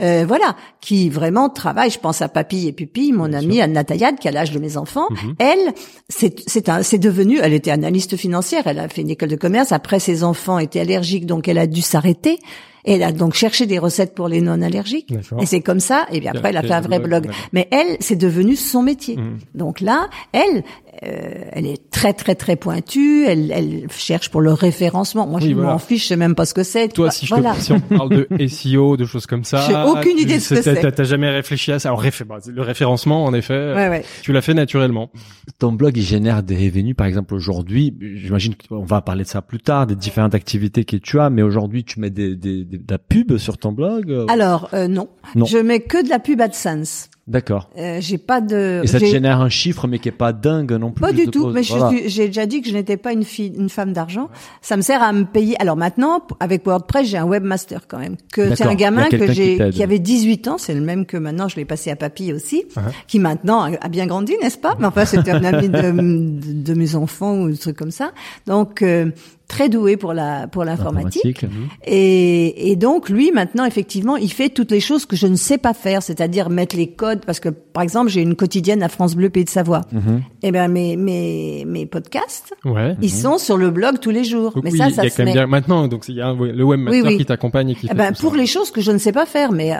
Euh, 0.00 0.24
voilà, 0.26 0.56
qui 0.80 1.08
vraiment 1.08 1.48
travaillent. 1.48 1.90
Je 1.90 1.98
pense 1.98 2.20
à 2.22 2.28
Papy 2.28 2.68
et 2.68 2.72
Pupi, 2.72 3.12
mon 3.12 3.28
Bien 3.28 3.38
amie 3.38 3.54
sûr. 3.54 3.64
Anna 3.64 3.84
Tayad, 3.84 4.18
qui 4.18 4.28
a 4.28 4.30
l'âge 4.30 4.50
de 4.50 4.58
mes 4.58 4.76
enfants. 4.76 5.06
Mhm. 5.10 5.34
Elle, 5.38 5.72
c'est 6.08 6.40
c'est 6.46 6.68
un, 6.68 6.82
c'est 6.82 6.98
devenu. 6.98 7.38
Elle 7.42 7.54
était 7.54 7.70
analyste 7.70 8.16
financière. 8.16 8.62
Elle 8.66 8.78
a 8.78 8.88
fait 8.88 9.02
une 9.02 9.10
école 9.10 9.30
de 9.30 9.36
commerce. 9.36 9.72
Après, 9.72 9.98
ses 10.00 10.24
enfants 10.24 10.58
étaient 10.58 10.80
allergiques, 10.80 11.26
donc 11.26 11.48
elle 11.48 11.58
a 11.58 11.66
dû 11.66 11.80
s'arrêter. 11.80 12.38
Et 12.84 12.94
elle 12.94 13.04
a 13.04 13.12
donc 13.12 13.34
cherché 13.34 13.64
des 13.66 13.78
recettes 13.78 14.12
pour 14.12 14.26
les 14.26 14.40
non 14.40 14.60
allergiques. 14.60 15.14
Et 15.40 15.46
c'est 15.46 15.60
comme 15.60 15.78
ça. 15.78 16.04
Et 16.10 16.18
bien 16.18 16.32
après, 16.34 16.48
elle 16.48 16.56
a 16.56 16.62
fait 16.62 16.72
un 16.72 16.80
vrai 16.80 16.98
blog. 16.98 17.30
Mais 17.52 17.68
elle, 17.70 17.96
c'est 18.00 18.16
devenu 18.16 18.56
son 18.56 18.82
métier. 18.82 19.16
Mhm. 19.16 19.38
Donc 19.54 19.80
là, 19.80 20.08
elle, 20.32 20.64
euh, 21.06 21.44
elle 21.52 21.66
est 21.66 21.90
très 21.90 22.12
très 22.12 22.34
très 22.34 22.56
pointue. 22.56 23.24
Elle, 23.26 23.50
elle 23.50 23.86
cherche 23.90 24.30
pour 24.30 24.40
le 24.40 24.52
référencement. 24.52 25.26
Moi, 25.26 25.40
Oui, 25.42 25.50
je 25.50 25.54
voilà. 25.54 25.72
m'en 25.72 25.78
fiche. 25.78 26.02
Je 26.02 26.08
sais 26.08 26.16
même 26.16 26.34
pas 26.34 26.46
ce 26.46 26.54
que 26.54 26.62
c'est. 26.62 26.88
tu 26.88 26.94
Toi, 26.94 27.06
vois. 27.06 27.12
si, 27.12 27.26
je 27.26 27.34
voilà. 27.34 27.54
te, 27.54 27.60
si 27.62 27.72
on 27.72 27.80
parle 27.80 28.08
de 28.10 28.46
SEO, 28.46 28.96
de 28.96 29.04
choses 29.04 29.26
comme 29.26 29.44
ça, 29.44 29.66
J'ai 29.68 29.74
aucune 29.76 30.18
idée 30.18 30.36
de 30.36 30.40
ce 30.40 30.54
que 30.54 30.62
c'est. 30.62 30.80
t'as- 30.80 30.92
T'as 30.92 31.04
jamais 31.04 31.30
réfléchi 31.30 31.72
à 31.72 31.78
ça? 31.78 31.88
Alors, 31.88 32.02
bah, 32.28 32.38
le 32.46 32.62
référencement, 32.62 33.24
en 33.24 33.34
effet, 33.34 33.72
Ouais, 33.74 33.88
ouais. 33.88 34.04
tu 34.22 34.32
l'as 34.32 34.42
fait 34.42 34.54
naturellement. 34.54 35.10
ton 35.58 35.72
blog 35.72 35.96
il 35.96 36.02
génère 36.02 36.42
des 36.42 36.56
revenus 36.56 36.94
par 36.96 37.06
exemple 37.06 37.34
aujourd'hui 37.34 37.94
j'imagine 38.16 38.54
qu'on 38.54 38.84
va 38.84 39.00
parler 39.00 39.24
de 39.24 39.28
ça 39.28 39.42
plus 39.42 39.58
tard 39.60 39.86
des 39.86 39.94
différentes 39.96 40.34
activités 40.34 40.84
que 40.84 40.96
tu 40.96 41.18
as 41.20 41.30
mais 41.30 41.42
aujourd'hui 41.42 41.84
tu 41.84 42.00
mets 42.00 42.10
des, 42.10 42.36
des, 42.36 42.64
des- 42.64 42.78
de 42.78 42.84
la 42.90 42.98
pub 42.98 43.36
sur 43.38 43.58
ton 43.58 43.72
blog 43.72 44.10
euh, 44.10 44.26
Alors 44.28 44.68
euh, 44.74 44.88
non. 44.88 45.08
Non. 45.34 45.44
je 45.46 45.58
mets 45.58 45.80
que 45.80 46.02
de 46.04 46.08
la 46.08 46.18
pub 46.18 46.40
AdSense. 46.40 47.08
D'accord 47.26 47.70
Euh, 47.78 47.98
j'ai 48.00 48.18
pas 48.18 48.40
de. 48.40 48.80
et 48.82 48.86
ça 48.86 48.98
te 48.98 49.04
génère 49.04 49.40
un 49.40 49.48
chiffre 49.48 49.86
mais 49.86 49.98
qui 49.98 50.08
est 50.08 50.12
pas 50.12 50.32
dingue 50.32 50.72
non 50.72 50.90
plus 50.90 51.00
Pas 51.00 51.12
du 51.12 51.26
tout, 51.28 51.48
mais 51.48 51.62
je 51.62 51.74
Voilà. 51.74 51.96
suis- 51.96 52.08
j'ai 52.08 52.26
déjà 52.26 52.46
dit 52.46 52.60
que 52.62 52.68
je 52.68 52.74
n'étais 52.74 52.96
pas 52.96 53.12
une 53.12 53.24
fille, 53.24 53.52
une 53.56 53.68
femme 53.68 53.92
d'argent. 53.92 54.28
Ça 54.60 54.76
me 54.76 54.82
sert 54.82 55.02
à 55.02 55.12
me 55.12 55.24
payer. 55.24 55.54
Alors 55.60 55.76
maintenant, 55.76 56.22
avec 56.40 56.66
WordPress, 56.66 57.06
j'ai 57.06 57.18
un 57.18 57.24
webmaster 57.24 57.86
quand 57.86 57.98
même. 57.98 58.16
Que 58.32 58.54
c'est 58.56 58.64
un 58.64 58.74
gamin 58.74 59.08
que 59.08 59.16
qui 59.16 59.32
j'ai, 59.34 59.70
qui 59.70 59.82
avait 59.82 59.98
18 60.00 60.48
ans, 60.48 60.58
c'est 60.58 60.74
le 60.74 60.80
même 60.80 61.06
que 61.06 61.16
maintenant. 61.16 61.48
Je 61.48 61.56
l'ai 61.56 61.64
passé 61.64 61.90
à 61.90 61.96
papy 61.96 62.32
aussi, 62.32 62.64
Uh-huh. 62.76 62.80
qui 63.06 63.18
maintenant 63.18 63.62
a 63.62 63.70
a 63.80 63.88
bien 63.88 64.06
grandi, 64.06 64.32
n'est-ce 64.42 64.58
pas? 64.58 64.76
Mais 64.80 64.86
enfin, 64.86 65.04
c'était 65.04 65.30
un 65.30 65.44
ami 65.44 65.68
de, 65.68 65.80
de, 65.80 66.62
de 66.62 66.74
mes 66.74 66.94
enfants 66.96 67.38
ou 67.40 67.50
des 67.50 67.56
trucs 67.58 67.76
comme 67.76 67.90
ça. 67.90 68.12
Donc 68.46 68.82
euh, 68.82 69.10
très 69.52 69.68
doué 69.68 69.98
pour 69.98 70.14
la 70.14 70.46
pour 70.48 70.64
l'informatique. 70.64 71.42
Informatique. 71.42 71.42
Mhm. 71.42 71.68
Et, 71.84 72.70
et 72.70 72.76
donc 72.76 73.10
lui 73.10 73.30
maintenant 73.32 73.66
effectivement 73.66 74.16
il 74.16 74.32
fait 74.32 74.48
toutes 74.48 74.70
les 74.70 74.80
choses 74.80 75.04
que 75.04 75.14
je 75.14 75.26
ne 75.26 75.36
sais 75.36 75.58
pas 75.58 75.74
faire, 75.74 76.02
c'est-à-dire 76.02 76.48
mettre 76.48 76.74
les 76.74 76.86
codes 76.88 77.22
parce 77.26 77.38
que 77.38 77.50
par 77.50 77.82
exemple 77.82 78.08
j'ai 78.08 78.22
une 78.22 78.34
quotidienne 78.34 78.82
à 78.82 78.88
France 78.88 79.14
Bleu 79.14 79.28
Pays 79.28 79.44
de 79.44 79.50
Savoie. 79.50 79.82
Mhm. 79.92 80.22
Eh 80.42 80.50
ben 80.52 80.68
mes 80.68 80.96
mes 80.96 81.64
mes 81.66 81.84
podcasts 81.86 82.54
Ouais. 82.64 82.96
ils 83.02 83.10
sont 83.10 83.36
sur 83.36 83.58
le 83.58 83.70
blog 83.70 83.98
tous 84.00 84.10
les 84.10 84.24
jours. 84.24 84.52
Donc 84.54 84.64
mais 84.64 84.72
oui, 84.72 84.78
ça 84.78 84.88
y 84.88 84.92
ça 84.94 85.02
a 85.02 85.08
se 85.10 85.16
quand 85.16 85.24
même 85.24 85.26
met. 85.26 85.32
bien 85.40 85.46
maintenant. 85.46 85.86
Donc 85.86 86.04
il 86.08 86.14
y 86.14 86.22
a 86.22 86.28
un- 86.28 86.34
le 86.34 86.64
webmaster 86.64 87.02
Oui, 87.04 87.08
oui. 87.10 87.18
qui 87.18 87.26
t'accompagne 87.26 87.68
et 87.70 87.74
qui 87.74 87.86
Eh 87.86 87.88
fait 87.88 87.94
ben 87.94 88.12
tout 88.12 88.22
pour 88.22 88.32
ça. 88.32 88.38
les 88.38 88.46
choses 88.46 88.70
que 88.70 88.80
je 88.80 88.90
ne 88.90 88.98
sais 88.98 89.12
pas 89.12 89.26
faire, 89.26 89.52
mais 89.52 89.72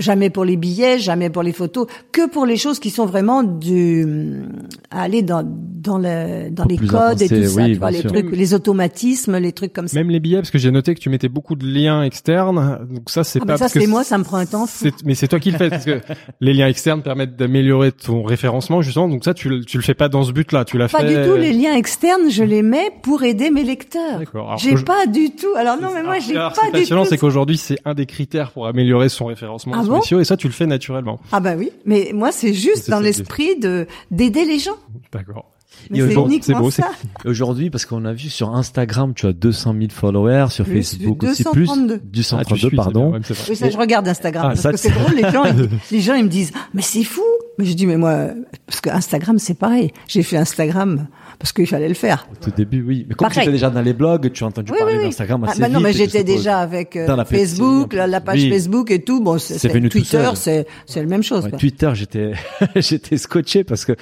jamais 0.00 0.30
pour 0.30 0.44
les 0.44 0.56
billets, 0.56 0.98
jamais 0.98 1.30
pour 1.30 1.42
les 1.44 1.52
photos, 1.52 1.86
que 2.12 2.28
pour 2.28 2.46
les 2.46 2.56
choses 2.56 2.80
qui 2.80 2.90
sont 2.90 3.06
vraiment 3.06 3.42
du 3.44 4.42
à 4.90 5.02
aller 5.02 5.22
dans 5.22 5.42
dans 5.46 5.98
le 5.98 6.50
dans 6.50 6.64
les 6.64 6.76
plus 6.76 6.88
codes 6.88 7.22
et 7.22 7.28
tout 7.28 7.34
ça, 7.46 7.64
tu 7.66 7.74
vois 7.74 7.90
les 7.90 8.00
sûr. 8.00 8.10
trucs, 8.12 8.34
les 8.34 8.54
automatismes, 8.54 9.36
les 9.38 9.52
trucs 9.52 9.72
comme 9.72 9.88
ça. 9.88 9.98
Même 9.98 10.10
les 10.10 10.20
billets, 10.20 10.38
parce 10.38 10.50
que 10.50 10.58
j'ai 10.58 10.70
noté 10.70 10.94
que 10.94 11.00
tu 11.00 11.08
mettais 11.10 11.28
beaucoup 11.28 11.54
de 11.54 11.64
liens 11.66 12.02
externes. 12.02 12.78
Donc 12.90 13.08
ça, 13.10 13.24
c'est 13.24 13.38
Ah, 13.42 13.46
pas 13.46 13.52
mais 13.52 13.58
ça 13.58 13.68
c'est 13.68 13.86
moi, 13.86 14.02
ça 14.04 14.18
me 14.18 14.24
prend 14.24 14.36
un 14.38 14.46
temps 14.46 14.66
fou. 14.66 14.86
mais 15.04 15.14
c'est 15.14 15.28
toi 15.28 15.38
qui 15.40 15.50
le 15.50 15.58
fais 15.58 15.70
parce 15.70 15.84
que 15.84 16.00
les 16.40 16.52
liens 16.52 16.66
externes 16.68 17.02
permettent 17.02 17.36
d'améliorer 17.36 17.92
ton 17.92 18.22
référencement 18.22 18.82
justement. 18.82 19.08
Donc 19.08 19.24
ça, 19.24 19.34
tu 19.34 19.48
le, 19.48 19.64
tu 19.64 19.76
le 19.76 19.82
fais 19.82 19.94
pas 19.94 20.08
dans 20.08 20.22
ce 20.24 20.32
but-là. 20.32 20.64
Tu 20.64 20.76
l'as 20.78 20.88
Pas 20.88 21.00
fait. 21.00 21.22
du 21.22 21.28
tout 21.28 21.36
les 21.36 21.52
liens 21.52 21.74
externes, 21.74 22.30
je 22.30 22.44
les 22.44 22.62
mets 22.62 22.90
pour 23.02 23.22
aider 23.22 23.50
mes 23.50 23.64
lecteurs. 23.64 24.20
J'ai 24.58 24.74
pas 24.76 25.06
du 25.06 25.30
tout. 25.30 25.54
Alors 25.56 25.80
non, 25.80 25.88
mais 25.94 26.02
moi 26.02 26.18
j'ai 26.18 26.34
pas 26.34 26.52
du 26.66 26.72
passionnant, 26.72 27.02
tout. 27.04 27.08
c'est 27.10 27.18
qu'aujourd'hui, 27.18 27.56
c'est 27.56 27.78
un 27.84 27.94
des 27.94 28.06
critères 28.06 28.50
pour 28.50 28.66
améliorer 28.66 29.08
son 29.08 29.26
référencement 29.26 29.74
Ah 29.76 29.82
bon 29.90 30.18
et 30.20 30.24
ça, 30.24 30.36
tu 30.36 30.46
le 30.46 30.52
fais 30.52 30.66
naturellement. 30.66 31.20
Ah 31.32 31.40
bah 31.40 31.54
oui, 31.56 31.70
mais 31.86 32.10
moi 32.14 32.32
c'est 32.32 32.54
juste 32.54 32.88
dans 32.90 33.00
l'esprit 33.00 33.58
de 33.58 33.86
d'aider 34.10 34.44
les 34.44 34.58
gens. 34.58 34.76
D'accord. 35.12 35.46
Mais 35.90 35.98
Et 35.98 36.00
c'est 36.02 36.06
aujourd'hui, 36.08 36.34
uniquement 36.36 36.56
c'est 36.56 36.60
beau, 36.62 36.70
ça. 36.70 36.90
Aujourd'hui, 37.24 37.70
parce 37.70 37.86
qu'on 37.86 38.04
a 38.04 38.12
vu 38.12 38.28
sur 38.28 38.54
Instagram, 38.54 39.14
tu 39.14 39.26
as 39.26 39.32
200 39.32 39.74
000 39.78 39.86
followers, 39.90 40.46
sur 40.50 40.66
Plus, 40.66 40.74
Facebook 40.74 41.22
aussi 41.24 41.42
plus, 41.44 41.66
232. 41.66 42.00
232 42.04 42.54
Ah, 42.54 42.68
suis, 42.68 42.76
pardon. 42.76 43.10
bien. 43.12 43.20
Oui, 43.48 43.56
ça 43.56 43.70
je 43.70 43.78
regarde 43.78 44.06
Instagram 44.06 44.44
Ah, 44.44 44.48
parce 44.50 44.60
ça, 44.60 44.72
que 44.72 44.76
c'est 44.76 44.90
c'est- 44.90 44.94
drôle. 44.98 45.14
Les 45.14 45.30
gens, 45.30 45.44
ils, 45.44 45.68
les 45.90 46.00
gens 46.00 46.14
ils 46.14 46.24
me 46.24 46.28
disent 46.28 46.52
mais 46.74 46.82
c'est 46.82 47.04
fou. 47.04 47.22
Mais 47.58 47.64
je 47.64 47.72
dis 47.72 47.86
mais 47.86 47.96
moi 47.96 48.28
parce 48.66 48.80
que 48.82 48.90
Instagram 48.90 49.38
c'est 49.38 49.54
pareil. 49.58 49.90
J'ai 50.06 50.22
fait 50.22 50.36
Instagram 50.36 51.06
parce 51.40 51.52
qu'il 51.52 51.66
fallait 51.66 51.88
le 51.88 51.94
faire. 51.94 52.28
Au 52.30 52.36
tout 52.44 52.52
début, 52.56 52.82
oui. 52.86 53.06
Mais 53.08 53.16
comme 53.16 53.28
tu 53.30 53.40
étais 53.40 53.50
déjà 53.50 53.70
dans 53.70 53.80
les 53.82 53.92
blogs, 53.94 54.30
tu 54.30 54.44
as 54.44 54.46
entendu 54.46 54.70
Oui, 54.70 54.78
parler 54.78 54.92
oui, 54.94 54.98
oui. 55.00 55.04
d'Instagram 55.06 55.42
Ah, 55.46 55.50
assez 55.50 55.60
bah 55.60 55.68
non, 55.68 55.78
vite, 55.78 55.86
mais 55.88 55.92
j'étais 55.94 56.22
déjà 56.22 56.58
avec 56.60 56.94
euh, 56.96 57.06
Dans 57.06 57.16
la 57.16 57.24
petite 57.24 57.38
Facebook, 57.48 57.94
la, 57.94 58.06
la 58.06 58.20
page 58.20 58.40
oui. 58.42 58.50
Facebook 58.50 58.90
et 58.92 59.02
tout. 59.02 59.20
Bon, 59.20 59.38
c'est 59.38 59.58
Twitter, 59.88 60.28
c'est 60.34 60.66
c'est 60.86 61.00
la 61.00 61.06
même 61.06 61.22
chose. 61.24 61.44
Ouais, 61.44 61.50
quoi. 61.50 61.58
Twitter, 61.58 61.90
j'étais 61.94 62.32
j'étais 62.76 63.16
scotché 63.16 63.64
parce 63.64 63.84
que 63.84 63.92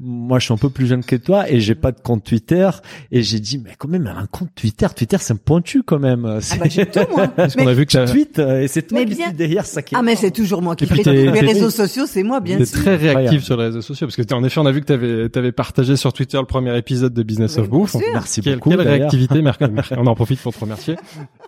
moi 0.00 0.38
je 0.38 0.46
suis 0.46 0.54
un 0.54 0.58
peu 0.58 0.70
plus 0.70 0.86
jeune 0.86 1.04
que 1.04 1.16
toi 1.16 1.50
et 1.50 1.60
j'ai 1.60 1.74
pas 1.74 1.92
de 1.92 2.00
compte 2.00 2.24
Twitter 2.24 2.68
et 3.12 3.22
j'ai 3.22 3.38
dit 3.40 3.58
mais 3.62 3.72
quand 3.78 3.88
même 3.88 4.06
un 4.06 4.26
compte 4.26 4.48
Twitter, 4.54 4.86
Twitter 4.96 5.18
c'est 5.20 5.34
un 5.34 5.36
pointu 5.36 5.82
quand 5.82 5.98
même. 5.98 6.24
Ah 6.26 6.56
bah 6.58 6.66
j'ai 6.68 6.86
tout 6.86 7.00
moi. 7.14 7.28
Parce 7.36 7.54
qu'on 7.54 7.66
a 7.66 7.72
vu 7.74 7.86
que 7.86 7.92
tu 8.04 8.10
tweets 8.12 8.38
euh, 8.38 8.62
et 8.62 8.68
c'est 8.68 8.82
toi 8.82 8.98
Mais 9.00 9.06
qui 9.06 9.14
bien- 9.16 9.30
derrière 9.32 9.66
ça 9.66 9.82
qui 9.82 9.94
est 9.94 9.98
Ah 9.98 10.02
mais 10.02 10.16
c'est 10.16 10.30
toujours 10.30 10.62
moi 10.62 10.74
qui 10.74 10.86
fais 10.86 11.02
les 11.02 11.28
réseaux 11.40 11.70
sociaux, 11.70 12.04
c'est 12.06 12.22
moi 12.22 12.40
bien 12.40 12.58
T'es 12.58 12.64
sûr. 12.66 12.80
très 12.80 12.96
réactif 12.96 13.42
sur 13.44 13.56
les 13.56 13.64
réseaux 13.64 13.82
sociaux 13.82 14.06
parce 14.06 14.16
que 14.16 14.34
en 14.34 14.42
effet 14.44 14.58
on 14.60 14.66
a 14.66 14.72
vu 14.72 14.80
que 14.80 14.86
t'avais 14.86 15.28
avais 15.38 15.52
partagé 15.52 15.96
sur 15.96 16.12
Twitter 16.12 16.38
le 16.38 16.46
premier 16.46 16.76
épisode 16.78 17.12
de 17.12 17.22
Business 17.22 17.56
Oui, 17.56 17.62
of 17.62 17.68
Bouffe. 17.68 17.96
Merci 18.12 18.40
Quelle, 18.40 18.54
beaucoup. 18.56 18.70
quelle 18.70 18.80
réactivité. 18.80 19.42
On 19.98 20.06
en 20.06 20.14
profite 20.14 20.40
pour 20.40 20.54
te 20.54 20.60
remercier. 20.60 20.96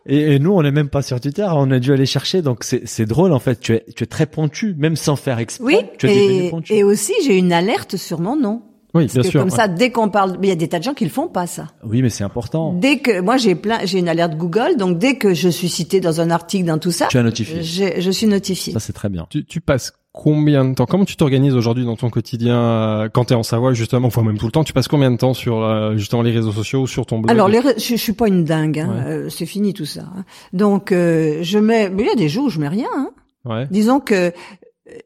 Et, 0.07 0.35
et 0.35 0.39
nous, 0.39 0.53
on 0.53 0.63
n'est 0.63 0.71
même 0.71 0.89
pas 0.89 1.03
sur 1.03 1.21
Twitter, 1.21 1.47
on 1.53 1.71
a 1.71 1.79
dû 1.79 1.93
aller 1.93 2.07
chercher, 2.07 2.41
donc 2.43 2.65
c'est 2.65 3.05
drôle 3.07 3.33
en 3.33 3.39
fait. 3.39 3.61
Tu 3.61 3.75
es 3.75 3.85
tu 3.95 4.05
es 4.05 4.07
très 4.07 4.27
pointu, 4.27 4.75
même 4.79 4.97
sans 4.97 5.17
faire 5.17 5.39
exprès. 5.39 5.65
Oui, 5.65 5.77
tu 5.99 6.09
et, 6.09 6.51
et 6.71 6.85
aussi 6.85 7.13
j'ai 7.25 7.37
une 7.37 7.53
alerte 7.53 7.97
sur 7.97 8.21
mon 8.21 8.37
nom. 8.37 8.63
Oui, 8.93 9.05
Parce 9.05 9.13
bien 9.15 9.23
que 9.23 9.29
sûr. 9.29 9.41
comme 9.43 9.51
ouais. 9.51 9.57
ça, 9.57 9.69
dès 9.69 9.91
qu'on 9.91 10.09
parle, 10.09 10.33
mais 10.41 10.49
il 10.49 10.51
y 10.51 10.53
a 10.53 10.57
des 10.57 10.67
tas 10.67 10.79
de 10.81 10.85
gens 10.85 10.95
qui 10.95 11.05
le 11.05 11.11
font 11.11 11.29
pas 11.29 11.47
ça. 11.47 11.69
Oui, 11.85 12.03
mais 12.03 12.09
c'est 12.11 12.25
important. 12.25 12.73
Dès 12.73 12.99
que 12.99 13.21
moi 13.21 13.37
j'ai 13.37 13.55
plein, 13.55 13.79
j'ai 13.85 13.99
une 14.01 14.09
alerte 14.09 14.35
Google, 14.37 14.77
donc 14.79 14.99
dès 14.99 15.15
que 15.17 15.33
je 15.33 15.49
suis 15.49 15.69
cité 15.69 16.01
dans 16.01 16.21
un 16.21 16.31
article, 16.31 16.65
dans 16.65 16.79
tout 16.79 16.91
ça, 16.91 17.07
Tu 17.09 17.17
as 17.19 17.23
notifié. 17.23 17.63
je 17.63 18.11
suis 18.11 18.27
notifié. 18.27 18.73
Ça 18.73 18.81
c'est 18.81 18.93
très 18.93 19.09
bien. 19.09 19.27
Tu, 19.31 19.45
tu 19.45 19.61
passes 19.61 19.93
combien 20.13 20.65
de 20.65 20.75
temps 20.75 20.87
Comment 20.87 21.05
tu 21.05 21.17
t'organises 21.17 21.55
aujourd'hui 21.55 21.85
dans 21.85 21.97
ton 21.97 22.11
quotidien 22.11 22.57
euh, 22.59 23.09
quand 23.09 23.27
t'es 23.27 23.35
en 23.35 23.43
Savoie 23.43 23.73
justement, 23.75 24.09
enfin 24.09 24.23
même 24.23 24.39
tout 24.39 24.47
le 24.47 24.53
temps 24.53 24.65
Tu 24.65 24.73
passes 24.73 24.89
combien 24.89 25.11
de 25.11 25.17
temps 25.17 25.35
sur 25.35 25.63
euh, 25.63 25.97
justement 25.97 26.23
les 26.23 26.33
réseaux 26.33 26.53
sociaux 26.53 26.81
ou 26.83 26.87
sur 26.87 27.07
ton 27.07 27.19
blog 27.21 27.31
Alors, 27.31 27.49
les, 27.49 27.61
je, 27.63 27.79
je 27.79 27.97
suis 27.97 28.13
pas 28.13 28.29
une 28.29 28.45
dingue, 28.45 28.79
hein. 28.81 28.89
Ouais. 29.07 29.13
Euh, 29.13 29.29
c'est 29.29 29.47
fini 29.47 29.73
tout 29.73 29.85
ça. 29.87 30.03
hein. 30.17 30.25
Donc, 30.53 30.93
euh, 30.93 31.39
je 31.43 31.59
mets, 31.59 31.89
mais 31.91 32.03
il 32.03 32.07
y 32.09 32.13
a 32.13 32.17
des 32.17 32.29
jours 32.29 32.47
où 32.47 32.51
je 32.51 32.59
mets 32.61 32.69
rien. 32.69 32.89
Hein. 32.97 33.11
Ouais. 33.45 33.67
Disons 33.71 34.01
que 34.01 34.33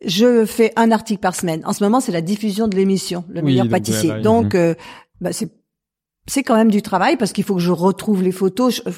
je 0.06 0.46
fais 0.46 0.72
un 0.76 0.90
article 0.90 1.20
par 1.20 1.34
semaine. 1.36 1.60
En 1.66 1.72
ce 1.74 1.84
moment, 1.84 2.00
c'est 2.00 2.12
la 2.12 2.22
diffusion 2.22 2.68
de 2.68 2.74
l'émission, 2.76 3.24
le 3.28 3.40
Oui, 3.40 3.46
meilleur 3.46 3.64
donc, 3.66 3.72
pâtissier. 3.72 4.12
Donc, 4.22 4.54
euh, 4.54 4.74
bah, 5.20 5.32
c'est 5.32 5.50
c'est 6.26 6.42
quand 6.42 6.56
même 6.56 6.70
du 6.70 6.80
travail 6.80 7.18
parce 7.18 7.32
qu'il 7.34 7.44
faut 7.44 7.54
que 7.56 7.60
je 7.60 7.70
retrouve 7.70 8.22
les 8.22 8.32
photos. 8.32 8.76
Je- 8.86 8.90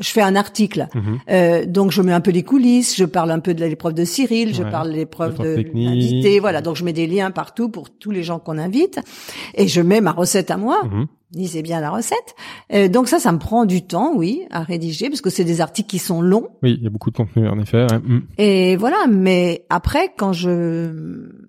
je 0.00 0.08
fais 0.10 0.22
un 0.22 0.36
article. 0.36 0.88
Mhm. 0.94 1.18
Euh, 1.30 1.64
donc 1.66 1.90
je 1.90 2.02
mets 2.02 2.12
un 2.12 2.20
peu 2.20 2.30
les 2.30 2.42
coulisses, 2.44 2.96
je 2.96 3.04
parle 3.04 3.30
un 3.30 3.40
peu 3.40 3.54
de 3.54 3.64
l'épreuve 3.64 3.94
de 3.94 4.04
Cyril, 4.04 4.54
je 4.54 4.62
Ouais. 4.62 4.70
parle 4.70 4.90
de 4.92 4.96
l'épreuve 4.96 5.38
de 5.38 5.64
l'invité, 5.74 6.40
voilà. 6.40 6.60
Donc 6.62 6.76
je 6.76 6.84
mets 6.84 6.92
des 6.92 7.06
liens 7.06 7.30
partout 7.30 7.68
pour 7.68 7.90
tous 7.90 8.10
les 8.10 8.22
gens 8.22 8.38
qu'on 8.38 8.58
invite, 8.58 9.00
et 9.54 9.66
je 9.68 9.80
mets 9.80 10.00
ma 10.00 10.12
recette 10.12 10.50
à 10.50 10.56
moi. 10.56 10.82
Mhm. 10.84 11.06
Lisez 11.34 11.60
bien 11.60 11.78
la 11.82 11.90
recette. 11.90 12.34
Euh, 12.72 12.88
donc 12.88 13.06
ça, 13.06 13.18
ça 13.18 13.32
me 13.32 13.38
prend 13.38 13.66
du 13.66 13.82
temps, 13.82 14.12
oui, 14.16 14.40
à 14.50 14.62
rédiger, 14.62 15.10
parce 15.10 15.20
que 15.20 15.28
c'est 15.28 15.44
des 15.44 15.60
articles 15.60 15.86
qui 15.90 15.98
sont 15.98 16.22
longs. 16.22 16.48
Oui, 16.62 16.76
il 16.78 16.82
y 16.82 16.86
a 16.86 16.90
beaucoup 16.90 17.10
de 17.10 17.16
contenu 17.18 17.46
en 17.46 17.58
effet. 17.60 17.82
ouais. 17.82 17.98
Mhm. 18.02 18.22
Et 18.38 18.76
voilà. 18.76 18.96
Mais 19.10 19.66
après, 19.68 20.10
quand 20.16 20.32
je 20.32 20.88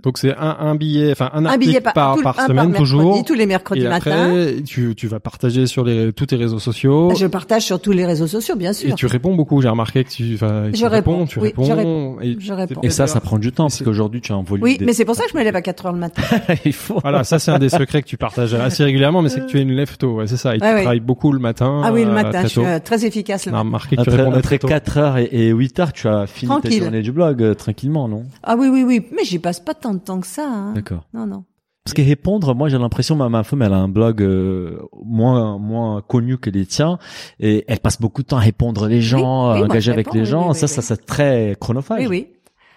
Donc 0.03 0.17
c'est 0.17 0.35
un, 0.35 0.57
un 0.59 0.75
billet, 0.75 1.11
enfin 1.13 1.29
un 1.33 1.39
un 1.39 1.45
article 1.45 1.65
billet 1.65 1.79
par, 1.81 1.93
par, 1.93 2.15
tout- 2.17 2.23
par 2.23 2.39
un 2.39 2.47
semaine 2.47 2.69
mercredi, 2.71 2.91
toujours. 2.91 3.23
tous 3.23 3.33
les 3.35 3.45
mercredis 3.45 3.81
Et 3.85 3.87
matin. 3.87 4.11
après, 4.25 4.61
tu, 4.63 4.95
tu 4.95 5.07
vas 5.07 5.21
partager 5.21 5.65
sur 5.65 5.85
les, 5.85 6.11
tous 6.11 6.25
tes 6.25 6.35
réseaux 6.35 6.59
sociaux. 6.59 7.13
Je 7.15 7.25
partage 7.27 7.61
sur 7.63 7.79
tous 7.81 7.93
les 7.93 8.05
réseaux 8.05 8.27
sociaux, 8.27 8.57
bien 8.57 8.71
Et 8.71 8.73
sûr. 8.73 8.95
tu 8.95 9.05
réponds 9.05 9.33
beaucoup. 9.35 9.61
J'ai 9.61 9.69
remarqué 9.69 10.03
que 10.03 10.09
tu, 10.09 10.33
enfin, 10.35 10.71
tu 10.73 10.77
Je 10.79 10.85
réponds, 10.87 11.25
tu 11.25 11.39
oui, 11.39 11.45
réponds. 11.47 11.63
je 11.63 11.71
réponds. 11.71 12.17
Et, 12.21 12.35
Je 12.37 12.51
réponds. 12.53 12.81
Et 12.83 12.89
ça, 12.89 13.07
ça 13.07 13.21
prend 13.21 13.37
du 13.39 13.53
temps 13.53 13.65
parce 13.65 13.75
C'est- 13.77 13.85
qu'aujourd'hui, 13.85 14.19
tu 14.19 14.33
as 14.33 14.35
un 14.35 14.43
volume. 14.43 14.63
Oui, 14.65 14.77
des- 14.77 14.83
mais 14.85 14.91
c'est 14.91 15.05
pour 15.05 15.15
ça 15.15 15.23
que 15.23 15.29
je 15.31 15.37
me 15.37 15.43
lève 15.43 15.55
à 15.55 15.61
4 15.69 15.85
heures 15.85 15.93
le 15.93 15.99
matin. 15.99 16.21
il 16.65 16.73
faut. 16.73 16.99
Voilà, 17.01 17.23
ça 17.23 17.39
c'est 17.39 17.51
un 17.51 17.59
des 17.59 17.69
secrets 17.69 18.01
que 18.01 18.07
tu 18.09 18.17
partages 18.17 18.53
assez 18.53 18.83
régulièrement, 18.83 19.21
mais 19.21 19.29
c'est 19.29 19.39
que 19.39 19.45
tu 19.45 19.57
es 19.57 19.61
une 19.61 19.68
lève 19.73 19.97
tôt. 19.97 20.15
Ouais, 20.17 20.27
c'est 20.27 20.37
ça. 20.37 20.55
Et 20.55 20.59
Ouais, 20.59 20.59
tu 20.59 20.65
ouais. 20.75 20.81
travailles 20.81 20.99
beaucoup 20.99 21.31
le 21.31 21.39
matin. 21.39 21.81
Ah 21.83 21.91
oui, 21.93 22.03
le 22.03 22.09
euh, 22.09 22.13
matin, 22.13 22.29
très 22.31 22.43
je 22.43 22.47
suis 22.47 22.65
euh, 22.65 22.79
très 22.79 23.05
efficace 23.05 23.45
le 23.45 23.51
matin. 23.51 23.63
remarqué 23.63 23.95
que 23.95 24.01
tu 24.01 24.09
Après, 24.09 24.17
répondais 24.17 24.37
après 24.39 24.57
très 24.57 24.59
tôt. 24.59 24.67
4 24.67 24.97
heures 24.97 25.17
et, 25.17 25.29
et 25.31 25.49
8 25.49 25.79
heures, 25.79 25.93
tu 25.93 26.07
as 26.07 26.27
fini 26.27 26.49
ta 26.55 26.59
Tranquille. 26.61 26.83
journée 26.83 27.01
du 27.01 27.11
blog 27.11 27.41
euh, 27.43 27.53
tranquillement, 27.53 28.07
non? 28.07 28.23
Ah 28.43 28.55
oui, 28.57 28.67
oui, 28.69 28.83
oui, 28.83 29.05
mais 29.15 29.23
j'y 29.23 29.39
passe 29.39 29.59
pas 29.59 29.73
tant 29.73 29.93
de 29.93 29.99
temps 29.99 30.19
que 30.19 30.27
ça. 30.27 30.47
hein. 30.47 30.73
D'accord. 30.73 31.05
Non, 31.13 31.25
non. 31.25 31.43
Parce 31.85 31.93
que 31.95 32.01
répondre, 32.03 32.53
moi 32.53 32.69
j'ai 32.69 32.77
l'impression, 32.77 33.15
ma, 33.15 33.29
ma 33.29 33.43
femme, 33.43 33.63
elle 33.63 33.73
a 33.73 33.77
un 33.77 33.87
blog 33.87 34.21
euh, 34.21 34.77
moins 35.03 35.57
moins 35.57 36.01
connu 36.01 36.37
que 36.37 36.51
les 36.51 36.67
tiens, 36.67 36.99
et 37.39 37.65
elle 37.67 37.79
passe 37.79 37.99
beaucoup 37.99 38.21
de 38.21 38.27
temps 38.27 38.37
à 38.37 38.41
répondre 38.41 38.85
les 38.87 39.01
gens, 39.01 39.47
Oui, 39.53 39.55
oui, 39.55 39.61
à 39.61 39.65
engager 39.65 39.91
avec 39.91 40.07
réponds, 40.07 40.19
les 40.19 40.25
gens. 40.25 40.49
oui, 40.49 40.55
ça, 40.55 40.67
oui, 40.67 40.71
ça, 40.71 40.81
c'est 40.83 41.03
très 41.05 41.55
chronophage. 41.59 42.01
Oui, 42.01 42.07
oui. 42.07 42.27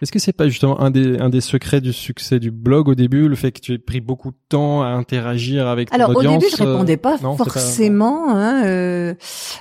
Est-ce 0.03 0.11
que 0.13 0.19
c'est 0.19 0.33
pas 0.33 0.49
justement 0.49 0.81
un 0.81 0.91
des 0.91 1.19
un 1.19 1.29
des 1.29 1.41
secrets 1.41 1.81
du 1.81 1.93
succès 1.93 2.41
du 2.41 2.51
blog 2.51 2.89
au 2.89 2.95
début, 2.97 3.29
le 3.29 3.37
fait 3.37 3.53
que 3.53 3.61
tu 3.61 3.73
aies 3.75 3.79
pris 3.79 4.01
beaucoup 4.01 4.33
de 4.33 4.37
temps 4.49 4.83
à 4.83 4.89
interagir 4.89 5.69
avec 5.69 5.91
ton 5.91 5.95
Alors 5.95 6.11
au 6.11 6.15
audience 6.15 6.43
début, 6.43 6.53
je 6.59 6.63
euh, 6.63 6.73
répondais 6.73 6.97
pas 6.97 7.19
non, 7.23 7.33
c'est 7.33 7.39
pas- 7.39 7.45
forcément. 7.45 8.31
hein, 8.31 8.65
euh, 8.67 9.15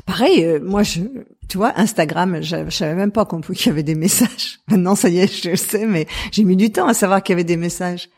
pareil, 0.07 0.43
euh, 0.43 0.59
moi, 0.63 0.81
je, 0.83 1.01
tu 1.47 1.57
vois, 1.57 1.73
Instagram, 1.79 2.39
je, 2.41 2.65
je 2.69 2.75
savais 2.75 2.95
même 2.95 3.11
pas 3.11 3.25
qu'on 3.25 3.39
pouvait- 3.41 3.55
qu'il 3.55 3.67
y 3.67 3.69
avait 3.69 3.83
des 3.83 3.93
messages. 3.95 4.59
Maintenant, 4.67 4.95
ça 4.95 5.09
y 5.09 5.19
est, 5.19 5.43
je 5.43 5.51
le 5.51 5.55
sais, 5.55 5.85
mais 5.85 6.07
j'ai 6.31 6.43
mis 6.43 6.55
du 6.55 6.71
temps 6.71 6.87
à 6.87 6.93
savoir 6.95 7.21
qu'il 7.21 7.33
y 7.33 7.35
avait 7.35 7.43
des 7.43 7.57
messages. 7.57 8.09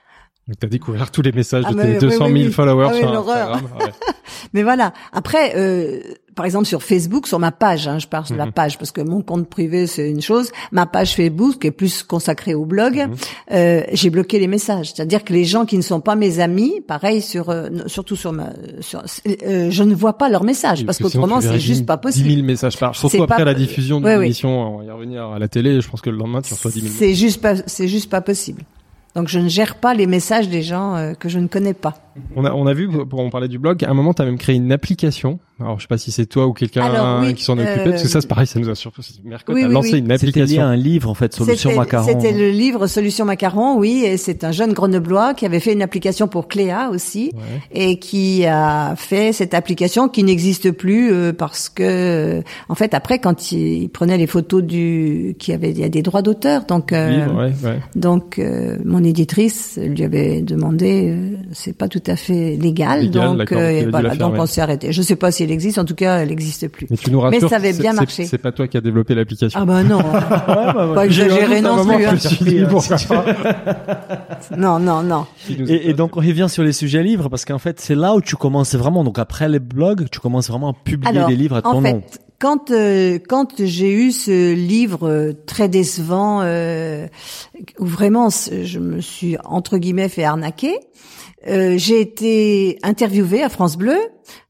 Donc 0.48 0.58
t'as 0.60 0.68
découvert 0.68 1.10
tous 1.10 1.22
les 1.22 1.32
messages 1.32 1.64
Ah, 1.66 1.72
de 1.74 1.82
tes 1.82 1.88
oui, 1.94 1.98
200 2.00 2.18
000 2.18 2.28
oui, 2.32 2.44
oui. 2.48 2.52
followers 2.52 2.88
Ah 2.92 2.98
sur. 2.98 3.08
Instagram. 3.18 3.62
Ouais. 3.80 3.86
Mais 4.54 4.62
voilà. 4.64 4.92
Après, 5.14 5.54
euh, 5.56 6.02
par 6.36 6.46
exemple 6.46 6.66
sur 6.66 6.84
Facebook, 6.84 7.28
sur 7.28 7.40
ma 7.40 7.54
page, 7.54 7.88
hein, 7.88 7.98
je 7.98 8.08
parle 8.08 8.28
de 8.28 8.36
la 8.36 8.48
Mhm. 8.48 8.52
page 8.52 8.78
parce 8.78 8.92
que 8.92 9.00
mon 9.00 9.22
compte 9.22 9.48
privé 9.50 9.88
c'est 9.88 10.10
une 10.12 10.22
chose, 10.22 10.52
ma 10.74 10.86
page 10.86 11.16
Facebook 11.16 11.60
qui 11.60 11.68
est 11.68 11.72
plus 11.72 12.04
consacrée 12.04 12.56
au 12.56 12.66
blog, 12.66 12.96
Mhm. 13.08 13.16
euh, 13.54 13.84
j'ai 13.94 14.10
bloqué 14.10 14.38
les 14.38 14.48
messages. 14.48 14.92
C'est-à-dire 14.94 15.24
que 15.24 15.32
les 15.32 15.46
gens 15.46 15.66
qui 15.66 15.78
ne 15.78 15.82
sont 15.82 16.02
pas 16.02 16.16
mes 16.16 16.42
amis, 16.42 16.82
pareil 16.86 17.22
sur, 17.22 17.50
euh, 17.50 17.70
surtout 17.88 18.18
sur 18.18 18.34
ma, 18.34 18.50
sur, 18.82 19.02
euh, 19.48 19.72
je 19.72 19.84
ne 19.84 19.96
vois 19.96 20.18
pas 20.18 20.28
leurs 20.28 20.44
messages 20.44 20.86
parce 20.86 20.98
qu'autrement 20.98 21.40
c'est 21.40 21.58
juste 21.60 21.86
pas 21.86 21.96
10 21.96 22.02
possible. 22.02 22.30
000 22.30 22.42
messages 22.46 22.78
par 22.78 22.94
Surtout 22.98 23.24
après 23.24 23.38
pas- 23.38 23.46
la 23.46 23.54
diffusion 23.54 24.02
de 24.02 24.06
Ouais, 24.08 24.18
oui. 24.18 24.24
l'émission, 24.24 24.50
on 24.50 24.78
va 24.80 24.84
y 24.84 24.92
revenir 24.92 25.24
à 25.24 25.40
la 25.40 25.48
télé, 25.48 25.80
je 25.80 25.88
pense 25.90 26.02
que 26.02 26.10
le 26.10 26.18
lendemain 26.18 26.42
tu 26.42 26.54
reçois 26.54 26.70
10 26.70 26.82
000. 26.82 26.94
C'est 27.00 27.14
juste 27.16 27.42
pas, 27.42 27.54
c'est 27.66 27.88
juste 27.88 28.10
pas 28.10 28.20
possible. 28.20 28.64
Donc 29.16 29.28
je 29.28 29.40
ne 29.40 29.48
gère 29.48 29.76
pas 29.76 29.94
les 29.94 30.08
messages 30.08 30.50
des 30.50 30.64
gens 30.64 30.96
euh, 30.96 31.14
que 31.14 31.30
je 31.30 31.38
ne 31.40 31.48
connais 31.48 31.74
pas. 31.74 31.96
On 32.36 32.46
a, 32.46 32.52
on 32.52 32.66
a 32.66 32.74
vu, 32.74 32.90
pour 32.90 33.20
on 33.20 33.30
parlait 33.30 33.48
du 33.48 33.60
blog, 33.60 33.84
à 33.84 33.90
un 33.90 33.94
moment, 33.94 34.14
tu 34.14 34.22
as 34.22 34.26
même 34.26 34.38
créé 34.38 34.56
une 34.56 34.72
application. 34.72 35.40
Alors, 35.64 35.78
je 35.80 35.84
sais 35.84 35.88
pas 35.88 35.98
si 35.98 36.12
c'est 36.12 36.26
toi 36.26 36.46
ou 36.48 36.54
quelqu'un 36.54 37.22
oui, 37.22 37.34
qui 37.34 37.44
s'en 37.44 37.54
occupait, 37.54 37.80
euh, 37.80 37.90
parce 37.92 38.04
que 38.04 38.10
ça, 38.10 38.22
c'est 38.22 38.28
pareil, 38.28 38.48
ça 38.48 38.60
nous 38.60 38.70
a 38.70 38.76
surpris. 38.76 39.20
Mercotte 39.24 39.56
oui, 39.56 39.64
a 39.64 39.68
oui, 39.68 39.74
lancé 39.74 39.94
oui. 39.94 40.00
une 40.00 40.12
application. 40.12 40.64
un 40.64 40.76
livre 40.76 41.10
en 41.10 41.14
fait, 41.14 41.34
Solution 41.34 41.74
Macaron. 41.76 42.08
C'était 42.08 42.34
le 42.34 42.50
livre 42.50 42.88
Solution 42.88 43.26
Macaron, 43.26 43.78
oui, 43.78 44.04
et 44.06 44.18
c'est 44.18 44.44
un 44.44 44.52
jeune 44.52 44.74
grenoblois 44.74 45.34
qui 45.34 45.46
avait 45.46 45.60
fait 45.60 45.74
une 45.74 45.82
application 45.82 46.28
pour 46.28 46.48
Cléa 46.48 46.90
aussi, 46.92 47.32
Ouais. 47.34 47.62
et 47.72 48.00
qui 48.00 48.46
a 48.46 48.96
fait 48.98 49.32
cette 49.34 49.54
application 49.54 50.10
qui 50.10 50.24
n'existe 50.24 50.72
plus 50.72 51.12
euh, 51.12 51.34
parce 51.34 51.70
que, 51.70 51.84
euh, 51.84 52.42
en 52.70 52.76
fait, 52.76 52.94
après, 52.94 53.20
quand 53.20 53.52
il, 53.52 53.84
il 53.84 53.90
prenait 53.90 54.18
les 54.18 54.28
photos 54.28 54.62
du, 54.64 55.36
qui 55.40 55.54
avait, 55.54 55.72
il 55.72 55.80
y 55.80 55.84
a 55.84 55.90
des 55.90 56.02
droits 56.02 56.22
d'auteur, 56.22 56.66
donc, 56.66 56.92
euh, 56.92 57.26
Livre, 57.26 57.36
ouais, 57.36 57.52
ouais. 57.64 57.80
donc 57.96 58.40
euh, 58.40 58.78
mon 58.86 59.04
éditrice 59.04 59.80
lui 59.82 60.04
avait 60.04 60.42
demandé, 60.42 61.10
euh, 61.10 61.38
c'est 61.54 61.76
pas 61.78 61.88
tout 61.88 62.04
à 62.08 62.16
fait 62.16 62.58
légal, 62.58 63.02
Légal, 63.04 63.38
donc 63.38 63.52
euh, 63.52 63.88
voilà, 63.90 64.16
donc 64.16 64.34
on 64.38 64.46
s'est 64.46 64.62
arrêté. 64.62 64.92
Je 64.92 65.02
sais 65.02 65.16
pas 65.16 65.32
si 65.32 65.44
elle 65.44 65.52
existe, 65.54 65.78
en 65.78 65.86
tout 65.86 65.96
cas, 65.96 66.18
elle 66.18 66.30
n'existe 66.30 66.68
plus. 66.68 66.88
Mais 66.90 66.98
tu 66.98 67.10
nous 67.12 67.20
Mais 67.22 67.30
rassures. 67.38 67.50
ça 67.50 67.56
avait 67.58 67.74
bien 67.74 67.94
marché. 67.94 68.26
C'est 68.26 68.38
pas 68.38 68.52
toi 68.52 68.68
qui 68.68 68.76
as 68.78 68.82
développé 68.82 69.16
l'application. 69.16 69.60
Ah 69.62 69.66
bah 69.66 69.84
non, 69.84 70.00
pas 70.94 71.06
exagérer 71.06 71.62
non 71.62 71.86
plus. 71.86 72.06
hein. 72.06 72.16
Non, 74.58 74.80
non, 74.80 75.04
non. 75.04 75.26
Et, 75.50 75.90
et 75.90 75.94
donc 75.94 76.18
on 76.18 76.20
revient 76.20 76.48
sur 76.50 76.64
les 76.64 76.74
sujets 76.74 77.04
livres 77.04 77.30
parce 77.30 77.46
qu'en 77.46 77.60
fait 77.60 77.80
c'est 77.80 77.96
là 77.96 78.16
où 78.16 78.22
tu 78.22 78.36
commences 78.36 78.76
vraiment. 78.76 79.04
Donc 79.04 79.20
après 79.20 79.50
les 79.50 79.60
blogs, 79.60 80.08
tu 80.12 80.20
commences 80.20 80.50
vraiment 80.50 80.70
à 80.72 80.74
publier 80.74 81.18
Alors, 81.18 81.30
des 81.30 81.36
livres 81.36 81.56
à 81.58 81.62
ton 81.62 81.70
en 81.78 81.82
fait, 81.82 81.94
nom. 81.94 82.02
quand 82.40 82.72
euh, 82.72 83.20
quand 83.28 83.54
j'ai 83.64 83.92
eu 83.94 84.12
ce 84.12 84.54
livre 84.54 85.08
euh, 85.08 85.34
très 85.46 85.70
décevant 85.70 86.42
euh, 86.44 87.08
où 87.80 87.86
vraiment 87.86 88.30
je 88.30 88.80
me 88.80 89.02
suis 89.02 89.38
entre 89.46 89.78
guillemets 89.78 90.10
fait 90.10 90.24
arnaquer, 90.24 90.74
euh, 91.48 91.78
j'ai 91.78 92.00
été 92.02 92.78
interviewée 92.84 93.44
à 93.44 93.50
France 93.50 93.78
Bleu 93.78 93.98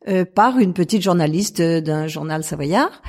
euh, 0.08 0.26
par 0.26 0.60
une 0.60 0.74
petite 0.74 1.02
journaliste 1.02 1.60
euh, 1.60 1.82
d'un 1.82 2.08
journal 2.08 2.44
savoyard 2.44 3.02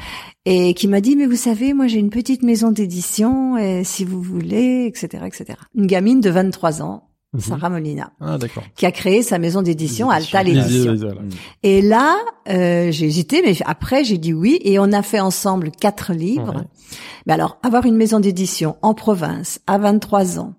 et 0.46 0.74
qui 0.74 0.88
m'a 0.88 1.00
dit 1.00 1.16
mais 1.16 1.26
vous 1.26 1.36
savez 1.36 1.74
moi 1.74 1.86
j'ai 1.86 1.98
une 1.98 2.10
petite 2.10 2.42
maison 2.42 2.70
d'édition 2.70 3.56
et 3.56 3.84
si 3.84 4.04
vous 4.04 4.22
voulez 4.22 4.86
etc 4.86 5.24
etc 5.26 5.58
une 5.74 5.86
gamine 5.86 6.20
de 6.20 6.30
23 6.30 6.82
ans 6.82 7.08
Mhm. 7.34 7.40
Sarah 7.40 7.68
Molina 7.70 8.12
Ah, 8.20 8.38
d'accord. 8.38 8.62
qui 8.76 8.86
a 8.86 8.92
créé 8.92 9.22
sa 9.22 9.38
maison 9.38 9.60
d'édition 9.60 10.08
Alta 10.08 10.42
l'édition 10.42 10.94
et 11.62 11.82
là, 11.82 12.16
euh, 12.48 12.92
j'ai 12.92 13.06
hésité, 13.06 13.42
mais 13.44 13.56
après 13.66 14.04
j'ai 14.04 14.18
dit 14.18 14.32
oui, 14.32 14.60
et 14.62 14.78
on 14.78 14.92
a 14.92 15.02
fait 15.02 15.20
ensemble 15.20 15.70
quatre 15.72 16.12
livres. 16.12 16.54
Ouais. 16.54 16.62
Mais 17.26 17.32
alors, 17.32 17.58
avoir 17.62 17.86
une 17.86 17.96
maison 17.96 18.20
d'édition 18.20 18.76
en 18.82 18.94
province 18.94 19.60
à 19.66 19.78
23 19.78 20.38
ans, 20.38 20.54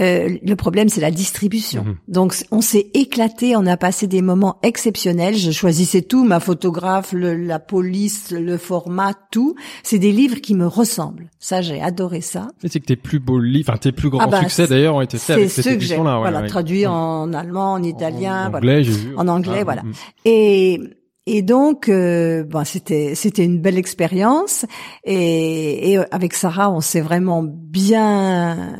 euh, 0.00 0.36
le 0.42 0.54
problème 0.56 0.88
c'est 0.88 1.00
la 1.00 1.10
distribution. 1.10 1.84
Mhm. 1.84 1.96
Donc 2.08 2.34
on 2.50 2.60
s'est 2.60 2.90
éclaté, 2.94 3.56
on 3.56 3.66
a 3.66 3.76
passé 3.76 4.06
des 4.06 4.22
moments 4.22 4.58
exceptionnels. 4.62 5.36
Je 5.36 5.50
choisissais 5.50 6.02
tout, 6.02 6.24
ma 6.24 6.40
photographe, 6.40 7.12
le- 7.12 7.34
la 7.36 7.58
police, 7.58 8.30
le 8.30 8.56
format, 8.56 9.12
tout. 9.30 9.54
C'est 9.82 9.98
des 9.98 10.12
livres 10.12 10.40
qui 10.40 10.54
me 10.54 10.66
ressemblent. 10.66 11.30
Ça, 11.38 11.60
j'ai 11.62 11.80
adoré 11.80 12.20
ça. 12.20 12.48
Mais 12.62 12.68
c'est 12.68 12.80
que 12.80 12.86
tes 12.86 12.96
plus 12.96 13.18
beaux 13.20 13.38
livres, 13.40 13.68
enfin 13.70 13.78
tes 13.78 13.92
plus 13.92 14.10
grands 14.10 14.20
Ah 14.22 14.26
bah, 14.26 14.40
succès 14.40 14.66
d'ailleurs 14.66 14.96
ont 14.96 15.00
été 15.00 15.18
faits 15.18 15.36
avec 15.36 15.50
cette 15.50 15.64
ceux 15.64 15.70
que 15.74 15.80
j'ai, 15.80 15.86
édition-là. 15.94 16.14
ouais, 16.16 16.20
voilà, 16.22 16.40
ouais. 16.42 16.48
traduits 16.48 16.80
Ouais. 16.86 16.86
en 16.86 17.32
allemand, 17.32 17.72
en 17.74 17.82
italien, 17.82 18.46
en 18.46 18.50
voilà. 18.50 18.56
anglais, 18.58 18.84
j'ai 18.84 18.92
vu. 18.92 19.16
En 19.16 19.28
anglais, 19.28 19.58
Ah, 19.60 19.64
voilà. 19.64 19.82
mm. 19.82 19.92
Et 20.24 20.80
et 21.26 21.40
donc, 21.40 21.88
euh, 21.88 22.44
bon, 22.44 22.64
c'était 22.66 23.14
c'était 23.14 23.44
une 23.44 23.58
belle 23.60 23.78
expérience. 23.78 24.66
Et, 25.04 25.92
et 25.92 25.98
avec 26.10 26.34
Sarah, 26.34 26.70
on 26.70 26.80
s'est 26.82 27.00
vraiment 27.00 27.42
bien. 27.42 28.76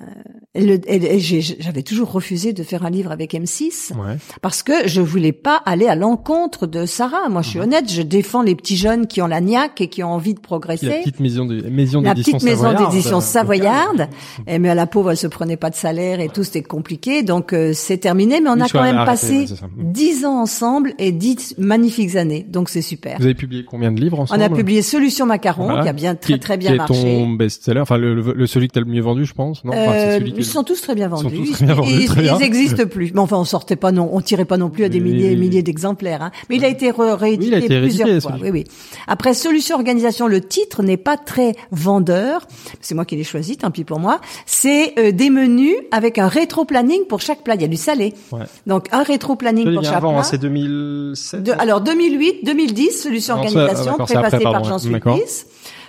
J'avais 0.57 1.83
toujours 1.83 2.13
refusé 2.13 2.53
de 2.53 2.63
faire 2.63 2.85
un 2.85 2.91
livre 2.91 3.11
avec 3.11 3.35
M6 3.35 3.93
Ouais. 3.95 4.17
parce 4.41 4.63
que 4.63 4.73
je 4.87 5.01
voulais 5.01 5.33
pas 5.33 5.57
aller 5.67 5.87
à 5.87 5.97
l'encontre 5.97 6.67
de 6.67 6.87
Sarah. 6.87 7.29
Moi, 7.29 7.43
je 7.43 7.49
Mhm. 7.49 7.51
suis 7.51 7.61
honnête, 7.61 7.93
je 7.93 8.03
défends 8.03 8.43
les 8.43 8.55
petits 8.55 8.77
jeunes 8.77 9.07
qui 9.07 9.21
ont 9.21 9.27
la 9.27 9.41
niaque 9.41 9.81
et 9.81 9.89
qui 9.89 10.03
ont 10.05 10.13
envie 10.13 10.35
de 10.35 10.41
progresser. 10.41 10.87
La 10.87 10.93
petite 10.99 11.19
maison 11.21 11.45
de- 11.45 11.63
maison 11.69 12.01
La 12.03 12.15
d'édition 12.15 12.39
petite 12.39 12.49
maison 12.49 12.63
savoyarde, 12.65 12.93
d'édition 12.93 13.21
savoyarde. 13.21 14.09
Et 14.47 14.59
mais 14.59 14.69
à 14.71 14.75
la 14.75 14.87
pauvre, 14.87 15.11
elle 15.11 15.17
se 15.17 15.27
prenait 15.27 15.57
pas 15.57 15.71
de 15.71 15.75
salaire 15.75 16.21
et 16.21 16.29
tout, 16.29 16.45
c'était 16.45 16.63
compliqué. 16.63 17.23
Donc 17.25 17.53
euh, 17.53 17.73
c'est 17.75 17.99
terminé, 17.99 18.41
mais 18.41 18.51
on 18.51 18.61
a 18.61 18.69
quand 18.69 18.83
même 18.83 18.97
arrêté, 18.97 19.11
passé 19.11 19.47
ça. 19.49 19.67
dix 19.77 20.25
ans 20.25 20.41
ensemble 20.41 20.95
et 20.99 21.11
dix 21.13 21.55
magnifiques 21.59 22.15
années. 22.17 22.47
Donc 22.49 22.69
c'est 22.69 22.83
super. 22.83 23.19
Vous 23.19 23.25
avez 23.25 23.35
publié 23.35 23.65
combien 23.65 23.91
de 23.91 24.01
livres 24.01 24.21
ensemble 24.21 24.41
On 24.41 24.45
a 24.45 24.49
publié 24.51 24.83
Solution 24.83 25.27
Macaron, 25.27 25.65
Voilà. 25.65 25.83
qui 25.83 25.89
a 25.89 25.93
bien 25.93 26.15
très 26.15 26.39
très 26.39 26.57
bien 26.57 26.71
qui 26.71 26.75
est 26.75 26.79
marché. 26.79 27.03
ton 27.03 27.31
best-seller, 27.31 27.81
enfin 27.81 27.99
le, 27.99 28.15
le, 28.15 28.47
celui 28.47 28.69
que 28.69 28.75
t'as 28.75 28.81
le 28.81 28.87
mieux 28.87 29.03
vendu, 29.03 29.25
je 29.25 29.35
pense. 29.35 29.65
Non, 29.65 29.73
Enfin, 29.73 29.93
Euh, 29.93 30.19
celui 30.19 30.33
qui 30.33 30.41
est 30.41 30.44
ils 30.47 30.51
sont 30.53 30.63
tous 30.65 30.81
très 30.81 30.95
bien 30.95 31.09
Ils 31.13 31.17
sont 31.17 31.23
vendus. 31.25 31.37
tous 31.37 31.53
très 31.53 31.65
bien 31.67 31.75
vendus, 31.75 31.91
ils, 31.93 32.07
très 32.07 32.23
bien. 32.23 32.37
ils 32.39 32.45
existent 32.45 32.87
plus. 32.87 33.13
Mais 33.15 33.21
enfin, 33.21 33.37
on 33.39 33.45
sortait 33.45 33.77
pas 33.77 33.93
non, 33.93 34.09
on 34.13 34.21
tirait 34.21 34.45
pas 34.45 34.57
non 34.57 34.71
plus 34.71 34.85
à 34.85 34.89
des 34.89 35.01
Oui, 35.01 35.11
milliers 35.13 35.33
et 35.33 35.37
milliers 35.37 35.63
d'exemplaires. 35.63 36.23
Hein. 36.23 36.31
Mais 36.49 36.57
il 36.57 36.65
a 36.65 36.69
été 36.69 36.91
réédité 36.91 37.45
Oui, 37.45 37.47
il 37.49 37.55
a 37.55 37.59
été 37.59 37.81
plusieurs 37.81 38.07
réédité, 38.09 38.29
fois. 38.29 38.39
Oui, 38.43 38.51
oui. 38.51 38.65
Après, 39.07 39.35
Solution 39.35 39.77
Organisation, 39.77 40.27
le 40.27 40.41
titre 40.41 40.83
n'est 40.83 40.97
pas 40.97 41.17
très 41.17 41.55
vendeur. 41.71 42.47
C'est 42.81 42.95
moi 42.95 43.05
qui 43.05 43.17
l'ai 43.17 43.25
choisi, 43.25 43.57
tant 43.57 43.71
pis 43.71 43.85
pour 43.85 43.99
moi. 43.99 44.21
C'est 44.47 44.95
euh, 44.99 45.13
des 45.13 45.31
menus 45.31 45.75
avec 45.91 46.19
un 46.19 46.29
rétro-planning 46.29 47.07
pour 47.09 47.21
chaque 47.21 47.43
plat. 47.43 47.55
Il 47.55 47.63
y 47.63 47.65
a 47.65 47.69
du 47.69 47.77
salé. 47.77 48.15
Ouais. 48.33 48.41
Donc 48.67 48.87
un 48.93 49.03
rétro-planning 49.03 49.75
pour 49.75 49.85
chaque 49.85 49.95
avant, 49.95 50.11
hein, 50.11 50.15
plat. 50.21 50.23
c'est 50.25 50.39
2007. 50.39 51.43
De- 51.43 51.53
alors 51.53 51.81
2008, 51.81 52.45
2010, 52.45 52.91
solution 53.03 53.35
organisation, 53.35 53.93
après, 53.99 54.15
préfacé 54.15 54.43
par 54.45 54.65
Jean. 54.65 54.79
Sulpice. 54.79 55.47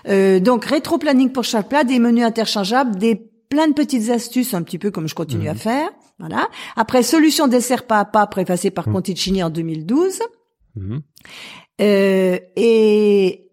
Euh, 0.07 0.39
donc 0.39 0.65
rétro-planning 0.65 1.31
pour 1.31 1.43
chaque 1.43 1.67
plat, 1.69 1.83
des 1.83 1.97
menus 1.99 2.23
interchangeables, 2.25 2.95
des 2.97 3.21
plein 3.49 3.67
de 3.67 3.73
petites 3.73 4.09
astuces, 4.09 4.53
un 4.53 4.63
petit 4.63 4.77
peu 4.77 4.91
comme 4.91 5.07
je 5.07 5.15
continue 5.15 5.43
Mhm. 5.45 5.49
à 5.51 5.55
faire. 5.55 5.89
Voilà. 6.19 6.47
Après 6.75 7.03
solution 7.03 7.47
dessert 7.47 7.85
pas 7.87 7.99
à 7.99 8.05
pas, 8.05 8.25
préfacé 8.27 8.71
par 8.71 8.87
Mhm. 8.87 8.93
Conticini 8.93 9.43
en 9.43 9.49
2012. 9.49 10.19
Mhm. 10.75 11.01
Euh, 11.81 12.39
et 12.55 13.44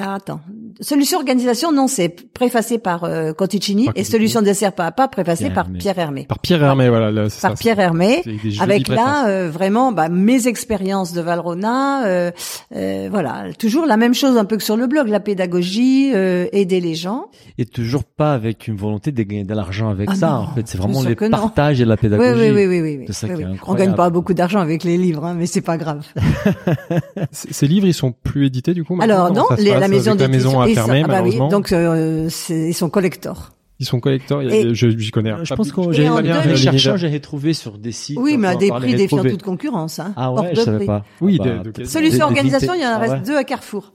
alors 0.00 0.14
attends, 0.14 0.40
solution 0.80 1.18
organisation 1.18 1.72
non, 1.72 1.86
c'est 1.88 2.08
préfacé 2.32 2.78
par 2.78 3.04
euh, 3.04 3.32
Conticini 3.32 3.86
Par 3.86 3.92
et 3.94 3.98
Conticini. 4.00 4.12
solution 4.18 4.42
dessert 4.42 4.72
pas 4.72 4.86
à 4.86 4.92
pas 4.92 5.08
préfacé 5.08 5.44
Pierre 5.44 5.54
par 5.54 5.64
Hermé. 5.66 5.78
Pierre 5.78 5.98
Hermé. 5.98 6.24
Par 6.28 6.38
Pierre 6.38 6.62
Hermé, 6.62 6.88
voilà. 6.88 7.10
là, 7.10 7.22
Par 7.22 7.30
ça, 7.30 7.50
Pierre 7.50 7.78
Hermé, 7.80 8.22
avec 8.60 8.88
là 8.88 9.28
euh, 9.28 9.50
vraiment 9.50 9.92
bah, 9.92 10.08
mes 10.08 10.46
expériences 10.46 11.12
de 11.12 11.20
Valrhona, 11.20 12.06
euh, 12.06 12.30
euh, 12.74 13.08
voilà, 13.10 13.46
toujours 13.58 13.86
la 13.86 13.96
même 13.96 14.14
chose 14.14 14.36
un 14.36 14.44
peu 14.44 14.56
que 14.56 14.62
sur 14.64 14.76
le 14.76 14.86
blog, 14.86 15.08
la 15.08 15.20
pédagogie, 15.20 16.12
euh, 16.14 16.46
aider 16.52 16.80
les 16.80 16.94
gens. 16.94 17.26
Et 17.58 17.66
toujours 17.66 18.04
pas 18.04 18.32
avec 18.34 18.68
une 18.68 18.76
volonté 18.76 19.10
de 19.12 19.22
gagner 19.22 19.44
de 19.44 19.54
l'argent 19.54 19.88
avec 19.90 20.08
Ah 20.12 20.14
ça. 20.14 20.26
non, 20.28 20.34
en 20.34 20.54
fait, 20.54 20.62
c'est 20.66 20.78
vraiment 20.78 21.02
non. 21.02 21.14
partages 21.30 21.80
et 21.80 21.84
la 21.84 21.96
pédagogie. 21.96 22.30
oui, 22.40 22.50
oui, 22.50 22.66
oui, 22.66 22.80
oui. 22.80 22.96
oui. 23.00 23.04
C'est 23.08 23.12
ça 23.12 23.26
Oui, 23.28 23.34
qui 23.36 23.42
est 23.42 23.46
oui. 23.46 23.58
On 23.66 23.74
gagne 23.74 23.94
pas 23.94 24.10
beaucoup 24.10 24.34
d'argent 24.34 24.60
avec 24.60 24.84
les 24.84 24.96
livres, 24.96 25.24
hein, 25.24 25.34
mais 25.36 25.46
c'est 25.46 25.60
pas 25.60 25.76
grave. 25.76 26.06
Ces 27.32 27.66
livres, 27.66 27.86
ils 27.86 27.94
sont 27.94 28.12
plus 28.12 28.46
édités 28.46 28.74
du 28.74 28.84
coup. 28.84 28.94
maintenant 28.94 29.24
Alors 29.26 29.32
non, 29.32 29.44
les- 29.58 29.70
la 29.90 29.96
maison 29.96 30.14
la 30.14 30.28
maison 30.28 30.60
a 30.60 30.66
fermé 30.68 31.02
ah 31.04 31.08
bah 31.08 31.14
oui, 31.14 31.18
malheureusement. 31.36 31.48
donc 31.48 31.72
euh, 31.72 32.28
ils 32.50 32.74
sont 32.74 32.90
collector. 32.90 33.50
Ils 33.80 33.86
sont 33.86 34.00
collecteurs. 34.00 34.42
Et- 34.42 34.74
Je 34.74 34.88
j'y 34.90 35.10
connais. 35.12 35.32
Je 35.44 35.48
pas 35.50 35.56
pense 35.56 35.70
que 35.70 35.80
en 35.80 36.20
bien 36.20 36.42
les 36.44 36.56
chercheurs, 36.56 36.96
j'ai 36.96 37.20
trouvé 37.20 37.52
sur 37.52 37.78
des 37.78 37.92
sites. 37.92 38.18
Oui, 38.20 38.36
mais 38.36 38.48
à 38.48 38.54
des 38.56 38.68
prix 38.70 38.94
défiant 38.94 39.22
toute 39.22 39.42
concurrence. 39.44 40.00
Hein. 40.00 40.12
Ah 40.16 40.32
ouais, 40.32 40.50
je 40.54 40.60
savais 40.62 40.84
prix. 40.84 41.02
Oui, 41.20 41.38
pas. 41.38 41.44
Ah 41.44 41.48
bah, 41.48 41.58
de- 41.58 41.64
de- 41.64 41.70
peut-être 41.70 41.88
Solution 41.88 42.26
organisation, 42.26 42.74
il 42.74 42.82
y 42.82 42.86
en 42.86 42.98
reste 42.98 43.12
Ah 43.14 43.18
ouais. 43.18 43.22
deux 43.26 43.36
à 43.36 43.44
Carrefour. 43.44 43.92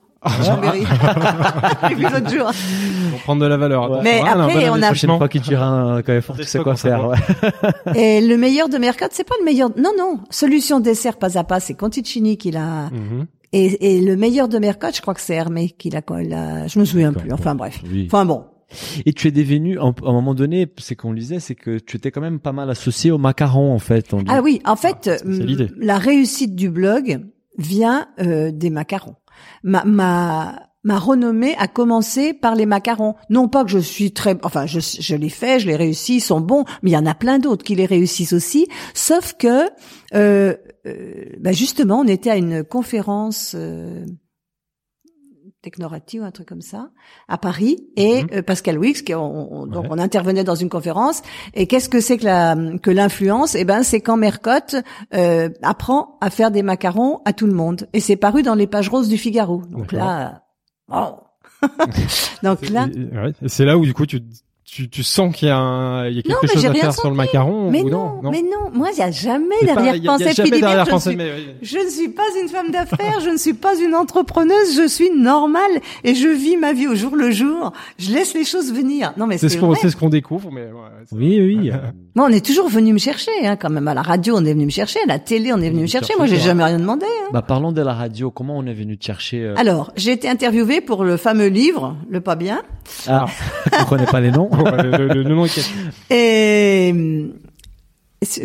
J'ai 1.89 1.95
vu 1.95 2.03
l'autre 2.13 2.29
jour. 2.29 2.51
Pour 3.11 3.19
prendre 3.23 3.41
de 3.41 3.45
la 3.47 3.57
valeur. 3.57 3.91
Ouais. 3.91 3.99
Mais 4.03 4.21
un 4.21 4.39
après, 4.39 4.69
on 4.69 4.73
a- 4.75 4.77
La 4.77 4.87
prochaine 4.87 5.09
investissement. 5.09 5.17
fois 5.17 5.27
que 5.27 5.37
tu 5.37 5.51
iras 5.51 5.65
un 5.65 6.01
Carrefour, 6.01 6.37
tu 6.37 6.43
sais 6.45 6.59
quoi 6.59 6.75
faire. 6.77 7.09
ouais. 7.09 7.17
Et 7.95 8.21
le 8.25 8.37
meilleur 8.37 8.69
de 8.69 8.77
Mercat, 8.77 9.09
c'est 9.11 9.27
pas 9.27 9.35
le 9.39 9.43
meilleur. 9.45 9.69
Non, 9.77 9.91
non. 9.97 10.19
Solution 10.29 10.79
dessert 10.79 11.17
pas 11.17 11.37
à 11.37 11.43
pas, 11.43 11.59
c'est 11.59 11.73
Conticini 11.73 12.37
qui 12.37 12.51
l'a. 12.51 12.85
Mhm. 12.91 13.25
Et, 13.53 13.95
et 13.97 14.01
le 14.01 14.15
meilleur 14.17 14.49
de 14.49 14.57
Mercat, 14.59 14.91
je 14.93 15.01
crois 15.01 15.13
que 15.13 15.21
c'est 15.21 15.35
Hermé 15.35 15.69
qui 15.69 15.89
l'a. 15.89 16.01
Je 16.67 16.79
me 16.79 16.85
souviens 16.85 17.13
plus. 17.13 17.31
Enfin 17.31 17.55
bref. 17.55 17.79
Oui. 17.89 18.05
Enfin 18.07 18.25
bon. 18.25 18.45
Et 19.05 19.13
tu 19.13 19.27
es 19.27 19.31
devenu, 19.31 19.77
en- 19.77 19.91
à 19.91 20.09
un 20.09 20.13
moment 20.13 20.33
donné, 20.33 20.67
c'est 20.79 20.95
qu'on 20.95 21.11
lisait, 21.13 21.39
c'est 21.39 21.53
que 21.53 21.77
tu 21.77 21.97
étais 21.97 22.09
quand 22.09 22.21
même 22.21 22.39
pas 22.39 22.51
mal 22.53 22.69
associé 22.71 23.11
au 23.11 23.19
macaron, 23.19 23.71
en 23.73 23.77
fait. 23.79 24.11
on. 24.13 24.23
Ah 24.27 24.41
oui, 24.41 24.61
en 24.65 24.75
fait, 24.75 24.95
c'est- 25.03 25.17
c'est 25.19 25.25
hum, 25.25 25.67
la 25.77 25.97
réussite 25.99 26.55
du 26.55 26.69
blog 26.71 27.21
vient 27.59 28.07
euh, 28.19 28.51
des 28.51 28.71
macarons. 28.71 29.15
Ma, 29.63 29.83
ma, 29.85 30.69
ma 30.83 30.97
renommée 30.97 31.53
a 31.59 31.67
commencé 31.67 32.33
par 32.33 32.55
les 32.55 32.65
macarons. 32.65 33.13
Non 33.29 33.47
pas 33.47 33.63
que 33.63 33.69
je 33.69 33.77
suis 33.79 34.11
très, 34.11 34.37
enfin, 34.43 34.65
je, 34.65 34.79
je 34.79 35.15
les 35.15 35.29
fais, 35.29 35.59
je 35.59 35.67
les 35.67 35.75
réussis, 35.75 36.15
ils 36.15 36.21
sont 36.21 36.41
bons, 36.41 36.65
mais 36.81 36.89
il 36.89 36.93
y 36.93 36.97
en 36.97 37.05
a 37.05 37.13
plein 37.13 37.37
d'autres 37.39 37.63
qui 37.63 37.75
les 37.75 37.85
réussissent 37.85 38.33
aussi. 38.33 38.65
Sauf 38.95 39.33
que, 39.37 39.69
euh, 40.15 40.55
bah 40.85 41.51
justement, 41.51 41.99
on 42.01 42.07
était 42.07 42.29
à 42.29 42.37
une 42.37 42.63
conférence. 42.63 43.55
Euh, 43.57 44.05
Technorati 45.61 46.19
ou 46.19 46.23
un 46.25 46.31
truc 46.31 46.49
comme 46.49 46.61
ça 46.61 46.89
à 47.29 47.37
Paris 47.37 47.87
et 47.95 48.23
Mhm. 48.23 48.29
euh, 48.33 48.41
Pascal 48.41 48.77
Wix 48.77 49.01
qui 49.01 49.15
on, 49.15 49.53
on- 49.61 49.65
donc 49.65 49.83
Ouais. 49.85 49.89
on 49.91 49.97
intervenait 49.97 50.43
dans 50.43 50.55
une 50.55 50.67
conférence 50.67 51.21
et 51.53 51.67
qu'est-ce 51.67 51.87
que 51.87 52.01
c'est 52.01 52.17
que 52.17 52.25
la 52.25 52.57
que 52.81 52.91
l'influence? 52.91 53.55
Eh 53.55 53.63
ben 53.63 53.81
c'est 53.81 54.01
quand 54.01 54.17
Mercotte 54.17 54.75
euh, 55.13 55.49
apprend 55.61 56.17
à 56.19 56.29
faire 56.29 56.51
des 56.51 56.63
macarons 56.63 57.21
à 57.23 57.31
tout 57.31 57.45
le 57.47 57.53
monde 57.53 57.87
et 57.93 58.01
c'est 58.01 58.17
paru 58.17 58.43
dans 58.43 58.55
les 58.55 58.67
pages 58.67 58.89
roses 58.89 59.07
du 59.07 59.17
Figaro. 59.17 59.61
Donc 59.69 59.93
là, 59.93 60.43
oh. 60.91 61.15
donc 62.43 62.67
là, 62.69 62.87
ouais. 62.87 63.31
C'est 63.47 63.63
là 63.63 63.77
où 63.77 63.85
du 63.85 63.93
coup 63.93 64.05
tu 64.05 64.19
tu, 64.73 64.89
tu 64.89 65.03
sens 65.03 65.35
qu'il 65.35 65.47
y 65.47 65.51
a, 65.51 65.57
un, 65.57 66.07
il 66.07 66.15
y 66.15 66.19
a 66.19 66.21
quelque 66.23 66.37
mais 66.41 66.47
chose 66.49 66.65
à 66.65 66.73
faire 66.73 66.93
sur 66.93 67.09
le 67.09 67.15
macaron 67.15 67.69
mais 67.69 67.81
ou 67.83 67.89
non, 67.89 68.19
non, 68.23 68.31
mais 68.31 68.41
non, 68.41 68.71
moi 68.73 68.89
il 68.93 68.97
y 68.97 69.01
a 69.01 69.11
jamais 69.11 69.55
d'arrière-pensée 69.65 70.31
jamais 70.33 70.49
Philippe. 70.49 70.53
Je, 70.53 70.55
ne 70.55 70.61
d'arrière-pensée, 70.61 71.09
suis- 71.11 71.17
mais 71.17 71.31
je 71.61 71.77
ne 71.77 71.89
suis 71.89 72.09
pas 72.09 72.23
une 72.41 72.47
femme 72.49 72.71
d'affaires, 72.71 73.19
je 73.23 73.29
ne 73.29 73.37
suis 73.37 73.53
pas 73.53 73.75
une 73.79 73.93
entrepreneuse, 73.95 74.75
je 74.75 74.87
suis 74.87 75.11
normale 75.11 75.71
et 76.03 76.15
je 76.15 76.27
vis 76.27 76.57
ma 76.57 76.73
vie 76.73 76.87
au 76.87 76.95
jour 76.95 77.15
le 77.15 77.31
jour. 77.31 77.71
Je 77.97 78.11
laisse 78.11 78.33
les 78.33 78.45
choses 78.45 78.73
venir. 78.73 79.13
Non 79.17 79.27
mais 79.27 79.37
C'est 79.37 79.49
c'est 79.49 79.55
ce 79.55 79.59
qu'on 79.59 79.67
vrai. 79.69 79.79
c'est 79.81 79.89
ce 79.89 79.95
qu'on 79.95 80.09
découvre, 80.09 80.49
mais 80.51 80.61
ouais, 80.63 80.89
c'est- 81.07 81.15
Oui, 81.15 81.39
oui. 81.39 81.69
euh, 81.71 81.77
Moi, 82.15 82.25
on 82.29 82.33
est 82.33 82.45
toujours 82.45 82.67
venu 82.69 82.93
me 82.93 82.99
chercher, 82.99 83.31
hein, 83.43 83.55
quand 83.55 83.69
même. 83.69 83.87
À 83.87 83.93
la 83.93 84.01
radio, 84.01 84.35
on 84.37 84.45
est 84.45 84.53
venu 84.53 84.65
me 84.65 84.71
chercher. 84.71 84.99
À 85.03 85.07
la 85.07 85.19
télé, 85.19 85.53
on 85.53 85.61
est 85.61 85.69
venu 85.69 85.81
me 85.83 85.87
chercher. 85.87 86.13
Moi, 86.17 86.25
j'ai 86.27 86.37
jamais 86.39 86.63
rien 86.63 86.79
demandé. 86.79 87.05
hein. 87.05 87.29
bah, 87.31 87.41
parlons 87.41 87.71
de 87.71 87.81
la 87.81 87.93
radio. 87.93 88.31
Comment 88.31 88.57
on 88.57 88.65
est 88.65 88.73
venu 88.73 88.97
te 88.97 89.05
chercher 89.05 89.43
euh, 89.43 89.53
Alors, 89.57 89.91
j'ai 89.95 90.11
été 90.11 90.27
interviewée 90.29 90.81
pour 90.81 91.03
le 91.03 91.17
fameux 91.17 91.47
livre, 91.47 91.95
Le 92.09 92.21
Pas 92.21 92.35
Bien. 92.35 92.61
Ah, 93.07 93.25
on 93.81 93.85
connaît 93.85 94.05
pas 94.05 94.19
les 94.21 94.31
noms. 94.31 94.49
Ouais, 94.51 94.83
le, 94.83 95.07
le- 95.07 95.23
le 95.23 95.23
nom 95.35 95.45
est 95.45 95.53
caché. 95.53 95.71
Et 96.09 96.93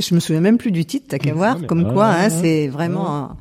je 0.00 0.12
me 0.12 0.18
souviens 0.18 0.40
même 0.40 0.58
plus 0.58 0.72
du 0.72 0.84
titre, 0.84 1.06
t'as 1.08 1.18
qu'à 1.18 1.32
voir, 1.32 1.64
comme 1.68 1.86
Ah, 1.88 1.92
quoi, 1.92 2.06
hein, 2.06 2.30
c'est 2.30 2.66
vraiment. 2.66 3.36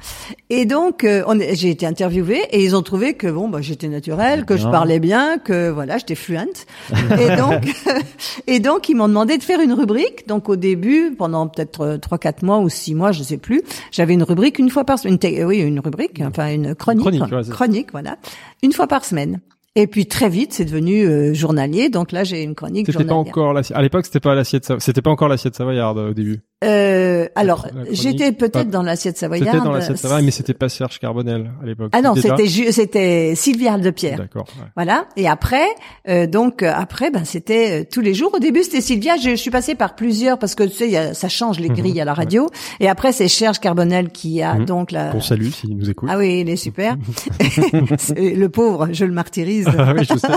Et 0.52 0.66
donc, 0.66 1.04
euh, 1.04 1.24
j'ai 1.54 1.72
été 1.72 1.88
interviewée 1.88 2.44
et 2.52 2.64
ils 2.64 2.76
ont 2.76 2.84
trouvé 2.84 3.16
que 3.16 3.26
bon, 3.26 3.50
bah, 3.50 3.62
j'étais 3.62 3.88
naturelle, 3.88 4.46
que 4.46 4.56
je 4.56 4.68
parlais 4.72 5.00
bien, 5.00 5.40
que 5.40 5.72
voilà, 5.72 5.98
j'étais 5.98 6.14
fluente. 6.14 6.68
et 7.20 7.36
donc, 7.38 7.64
et 8.48 8.60
donc, 8.60 8.88
ils 8.88 8.94
m'ont 8.96 9.08
demandé 9.08 9.40
de 9.40 9.44
faire 9.44 9.60
une 9.62 9.74
rubrique. 9.74 10.28
Donc, 10.28 10.48
au 10.48 10.56
début, 10.58 11.16
pendant 11.18 11.48
peut-être 11.48 11.82
euh, 11.82 11.98
trois, 11.98 12.20
quatre 12.20 12.44
mois 12.44 12.60
ou 12.60 12.70
six 12.70 12.94
mois, 12.94 13.12
je 13.12 13.24
sais 13.24 13.38
plus, 13.38 13.64
j'avais 13.92 14.14
une 14.14 14.22
rubrique 14.24 14.60
une 14.60 14.70
fois 14.70 14.84
par 14.84 15.00
semaine. 15.00 15.18
Une, 15.24 15.44
oui, 15.46 15.58
une 15.58 15.80
rubrique, 15.80 16.22
enfin 16.24 16.52
une 16.54 16.76
chronique, 16.76 17.04
ouais, 17.06 17.42
chronique, 17.50 17.88
voilà, 17.94 18.18
une 18.62 18.74
fois 18.74 18.86
par 18.86 19.06
semaine. 19.06 19.40
Et 19.80 19.86
puis 19.86 20.08
très 20.08 20.28
vite, 20.28 20.54
c'est 20.54 20.66
devenu 20.66 21.06
euh, 21.06 21.36
journalier. 21.36 21.90
Donc 21.90 22.12
là, 22.12 22.24
j'ai 22.24 22.42
une 22.42 22.56
chronique 22.56 22.88
C'était 22.88 23.04
pas 23.04 23.10
journalière. 23.14 23.32
encore. 23.32 23.62
À 23.76 23.82
l'époque, 23.84 24.08
c'était 24.08 24.20
pas 24.20 24.34
l'assiette. 24.34 24.74
C'était 24.80 25.04
pas 25.04 25.12
encore 25.12 25.28
l'assiette 25.28 25.56
savoyarde 25.56 26.00
au 26.00 26.14
début. 26.16 26.42
Euh, 26.64 27.28
alors, 27.36 27.68
j'étais 27.92 28.32
peut-être 28.32 28.70
dans 28.72 28.82
l'assiette 28.82 29.16
savoyarde. 29.16 29.52
C'était 29.52 29.64
dans 29.64 29.72
l'assiette 29.72 29.98
savoyarde, 29.98 30.26
mais 30.26 30.32
c'était 30.32 30.56
pas 30.56 30.70
Serge 30.70 30.98
Carbonel 31.00 31.52
à 31.62 31.66
l'époque. 31.68 31.90
Ah 31.94 32.02
non, 32.02 32.16
c'était 32.16 32.72
c'était 32.72 33.34
Sylvie 33.36 33.68
Aldepierre. 33.68 34.18
D'accord. 34.18 34.48
ouais. 34.60 34.66
Voilà. 34.76 35.06
Et 35.18 35.28
après, 35.28 35.68
euh, 36.10 36.26
donc 36.26 36.64
euh, 36.64 36.72
après, 36.76 37.12
ben 37.12 37.26
c'était 37.26 37.82
euh, 37.82 37.86
tous 37.90 38.02
les 38.02 38.16
jours. 38.16 38.32
Au 38.34 38.40
début, 38.40 38.64
c'était 38.64 38.82
Sylvia. 38.82 39.18
Je, 39.18 39.30
je 39.30 39.36
suis 39.36 39.52
passée 39.52 39.76
par 39.76 39.96
plusieurs 39.96 40.40
parce 40.40 40.56
que 40.56 40.64
tu 40.64 40.72
sais, 40.72 40.86
il 40.88 40.92
y 40.94 40.98
a- 40.98 41.14
ça 41.14 41.30
change 41.30 41.60
les 41.60 41.70
grilles 41.70 42.02
à 42.02 42.06
la 42.06 42.16
radio. 42.16 42.50
Et 42.80 42.90
après, 42.90 43.12
c'est 43.12 43.28
Serge 43.28 43.60
Carbonel 43.60 44.10
qui 44.10 44.42
a 44.42 44.56
Mhm. 44.56 44.66
donc 44.66 44.92
la. 44.92 45.10
Qu'on 45.12 45.22
salue 45.22 45.50
s'il 45.50 45.78
nous 45.78 45.90
écoute. 45.92 46.10
Ah 46.12 46.18
oui, 46.18 46.40
il 46.42 46.50
est 46.50 46.56
super. 46.56 46.96
Le 48.18 48.48
pauvre, 48.48 48.90
je 48.94 49.06
le 49.06 49.14
martyrise. 49.14 49.68
Ah 49.78 49.94
oui, 49.96 50.06
je 50.10 50.18
sais. 50.18 50.28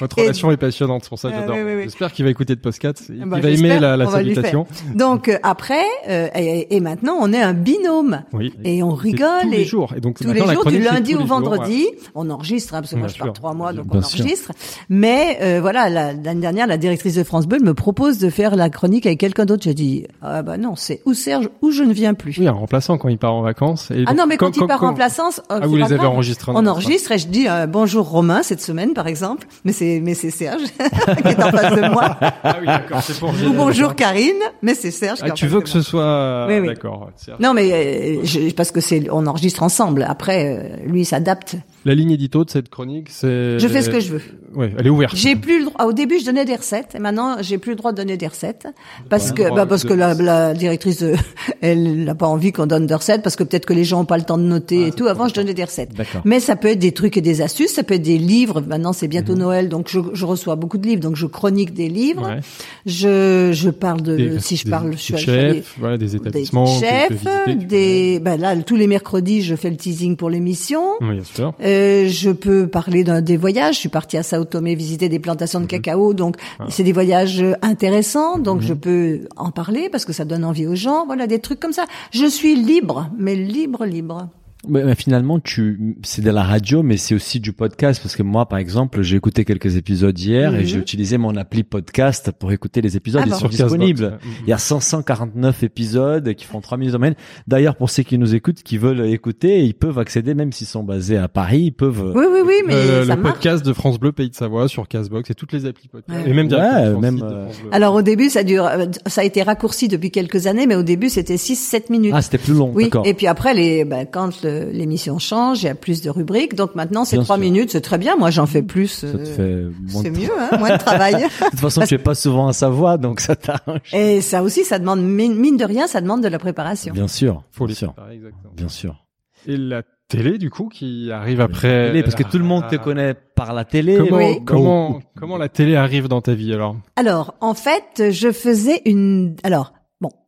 Votre 0.00 0.18
Et- 0.18 0.22
relation 0.22 0.50
est 0.50 0.56
passionnante, 0.56 1.02
c'est 1.04 1.08
pour 1.08 1.18
ça 1.18 1.30
que 1.30 1.34
Ah, 1.36 1.40
j'adore. 1.40 1.56
oui, 1.56 1.62
oui, 1.64 1.74
oui. 1.76 1.82
J'espère 1.84 2.12
qu'il 2.12 2.24
va 2.24 2.30
écouter 2.30 2.54
de 2.54 2.60
podcast. 2.60 3.04
Il 3.08 3.20
Ah 3.22 3.26
bah, 3.26 3.40
va 3.40 3.50
aimer 3.50 3.78
la, 3.78 3.96
la 3.96 4.06
salutation. 4.06 4.66
Donc 4.94 5.28
euh, 5.28 5.38
après, 5.42 5.84
euh, 6.08 6.28
et, 6.34 6.74
et 6.76 6.80
maintenant, 6.80 7.16
on 7.20 7.32
est 7.32 7.40
un 7.42 7.52
binôme. 7.54 8.22
Oui. 8.32 8.52
Et 8.64 8.82
on 8.82 8.90
rigole. 8.90 9.28
tous 9.42 9.52
et 9.52 9.56
les 9.56 9.64
jours. 9.64 9.92
Et 9.96 10.00
donc 10.00 10.18
tous 10.18 10.32
les 10.32 10.40
jours, 10.40 10.64
du 10.66 10.78
lundi 10.80 11.14
au 11.14 11.18
jours, 11.18 11.26
vendredi. 11.28 11.86
On 12.14 12.28
enregistre, 12.30 12.74
hein, 12.74 12.80
parce 12.80 12.92
que 12.92 12.96
moi 12.96 13.08
je 13.08 13.16
pars 13.18 13.26
sûr. 13.26 13.32
trois 13.34 13.54
mois, 13.54 13.72
donc 13.72 13.86
Bien 13.88 14.00
on 14.00 14.02
sûr. 14.02 14.20
enregistre. 14.20 14.52
Mais 14.88 15.38
euh, 15.42 15.60
voilà, 15.60 15.88
la- 15.88 16.12
l'année 16.12 16.40
dernière, 16.40 16.66
la 16.66 16.78
directrice 16.78 17.14
de 17.14 17.24
France 17.24 17.46
Bleu 17.46 17.58
me 17.60 17.74
propose 17.74 18.18
de 18.18 18.30
faire 18.30 18.56
la 18.56 18.70
chronique 18.70 19.06
avec 19.06 19.20
quelqu'un 19.20 19.44
d'autre. 19.44 19.62
J'ai 19.64 19.74
dit, 19.74 20.06
ah 20.22 20.42
bah 20.42 20.56
non, 20.56 20.76
c'est 20.76 21.02
ou 21.04 21.14
Serge 21.14 21.48
ou 21.62 21.70
je 21.70 21.82
ne 21.82 21.92
viens 21.92 22.14
plus. 22.14 22.36
Oui, 22.38 22.46
un 22.48 22.52
remplaçant 22.52 22.98
quand 22.98 23.08
il 23.08 23.18
part 23.18 23.34
en 23.34 23.42
vacances. 23.42 23.90
Et 23.90 24.04
ah 24.06 24.14
non, 24.14 24.26
mais 24.26 24.36
quand, 24.36 24.46
quand- 24.56 24.62
il 24.64 24.66
part 24.66 24.82
en 24.82 24.88
remplaçance, 24.88 25.40
euh, 25.50 25.60
Ah, 25.62 25.66
vous 25.66 25.76
les 25.76 25.92
avez 25.92 26.06
enregistrés 26.06 26.52
en 26.52 26.62
On 26.62 26.66
enregistre 26.66 27.12
et 27.12 27.18
je 27.18 27.26
dis 27.28 27.46
euh, 27.48 27.66
bonjour 27.66 28.08
Romain 28.08 28.42
cette 28.42 28.60
semaine 28.62 28.94
par 28.94 29.06
exemple, 29.06 29.46
mais 29.66 29.72
c'est 29.72 30.00
mais 30.02 30.14
c'est 30.14 30.30
Serge 30.30 30.62
qui 31.22 31.28
est 31.28 31.42
en 31.42 31.50
face 31.50 31.74
de 31.76 31.88
moi. 31.90 32.16
Ah 32.20 32.56
oui, 32.60 32.66
d'accord, 32.66 33.02
c'est 33.02 33.18
pour 33.18 33.30
Ou 33.30 33.52
bonjour 33.52 33.94
Karine, 33.94 34.32
mais 34.62 34.74
c'est 34.74 34.90
Serge. 34.92 35.18
qui 35.18 35.24
Ah, 35.26 35.32
en 35.32 35.34
tu 35.34 35.46
veux 35.48 35.60
que 35.60 35.66
moi. 35.66 35.72
ce 35.74 35.82
soit 35.82 36.46
Oui, 36.48 36.58
oui. 36.60 36.68
d'accord. 36.68 37.10
Non, 37.40 37.52
mais 37.52 37.70
euh, 37.72 38.24
je, 38.24 38.52
parce 38.54 38.70
que 38.70 38.80
c'est 38.80 39.08
on 39.10 39.26
enregistre 39.26 39.62
ensemble. 39.62 40.06
Après, 40.08 40.46
euh, 40.46 40.86
lui 40.86 41.00
il 41.02 41.04
s'adapte. 41.04 41.56
La 41.86 41.94
ligne 41.94 42.10
édito 42.10 42.44
de 42.44 42.50
cette 42.50 42.68
chronique, 42.68 43.06
c'est. 43.10 43.58
Je 43.58 43.68
fais 43.68 43.80
ce 43.80 43.88
que 43.90 44.00
je 44.00 44.12
veux. 44.12 44.22
Ouais, 44.54 44.72
elle 44.78 44.86
est 44.86 44.90
ouverte. 44.90 45.14
J'ai 45.16 45.36
plus 45.36 45.60
le 45.60 45.64
droit. 45.66 45.84
Au 45.86 45.92
début, 45.92 46.18
je 46.18 46.24
donnais 46.26 46.44
des 46.44 46.54
recettes, 46.56 46.94
et 46.94 46.98
maintenant, 46.98 47.36
j'ai 47.42 47.58
plus 47.58 47.70
le 47.72 47.76
droit 47.76 47.92
de 47.92 47.96
donner 47.98 48.16
des 48.16 48.26
recettes 48.26 48.66
parce 49.08 49.30
que, 49.32 49.54
bah, 49.54 49.66
parce 49.66 49.84
de- 49.84 49.88
que 49.90 49.94
la, 49.94 50.14
la 50.14 50.52
directrice, 50.54 51.02
euh, 51.02 51.14
elle 51.60 52.04
n'a 52.04 52.14
pas 52.14 52.26
envie 52.26 52.52
qu'on 52.52 52.66
donne 52.66 52.86
des 52.86 52.94
recettes 52.94 53.22
parce 53.22 53.36
que 53.36 53.44
peut-être 53.44 53.66
que 53.66 53.72
les 53.72 53.84
gens 53.84 54.00
ont 54.00 54.04
pas 54.04 54.16
le 54.18 54.24
temps 54.24 54.38
de 54.38 54.42
noter 54.42 54.88
et 54.88 54.92
tout. 54.92 55.06
Avant, 55.06 55.28
je 55.28 55.34
donnais 55.34 55.54
des 55.54 55.64
recettes. 55.64 55.94
D'accord. 55.94 56.22
Mais 56.24 56.40
ça 56.40 56.56
peut 56.56 56.68
être 56.68 56.78
des 56.78 56.92
trucs 56.92 57.16
et 57.16 57.20
des 57.20 57.40
astuces, 57.40 57.70
ça 57.72 57.82
peut 57.82 57.94
être 57.94 58.02
des 58.02 58.18
livres. 58.18 58.60
Maintenant, 58.62 58.92
c'est 58.92 59.08
bientôt 59.08 59.34
Noël, 59.36 59.68
donc 59.68 59.88
je, 59.88 60.00
je 60.12 60.24
reçois 60.24 60.56
beaucoup 60.56 60.78
de 60.78 60.86
livres, 60.86 61.00
donc 61.02 61.14
je 61.16 61.26
chronique 61.26 61.72
des 61.72 61.88
livres. 61.88 62.26
Ouais. 62.26 62.40
Je, 62.84 63.50
je 63.52 63.70
parle 63.70 64.00
de, 64.02 64.16
Des- 64.16 64.40
si 64.40 64.56
je 64.56 64.64
des- 64.64 64.70
parle, 64.70 64.90
des 64.90 64.96
je 64.96 65.02
suis 65.02 65.14
allée- 65.14 65.54
chefs, 65.54 65.74
voilà, 65.78 65.98
des 65.98 66.06
des 66.06 66.16
établissements. 66.16 66.64
peux 66.64 66.80
chefs, 66.86 67.10
visiter, 67.12 67.54
des, 67.66 68.20
ben 68.20 68.40
là, 68.40 68.56
tous 68.56 68.76
les 68.76 68.86
mercredis, 68.86 69.42
je 69.42 69.54
fais 69.54 69.70
le 69.70 69.76
teasing 69.76 70.16
pour 70.16 70.30
l'émission. 70.30 70.82
Oui, 71.00 71.14
bien 71.14 71.24
sûr. 71.24 71.54
Euh, 71.62 71.75
je 72.08 72.30
peux 72.30 72.66
parler 72.66 73.04
d'un 73.04 73.20
des 73.20 73.36
voyages. 73.36 73.74
Je 73.74 73.80
suis 73.80 73.88
partie 73.88 74.16
à 74.16 74.22
Sao 74.22 74.44
Tomé 74.44 74.74
visiter 74.74 75.08
des 75.08 75.18
plantations 75.18 75.60
de 75.60 75.66
cacao, 75.66 76.14
donc 76.14 76.36
c'est 76.68 76.82
des 76.82 76.92
voyages 76.92 77.40
euh, 77.42 77.54
intéressants. 77.62 78.38
Donc 78.38 78.60
je 78.60 78.74
peux 78.74 79.28
en 79.36 79.50
parler 79.50 79.88
parce 79.90 80.04
que 80.04 80.12
ça 80.12 80.24
donne 80.24 80.44
envie 80.44 80.66
aux 80.66 80.74
gens. 80.74 81.06
Voilà 81.06 81.26
des 81.26 81.40
trucs 81.40 81.60
comme 81.60 81.72
ça. 81.72 81.84
Je 82.10 82.26
suis 82.26 82.56
libre, 82.56 83.10
mais 83.18 83.34
libre, 83.34 83.84
libre. 83.84 84.28
Mais, 84.68 84.84
mais 84.84 84.94
finalement, 84.94 85.38
tu, 85.40 85.96
c'est 86.02 86.22
de 86.22 86.30
la 86.30 86.42
radio, 86.42 86.82
mais 86.82 86.96
c'est 86.96 87.14
aussi 87.14 87.40
du 87.40 87.52
podcast 87.52 88.00
parce 88.02 88.16
que 88.16 88.22
moi, 88.22 88.46
par 88.48 88.58
exemple, 88.58 89.02
j'ai 89.02 89.16
écouté 89.16 89.44
quelques 89.44 89.76
épisodes 89.76 90.18
hier 90.18 90.54
et 90.54 90.60
Mhm. 90.60 90.64
j'ai 90.66 90.78
utilisé 90.78 91.18
mon 91.18 91.36
appli 91.36 91.62
podcast 91.62 92.30
pour 92.38 92.52
écouter 92.52 92.80
les 92.80 92.96
épisodes. 92.96 93.20
Ah 93.24 93.26
Ils 93.26 93.30
bon. 93.32 93.38
sont 93.38 93.48
disponibles. 93.48 94.18
Il 94.42 94.50
y 94.50 94.52
a 94.52 94.58
549 94.58 95.62
épisodes 95.62 96.34
qui 96.34 96.44
font 96.44 96.60
3 96.60 96.78
minutes 96.78 96.92
de 96.94 96.98
moyenne. 96.98 97.16
D'ailleurs, 97.46 97.76
pour 97.76 97.90
ceux 97.90 98.02
qui 98.02 98.18
nous 98.18 98.34
écoutent, 98.34 98.62
qui 98.62 98.78
veulent 98.78 99.06
écouter, 99.06 99.64
ils 99.64 99.74
peuvent 99.74 99.98
accéder, 99.98 100.34
même 100.34 100.52
s'ils 100.52 100.66
sont 100.66 100.82
basés 100.82 101.16
à 101.16 101.28
Paris, 101.28 101.62
ils 101.66 101.72
peuvent. 101.72 102.12
Oui, 102.14 102.24
oui, 102.32 102.40
oui, 102.44 102.54
mais 102.66 102.74
Euh, 102.74 103.04
ça 103.06 103.14
le 103.16 103.22
marche. 103.22 103.34
podcast 103.36 103.64
de 103.64 103.72
France 103.72 103.98
Bleu 104.00 104.12
Pays 104.12 104.30
de 104.30 104.34
Savoie 104.34 104.68
sur 104.68 104.88
Castbox 104.88 105.30
et 105.30 105.34
toutes 105.34 105.52
les 105.52 105.66
applis 105.66 105.88
podcast 105.88 106.24
Ouais. 106.24 106.30
et 106.30 106.34
même 106.34 106.48
directement 106.48 106.94
Ouais, 106.98 107.00
même, 107.00 107.20
euh. 107.22 107.46
Alors 107.72 107.94
au 107.94 108.02
début, 108.02 108.30
ça 108.30 108.42
dure, 108.42 108.66
euh, 108.66 108.86
ça 109.06 109.20
a 109.20 109.24
été 109.24 109.42
raccourci 109.42 109.88
depuis 109.88 110.10
quelques 110.10 110.46
années, 110.46 110.66
mais 110.66 110.74
au 110.76 110.82
début 110.82 111.08
c'était 111.08 111.36
6-7 111.36 111.90
minutes. 111.90 112.12
Ah, 112.14 112.22
c'était 112.22 112.38
plus 112.38 112.54
long. 112.54 112.72
oui, 112.74 112.84
D'accord. 112.84 113.06
et 113.06 113.14
puis 113.14 113.26
après, 113.26 113.54
les, 113.54 113.84
ben, 113.84 114.06
quand 114.10 114.42
le- 114.42 114.55
l'émission 114.72 115.18
change, 115.18 115.62
il 115.62 115.66
y 115.66 115.68
a 115.68 115.74
plus 115.74 116.02
de 116.02 116.10
rubriques. 116.10 116.54
Donc 116.54 116.74
maintenant, 116.74 117.04
c'est 117.04 117.18
trois 117.18 117.38
minutes, 117.38 117.70
c'est 117.70 117.80
très 117.80 117.98
bien. 117.98 118.16
Moi, 118.16 118.30
j'en 118.30 118.46
fais 118.46 118.62
plus. 118.62 118.88
Ça 118.88 119.12
te 119.12 119.16
euh, 119.18 119.24
fait 119.24 119.92
moins 119.92 120.02
de 120.02 120.06
C'est 120.06 120.10
mieux, 120.10 120.30
hein, 120.38 120.58
moins 120.58 120.72
de 120.76 120.78
travail. 120.82 121.14
De 121.40 121.50
toute 121.50 121.60
façon, 121.60 121.82
tu 121.82 121.94
es 121.94 121.98
pas 121.98 122.14
souvent 122.14 122.48
à 122.48 122.52
Savoie, 122.52 122.96
donc 122.98 123.20
ça 123.20 123.36
t'arrange. 123.36 123.80
et 123.92 124.20
ça 124.20 124.42
aussi, 124.42 124.64
ça 124.64 124.78
demande 124.78 125.02
mine 125.02 125.56
de 125.56 125.64
rien, 125.64 125.86
ça 125.86 126.00
demande 126.00 126.22
de 126.22 126.28
la 126.28 126.38
préparation. 126.38 126.92
Bien 126.92 127.08
sûr. 127.08 127.42
Faut 127.52 127.66
bien 127.66 127.74
sûr. 127.74 127.92
préparer. 127.94 128.20
Bien 128.56 128.68
sûr. 128.68 129.04
Et 129.46 129.56
la 129.56 129.82
télé, 130.08 130.38
du 130.38 130.50
coup, 130.50 130.68
qui 130.68 131.10
arrive 131.12 131.40
après. 131.40 131.88
Télé, 131.88 132.02
parce 132.02 132.14
que 132.14 132.22
tout 132.24 132.38
le 132.38 132.44
monde 132.44 132.64
te 132.68 132.74
Ah. 132.76 132.78
connaît 132.78 133.14
par 133.14 133.52
la 133.52 133.64
télé. 133.64 133.96
Comment, 133.96 134.16
Oui. 134.16 134.44
comment, 134.44 135.00
comment 135.16 135.36
la 135.36 135.48
télé 135.48 135.76
arrive 135.76 136.08
dans 136.08 136.20
ta 136.20 136.34
vie 136.34 136.52
alors? 136.52 136.76
Alors, 136.96 137.34
en 137.40 137.54
fait, 137.54 138.10
je 138.10 138.32
faisais 138.32 138.82
une. 138.86 139.36
Alors, 139.44 139.72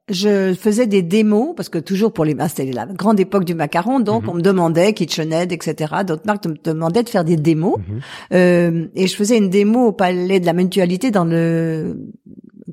je 0.09 0.55
faisais 0.55 0.87
des 0.87 1.03
démos 1.03 1.55
parce 1.57 1.69
que 1.69 1.79
toujours 1.79 2.13
pour 2.13 2.25
les. 2.25 2.35
Ah, 2.39 2.49
c'était 2.49 2.71
la 2.73 2.87
grande 2.87 3.21
époque 3.21 3.45
du 3.45 3.55
macaron, 3.55 4.01
donc 4.01 4.25
Mhm. 4.25 4.29
on 4.31 4.35
me 4.35 4.41
demandait 4.43 4.93
KitchenAid, 4.93 5.53
etc. 5.53 5.95
D'autres 6.07 6.27
marques 6.27 6.47
me 6.47 6.55
demandaient 6.63 7.03
de 7.03 7.09
faire 7.09 7.25
des 7.25 7.37
démos. 7.37 7.77
Mhm. 7.79 8.01
Euh, 8.35 8.87
et 8.95 9.07
je 9.07 9.15
faisais 9.17 9.37
une 9.39 9.51
démo 9.51 9.87
au 9.87 9.93
Palais 9.93 10.41
de 10.41 10.47
la 10.47 10.53
Mutualité 10.53 11.11
dans 11.11 11.25
le 11.25 11.97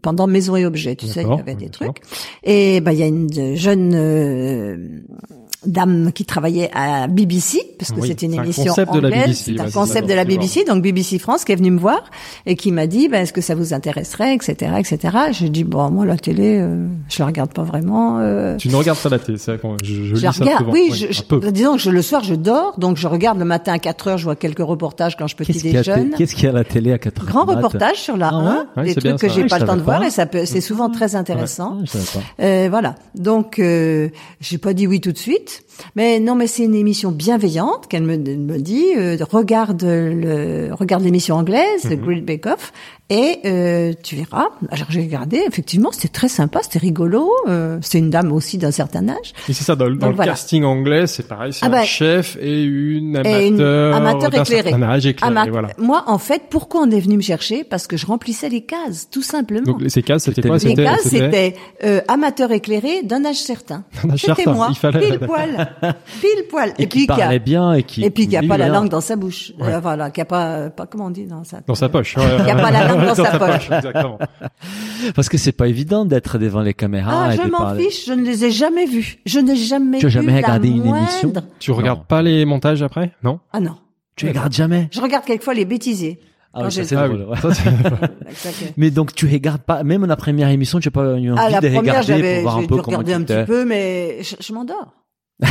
pendant 0.02 0.28
Maison 0.28 0.56
et 0.56 0.66
Objets, 0.66 0.96
tu 0.96 1.08
sais, 1.08 1.24
il 1.24 1.28
y 1.36 1.40
avait 1.40 1.56
des 1.56 1.70
trucs. 1.70 1.98
Et 2.44 2.80
ben 2.82 2.92
il 2.92 3.00
y 3.00 3.04
a 3.04 3.08
une 3.08 3.56
jeune 3.56 3.94
euh, 3.96 4.78
dame 5.66 6.11
qui 6.13 6.26
travaillait 6.26 6.70
à 6.74 7.07
BBC 7.07 7.59
parce 7.80 7.91
que 7.91 7.99
Oui, 7.99 8.09
une 8.11 8.18
c'est 8.18 8.26
un 8.39 8.43
émission 8.43 8.66
concept 8.66 8.93
de 8.93 8.99
la 8.99 9.07
anglaise, 9.09 9.22
BBC, 9.26 9.53
c'est 9.57 9.61
un 9.61 9.70
concept 9.72 10.09
de 10.09 10.13
la 10.13 10.26
BBC, 10.26 10.63
donc 10.66 10.82
BBC 10.84 11.20
France 11.20 11.43
qui 11.45 11.51
est 11.51 11.55
venue 11.55 11.72
me 11.72 11.80
voir 11.80 12.03
et 12.45 12.55
qui 12.55 12.72
m'a 12.72 12.88
dit 12.88 13.07
ben 13.09 13.22
est-ce 13.24 13.34
que 13.34 13.41
ça 13.41 13.55
vous 13.55 13.74
intéresserait, 13.74 14.34
etc., 14.36 14.74
etc. 14.80 15.18
J'ai 15.32 15.49
dit 15.49 15.63
bon 15.63 15.89
moi 15.91 16.05
la 16.05 16.18
télé 16.18 16.59
euh, 16.59 16.88
je 17.09 17.20
la 17.20 17.26
regarde 17.28 17.51
pas 17.53 17.63
vraiment. 17.63 18.20
euh, 18.20 18.57
Tu 18.57 18.70
ne 18.70 18.76
regardes 18.76 18.99
pas 18.99 19.09
la 19.09 19.20
télé, 19.20 19.38
c'est 19.38 19.51
vrai 19.51 19.59
qu'on 19.59 19.78
je, 19.84 19.93
je, 19.93 20.03
je 20.03 20.16
lis 20.16 20.22
la 20.22 20.32
ça 20.32 20.43
regarde, 20.43 20.59
souvent. 20.59 20.72
oui, 20.74 20.88
Oui, 20.91 20.97
je, 20.97 21.07
un 21.07 21.11
je- 21.11 21.22
peu. 21.24 21.51
disons 21.51 21.74
que 21.74 21.82
je, 21.82 21.89
le 21.91 22.01
soir 22.01 22.24
je 22.24 22.36
dors, 22.36 22.78
donc 22.80 22.97
je 22.97 23.07
regarde 23.07 23.39
le 23.39 23.45
matin 23.45 23.74
à 23.74 23.80
4 23.80 24.07
heures, 24.07 24.18
je 24.18 24.24
vois 24.26 24.36
quelques 24.36 24.59
reportages 24.59 25.16
quand 25.18 25.28
je 25.28 25.36
petit 25.36 25.51
Qu'est-ce 25.53 25.63
qu'il 25.63 25.74
y 25.74 25.78
a, 25.78 25.82
déjeune. 25.82 26.09
qu'est-ce 26.18 26.36
qu'il 26.36 26.43
y 26.45 26.47
a 26.47 26.51
à 26.51 26.53
la 26.53 26.63
télé 26.63 26.91
à 26.93 26.97
4 26.97 27.22
heures 27.22 27.28
Grand 27.28 27.45
reportage 27.45 27.97
sur 27.97 28.18
la 28.18 28.30
Ah 28.30 28.36
1, 28.36 28.43
ouais 28.55 28.61
Ouais, 28.78 28.84
des 28.93 28.95
trucs 28.95 29.18
que 29.20 29.28
ça. 29.28 29.34
j'ai 29.34 29.41
Ouais, 29.43 29.47
pas 29.47 29.59
le 29.59 29.66
temps 29.66 29.76
de 29.76 29.82
voir 29.82 30.03
et 30.03 30.09
ça 30.09 30.26
peut, 30.26 30.45
c'est 30.45 30.61
souvent 30.61 30.89
très 30.89 31.16
intéressant. 31.16 31.78
Ah. 31.93 32.20
Euh, 32.41 32.68
voilà. 32.70 32.95
Donc, 33.16 33.59
euh, 33.59 34.09
j'ai 34.41 34.57
pas 34.57 34.74
dit 34.74 34.88
oui 34.88 34.99
tout 35.01 35.11
de 35.11 35.18
suite, 35.18 35.55
mais 35.95 36.20
non, 36.20 36.36
mais 36.36 36.47
c'est 36.47 36.64
une 36.64 36.76
émission 36.76 37.12
bienveillante 37.12 37.88
qu'elle 37.88 38.03
me, 38.03 38.18
me 38.18 38.58
dit. 38.58 38.86
euh, 38.97 39.18
regarde 39.30 39.84
le, 39.84 40.70
regarde 40.74 41.03
l'émission 41.03 41.36
anglaise, 41.36 41.82
The 41.84 41.91
Mhm. 41.91 42.01
Great 42.06 42.26
Bake 42.26 42.45
Off, 42.45 42.72
et 43.10 43.39
euh, 43.45 43.93
tu 44.03 44.16
verras. 44.16 44.47
Alors 44.72 44.88
j'ai 44.89 45.01
regardé. 45.01 45.41
Effectivement, 45.47 45.91
c'était 45.91 46.08
très 46.08 46.28
sympa, 46.28 46.60
c'était 46.64 46.80
rigolo. 46.80 47.30
Euh, 47.47 47.78
c'est 47.82 47.99
une 47.99 48.10
dame 48.10 48.32
aussi 48.32 48.58
d'un 48.58 48.72
certain 48.72 49.08
âge. 49.10 49.34
Et 49.47 49.53
c'est 49.53 49.64
ça, 49.64 49.76
dans, 49.76 49.86
le- 49.86 49.95
dans 49.95 50.08
Donc 50.08 50.10
le 50.12 50.16
voilà. 50.16 50.32
casting 50.32 50.64
anglais, 50.64 51.06
c'est 51.08 51.28
pareil, 51.28 51.53
c'est 51.53 51.64
Ah 51.64 51.68
un 51.68 51.72
bah, 51.72 51.84
chef 51.84 52.38
et 52.41 52.64
une 52.64 53.16
amateur, 53.18 53.39
et 53.39 53.47
une 53.47 53.62
amateur 53.62 54.30
d'un 54.32 54.41
éclairée. 54.43 54.70
certain 54.72 54.84
âge 54.84 55.06
éclairée, 55.06 55.32
Ama- 55.36 55.49
voilà. 55.51 55.68
Moi, 55.78 56.03
en 56.08 56.18
fait, 56.18 56.43
pourquoi 56.49 56.82
on 56.82 56.89
est 56.89 56.99
venu 56.99 57.18
me 57.18 57.22
chercher? 57.22 57.64
Parce 57.64 57.86
que 57.88 57.95
je 57.97 58.06
remplissais 58.06 58.49
les 58.49 58.62
cases, 58.62 59.08
tout 59.12 59.22
simplement. 59.22 59.66
Donc 59.66 59.82
ces 59.88 60.01
cases, 60.01 60.24
c'était 60.24 60.36
C'était 60.41 60.47
quoi? 60.49 60.58
Les 60.58 60.70
C'était 60.70 60.84
cases, 60.84 61.01
c'était 61.08 61.56
euh, 61.84 62.01
amateur 62.08 62.51
éclairé 62.51 63.03
d'un 63.03 63.24
âge 63.26 63.36
certain. 63.38 63.84
D'un 64.03 64.12
âge 64.12 64.22
C'était 64.22 64.34
certain, 64.43 64.53
moi, 64.53 64.68
il 64.72 64.76
fallait- 64.76 64.99
pile 65.10 65.20
poil, 65.20 65.76
pile 66.22 66.45
poil. 66.49 66.74
Et, 66.80 66.88
qui 66.88 66.97
puis 66.97 67.06
qui 67.08 67.12
a- 67.14 67.16
parlait 67.18 67.39
bien 67.39 67.74
et 67.74 67.84
qui. 67.84 68.03
et 68.03 68.10
puis 68.10 68.28
qui 68.28 68.36
a 68.36 68.39
oui, 68.41 68.47
pas 68.47 68.58
la 68.58 68.66
voilà. 68.66 68.80
langue 68.80 68.89
dans 68.89 69.01
sa 69.01 69.16
bouche, 69.16 69.51
Ouais. 69.60 69.74
Euh, 69.74 69.80
voilà, 69.80 70.10
qui 70.10 70.22
a 70.22 70.26
pas, 70.26 70.70
pas 70.70 70.86
comment 70.88 71.06
on 71.06 71.10
dit 71.12 71.26
dans 71.26 71.43
sa 71.43 71.60
dans 71.68 71.76
sa 71.76 71.88
poche. 71.89 72.16
Il 72.18 72.49
a 72.49 72.56
pas 72.56 72.72
la 72.72 72.88
dans 72.98 73.16
sa 73.16 73.38
poche. 73.39 73.70
Exactement. 73.72 74.20
Parce 75.16 75.30
que 75.30 75.38
c'est 75.38 75.52
pas 75.52 75.68
évident 75.68 76.06
d'être 76.06 76.38
devant 76.38 76.62
les 76.62 76.74
caméras. 76.74 77.28
Ah, 77.30 77.34
et 77.34 77.38
je 77.38 77.41
m'en 77.50 77.58
parler. 77.60 77.84
fiche, 77.89 78.06
je 78.06 78.14
ne 78.14 78.24
les 78.24 78.46
ai 78.46 78.52
jamais 78.52 78.86
vus. 78.86 79.18
Je 79.26 79.39
n'ai 79.39 79.56
jamais 79.56 80.00
Tu 80.00 80.06
as 80.06 80.10
vu 80.10 80.14
jamais 80.14 80.32
la 80.41 80.48
regardé 80.48 80.70
une 80.70 80.84
moindre. 80.84 80.98
émission 81.10 81.34
Tu 81.60 81.72
regardes 81.72 82.00
Non. 82.00 82.06
pas 82.08 82.22
les 82.22 82.46
montages 82.46 82.82
après? 82.84 83.12
Non? 83.24 83.39
Ah 83.54 83.60
non. 83.60 83.76
Tu 84.16 84.28
regardes 84.28 84.54
jamais? 84.54 84.88
Je 84.91 85.02
regarde 85.02 85.26
quelquefois 85.26 85.54
les 85.54 85.66
bêtisiers. 85.66 86.20
Ah, 86.54 86.62
oui, 86.66 86.72
ça, 86.72 86.84
j'ai- 86.84 86.96
Ah 86.96 87.08
drôle, 87.10 87.28
oui. 87.30 87.48
ouais. 87.48 87.54
Ça, 88.34 88.50
Mais 88.78 88.89
donc 88.89 89.14
tu 89.14 89.26
regardes 89.30 89.62
pas, 89.62 89.84
même 89.84 90.06
la 90.06 90.16
première 90.16 90.48
émission, 90.50 90.80
tu 90.80 90.88
as 90.88 90.91
pas 90.91 91.04
eu 91.18 91.32
envie 91.32 91.34
Ah, 91.38 91.50
la 91.50 91.60
de 91.60 91.68
première, 91.68 92.02
regarder 92.02 92.34
pour 92.36 92.41
voir 92.43 92.58
un 92.58 92.62
j'ai 92.62 92.68
peu 92.68 92.76
dû 92.76 92.82
comment 92.82 92.98
regarder 93.00 93.26
tu 93.26 93.34
un 93.34 93.38
petit 93.43 93.46
peu, 93.52 93.66
mais 93.66 94.24
je, 94.24 94.36
je 94.39 94.54
m'endors. 94.54 94.93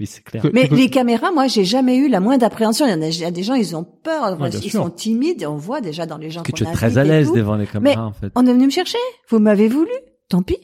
Oui, 0.00 0.06
c'est 0.06 0.22
clair. 0.22 0.42
Que- 0.42 0.48
Mais 0.52 0.68
les 0.68 0.88
caméras, 0.90 1.30
moi, 1.32 1.46
j'ai 1.46 1.64
jamais 1.64 1.96
eu 1.96 2.08
la 2.08 2.20
moindre 2.20 2.44
appréhension. 2.46 2.86
Il 2.86 2.90
y 2.90 2.94
en 2.94 3.02
a, 3.02 3.06
il 3.08 3.18
y 3.18 3.24
a 3.24 3.30
des 3.30 3.42
gens, 3.42 3.54
ils 3.54 3.74
ont 3.76 3.84
peur, 3.84 4.38
Ouais, 4.40 4.50
ils 4.50 4.70
sûr. 4.70 4.82
sont 4.82 4.90
timides, 4.90 5.42
et 5.42 5.46
on 5.46 5.56
voit 5.56 5.80
déjà 5.80 6.06
dans 6.06 6.18
les 6.18 6.30
gens 6.30 6.42
que 6.42 6.50
qu'on 6.52 6.56
tu 6.56 6.64
es 6.64 6.72
très 6.72 6.98
à 6.98 7.04
l'aise 7.04 7.32
devant 7.32 7.56
les 7.56 7.66
caméras, 7.66 8.06
en 8.06 8.12
fait. 8.12 8.30
On 8.34 8.46
est 8.46 8.52
venu 8.52 8.66
me 8.66 8.70
chercher. 8.70 8.98
Vous 9.28 9.38
m'avez 9.38 9.68
voulu. 9.68 9.90
Tant 10.28 10.42
pis. 10.42 10.56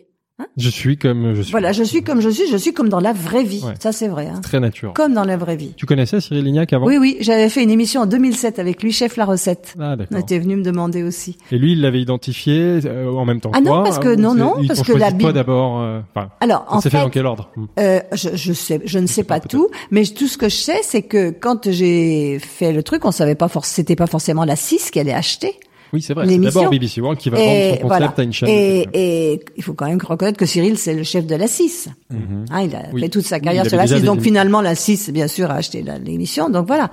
Je 0.56 0.68
suis 0.70 0.96
comme 0.96 1.34
je 1.34 1.42
suis. 1.42 1.50
Voilà, 1.50 1.72
je 1.72 1.82
suis 1.82 2.02
comme 2.02 2.20
je 2.20 2.28
suis. 2.28 2.48
Je 2.50 2.56
suis 2.56 2.72
comme 2.72 2.88
dans 2.88 3.00
la 3.00 3.12
vraie 3.12 3.42
vie. 3.42 3.60
Ouais. 3.64 3.74
Ça, 3.80 3.90
c'est 3.92 4.06
vrai. 4.08 4.28
Hein. 4.28 4.40
Très 4.40 4.60
naturel. 4.60 4.94
Comme 4.94 5.12
dans 5.12 5.24
la 5.24 5.36
vraie 5.36 5.56
vie. 5.56 5.72
Tu 5.76 5.84
connaissais 5.86 6.20
Cyril 6.20 6.44
Lignac 6.44 6.72
avant? 6.72 6.86
Oui, 6.86 6.96
oui. 6.96 7.16
J'avais 7.20 7.48
fait 7.48 7.62
une 7.62 7.70
émission 7.70 8.02
en 8.02 8.06
2007 8.06 8.58
avec 8.58 8.82
lui, 8.82 8.92
chef 8.92 9.16
la 9.16 9.24
recette. 9.24 9.74
Ah 9.80 9.92
On 9.92 9.96
d'accord. 9.96 10.18
était 10.18 10.38
venu 10.38 10.56
me 10.56 10.62
demander 10.62 11.02
aussi. 11.02 11.36
Et 11.50 11.58
lui, 11.58 11.72
il 11.72 11.80
l'avait 11.80 12.00
identifié 12.00 12.80
euh, 12.84 13.10
en 13.10 13.24
même 13.24 13.40
temps 13.40 13.50
Ah 13.52 13.58
que 13.60 13.64
non, 13.64 13.82
parce 13.82 13.98
que- 13.98 14.14
non, 14.14 14.34
non, 14.34 14.54
parce 14.66 14.82
que 14.82 14.92
la 14.92 15.10
Bible- 15.10 15.32
d'abord. 15.32 15.80
euh, 15.80 16.00
Alors, 16.40 16.64
en 16.68 16.80
fait 16.80 16.90
fait, 16.90 16.98
dans 17.00 17.10
quel 17.10 17.26
ordre? 17.26 17.50
Euh, 17.80 18.00
je, 18.12 18.28
je 18.34 18.52
sais, 18.52 18.80
je 18.84 18.98
ne 18.98 19.06
sais 19.06 19.24
pas 19.24 19.40
tout, 19.40 19.68
mais 19.90 20.04
tout 20.04 20.28
ce 20.28 20.38
que 20.38 20.48
je 20.48 20.56
sais, 20.56 20.80
c'est 20.82 21.02
que 21.02 21.30
quand 21.30 21.70
j'ai 21.70 22.38
fait 22.38 22.72
le 22.72 22.82
truc, 22.82 23.04
on 23.04 23.10
savait 23.12 23.34
pas 23.34 23.48
forcément, 23.48 23.74
c'était 23.74 23.96
pas 23.96 24.06
forcément 24.06 24.44
la 24.44 24.56
6 24.56 24.90
qui 24.90 25.00
allait 25.00 25.12
acheter. 25.12 25.54
Oui, 25.92 26.02
c'est 26.02 26.14
vrai. 26.14 26.26
C'est 26.28 26.38
d'abord 26.38 26.70
BBC 26.70 27.00
World 27.00 27.18
qui 27.18 27.30
va 27.30 27.38
vendre 27.38 27.50
Et 27.50 27.62
son 27.70 27.76
concept 27.76 27.86
voilà. 27.86 28.14
à 28.16 28.22
une 28.22 28.32
chaîne. 28.32 28.48
Et, 28.48 28.88
et 28.92 29.40
il 29.56 29.62
faut 29.62 29.74
quand 29.74 29.86
même 29.86 30.00
reconnaître 30.02 30.38
que 30.38 30.46
Cyril, 30.46 30.76
c'est 30.78 30.94
le 30.94 31.02
chef 31.02 31.26
de 31.26 31.34
la 31.34 31.46
6. 31.46 31.88
Mhm. 32.10 32.44
Hein, 32.50 32.62
il 32.62 32.74
a 32.76 32.82
Oui. 32.92 33.00
fait 33.02 33.08
toute 33.08 33.24
sa 33.24 33.40
carrière 33.40 33.66
sur 33.66 33.76
la 33.76 33.82
avait 33.82 33.88
déjà 33.88 33.96
6. 33.96 34.02
des 34.02 34.06
Donc 34.06 34.20
finalement, 34.20 34.60
la 34.60 34.74
6, 34.74 35.10
bien 35.10 35.28
sûr, 35.28 35.50
a 35.50 35.54
acheté 35.54 35.82
l'émission. 36.04 36.50
Donc 36.50 36.66
voilà. 36.66 36.90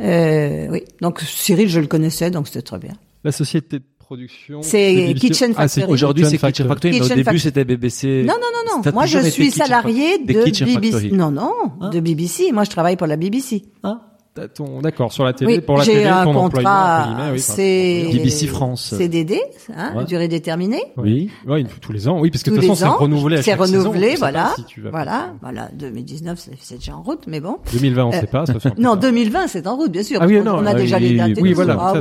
Euh, 0.00 0.68
oui. 0.70 0.82
Donc 1.00 1.20
Cyril, 1.20 1.68
je 1.68 1.80
le 1.80 1.86
connaissais, 1.86 2.30
donc 2.30 2.46
c'était 2.48 2.62
très 2.62 2.78
bien. 2.78 2.92
La 3.24 3.32
société 3.32 3.78
de 3.80 3.84
production. 3.98 4.62
C'est 4.62 5.14
Kitchen 5.18 5.52
Ah, 5.56 5.68
c'est 5.68 5.80
Factory. 5.80 5.92
Aujourd'hui, 5.92 6.24
c'est 6.24 6.38
Kitchen 6.38 6.66
Factory. 6.66 6.94
Factory, 6.94 7.00
mais 7.00 7.22
au 7.22 7.24
début, 7.24 7.38
c'était 7.38 7.64
BBC. 7.64 8.24
Non, 8.26 8.34
non, 8.34 8.48
non, 8.74 8.82
non. 8.84 8.92
Moi, 8.92 9.06
je 9.06 9.18
suis 9.28 9.50
salarié 9.50 10.18
de 10.18 10.42
Kitchen 10.44 10.66
BBC. 10.74 10.92
Factory. 10.92 11.12
Non, 11.12 11.30
non, 11.30 11.52
Hein 11.80 11.90
de 11.90 12.00
BBC. 12.00 12.50
Moi, 12.52 12.64
je 12.64 12.70
travaille 12.70 12.96
pour 12.96 13.06
la 13.06 13.16
BBC. 13.16 13.62
Ah, 13.82 14.00
T'as 14.40 14.48
ton- 14.48 14.80
D'accord, 14.80 15.12
sur 15.12 15.24
la 15.24 15.32
télé, 15.34 15.56
Oui, 15.56 15.60
pour 15.60 15.76
la 15.76 15.84
j'ai 15.84 15.92
télé, 15.92 16.06
un 16.06 16.24
ton 16.24 16.34
employeur, 16.34 16.70
contrat, 16.70 17.06
guillemets, 17.08 17.32
oui, 17.32 17.40
c'est 17.40 18.08
BBC 18.12 18.46
France. 18.46 18.94
CDD, 18.96 19.38
hein, 19.76 19.92
Ouais. 19.96 20.04
durée 20.06 20.28
déterminée. 20.28 20.80
oui. 20.96 21.30
Oui, 21.46 21.66
tous 21.80 21.92
les 21.92 22.08
ans. 22.08 22.18
Oui, 22.20 22.30
parce 22.30 22.42
que 22.42 22.50
de 22.50 22.54
Tous 22.56 22.60
toute 22.62 22.70
les 22.70 22.74
façon, 22.76 22.92
c'est 22.96 23.02
renouvelé 23.02 23.36
à 23.36 23.42
c'est 23.42 23.50
chaque 23.50 23.60
renouvelé, 23.60 24.14
voilà, 24.16 24.52
si 24.56 24.64
tu 24.64 24.80
vas 24.80 24.90
voilà, 24.90 25.34
voilà. 25.42 25.68
2019, 25.74 26.38
c'est 26.60 26.76
déjà 26.78 26.96
en 26.96 27.02
route, 27.02 27.24
mais 27.26 27.40
bon. 27.40 27.58
2020, 27.72 28.04
on 28.04 28.08
Euh, 28.12 28.20
sait 28.20 28.26
pas. 28.26 28.46
ça 28.46 28.58
fait 28.58 28.70
Non, 28.78 28.92
tard. 28.92 28.98
2020, 29.00 29.46
c'est 29.48 29.66
en 29.66 29.76
route, 29.76 29.90
bien 29.92 30.02
sûr. 30.02 30.18
Ah 30.22 30.26
oui, 30.26 30.40
non, 30.40 30.56
qu'on 30.58 30.66
a 30.66 30.74
déjà 30.74 30.98
les 30.98 31.16
dates. 31.16 31.38
oui, 31.40 31.52
voilà, 31.52 31.76
Ah 31.78 31.92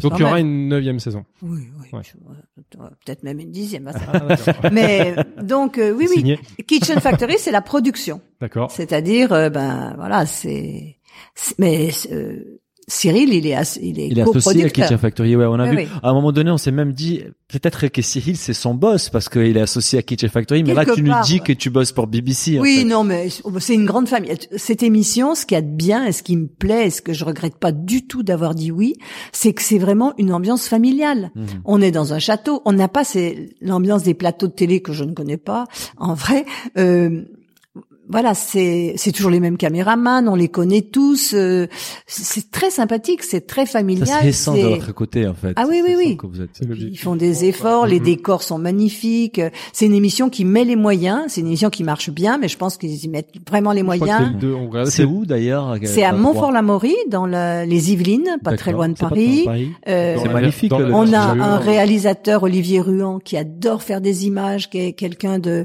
Donc 0.00 0.12
il 0.16 0.20
y 0.20 0.24
aura 0.24 0.40
une 0.40 0.68
neuvième 0.68 0.98
saison. 0.98 1.24
Oui, 1.42 1.60
oui. 1.80 1.88
Ouais. 1.92 2.00
euh, 2.80 2.88
Peut-être 3.04 3.22
même 3.22 3.38
une 3.38 3.50
dixième. 3.52 3.86
hein. 3.88 3.92
Ah. 4.12 4.70
Mais 4.72 5.14
donc 5.42 5.78
euh, 5.78 5.92
oui, 5.92 6.06
oui. 6.10 6.16
Signé. 6.16 6.38
Kitchen 6.66 6.98
Factory, 7.00 7.34
c'est 7.38 7.52
la 7.52 7.60
production. 7.60 8.20
D'accord. 8.40 8.70
C'est-à-dire, 8.70 9.32
euh, 9.32 9.48
ben 9.50 9.94
voilà, 9.96 10.26
c'est. 10.26 10.96
Mais 11.58 11.90
euh, 12.12 12.60
Cyril, 12.86 13.32
il 13.32 13.46
est, 13.46 13.54
as- 13.54 13.78
il 13.80 13.98
est, 13.98 14.08
Il 14.08 14.18
est 14.18 14.22
associé 14.22 14.64
à. 14.64 14.68
Kitchen 14.68 14.98
Factory. 14.98 15.34
Ouais, 15.36 15.46
on 15.46 15.54
a 15.54 15.64
Oui, 15.64 15.70
vu. 15.70 15.76
oui. 15.84 15.88
À 16.02 16.10
un 16.10 16.12
moment 16.12 16.32
donné, 16.32 16.50
on 16.50 16.58
s'est 16.58 16.70
même 16.70 16.92
dit, 16.92 17.22
peut-être 17.48 17.86
que 17.88 18.02
Cyril, 18.02 18.36
c'est 18.36 18.52
son 18.52 18.74
boss 18.74 19.08
parce 19.08 19.30
qu'il 19.30 19.56
est 19.56 19.60
associé 19.60 19.98
à 19.98 20.02
Kitchen 20.02 20.28
Factory. 20.28 20.62
Mais 20.64 20.74
là, 20.74 20.84
Quelque 20.84 20.96
tu 20.96 21.02
nous 21.02 21.10
part, 21.12 21.24
dis 21.24 21.34
ouais. 21.34 21.40
que 21.40 21.52
tu 21.54 21.70
bosses 21.70 21.92
pour 21.92 22.06
BBC. 22.08 22.58
en 22.58 22.62
Oui, 22.62 22.78
fait. 22.80 22.84
non, 22.84 23.02
mais 23.02 23.28
c'est 23.58 23.72
une 23.74 23.86
grande 23.86 24.06
famille. 24.06 24.34
Cette 24.58 24.82
émission, 24.82 25.34
ce 25.34 25.46
qu'il 25.46 25.54
y 25.54 25.58
a 25.58 25.62
de 25.62 25.74
bien 25.74 26.04
et 26.04 26.12
ce 26.12 26.22
qui 26.22 26.36
me 26.36 26.46
plaît 26.46 26.88
et 26.88 26.90
ce 26.90 27.00
que 27.00 27.14
je 27.14 27.24
regrette 27.24 27.56
pas 27.56 27.72
du 27.72 28.06
tout 28.06 28.22
d'avoir 28.22 28.54
dit 28.54 28.70
oui, 28.70 28.92
c'est 29.32 29.54
que 29.54 29.62
c'est 29.62 29.78
vraiment 29.78 30.12
une 30.18 30.30
ambiance 30.34 30.68
familiale. 30.68 31.30
Mhm. 31.34 31.46
On 31.64 31.80
est 31.80 31.90
dans 31.90 32.12
un 32.12 32.18
château. 32.18 32.60
On 32.66 32.72
n'a 32.72 32.88
pas 32.88 33.02
c'est 33.04 33.48
l'ambiance 33.62 34.02
des 34.02 34.12
plateaux 34.14 34.46
de 34.48 34.52
télé 34.52 34.82
que 34.82 34.92
je 34.92 35.04
ne 35.04 35.12
connais 35.14 35.38
pas. 35.38 35.64
En 35.96 36.12
vrai, 36.12 36.44
euh, 36.76 37.22
voilà, 38.08 38.34
c'est 38.34 38.94
c'est 38.96 39.12
toujours 39.12 39.30
les 39.30 39.40
mêmes 39.40 39.56
caméramans, 39.56 40.28
on 40.28 40.34
les 40.34 40.48
connaît 40.48 40.82
tous. 40.82 41.32
euh, 41.34 41.66
c'est 42.06 42.50
très 42.50 42.70
sympathique, 42.70 43.22
c'est 43.22 43.46
très 43.46 43.66
familial. 43.66 44.06
Ça 44.08 44.20
se 44.20 44.26
ressent 44.26 44.52
de 44.54 44.58
c'est- 44.58 44.68
votre 44.68 44.92
côté, 44.94 45.26
en 45.26 45.34
fait. 45.34 45.52
Ah 45.56 45.64
oui, 45.68 45.80
oui, 45.84 45.94
oui. 45.96 46.18
vous 46.22 46.40
êtes- 46.40 46.60
Ils 46.78 46.98
font 46.98 47.16
des 47.16 47.44
efforts, 47.46 47.86
les 47.86 47.98
Mhm. 48.00 48.04
décors 48.04 48.42
sont 48.42 48.58
magnifiques. 48.58 49.40
C'est 49.72 49.86
une 49.86 49.94
émission 49.94 50.28
qui 50.30 50.44
met 50.44 50.64
les 50.64 50.76
moyens. 50.76 51.22
C'est 51.28 51.40
une 51.40 51.46
émission 51.46 51.70
qui 51.70 51.84
marche 51.84 52.10
bien, 52.10 52.38
mais 52.38 52.48
je 52.48 52.56
pense 52.58 52.76
qu'ils 52.76 53.04
y 53.04 53.08
mettent 53.08 53.30
vraiment 53.48 53.72
les 53.72 53.80
Je 53.80 53.84
moyens. 53.84 54.32
c'est 54.90 55.04
où, 55.04 55.24
d'ailleurs? 55.26 55.76
C'est 55.84 56.04
à 56.04 56.12
Montfort-l'Amaury, 56.12 56.94
dans 57.08 57.26
la- 57.26 57.64
les 57.64 57.92
Yvelines, 57.92 58.36
pas 58.42 58.56
très 58.56 58.72
loin 58.72 58.88
de 58.88 58.94
Paris. 58.94 59.46
Euh, 59.88 60.16
C'est 60.22 60.28
magnifique, 60.32 60.70
dans 60.70 60.80
on 60.80 61.12
a 61.12 61.18
un 61.18 61.56
réalisateur, 61.58 62.42
Olivier 62.42 62.80
Ruan, 62.80 63.18
qui 63.18 63.36
adore 63.36 63.82
faire 63.82 64.00
des 64.00 64.26
images, 64.26 64.68
qui 64.70 64.78
est 64.78 64.92
quelqu'un 64.92 65.38
de 65.38 65.64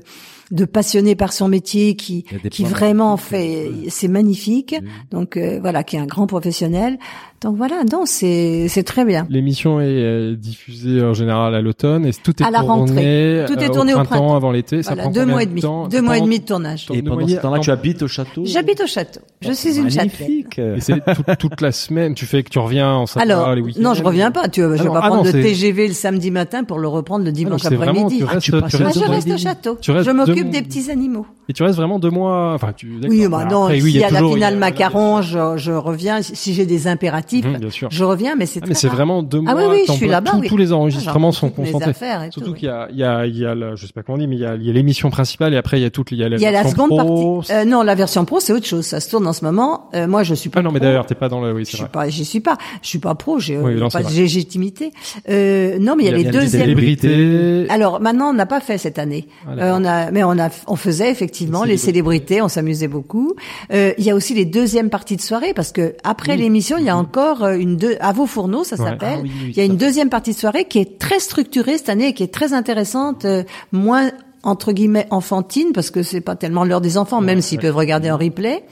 de 0.51 0.65
passionné 0.65 1.15
par 1.15 1.33
son 1.33 1.47
métier, 1.47 1.95
qui 1.95 2.23
qui 2.49 2.63
vraiment 2.63 3.17
fait, 3.17 3.71
c'est 3.89 4.07
magnifique. 4.07 4.75
Donc 5.11 5.37
euh, 5.37 5.59
voilà, 5.61 5.83
qui 5.83 5.95
est 5.95 5.99
un 5.99 6.05
grand 6.05 6.27
professionnel. 6.27 6.97
Donc 7.41 7.55
voilà, 7.55 7.83
non, 7.89 8.03
c'est 8.05 8.67
c'est 8.67 8.83
très 8.83 9.05
bien. 9.05 9.25
L'émission 9.29 9.79
est 9.79 9.85
euh, 9.85 10.35
diffusée 10.35 11.01
en 11.01 11.13
général 11.13 11.55
à 11.55 11.61
l'automne 11.61 12.05
et 12.05 12.11
tout 12.11 12.33
est 12.41 12.45
À 12.45 12.51
la 12.51 12.59
tourné, 12.59 12.73
rentrée. 12.73 13.45
Tout 13.47 13.59
est 13.59 13.69
euh, 13.69 13.73
tourné 13.73 13.93
au 13.93 13.97
printemps, 13.97 14.09
printemps. 14.17 14.35
avant 14.35 14.51
l'été? 14.51 14.83
Ça 14.83 14.95
prend 14.97 15.09
deux 15.09 15.25
mois 15.25 15.43
et 15.43 15.45
de 15.45 15.51
demi, 15.51 15.61
temps? 15.61 15.87
Deux 15.87 16.01
mois 16.01 16.17
et 16.17 16.21
demi 16.21 16.39
de 16.39 16.45
tournage. 16.45 16.87
Et 16.93 17.01
pendant 17.01 17.25
ce 17.25 17.35
temps-là, 17.35 17.57
temps- 17.57 17.61
tu 17.63 17.71
habites 17.71 18.01
au 18.01 18.07
château? 18.09 18.43
J'habite 18.45 18.81
au 18.81 18.87
château. 18.87 19.21
Je 19.41 19.53
suis 19.53 19.77
une 19.77 19.89
châtelaine. 19.89 20.11
Magnifique. 20.19 20.59
Et 20.59 20.81
c'est 20.81 21.01
toute, 21.15 21.37
toute 21.39 21.61
la 21.61 21.71
semaine. 21.71 22.13
Tu 22.13 22.25
fais 22.25 22.43
que 22.43 22.49
tu 22.49 22.59
reviens 22.59 22.91
en 22.93 23.05
Alors, 23.15 23.55
les 23.55 23.61
week-ends? 23.61 23.79
non, 23.81 23.93
je 23.93 24.03
reviens 24.03 24.31
pas. 24.31 24.49
Tu, 24.49 24.59
je 24.61 24.65
vais 24.67 24.77
Ah 24.79 24.83
non, 24.83 24.93
pas 24.93 24.99
ah 25.03 25.07
non, 25.09 25.13
prendre 25.15 25.25
le 25.25 25.31
c'est- 25.31 25.41
TGV 25.41 25.87
le 25.87 25.93
samedi 25.93 26.31
matin 26.31 26.65
pour 26.65 26.77
le 26.79 26.89
reprendre 26.89 27.23
le 27.23 27.29
Ah 27.29 27.31
non, 27.31 27.35
dimanche 27.37 27.65
après-midi. 27.65 28.17
tu 28.17 28.23
Ah, 28.27 28.33
restes, 28.33 28.49
Ah, 28.53 29.33
au 29.33 29.37
château. 29.37 29.77
Je 29.81 30.11
m'occupe 30.11 30.49
des 30.49 30.61
petits 30.61 30.91
animaux. 30.91 31.25
Et 31.49 31.53
tu 31.53 31.63
restes 31.63 31.75
vraiment 31.77 31.97
deux 31.99 32.11
mois. 32.11 32.53
Enfin, 32.53 32.73
tu. 32.73 32.99
Oui, 33.09 33.27
bah 33.27 33.43
non, 33.49 33.63
Après, 33.63 33.81
oui, 33.81 33.89
il 33.89 33.91
s'il 33.93 34.01
y 34.01 34.03
a 34.03 34.09
la 34.11 34.19
toujours- 34.19 34.31
il 34.31 34.33
finale 34.35 34.53
a- 34.53 34.57
macaron, 34.57 35.21
je, 35.23 35.57
je 35.57 35.71
reviens. 35.71 36.21
Si 36.21 36.53
j'ai 36.53 36.67
des 36.67 36.87
impératifs, 36.87 37.43
Mhm, 37.45 37.57
bien 37.57 37.69
sûr. 37.71 37.87
je 37.91 38.03
reviens, 38.03 38.35
mais 38.37 38.45
c'est 38.45 38.59
Ah, 38.63 38.65
mais 38.67 38.75
c'est 38.75 38.87
vraiment 38.87 39.23
deux 39.23 39.39
mois. 39.41 39.53
Ah 39.53 39.57
oui, 39.57 39.63
oui, 39.71 39.83
je 39.87 39.93
suis 39.93 40.07
là-bas, 40.07 40.31
Tous, 40.31 40.39
oui. 40.41 40.47
tous 40.47 40.57
les 40.57 40.71
enregistrements 40.71 41.29
Ah, 41.29 41.31
sont 41.31 41.49
concentrés. 41.49 41.93
Surtout 42.29 42.49
tout, 42.51 42.53
qu'il 42.53 42.67
y 42.67 42.71
a, 42.71 42.87
il 42.91 42.97
y 42.97 43.03
a, 43.03 43.25
il 43.25 43.35
y 43.37 43.45
a, 43.45 43.55
la- 43.55 43.75
je 43.75 43.85
sais 43.87 43.91
pas 43.93 44.03
comment 44.03 44.17
on 44.17 44.19
dit, 44.19 44.27
mais 44.27 44.35
il 44.35 44.41
y 44.41 44.45
a, 44.45 44.53
il 44.55 44.71
l'émission 44.71 45.09
principale 45.09 45.53
et 45.55 45.57
après 45.57 45.79
il 45.79 45.81
y 45.81 45.85
a 45.85 45.89
toute, 45.89 46.11
il 46.11 46.19
y 46.19 46.23
a 46.23 46.29
la, 46.29 46.35
Il 46.37 46.41
y 46.41 46.45
a 46.45 46.51
la 46.51 46.61
version 46.61 46.83
seconde 46.85 46.99
pro. 46.99 47.37
partie. 47.37 47.51
Euh, 47.51 47.65
non, 47.65 47.81
la 47.81 47.95
version 47.95 48.25
pro, 48.25 48.39
c'est 48.39 48.53
autre 48.53 48.67
chose. 48.67 48.85
Ça 48.85 48.99
se 48.99 49.09
tourne 49.09 49.25
en 49.25 49.33
ce 49.33 49.43
moment. 49.43 49.89
Euh, 49.95 50.07
moi, 50.07 50.21
je 50.21 50.35
suis 50.35 50.51
pas. 50.51 50.59
ah 50.59 50.61
non, 50.63 50.71
mais 50.71 50.79
d'ailleurs, 50.79 51.07
t'es 51.07 51.15
pas 51.15 51.29
dans 51.29 51.41
le, 51.41 51.51
oui, 51.51 51.65
c'est 51.65 51.77
vrai. 51.77 51.89
pas, 51.91 52.09
j'y 52.09 52.25
suis 52.25 52.41
pas. 52.41 52.57
Je 52.83 52.87
suis 52.89 52.99
pas 52.99 53.15
pro. 53.15 53.39
J'ai 53.39 53.57
euh, 53.57 53.89
pas 53.91 54.03
de 54.03 54.13
légitimité. 54.13 54.91
Euh, 55.29 55.79
non, 55.79 55.95
mais 55.95 56.03
il 56.03 56.05
y 56.05 56.09
a, 56.13 56.15
les 56.15 56.21
Il 56.21 56.29
deuxièmes. 56.31 57.65
Alors 57.69 57.99
maintenant, 57.99 58.29
on 58.29 58.33
n'a 58.33 58.45
pas 58.45 58.59
fait 58.61 58.77
cette 58.77 58.99
année. 58.99 59.27
Ah, 59.47 59.51
Euh, 59.57 59.73
on 59.79 59.83
a, 59.85 60.11
mais 60.11 60.23
on 60.23 60.37
a, 60.37 60.49
on 60.67 60.75
faisait 60.75 61.09
effectivement 61.09 61.38
Les 61.45 61.71
les 61.71 61.77
célébrités. 61.77 62.41
On 62.41 62.47
s'amusait 62.47 62.87
beaucoup. 62.87 63.35
Euh, 63.71 63.93
il 63.97 64.03
y 64.03 64.09
a 64.09 64.15
aussi 64.15 64.33
les 64.33 64.45
deuxièmes 64.45 64.89
parties 64.89 65.15
de 65.15 65.21
soirée 65.21 65.53
parce 65.53 65.71
que 65.71 65.95
après 66.03 66.37
l'émission, 66.37 66.77
il 66.77 66.85
y 66.85 66.89
a 66.89 66.97
encore 66.97 67.43
euh, 67.43 67.55
une 67.55 67.77
deux 67.77 67.97
à 67.99 68.11
vos 68.11 68.25
fourneaux, 68.25 68.63
ça 68.63 68.77
s'appelle. 68.77 69.19
Ah 69.19 69.21
oui, 69.23 69.31
oui, 69.41 69.47
il 69.49 69.57
y 69.57 69.61
a 69.61 69.65
une 69.65 69.77
deuxième 69.77 70.09
partie 70.09 70.31
de 70.31 70.37
soirée 70.37 70.65
qui 70.65 70.79
est 70.79 70.99
très 70.99 71.19
structurée 71.19 71.77
cette 71.77 71.89
année 71.89 72.07
et 72.09 72.13
qui 72.13 72.23
est 72.23 72.33
très 72.33 72.53
intéressante, 72.53 73.25
euh, 73.25 73.43
moins 73.71 74.11
entre 74.43 74.71
guillemets 74.71 75.07
enfantine 75.09 75.71
parce 75.73 75.91
que 75.91 76.01
c'est 76.01 76.21
pas 76.21 76.35
tellement 76.35 76.63
l'heure 76.63 76.81
des 76.81 76.97
enfants, 76.97 77.21
même 77.21 77.41
s'ils 77.41 77.59
peuvent 77.59 77.75
regarder 77.75 78.09
en 78.09 78.17
replay, 78.17 78.63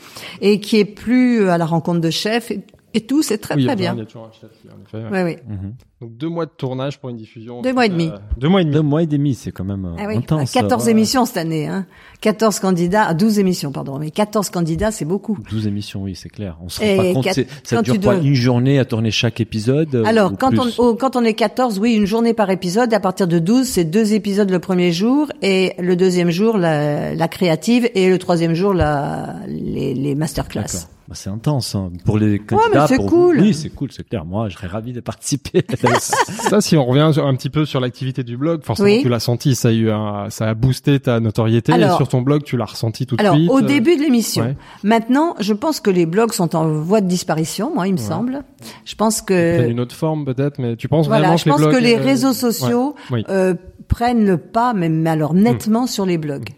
et 0.41 0.59
qui 0.59 0.77
est 0.77 0.85
plus 0.85 1.49
à 1.49 1.57
la 1.57 1.65
rencontre 1.65 1.99
de 1.99 2.09
chefs 2.09 2.51
et, 2.51 2.61
et 2.93 3.01
tout. 3.01 3.21
C'est 3.21 3.37
très 3.37 3.55
très 3.55 3.75
bien. 3.75 3.93
il 3.93 3.99
y 3.99 4.01
a 4.01 4.05
toujours 4.05 4.25
un 4.27 4.31
chef, 4.31 4.49
en 4.65 4.81
effet, 4.81 5.09
ouais. 5.23 5.39
Oui, 5.49 5.55
oui. 5.61 5.67
Donc 5.99 6.15
deux 6.15 6.29
mois 6.29 6.45
de 6.45 6.51
tournage 6.55 6.99
pour 6.99 7.09
une 7.09 7.17
diffusion. 7.17 7.63
Deux 7.63 7.73
mois 7.73 7.87
et 7.87 7.89
demi. 7.89 8.09
Euh, 8.13 8.17
deux 8.37 8.49
mois 8.49 8.61
et 8.61 8.65
demi. 8.65 8.75
Deux 8.75 8.81
mois 8.83 9.01
et 9.01 9.07
demi, 9.07 9.33
c'est 9.33 9.51
quand 9.51 9.63
même 9.63 9.83
euh, 9.85 9.95
Ah 9.99 10.03
oui, 10.07 10.17
intense. 10.17 10.51
14 10.51 10.85
ouais. 10.85 10.91
émissions 10.91 11.25
cette 11.25 11.37
année, 11.37 11.65
hein. 11.67 11.87
14 12.21 12.59
candidats, 12.59 13.05
ah, 13.07 13.13
12 13.15 13.39
émissions, 13.39 13.71
pardon, 13.71 13.97
mais 13.97 14.11
14 14.11 14.51
candidats, 14.51 14.91
c'est 14.91 15.05
beaucoup. 15.05 15.39
12 15.49 15.65
émissions, 15.65 16.03
oui, 16.03 16.13
c'est 16.15 16.29
clair. 16.29 16.55
On 16.61 16.69
se 16.69 16.83
Et 16.83 16.97
rend 16.97 17.03
pas 17.03 17.13
compte. 17.13 17.23
quatre- 17.23 17.33
c'est- 17.35 17.47
Ça 17.63 17.77
quand 17.77 17.81
dure 17.81 17.93
tu 17.95 17.99
pas 17.99 18.13
dois- 18.15 18.23
une 18.23 18.35
journée 18.35 18.77
à 18.77 18.85
tourner 18.85 19.09
chaque 19.09 19.41
épisode 19.41 19.95
euh, 19.95 20.03
Alors, 20.05 20.37
quand 20.37 20.51
on, 20.59 20.67
oh, 20.77 20.93
quand 20.95 21.15
on 21.15 21.23
est 21.23 21.33
14, 21.33 21.79
oui, 21.79 21.95
une 21.95 22.05
journée 22.05 22.35
par 22.35 22.51
épisode. 22.51 22.93
À 22.93 22.99
partir 22.99 23.27
de 23.27 23.39
12, 23.39 23.65
c'est 23.65 23.83
deux 23.85 24.13
épisodes 24.13 24.51
le 24.51 24.59
premier 24.59 24.91
jour 24.91 25.31
et 25.41 25.73
le 25.79 25.95
deuxième 25.95 26.29
jour, 26.29 26.59
la, 26.59 27.15
la 27.15 27.27
créative 27.27 27.89
et 27.95 28.07
le 28.11 28.19
troisième 28.19 28.53
jour, 28.53 28.75
la, 28.75 29.35
les, 29.47 29.95
les 29.95 30.13
masterclass. 30.13 30.61
D'accord. 30.61 30.79
Bah, 31.07 31.15
c'est 31.15 31.29
intense 31.29 31.73
hein. 31.73 31.89
pour 32.03 32.17
les 32.17 32.37
candidats. 32.37 32.81
mais 32.81 32.87
c'est 32.89 32.95
pour 32.97 33.05
cool. 33.05 33.37
Vous. 33.37 33.43
Oui, 33.45 33.53
c'est 33.53 33.69
cool, 33.69 33.93
c'est 33.93 34.05
clair. 34.05 34.25
Moi, 34.25 34.49
je 34.49 34.55
serais 34.57 34.67
ravi 34.67 34.91
de 34.91 34.99
participer. 34.99 35.63
Ça, 35.99 36.61
si 36.61 36.77
on 36.77 36.85
revient 36.85 37.11
un 37.19 37.35
petit 37.35 37.49
peu 37.49 37.65
sur 37.65 37.79
l'activité 37.79 38.23
du 38.23 38.37
blog, 38.37 38.63
forcément 38.63 38.87
Oui. 38.89 39.01
tu 39.01 39.09
l'as 39.09 39.19
senti, 39.19 39.55
ça 39.55 39.69
a 39.69 39.71
eu 39.71 39.89
un, 39.91 40.29
ça 40.29 40.47
a 40.49 40.53
boosté 40.53 40.99
ta 40.99 41.19
notoriété. 41.19 41.73
Alors- 41.73 41.93
et 41.93 41.97
sur 41.97 42.07
ton 42.07 42.21
blog, 42.21 42.43
tu 42.43 42.57
l'as 42.57 42.65
ressenti 42.65 43.05
tout 43.05 43.15
de 43.15 43.21
Alors, 43.21 43.35
suite. 43.35 43.49
au 43.49 43.59
euh, 43.59 43.61
début 43.61 43.95
de 43.95 44.01
l'émission. 44.01 44.43
ouais. 44.43 44.55
Maintenant, 44.83 45.35
je 45.39 45.53
pense 45.53 45.79
que 45.79 45.89
les 45.89 46.05
blogs 46.05 46.31
sont 46.33 46.55
en 46.55 46.67
voie 46.67 47.01
de 47.01 47.07
disparition, 47.07 47.73
moi, 47.73 47.87
il 47.87 47.93
me 47.93 47.97
semble. 47.97 48.43
Je 48.85 48.95
pense 48.95 49.21
que, 49.21 49.67
une 49.69 49.79
autre 49.79 49.95
forme 49.95 50.25
peut-être, 50.25 50.59
mais 50.59 50.75
tu 50.75 50.87
penses 50.87 51.07
voilà, 51.07 51.27
vraiment 51.33 51.37
je 51.37 51.43
que 51.43 51.49
les 51.49 51.51
pense 51.53 51.61
blogs, 51.61 51.73
que 51.75 51.79
les 51.83 51.95
euh, 51.95 52.01
réseaux 52.01 52.33
sociaux 52.33 52.95
ouais, 53.11 53.23
euh, 53.29 53.53
prennent 53.87 54.25
le 54.25 54.37
pas, 54.37 54.73
mais, 54.73 54.89
mais 54.89 55.09
alors 55.09 55.33
nettement 55.33 55.87
sur 55.87 56.05
les 56.05 56.17
blogs. 56.17 56.49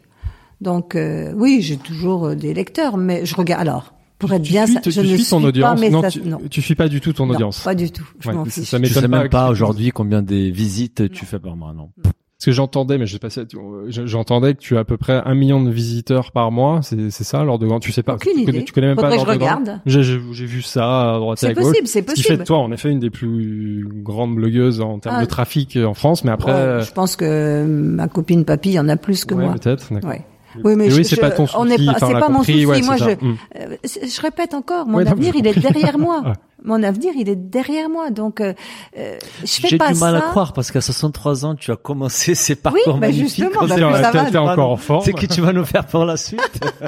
Donc, 0.62 0.96
euh, 0.96 1.32
oui, 1.38 1.60
j'ai 1.62 1.78
toujours 1.78 2.36
des 2.36 2.54
lecteurs, 2.54 2.98
mais 2.98 3.26
je 3.26 3.36
regarde. 3.36 3.62
Alors, 3.62 3.94
pour 4.20 4.32
être 4.34 4.44
tu 4.44 4.52
bien, 4.52 4.66
suis, 4.66 4.76
ça- 4.76 4.82
tu 4.82 4.92
je 4.92 5.02
ne 5.02 5.06
suis 5.18 5.26
ton 5.30 5.44
audience. 5.44 5.80
pas, 5.82 5.90
non, 5.90 6.02
ça- 6.02 6.12
tu, 6.12 6.22
non. 6.22 6.38
tu 6.50 6.62
suis 6.62 6.76
pas 6.76 6.88
du 6.90 7.02
tout 7.02 7.14
ton 7.14 7.26
Non, 7.26 7.34
audience. 7.34 7.62
pas 7.64 7.74
du 7.76 7.90
tout. 7.92 8.08
Je 8.20 8.28
Ouais, 8.30 8.36
m'en 8.36 8.46
ça- 8.46 8.52
fiche. 8.52 8.70
ça 8.70 8.78
m'étonne 8.80 9.02
sais 9.04 9.08
même 9.08 9.30
pas 9.30 9.50
aujourd'hui 9.50 9.90
combien 9.92 10.22
des 10.22 10.52
visites 10.52 11.10
tu 11.12 11.26
fais 11.26 11.40
par 11.40 11.56
mois, 11.56 11.74
non. 11.74 11.90
Parce 12.04 12.46
que 12.46 12.52
j'entendais, 12.54 12.98
mais 12.98 13.06
je 13.06 13.12
sais 13.12 13.20
pas 13.20 13.30
si 13.30 13.42
je- 13.90 14.06
j'entendais 14.06 14.54
que 14.54 14.60
tu 14.62 14.78
as 14.78 14.80
à 14.80 14.84
peu 14.86 14.96
près 14.96 15.22
un 15.26 15.36
million 15.36 15.62
de 15.62 15.70
visiteurs 15.70 16.32
par 16.32 16.52
mois. 16.52 16.80
C'est 16.84 17.10
c'est 17.10 17.26
ça, 17.26 17.44
lors 17.44 17.60
de 17.60 17.68
grand. 17.68 17.82
Tu 17.82 17.92
sais 17.92 18.02
pas. 18.02 18.14
Aucune 18.16 18.32
tu, 18.34 18.46
connais, 18.46 18.58
idée. 18.60 18.66
tu 18.66 18.72
connais 18.72 18.88
même 18.88 18.96
Faudrait 18.96 19.10
pas. 19.12 19.16
que 19.18 19.22
je 19.24 19.26
l'ordre 19.26 19.40
de 19.42 19.46
grandeur 19.46 19.80
regarde. 19.86 20.32
J'ai 20.34 20.46
vu 20.46 20.62
ça 20.62 21.16
à 21.16 21.20
droite 21.20 21.44
et 21.44 21.48
à 21.48 21.50
C'est 21.50 21.54
gauche. 21.56 21.66
possible, 21.66 21.88
c'est 21.88 22.10
Ce 22.10 22.14
qui 22.16 22.22
fait 22.22 22.28
possible. 22.30 22.38
de 22.44 22.48
toi, 22.48 22.58
en 22.60 22.72
effet, 22.72 22.92
une 22.92 23.00
des 23.02 23.10
plus 23.10 23.86
grandes 24.04 24.36
blogueuses 24.36 24.80
en 24.80 25.00
termes 25.00 25.18
Ah. 25.20 25.22
de 25.22 25.28
trafic 25.30 25.78
en 25.86 25.94
France. 25.94 26.24
Mais 26.24 26.32
après, 26.32 26.54
Ouais, 26.78 26.82
je 26.86 26.92
pense 26.94 27.18
que 27.18 27.66
ma 27.66 28.08
copine 28.08 28.46
papy 28.46 28.80
en 28.80 28.88
a 28.88 28.96
plus 28.96 29.26
que 29.26 29.34
ouais, 29.36 29.44
moi. 29.44 29.56
peut-être. 29.56 29.92
Ouais. 30.06 30.24
Oui, 30.64 30.76
mais 30.76 30.92
oui, 30.94 31.06
c'est 31.06 31.16
pas 31.18 31.32
ton 31.32 31.44
on 31.44 31.48
souci, 31.48 31.86
pas, 31.86 31.92
enfin, 31.92 32.06
on 32.06 32.08
c'est 32.08 32.14
l'a 32.14 32.20
pas 32.20 32.30
mon 32.30 32.40
souci. 32.44 32.66
ouais, 32.66 32.82
moi, 32.82 32.98
c'est 32.98 33.04
je, 33.04 33.10
ça. 33.10 33.16
Mm. 33.26 33.38
euh, 33.58 33.76
je 33.84 34.22
répète 34.22 34.54
encore, 34.54 34.86
mon 34.88 34.98
Ouais, 35.00 35.08
avenir, 35.08 35.34
j'ai 35.34 35.40
il 35.40 35.48
est 35.48 35.60
derrière 35.60 35.98
moi. 36.00 36.22
Ouais. 36.26 36.34
Mon 36.64 36.84
avenir, 36.84 37.14
il 37.16 37.30
est 37.30 37.38
derrière 37.38 37.90
moi. 37.90 38.10
Donc, 38.10 38.42
euh, 38.42 38.54
euh, 38.98 39.18
je 39.46 39.48
fais 39.62 39.70
J'ai 39.70 39.78
pas 39.78 39.94
du 39.94 40.00
mal 40.00 40.20
ça. 40.20 40.26
à 40.28 40.30
croire 40.30 40.52
parce 40.52 40.72
qu'à 40.72 40.82
63 40.82 41.46
ans, 41.46 41.56
tu 41.56 41.72
as 41.72 41.78
commencé 41.78 42.36
ces 42.36 42.54
Oui, 42.54 42.60
parcours 42.62 42.94
bah, 42.96 43.08
magnifiques. 43.08 43.28
justement, 43.46 43.62
On 43.62 43.68
bah, 43.68 44.02
ça 44.02 44.12
va. 44.12 44.26
T'es 44.30 44.38
encore 44.38 44.72
en 44.72 44.76
forme. 44.78 45.06
C'est 45.06 45.14
que 45.14 45.26
tu 45.26 45.40
vas 45.40 45.54
nous 45.54 45.64
faire 45.64 45.86
pour 45.88 46.04
la 46.04 46.18
suite. 46.18 46.42
On 46.62 46.66
va 46.82 46.88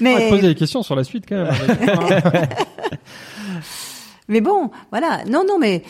Mais, 0.00 0.24
te 0.24 0.28
poser 0.30 0.48
des 0.48 0.54
questions 0.56 0.82
sur 0.82 0.96
la 0.96 1.04
suite 1.04 1.24
quand 1.28 1.36
même. 1.36 1.52
mais 4.28 4.40
bon, 4.40 4.70
voilà. 4.90 5.20
Non, 5.28 5.44
non, 5.46 5.58
mais 5.58 5.82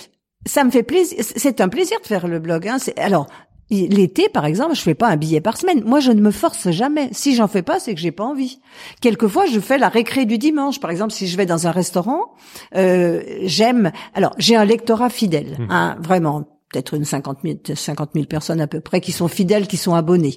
ça 0.47 0.65
me 0.65 0.71
fait 0.71 0.83
plaisir. 0.83 1.19
C'est 1.21 1.61
un 1.61 1.69
plaisir 1.69 1.99
de 2.03 2.07
faire 2.07 2.27
le 2.29 2.39
blog. 2.39 2.67
Hein. 2.69 2.77
C'est- 2.79 2.99
Alors, 2.99 3.27
l'été, 3.73 4.29
par 4.29 4.45
exemple, 4.45 4.75
je 4.75 4.81
fais 4.81 4.95
pas 4.95 5.09
un 5.09 5.17
billet 5.17 5.41
par 5.41 5.57
semaine. 5.57 5.83
Moi, 5.85 6.01
je 6.01 6.13
ne 6.13 6.21
me 6.21 6.31
force 6.31 6.71
jamais. 6.71 7.09
Si 7.13 7.35
j'en 7.35 7.49
fais 7.49 7.63
pas, 7.63 7.81
c'est 7.81 7.95
que 7.95 8.01
j'ai 8.01 8.13
pas 8.13 8.25
envie. 8.25 8.61
Quelquefois, 9.01 9.47
je 9.47 9.61
fais 9.61 9.79
la 9.79 9.89
récré 9.89 10.27
du 10.27 10.39
dimanche. 10.39 10.81
Par 10.81 10.91
exemple, 10.91 11.13
si 11.13 11.27
je 11.27 11.37
vais 11.37 11.47
dans 11.47 11.67
un 11.67 11.71
restaurant, 11.71 12.35
euh, 12.77 13.23
j'aime. 13.43 13.93
Alors, 14.15 14.35
j'ai 14.39 14.57
un 14.57 14.65
lectorat 14.65 15.11
fidèle, 15.11 15.59
hein, 15.71 15.97
vraiment. 16.01 16.45
Peut-être 16.71 16.95
une 16.95 17.05
50 17.05 17.39
000, 17.45 17.59
50 17.75 18.11
000 18.15 18.27
personnes 18.27 18.61
à 18.61 18.67
peu 18.67 18.81
près 18.81 19.01
qui 19.01 19.13
sont 19.13 19.29
fidèles, 19.29 19.67
qui 19.67 19.77
sont 19.77 19.95
abonnés. 19.95 20.37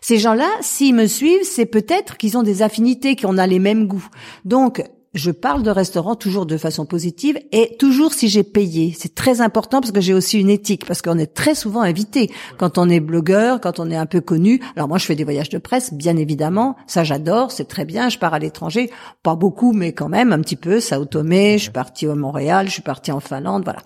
Ces 0.00 0.18
gens-là, 0.18 0.48
s'ils 0.60 0.94
me 0.94 1.06
suivent, 1.06 1.44
c'est 1.44 1.66
peut-être 1.66 2.16
qu'ils 2.16 2.36
ont 2.36 2.42
des 2.42 2.62
affinités, 2.62 3.16
qu'on 3.16 3.38
a 3.38 3.46
les 3.46 3.58
mêmes 3.58 3.86
goûts. 3.86 4.06
Donc, 4.44 4.82
je 5.18 5.30
parle 5.30 5.62
de 5.62 5.70
restaurant 5.70 6.14
toujours 6.14 6.46
de 6.46 6.56
façon 6.56 6.86
positive 6.86 7.38
et 7.52 7.76
toujours 7.78 8.12
si 8.14 8.28
j'ai 8.28 8.42
payé. 8.44 8.94
C'est 8.96 9.14
très 9.14 9.40
important 9.40 9.80
parce 9.80 9.92
que 9.92 10.00
j'ai 10.00 10.14
aussi 10.14 10.38
une 10.40 10.48
éthique, 10.48 10.86
parce 10.86 11.02
qu'on 11.02 11.18
est 11.18 11.34
très 11.34 11.54
souvent 11.54 11.82
invité 11.82 12.30
quand 12.56 12.78
on 12.78 12.88
est 12.88 13.00
blogueur, 13.00 13.60
quand 13.60 13.80
on 13.80 13.90
est 13.90 13.96
un 13.96 14.06
peu 14.06 14.20
connu. 14.20 14.60
Alors 14.76 14.88
moi, 14.88 14.98
je 14.98 15.04
fais 15.04 15.14
des 15.16 15.24
voyages 15.24 15.48
de 15.50 15.58
presse, 15.58 15.92
bien 15.92 16.16
évidemment. 16.16 16.76
Ça, 16.86 17.04
j'adore, 17.04 17.52
c'est 17.52 17.66
très 17.68 17.84
bien. 17.84 18.08
Je 18.08 18.18
pars 18.18 18.32
à 18.32 18.38
l'étranger, 18.38 18.90
pas 19.22 19.34
beaucoup, 19.34 19.72
mais 19.72 19.92
quand 19.92 20.08
même 20.08 20.32
un 20.32 20.40
petit 20.40 20.56
peu. 20.56 20.80
Sao 20.80 21.04
Tomé, 21.04 21.58
je 21.58 21.64
suis 21.64 21.72
partie 21.72 22.06
au 22.06 22.14
Montréal, 22.14 22.66
je 22.68 22.72
suis 22.72 22.82
partie 22.82 23.12
en 23.12 23.20
Finlande, 23.20 23.64
voilà, 23.64 23.80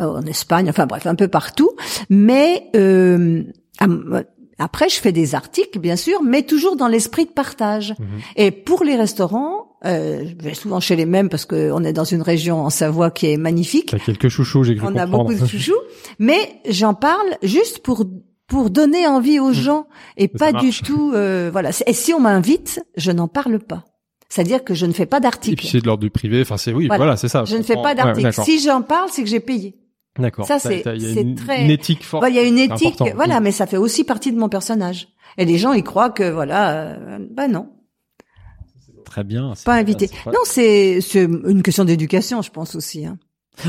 Euh, 0.00 0.18
en 0.18 0.22
Espagne, 0.22 0.68
enfin 0.70 0.86
bref, 0.86 1.06
un 1.06 1.14
peu 1.14 1.28
partout. 1.28 1.70
Mais 2.08 2.68
euh, 2.76 3.42
à- 3.80 3.86
après, 4.58 4.88
je 4.88 4.96
fais 5.00 5.12
des 5.12 5.34
articles, 5.34 5.78
bien 5.78 5.96
sûr, 5.96 6.22
mais 6.22 6.42
toujours 6.42 6.76
dans 6.76 6.88
l'esprit 6.88 7.24
de 7.26 7.30
partage. 7.30 7.94
Et 8.36 8.50
pour 8.50 8.84
les 8.84 8.94
restaurants, 8.96 9.69
euh, 9.86 10.24
je 10.26 10.44
vais 10.44 10.54
souvent 10.54 10.80
chez 10.80 10.96
les 10.96 11.06
mêmes 11.06 11.28
parce 11.28 11.44
qu'on 11.46 11.82
est 11.84 11.92
dans 11.92 12.04
une 12.04 12.22
région 12.22 12.60
en 12.62 12.70
Savoie 12.70 13.10
qui 13.10 13.26
est 13.32 13.36
magnifique. 13.36 13.90
T'as 13.90 13.98
quelques 13.98 14.28
chouchous, 14.28 14.64
j'ai 14.64 14.76
cru 14.76 14.86
On 14.90 14.96
a 14.96 15.06
beaucoup 15.06 15.34
de 15.34 15.46
chouchous, 15.46 15.72
mais 16.18 16.38
j'en 16.68 16.94
parle 16.94 17.26
juste 17.42 17.80
pour 17.80 18.04
pour 18.46 18.68
donner 18.70 19.06
envie 19.06 19.38
aux 19.38 19.52
gens 19.52 19.86
et 20.16 20.28
Ça 20.36 20.52
pas 20.52 20.60
du 20.60 20.70
tout. 20.72 21.12
euh, 21.14 21.50
voilà. 21.52 21.70
Et 21.86 21.92
si 21.92 22.12
on 22.12 22.18
m'invite, 22.20 22.82
je 22.96 23.12
n'en 23.12 23.28
parle 23.28 23.60
pas. 23.60 23.84
C'est-à-dire 24.28 24.64
que 24.64 24.74
je 24.74 24.86
ne 24.86 24.92
fais 24.92 25.06
pas 25.06 25.18
Et 25.18 25.20
d'article. 25.20 25.56
puis 25.56 25.68
c'est 25.68 25.80
de 25.80 25.86
l'ordre 25.86 26.02
du 26.02 26.10
privé. 26.10 26.40
Enfin, 26.42 26.56
c'est 26.56 26.72
oui, 26.72 26.86
Voilà. 26.88 26.98
voilà, 27.04 27.16
c'est 27.16 27.28
ça. 27.28 27.44
Je 27.44 27.56
ne 27.56 27.62
fais 27.62 27.74
pas 27.76 27.94
d'article. 27.94 28.32
si 28.44 28.58
j'en 28.60 28.82
parle, 28.82 29.08
c'est 29.12 29.22
que 29.22 29.28
j'ai 29.28 29.40
payé. 29.40 29.76
D'accord. 30.18 30.46
Ça, 30.46 30.58
c'est- 30.58 30.82
très- 30.82 31.64
une 31.64 31.70
éthique 31.70 32.04
forte. 32.04 32.24
Il 32.28 32.34
y 32.34 32.38
a 32.38 32.42
une 32.42 32.58
éthique, 32.58 33.00
voilà, 33.14 33.38
Mm. 33.40 33.44
mais 33.44 33.52
ça 33.52 33.66
fait 33.66 33.76
aussi 33.76 34.02
partie 34.04 34.32
de 34.32 34.38
mon 34.38 34.48
personnage. 34.48 35.08
Et 35.38 35.44
les 35.44 35.56
gens, 35.56 35.72
ils 35.72 35.84
croient 35.84 36.10
que 36.10 36.28
voilà, 36.28 36.70
euh, 36.72 37.18
bah 37.30 37.46
non, 37.46 37.68
Très 39.10 39.24
bien. 39.24 39.52
pas 39.66 39.74
invité. 39.74 40.08
pas- 40.24 40.30
Non, 40.30 40.38
c'est 40.44 41.00
c'est 41.02 41.24
une 41.24 41.62
question 41.62 41.84
d'éducation, 41.84 42.40
je 42.40 42.50
pense 42.50 42.74
aussi. 42.74 43.04
Hein. 43.04 43.18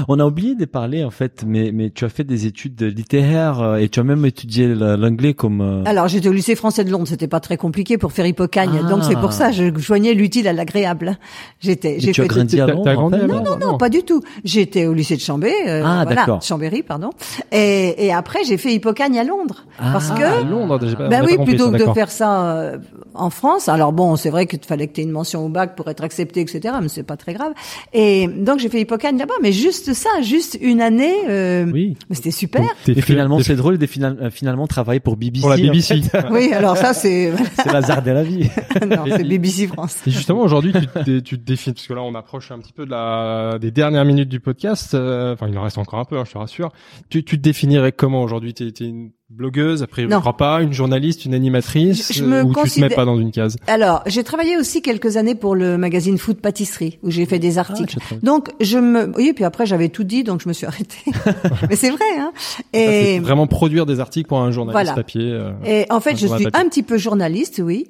On 0.08 0.20
a 0.22 0.26
oublié 0.26 0.56
de 0.56 0.64
parler 0.64 1.04
en 1.04 1.10
fait, 1.10 1.44
mais 1.46 1.72
mais 1.74 1.90
tu 1.90 2.06
as 2.06 2.10
fait 2.10 2.24
des 2.24 2.46
études 2.46 2.82
littéraires 2.82 3.60
euh, 3.60 3.76
et 3.76 3.90
tu 3.90 4.00
as 4.00 4.04
même 4.04 4.26
étudié 4.26 4.74
la- 4.74 4.96
l'anglais 4.96 5.34
comme. 5.34 5.60
euh, 5.60 5.84
Alors, 5.86 6.08
j'étais 6.08 6.30
au 6.30 6.32
lycée 6.32 6.56
français 6.56 6.86
de 6.86 6.92
Londres, 6.92 7.08
c'était 7.10 7.28
pas 7.28 7.42
très 7.42 7.58
compliqué 7.58 7.98
pour 7.98 8.14
faire 8.14 8.26
Hippocagne, 8.26 8.80
Ah. 8.86 8.90
donc 8.90 9.04
c'est 9.04 9.16
pour 9.20 9.34
ça 9.34 9.52
je 9.52 9.76
joignais 9.78 10.14
l'utile 10.14 10.48
à 10.48 10.54
l'agréable. 10.54 11.18
J'étais, 11.60 12.00
j'ai 12.00 12.14
tu 12.14 12.22
as 12.22 12.24
fait 12.24 12.28
grandi 12.30 12.62
à 12.62 12.68
Londres. 12.68 12.94
grandi 12.94 13.18
fait 13.18 13.24
à 13.24 13.28
Londres 13.28 13.58
Non, 13.60 13.78
pas 13.78 13.90
du 13.90 14.04
tout. 14.04 14.22
J'étais 14.46 14.86
au 14.86 14.94
lycée 14.94 15.18
de 15.18 15.22
Chambé, 15.22 15.52
euh, 15.68 15.82
Ah, 15.84 16.04
voilà, 16.06 16.16
d'accord. 16.22 16.42
Chambéry, 16.42 16.84
pardon. 16.84 17.10
Et, 17.52 18.06
et 18.06 18.14
après, 18.14 18.46
j'ai 18.46 18.58
fait 18.58 18.74
Hippocagne 18.74 19.20
à 19.20 19.26
Londres, 19.26 19.66
Ah, 19.78 19.90
parce 19.92 20.10
Ah, 20.14 20.18
que 20.18 20.24
à 20.24 20.44
Londres, 20.50 20.80
j'ai 20.88 20.96
pas- 20.96 21.10
Ben 21.10 21.22
oui, 21.26 21.32
pas 21.32 21.38
compris 21.38 21.56
plutôt 21.56 21.70
ça, 21.72 21.78
que 21.78 21.84
de 21.90 21.94
faire 21.94 22.12
ça 22.12 22.52
euh, 22.56 22.78
en 23.14 23.30
France. 23.30 23.68
Alors 23.68 23.92
bon, 23.92 24.16
c'est 24.16 24.30
vrai 24.30 24.46
qu'il 24.46 24.60
fallait 24.66 24.88
que 24.88 24.94
tu 24.94 25.02
aies 25.02 25.06
une 25.06 25.12
mention 25.12 25.46
au 25.46 25.50
bac 25.50 25.76
pour 25.76 25.90
être 25.90 26.04
accepté, 26.04 26.40
etc. 26.40 26.76
Mais 26.82 26.88
c'est 26.88 27.04
pas 27.04 27.18
très 27.18 27.34
grave. 27.34 27.52
Et 27.92 28.28
donc 28.30 28.60
j'ai 28.60 28.70
fait 28.70 28.80
Hippocagne 28.80 29.18
là-bas, 29.18 29.34
mais 29.42 29.52
juste 29.52 29.71
ça, 29.72 30.10
juste 30.22 30.58
une 30.62 30.82
année. 30.82 31.14
euh, 31.30 31.66
Oui. 31.72 31.96
Mais 32.10 32.16
c'était 32.16 32.32
super. 32.32 32.64
Et 32.88 32.94
fait- 32.96 33.02
finalement, 33.02 33.40
c'est 33.40 33.56
drôle 33.56 33.78
de 33.78 33.86
final- 33.86 34.18
euh, 34.22 34.30
finalement 34.30 34.68
travailler 34.68 35.00
pour 35.00 35.18
BBC. 35.18 35.42
pour 35.42 35.50
la 35.50 35.56
en 35.56 35.60
BBC. 35.60 36.02
fait. 36.02 36.26
Oui, 36.32 36.52
alors 36.54 36.78
ça 36.78 36.94
c'est 36.94 37.32
c'est 37.56 37.72
l'hasard 37.72 38.02
de 38.04 38.12
la 38.12 38.24
vie. 38.24 38.50
non, 38.90 39.04
c'est 39.08 39.24
BBC 39.24 39.68
France. 39.68 39.98
Et 40.06 40.12
justement, 40.12 40.42
aujourd'hui, 40.42 40.72
tu, 40.74 40.88
te 40.88 41.00
dé- 41.00 41.22
tu 41.22 41.38
te 41.40 41.44
définis, 41.44 41.74
parce 41.74 41.88
que 41.88 41.94
là, 41.94 42.02
on 42.04 42.16
approche 42.16 42.52
un 42.52 42.60
petit 42.60 42.74
peu 42.74 42.86
de 42.86 42.92
la, 42.92 43.58
des 43.60 43.72
dernières 43.72 44.06
minutes 44.06 44.30
du 44.30 44.40
podcast. 44.40 44.94
euh, 44.94 45.34
Enfin, 45.34 45.48
il 45.50 45.58
en 45.58 45.64
reste 45.64 45.78
encore 45.78 46.00
un 46.00 46.06
peu, 46.06 46.18
hein, 46.18 46.24
je 46.26 46.32
te 46.34 46.38
rassure. 46.38 46.72
Tu, 47.10 47.24
tu 47.24 47.38
te 47.38 47.42
définirais 47.44 47.92
comment 47.92 48.22
aujourd'hui? 48.24 48.54
T'es 48.54 48.66
es 48.68 48.88
une 48.88 49.12
blogueuse, 49.36 49.82
après, 49.84 50.04
je 50.04 50.08
crois 50.18 50.38
pas, 50.38 50.62
une 50.62 50.74
journaliste, 50.74 51.26
une 51.26 51.34
animatrice, 51.34 52.08
Je- 52.10 52.20
je 52.20 52.24
me 52.26 52.38
euh, 52.38 52.44
ou 52.44 52.54
tu 52.64 52.70
te 52.70 52.80
mets 52.82 52.90
pas 52.90 53.06
dans 53.06 53.18
une 53.20 53.32
case 53.32 53.56
Alors, 53.68 54.04
j'ai 54.06 54.24
travaillé 54.24 54.58
aussi 54.58 54.82
quelques 54.82 55.18
années 55.18 55.36
pour 55.36 55.56
le 55.56 55.78
magazine 55.78 56.18
Food 56.18 56.38
Pâtisserie, 56.38 57.00
où 57.04 57.10
j'ai 57.12 57.26
fait 57.26 57.40
des 57.40 57.58
Ah, 57.58 57.62
articles. 57.62 57.98
donc 58.24 58.50
je 58.60 58.78
me, 58.78 59.12
oui, 59.18 59.34
puis 59.34 59.44
après 59.44 59.66
j'avais 59.66 59.90
tout 59.90 60.04
dit, 60.04 60.24
donc 60.24 60.42
je 60.44 60.50
me 60.50 60.54
suis 60.54 60.66
arrêtée. 60.66 60.98
mais 61.70 61.76
c'est 61.76 61.90
vrai, 61.92 62.06
hein. 62.20 62.32
Ça, 62.36 62.52
Et 62.80 63.20
vraiment 63.20 63.48
produire 63.48 63.86
des 63.86 64.00
articles 64.00 64.28
pour 64.28 64.40
un 64.40 64.52
journaliste 64.52 64.74
Voilà. 64.86 64.94
papier. 64.96 65.22
euh, 65.32 65.52
Et 65.66 65.86
en 65.90 66.00
fait, 66.00 66.12
je 66.18 66.28
suis 66.28 66.44
papier. 66.46 66.50
un 66.54 66.68
petit 66.70 66.84
peu 66.84 66.98
journaliste, 66.98 67.62
oui, 67.64 67.88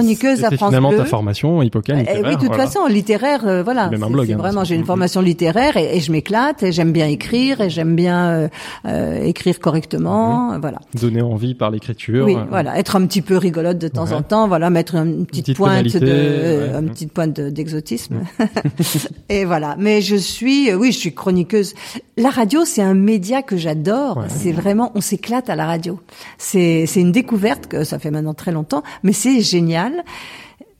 chroniqueuse 0.00 0.44
à 0.44 0.50
France 0.50 0.68
finalement 0.68 0.88
Bleu. 0.90 0.98
ta 0.98 1.04
formation, 1.04 1.62
Hippocane, 1.62 2.04
Eh 2.08 2.18
oui, 2.22 2.30
de 2.30 2.32
toute 2.40 2.46
voilà. 2.46 2.64
façon, 2.66 2.86
littéraire, 2.86 3.46
euh, 3.46 3.62
voilà. 3.62 3.88
Même 3.90 4.02
un 4.02 4.10
blog, 4.10 4.30
hein, 4.32 4.36
vraiment, 4.36 4.64
j'ai 4.64 4.74
une 4.74 4.84
formation 4.84 5.20
littéraire 5.20 5.76
et, 5.76 5.96
et 5.96 6.00
je 6.00 6.10
m'éclate 6.12 6.62
et 6.62 6.72
j'aime 6.72 6.92
bien 6.92 7.06
écrire 7.06 7.60
et 7.60 7.70
j'aime 7.70 7.94
bien 7.96 8.28
euh, 8.30 8.48
euh, 8.86 9.22
écrire 9.24 9.58
correctement, 9.60 10.58
voilà. 10.60 10.78
Donner 11.00 11.22
envie 11.22 11.54
par 11.54 11.70
l'écriture. 11.70 12.24
Oui, 12.24 12.34
euh, 12.36 12.44
voilà, 12.48 12.78
être 12.78 12.96
un 12.96 13.06
petit 13.06 13.22
peu 13.22 13.36
rigolote 13.36 13.78
de 13.78 13.88
temps 13.88 14.06
Ouais. 14.06 14.12
en 14.14 14.22
temps, 14.22 14.48
voilà, 14.48 14.68
mettre 14.70 14.94
une 14.96 15.26
petite, 15.26 15.44
petite 15.44 15.56
pointe 15.56 15.70
tonalité, 15.76 16.00
de, 16.00 16.06
euh, 16.08 16.72
ouais. 16.74 16.78
une 16.80 16.90
petite 16.90 17.12
pointe 17.12 17.34
de- 17.36 17.50
d'exotisme. 17.50 18.20
et 19.28 19.44
voilà. 19.44 19.76
Mais 19.78 20.00
je 20.00 20.16
suis, 20.16 20.70
euh, 20.70 20.74
oui, 20.76 20.92
je 20.92 20.98
suis 20.98 21.14
chroniqueuse. 21.14 21.74
La 22.16 22.30
radio, 22.30 22.64
c'est 22.64 22.82
un 22.82 22.94
média 22.94 23.42
que 23.42 23.56
j'adore. 23.56 24.18
Ouais. 24.18 24.24
C'est 24.28 24.52
vraiment, 24.52 24.92
on 24.94 25.00
s'éclate 25.00 25.50
à 25.50 25.56
la 25.56 25.66
radio. 25.66 25.98
C'est, 26.38 26.84
c'est 26.86 27.00
une 27.00 27.12
découverte 27.12 27.66
que 27.66 27.84
ça 27.84 27.98
fait 27.98 28.10
maintenant 28.10 28.34
très 28.34 28.52
longtemps, 28.52 28.82
mais 29.02 29.12
c'est 29.12 29.40
génial. 29.40 29.81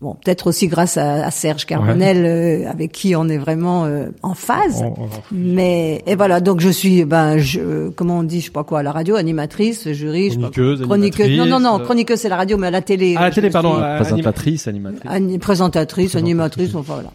Bon, 0.01 0.15
peut-être 0.15 0.49
aussi 0.49 0.67
grâce 0.67 0.97
à, 0.97 1.25
à 1.25 1.31
Serge 1.31 1.65
Carbonel, 1.65 2.25
euh, 2.27 2.69
avec 2.69 2.91
qui 2.91 3.15
on 3.15 3.29
est 3.29 3.39
vraiment 3.39 3.85
euh, 3.85 4.09
en 4.25 4.35
phase. 4.35 4.83
on- 4.83 5.05
on- 5.05 5.09
Mais 5.31 6.03
et 6.09 6.17
voilà, 6.17 6.41
donc 6.41 6.59
je 6.61 6.71
suis, 6.71 7.05
ben, 7.05 7.39
je, 7.39 7.89
comment 7.91 8.19
on 8.19 8.23
dit, 8.25 8.41
je 8.41 8.47
sais 8.47 8.51
pas 8.51 8.65
quoi, 8.65 8.81
à 8.81 8.83
la 8.83 8.91
radio, 8.91 9.15
animatrice, 9.15 9.89
jury, 9.93 10.33
je 10.33 10.39
pas. 10.41 10.51
Chroniqueuse, 10.51 10.83
chroniqueuse. 10.83 11.39
Non, 11.39 11.47
non, 11.47 11.61
non, 11.61 11.79
euh, 11.81 11.85
chroniqueuse 11.85 12.19
c'est 12.19 12.29
la 12.29 12.37
radio, 12.37 12.59
mais 12.59 12.67
à 12.67 12.71
la 12.73 12.83
télé. 12.83 13.15
À 13.15 13.21
la 13.21 13.31
télé, 13.31 13.47
suis 13.47 13.53
pardon, 13.53 13.75
Présentatrice, 14.01 14.67
animatrice. 14.67 15.09
ani- 15.09 15.39
présentatrice, 15.39 16.17
animatrice, 16.17 16.75
enfin 16.75 16.95
voilà. 16.95 17.11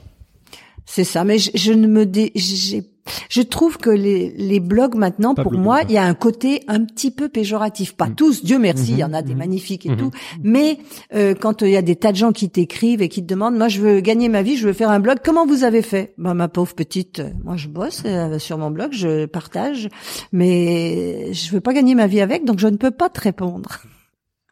C'est 0.90 1.04
ça, 1.04 1.24
mais 1.26 1.38
je, 1.38 1.52
je 1.54 1.74
ne 1.74 1.86
me 1.86 2.06
dé, 2.06 2.32
j'ai, 2.34 2.82
je 3.30 3.42
trouve 3.42 3.78
que 3.78 3.90
les, 3.90 4.34
les 4.38 4.62
blogs 4.62 4.96
maintenant, 4.96 5.36
Pas 5.36 5.44
pour 5.44 5.52
moi, 5.54 5.82
il 5.84 5.92
y 5.92 5.98
a 5.98 6.04
un 6.06 6.14
côté 6.14 6.64
un 6.70 6.84
petit 6.86 7.12
peu 7.12 7.28
péjoratif. 7.28 7.94
Pas 7.96 8.08
Mm. 8.08 8.16
tous, 8.16 8.44
Dieu 8.44 8.58
merci, 8.58 8.92
il 8.94 8.98
y 8.98 9.04
en 9.04 9.14
a 9.14 9.22
des 9.22 9.34
mhm. 9.34 9.38
magnifiques 9.40 9.86
et 9.86 9.90
Mhm. 9.90 9.98
tout. 9.98 10.12
Mais 10.44 10.78
euh, 11.14 11.34
quand 11.36 11.62
il 11.62 11.70
y 11.72 11.76
a 11.78 11.82
des 11.82 11.98
tas 11.98 12.12
de 12.14 12.18
gens 12.18 12.32
qui 12.32 12.50
t'écrivent 12.50 13.02
et 13.02 13.10
qui 13.10 13.22
te 13.22 13.28
demandent, 13.28 13.58
moi 13.58 13.68
je 13.68 13.82
veux 13.82 14.00
gagner 14.00 14.30
ma 14.30 14.42
vie, 14.42 14.56
je 14.56 14.66
veux 14.66 14.74
faire 14.74 14.90
un 14.90 15.02
blog, 15.02 15.18
comment 15.24 15.46
vous 15.46 15.66
avez 15.66 15.82
fait? 15.82 16.14
Ben 16.18 16.34
ma 16.34 16.48
pauvre 16.48 16.74
petite, 16.74 17.20
euh, 17.20 17.30
moi 17.44 17.58
je 17.58 17.68
bosse 17.68 18.04
euh, 18.06 18.40
sur 18.40 18.58
mon 18.58 18.72
blog, 18.72 18.90
je 18.94 19.26
partage, 19.26 19.90
mais 20.32 21.34
je 21.34 21.52
veux 21.52 21.62
pas 21.62 21.74
gagner 21.74 21.96
ma 21.96 22.08
vie 22.08 22.22
avec, 22.22 22.46
donc 22.46 22.60
je 22.60 22.68
ne 22.68 22.78
peux 22.78 22.92
pas 22.92 23.10
te 23.10 23.20
répondre. 23.20 23.82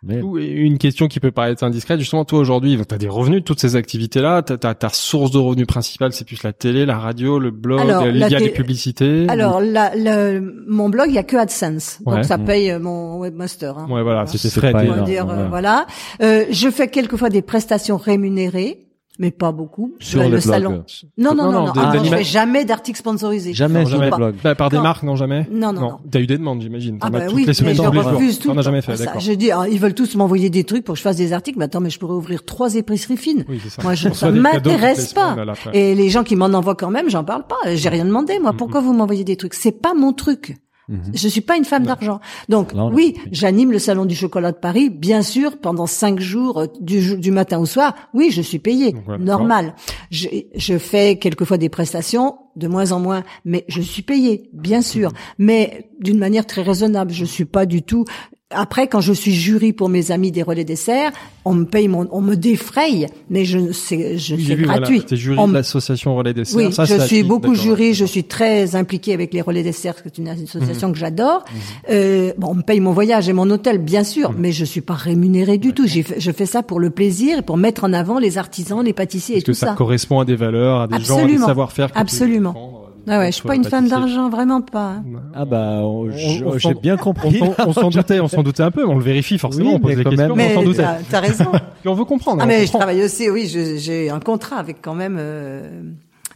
Mais 0.06 0.20
Une 0.20 0.78
question 0.78 1.08
qui 1.08 1.20
peut 1.20 1.32
paraître 1.32 1.64
indiscrète, 1.64 2.00
justement, 2.00 2.26
toi 2.26 2.40
aujourd'hui, 2.40 2.80
tu 2.88 2.94
as 2.94 2.98
des 2.98 3.10
revenus 3.10 3.42
de 3.42 3.44
toutes 3.44 3.60
ces 3.60 3.76
activités-là, 3.76 4.44
ta, 4.44 4.90
source 4.90 5.32
de 5.32 5.40
revenus 5.40 5.68
principale, 5.68 6.14
c'est 6.14 6.26
plus 6.26 6.44
la 6.44 6.54
télé, 6.54 6.86
la 6.86 7.00
radio, 7.00 7.40
le 7.40 7.52
blog, 7.52 7.80
Alors, 7.80 8.06
il 8.08 8.16
y 8.16 8.20
la 8.20 8.28
a 8.28 8.40
les 8.40 8.50
publicités. 8.50 9.26
Alors, 9.30 9.60
la, 9.62 9.96
le, 9.96 10.64
mon 10.68 10.90
blog, 10.90 11.08
il 11.10 11.16
y 11.16 11.18
a 11.18 11.24
que 11.24 11.38
AdSense, 11.38 12.00
donc 12.06 12.24
ça 12.24 12.38
Mm. 12.38 12.46
paye 12.46 12.72
euh, 12.72 12.80
mon 12.80 13.18
webmaster. 13.18 13.78
Hein. 13.78 13.88
Ouais, 13.90 14.04
voilà, 14.04 14.26
c'était 14.28 14.50
C'est 14.50 14.60
frais. 14.60 14.72
On 14.74 14.78
va 14.78 14.84
énorme, 14.84 15.04
dire, 15.06 15.30
euh, 15.30 15.48
voilà. 15.48 15.88
Euh, 16.22 16.46
je 16.52 16.70
fais 16.70 16.88
quelquefois 16.88 17.30
des 17.30 17.42
prestations 17.42 17.98
rémunérées, 17.98 18.85
mais 19.20 19.32
pas 19.32 19.52
beaucoup. 19.52 19.94
Sur 20.00 20.24
le, 20.24 20.30
le 20.30 20.40
salon. 20.40 20.84
Non, 21.18 21.34
non, 21.34 21.44
Non, 21.46 21.52
non, 21.52 21.66
non, 21.68 21.72
des- 21.74 21.80
Ah, 21.84 21.94
non, 21.96 22.04
je 22.04 22.10
fais 22.10 22.24
jamais 22.24 22.66
d'articles 22.66 23.00
sponsorisés. 23.00 23.54
Jamais 23.54 23.84
Non, 23.84 23.90
jamais. 23.90 24.12
blog. 24.12 24.36
Bah, 24.44 24.56
par 24.56 24.70
des 24.70 24.78
Quand- 24.78 24.84
marques, 24.84 25.04
non 25.04 25.16
jamais. 25.16 25.48
Non, 25.52 25.72
non, 25.74 25.82
non. 25.82 25.98
T'as 26.12 26.20
eu 26.20 26.28
des 26.28 26.38
demandes, 26.38 26.62
j'imagine. 26.62 26.98
Ah 27.02 27.10
bah 27.10 27.20
oui, 27.34 27.46
les 27.46 27.54
semaines, 27.54 27.76
je 27.76 27.82
refuse 27.82 28.40
tout. 28.40 28.50
T'en 28.50 28.58
as 28.58 28.62
jamais 28.62 28.82
fait, 28.82 28.96
d'accord. 28.98 29.20
Je 29.20 29.32
dis, 29.34 29.52
ah, 29.52 29.66
ils 29.70 29.80
veulent 29.80 29.94
tous 29.94 30.16
m'envoyer 30.16 30.50
des 30.50 30.64
trucs 30.64 30.84
pour 30.84 30.94
que 30.94 30.98
je 30.98 31.04
fasse 31.04 31.18
des 31.18 31.34
articles, 31.34 31.58
mais 31.60 31.66
attends, 31.66 31.82
mais 31.82 31.90
je 31.90 32.00
pourrais 32.00 32.16
ouvrir 32.16 32.44
trois 32.46 32.76
épiceries 32.76 33.18
fines. 33.18 33.46
Oui, 33.48 33.60
c'est 33.64 33.70
ça. 33.70 33.82
Moi, 33.84 33.94
je, 33.96 34.10
On 34.10 34.14
ça 34.14 34.32
m'intéresse 34.32 35.14
pas. 35.14 35.32
semaines, 35.32 35.46
là, 35.46 35.52
après. 35.54 35.78
Et 35.78 35.96
les 35.96 36.10
gens 36.10 36.24
qui 36.24 36.36
m'en 36.36 36.46
envoient 36.48 36.76
quand 36.76 36.90
même, 36.92 37.10
j'en 37.10 37.24
parle 37.24 37.46
pas. 37.48 37.76
J'ai 37.76 37.90
rien 37.90 38.06
demandé, 38.06 38.40
moi. 38.40 38.52
Mhm. 38.52 38.58
Pourquoi 38.58 38.82
vous 38.82 38.94
m'envoyez 38.94 39.24
des 39.24 39.36
trucs? 39.38 39.54
C'est 39.54 39.72
pas 39.72 39.94
mon 39.94 40.14
truc. 40.14 40.58
Mhm. 40.88 41.12
Je 41.14 41.28
suis 41.28 41.42
pas 41.42 41.58
une 41.58 41.66
femme 41.66 41.86
d'argent. 41.86 42.20
Donc 42.50 42.74
oui, 42.94 43.16
j'anime 43.32 43.72
le 43.72 43.80
salon 43.80 44.06
du 44.06 44.16
chocolat 44.16 44.52
de 44.52 44.58
Paris, 44.58 44.90
bien 44.90 45.22
sûr, 45.22 45.58
pendant 45.58 45.88
cinq 45.88 46.20
jours 46.20 46.60
euh, 46.60 46.68
du, 46.80 47.32
matin 47.32 47.60
au 47.60 47.66
soir. 47.66 47.96
Oui, 48.14 48.30
je 48.32 48.42
suis 48.42 48.60
payée, 48.60 48.92
Donc, 48.92 49.04
voilà, 49.06 49.24
normal. 49.24 49.76
Je, 50.12 50.28
je 50.56 50.78
fais 50.78 51.18
quelquefois 51.18 51.58
des 51.58 51.70
prestations, 51.70 52.38
de 52.56 52.68
moins 52.68 52.92
en 52.92 53.00
moins, 53.00 53.24
mais 53.46 53.66
je 53.68 53.82
suis 53.82 54.04
payée, 54.04 54.50
bien 54.54 54.82
sûr, 54.82 55.12
mais 55.38 55.90
d'une 56.00 56.20
manière 56.20 56.46
très 56.46 56.62
raisonnable. 56.62 57.12
Je 57.12 57.26
suis 57.26 57.46
pas 57.46 57.66
du 57.66 57.82
tout. 57.82 58.06
Après, 58.52 58.86
quand 58.88 59.02
je 59.02 59.12
suis 59.12 59.34
jury 59.34 59.74
pour 59.74 59.90
mes 59.90 60.12
amis 60.12 60.32
des 60.32 60.44
relais 60.44 60.64
desserts, 60.64 61.12
on 61.46 61.56
me 61.56 61.66
paye 61.66 61.88
mon, 61.88 62.08
on 62.12 62.22
me 62.22 62.36
défraye, 62.36 63.08
mais 63.28 63.44
je 63.44 63.72
c'est, 63.72 64.20
je 64.20 64.36
vu, 64.36 64.56
gratuit. 64.66 64.98
Voilà, 64.98 65.02
T'es 65.02 65.16
jury 65.16 65.40
On 65.40 65.48
de 65.48 65.54
l'association 65.56 66.16
Relais 66.16 66.36
des 66.36 66.56
oui, 66.56 66.72
Ça, 66.72 66.86
je 66.86 67.00
suis 67.08 67.24
beaucoup 67.24 67.56
jury, 67.56 67.96
je 67.96 68.06
suis 68.06 68.24
très 68.24 68.76
impliquée 68.76 69.16
avec 69.16 69.34
les 69.34 69.42
relais 69.42 69.64
desserts, 69.64 69.96
c'est 70.04 70.20
une 70.20 70.28
association 70.28 70.92
que 70.92 70.98
j'adore. 71.00 71.44
Euh, 71.90 72.34
bon, 72.38 72.50
on 72.52 72.54
me 72.54 72.62
paye 72.62 72.80
mon 72.80 72.92
voyage 72.92 73.28
et 73.30 73.34
mon 73.34 73.50
hôtel, 73.50 73.80
bien 73.80 74.04
sûr, 74.04 74.32
mais 74.38 74.52
je 74.52 74.64
suis 74.64 74.82
pas 74.82 74.94
rémunérée 74.94 75.58
du 75.58 75.74
tout. 75.74 75.88
Je 75.88 76.32
fais 76.32 76.46
ça 76.46 76.62
pour 76.62 76.80
le 76.80 76.92
plaisir 76.92 77.40
et 77.40 77.42
pour 77.42 77.58
mettre 77.58 77.84
en 77.84 77.94
avant 77.94 78.20
les 78.20 78.38
artisans, 78.38 78.84
les 78.86 78.94
pâtissiers 78.94 79.38
Parce 79.38 79.42
et 79.42 79.46
que 79.46 79.52
tout 79.54 79.58
ça, 79.58 79.68
ça. 79.70 79.74
correspond 79.74 80.20
à 80.20 80.26
des 80.26 80.36
valeurs, 80.36 80.82
à 80.82 80.88
des 80.88 81.04
gens, 81.04 81.24
à 81.24 81.26
des 81.26 81.40
savoir-faire. 81.40 81.92
que 81.92 81.98
Absolument. 81.98 82.75
Ah 83.08 83.20
ouais, 83.20 83.28
je 83.28 83.32
suis 83.34 83.44
pas 83.48 83.56
une 83.56 83.64
femme 83.64 83.88
pâtissiers. 83.90 83.98
d'argent, 84.16 84.30
vraiment 84.30 84.62
pas. 84.62 84.94
hein. 84.94 85.04
Ah 85.36 85.46
bah, 85.46 85.80
on- 85.84 86.10
j'ai 86.12 86.40
s'en- 86.60 86.72
bien 86.72 86.96
On 86.96 86.98
compris. 87.04 87.38
s'en- 87.40 87.54
on 87.68 87.74
s'en 87.74 87.90
doutait, 87.90 88.20
on 88.20 88.28
s'en 88.28 88.42
doutait 88.44 88.64
un 88.64 88.72
peu, 88.72 88.86
mais 88.86 88.92
on 88.92 88.98
le 88.98 89.04
vérifie 89.04 89.38
forcément, 89.38 89.70
Oui, 89.72 89.76
on 89.76 89.80
pose 89.80 89.90
mais 89.92 89.96
les 89.98 90.04
quand 90.04 90.10
questions, 90.12 90.36
même. 90.36 90.48
mais 90.48 90.52
on 90.52 90.56
s'en 90.56 90.60
Mais 90.62 90.66
doutait. 90.66 90.82
t'as 90.84 90.98
t'as 91.10 91.20
raison. 91.20 91.46
Puis 91.82 91.90
on 91.90 91.94
veut 91.94 92.06
comprendre. 92.06 92.40
Ah 92.42 92.46
on 92.46 92.48
mais 92.48 92.60
je 92.62 92.64
comprend. 92.66 92.80
travaille 92.80 93.04
aussi, 93.04 93.30
oui, 93.30 93.48
je- 93.48 93.78
j'ai 93.78 94.10
un 94.10 94.20
contrat 94.20 94.58
avec 94.58 94.78
quand 94.82 94.96
même 94.96 95.18
euh, 95.20 95.82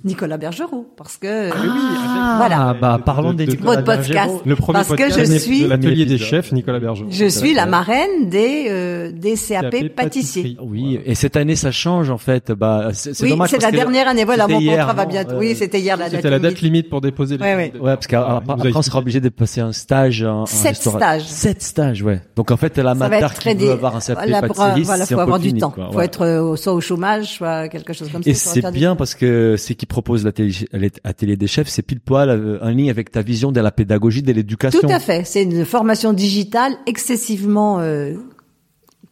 Nicolas 0.04 0.38
Bergerot, 0.38 0.88
parce 0.98 1.18
que 1.18 1.50
Ah, 1.52 2.36
Voilà. 2.38 2.76
bah, 2.80 3.00
parlons 3.04 3.32
De- 3.34 3.38
des 3.44 3.46
de- 3.48 3.58
votre 3.62 3.84
podcast. 3.84 4.34
Le 4.46 4.56
premier 4.56 4.74
Parce 4.78 4.88
que 4.90 4.96
podcast 4.96 5.20
je 5.26 5.34
de 5.34 5.38
suis- 5.40 5.68
l'atelier 5.68 6.06
des 6.06 6.18
chefs, 6.18 6.52
Nicolas 6.52 6.80
Berger. 6.80 7.06
je 7.10 7.26
suis 7.26 7.54
la 7.54 7.66
marraine 7.66 8.30
des 8.30 8.68
euh, 8.70 9.12
des 9.12 9.36
CAP, 9.36 9.72
CAP 9.72 9.90
pâtissiers. 9.90 10.58
Oui, 10.62 11.00
et 11.06 11.16
cette 11.16 11.36
année 11.36 11.56
ça 11.56 11.72
change 11.72 12.10
en 12.10 12.18
fait. 12.18 12.52
Bah, 12.52 12.90
c'est 12.94 13.14
c'est 13.14 13.24
Oui, 13.26 13.32
dommage 13.32 13.50
c'est 13.50 13.62
la 13.62 13.72
que 13.72 13.76
dernière 13.76 14.08
année. 14.08 14.24
Voilà, 14.26 14.48
mon 14.48 14.60
hier, 14.60 14.78
contrat 14.78 14.94
va 14.94 15.06
bientôt. 15.06 15.32
Euh, 15.36 15.40
Oui, 15.40 15.56
c'était 15.56 15.80
hier 15.80 15.98
la 15.98 16.06
date. 16.06 16.16
C'était 16.16 16.30
la 16.30 16.40
date 16.40 16.52
limite. 16.62 16.62
limite 16.64 16.90
pour 16.90 17.02
déposer 17.02 17.38
les 17.38 17.44
Ouais, 17.44 17.56
ouais. 17.56 17.74
parce 17.82 18.08
qu'après 18.08 18.72
on 18.74 18.82
sera 18.82 19.00
obligé 19.00 19.20
de 19.20 19.30
passer 19.30 19.60
un 19.62 19.74
stage. 19.74 20.26
Sept 20.46 20.76
stages. 20.76 21.24
Sept 21.28 21.62
stages, 21.62 22.02
ouais. 22.04 22.22
Donc 22.36 22.52
en 22.52 22.58
fait, 22.58 22.78
l'amateur 22.78 23.32
être 23.32 23.40
qui 23.42 23.54
veut 23.56 23.72
avoir 23.72 23.96
un 23.96 24.00
CAP 24.00 24.18
c'est 24.20 25.14
faut 25.14 25.14
un 25.14 25.18
peu 25.18 25.22
avoir 25.24 25.40
du 25.40 25.54
temps. 25.54 25.74
Faut 25.92 26.02
être 26.02 26.22
euh, 26.26 26.56
soit 26.56 26.74
au 26.74 26.82
chômage, 26.82 27.34
soit 27.38 27.68
quelque 27.68 27.92
chose 27.94 28.10
comme 28.12 28.24
ça. 28.24 28.30
Et 28.30 28.34
c'est 28.34 28.72
bien 28.72 28.96
parce 28.96 29.14
que 29.16 29.56
ce 29.58 29.74
qui 29.74 29.86
propose 29.90 30.24
l'atelier 30.24 30.68
atelier 31.04 31.36
des 31.36 31.48
chefs, 31.48 31.68
c'est 31.68 31.82
pile 31.82 32.00
poil 32.00 32.30
euh, 32.30 32.60
en 32.62 32.70
ligne 32.70 32.90
avec 32.90 33.12
ta 33.12 33.22
vision 33.22 33.52
de 33.52 33.60
la 33.60 33.72
pédagogie, 33.72 34.22
de 34.22 34.32
l'éducation. 34.32 34.80
Tout 34.80 34.88
à 34.88 35.00
fait. 35.00 35.26
C'est 35.26 35.44
une 35.44 35.66
formation 35.66 36.14
digitale 36.14 36.74
excessivement 36.86 37.80
euh, 37.82 38.14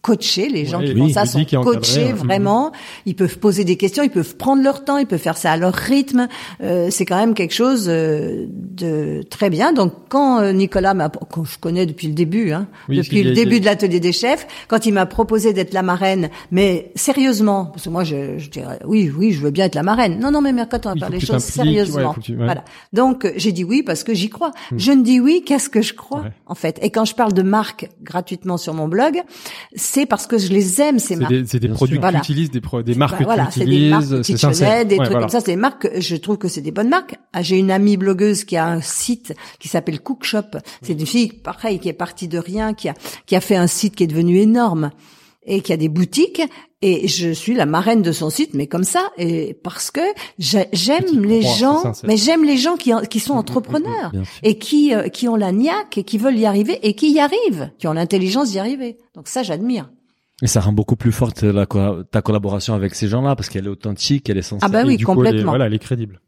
coacher 0.07 0.47
les 0.49 0.65
gens 0.65 0.79
Ouais, 0.79 0.85
qui 0.87 0.93
oui, 0.93 0.99
font 1.01 1.09
ça 1.13 1.25
sont 1.25 1.39
encadré, 1.41 1.75
coachés 1.75 2.05
ouais. 2.05 2.11
vraiment. 2.13 2.71
Ils 3.05 3.15
peuvent 3.15 3.37
poser 3.39 3.63
des 3.65 3.75
questions, 3.75 4.03
ils 4.03 4.09
peuvent 4.09 4.35
prendre 4.37 4.63
leur 4.63 4.85
temps, 4.85 4.97
ils 4.97 5.05
peuvent 5.05 5.19
faire 5.19 5.37
ça 5.37 5.51
à 5.51 5.57
leur 5.57 5.73
rythme. 5.73 6.27
Euh, 6.63 6.87
c'est 6.91 7.05
quand 7.05 7.17
même 7.17 7.33
quelque 7.33 7.53
chose 7.53 7.87
euh, 7.89 8.45
de 8.49 9.23
très 9.29 9.49
bien. 9.49 9.73
Donc 9.73 9.93
quand 10.09 10.39
euh, 10.39 10.51
Nicolas 10.53 10.93
m'a, 10.93 11.09
que 11.09 11.43
je 11.43 11.57
connais 11.59 11.85
depuis 11.85 12.07
le 12.07 12.13
début, 12.13 12.51
hein, 12.51 12.67
Oui, 12.89 12.97
depuis 12.97 13.23
le 13.23 13.33
début 13.33 13.59
de 13.59 13.65
l'atelier 13.65 13.99
des 13.99 14.11
chefs, 14.13 14.47
quand 14.67 14.85
il 14.85 14.93
m'a 14.93 15.05
proposé 15.05 15.51
d'être 15.53 15.73
la 15.73 15.83
marraine, 15.83 16.29
mais 16.51 16.91
sérieusement, 16.95 17.65
parce 17.65 17.83
que 17.85 17.89
moi 17.89 18.03
je, 18.03 18.37
je 18.37 18.49
dirais 18.49 18.79
oui, 18.85 19.11
oui, 19.15 19.31
je 19.33 19.41
veux 19.41 19.51
bien 19.51 19.65
être 19.65 19.75
la 19.75 19.83
marraine. 19.83 20.19
Non, 20.19 20.31
non, 20.31 20.41
mais 20.41 20.53
Mercotte, 20.53 20.85
on 20.85 20.89
va 20.93 20.95
faire 20.95 21.09
les 21.09 21.19
choses 21.19 21.31
ouais, 21.31 21.39
sérieusement. 21.39 22.15
tu- 22.21 22.31
ouais. 22.37 22.45
Voilà. 22.45 22.63
Donc 22.93 23.25
euh, 23.25 23.31
j'ai 23.35 23.51
dit 23.51 23.63
oui 23.63 23.83
parce 23.83 24.03
que 24.03 24.13
j'y 24.13 24.29
crois. 24.29 24.51
Je 24.75 24.91
ne 24.91 25.03
dis 25.03 25.19
oui 25.19 25.43
qu'à 25.45 25.59
ce 25.59 25.67
que 25.69 25.81
je 25.81 25.93
crois, 25.93 26.23
en 26.45 26.55
fait. 26.55 26.79
Et 26.81 26.89
quand 26.91 27.05
je 27.05 27.15
parle 27.15 27.33
de 27.33 27.41
marques 27.41 27.89
gratuitement 28.01 28.57
sur 28.57 28.73
mon 28.73 28.87
blog, 28.87 29.21
c'est 29.75 29.96
parce 30.05 30.27
que 30.27 30.37
je 30.37 30.49
les 30.49 30.79
aime 30.81 30.99
ces 30.99 31.07
C'est 31.09 31.15
marques. 31.17 31.31
des, 31.33 31.45
c'est 31.47 31.59
des 31.59 31.67
Bien 31.67 31.75
produits 31.75 31.95
sûr. 31.95 32.01
que 32.01 32.07
tu 32.07 32.11
Voilà. 32.11 32.19
utilises, 32.19 32.51
des, 32.51 32.61
pro- 32.61 32.81
des 32.83 32.95
marques 32.95 33.13
Bah, 33.13 33.17
que 33.19 33.23
voilà, 33.23 33.45
tu 33.47 33.59
c'est 33.59 33.65
des 33.65 33.89
marques 33.89 34.05
c'est 34.23 34.37
sincère. 34.37 34.85
des 34.85 34.95
Ouais, 34.95 35.05
trucs 35.05 35.11
voilà. 35.11 35.19
comme 35.21 35.29
ça, 35.29 35.39
c'est 35.39 35.51
des 35.51 35.55
marques, 35.55 35.89
que 35.89 35.99
je 36.01 36.15
trouve 36.15 36.37
que 36.37 36.47
c'est 36.47 36.61
des 36.61 36.71
bonnes 36.71 36.89
marques. 36.89 37.15
Ah, 37.33 37.41
J'ai 37.41 37.57
une 37.57 37.71
amie 37.71 37.97
blogueuse 37.97 38.43
qui 38.43 38.55
a 38.57 38.67
un 38.67 38.81
site 38.81 39.33
qui 39.59 39.67
s'appelle 39.67 39.99
Cookshop. 40.01 40.57
C'est 40.81 40.93
une 40.93 41.05
fille, 41.05 41.33
pareil, 41.33 41.79
qui 41.79 41.89
est 41.89 41.93
partie 41.93 42.27
de 42.27 42.37
rien, 42.37 42.73
qui 42.73 42.89
a, 42.89 42.93
qui 43.25 43.35
a 43.35 43.41
fait 43.41 43.55
un 43.55 43.67
site 43.67 43.95
qui 43.95 44.03
est 44.03 44.07
devenu 44.07 44.37
énorme 44.37 44.91
et 45.45 45.61
qui 45.61 45.71
a 45.73 45.77
des 45.77 45.89
boutiques. 45.89 46.41
Et 46.83 47.07
je 47.07 47.31
suis 47.31 47.55
la 47.55 47.65
marraine 47.65 48.03
de 48.03 48.11
son 48.11 48.29
site, 48.29 48.53
mais 48.53 48.67
comme 48.67 48.83
ça, 48.83 49.09
et 49.17 49.55
parce 49.63 49.89
que 49.89 50.01
j'ai- 50.37 50.67
j'aime 50.73 51.23
les 51.25 51.39
crois, 51.39 51.55
gens, 51.55 51.91
mais 52.05 52.17
j'aime 52.17 52.43
les 52.45 52.55
gens 52.57 52.75
qui, 52.75 52.91
sont 53.19 53.33
entrepreneurs 53.33 54.11
Bien 54.11 54.23
sûr. 54.23 54.39
et 54.43 54.59
qui, 54.59 54.93
euh, 54.93 55.07
qui 55.09 55.27
ont 55.27 55.35
la 55.35 55.51
niaque 55.51 55.97
et 55.97 56.03
qui 56.03 56.19
veulent 56.19 56.37
y 56.37 56.45
arriver 56.45 56.77
et 56.87 56.93
qui 56.93 57.11
y 57.11 57.19
arrivent, 57.19 57.71
qui 57.79 57.87
ont 57.87 57.93
l'intelligence 57.93 58.51
d'y 58.51 58.59
arriver. 58.59 58.97
Donc 59.15 59.27
ça, 59.27 59.41
j'admire. 59.41 59.89
Et 60.43 60.47
ça 60.47 60.61
rend 60.61 60.71
beaucoup 60.71 60.95
plus 60.95 61.11
forte 61.11 61.41
la, 61.41 61.65
ta 62.11 62.21
collaboration 62.21 62.75
avec 62.75 62.93
ces 62.93 63.07
gens-là 63.07 63.35
parce 63.35 63.49
qu'elle 63.49 63.65
est 63.65 63.69
authentique, 63.69 64.29
elle 64.29 64.37
est 64.37 64.43
sincère. 64.43 64.59
Ah 64.61 64.69
bah 64.71 64.83
Et 64.83 64.85
oui, 64.85 64.97
du 64.97 65.05
coup, 65.05 65.13
elle 65.13 65.17
est- 65.17 65.29
complètement. 65.31 65.51
voilà, 65.53 65.65
elle 65.65 65.73
est 65.73 65.79
crédible. 65.79 66.21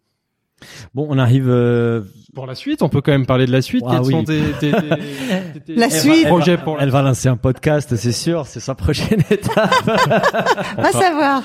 Bon, 0.94 1.08
on 1.10 1.18
arrive. 1.18 1.46
euh, 1.50 2.02
Pour 2.36 2.46
la 2.46 2.56
suite, 2.56 2.82
on 2.82 2.90
peut 2.90 3.02
quand 3.02 3.12
même 3.12 3.26
parler 3.26 3.46
de 3.46 3.52
la 3.52 3.62
suite. 3.62 3.84
Ah 3.88 3.92
Quels 3.94 4.02
oui. 4.08 4.12
sont 4.14 4.24
tes, 4.24 4.42
tes, 4.60 4.72
tes- 4.72 5.60
tes- 5.66 5.76
La 5.76 5.90
suite. 5.90 6.28
projets 6.28 6.58
pour 6.58 6.78
la 6.78 6.84
elle 6.84 6.90
va 6.90 7.02
lancer 7.02 7.28
un 7.30 7.38
podcast, 7.38 7.96
c'est 7.96 8.12
sûr, 8.12 8.46
c'est 8.46 8.60
sa 8.60 8.76
prochaine 8.76 9.22
étape. 9.30 9.72
Va 10.78 10.92
savoir. 10.92 11.44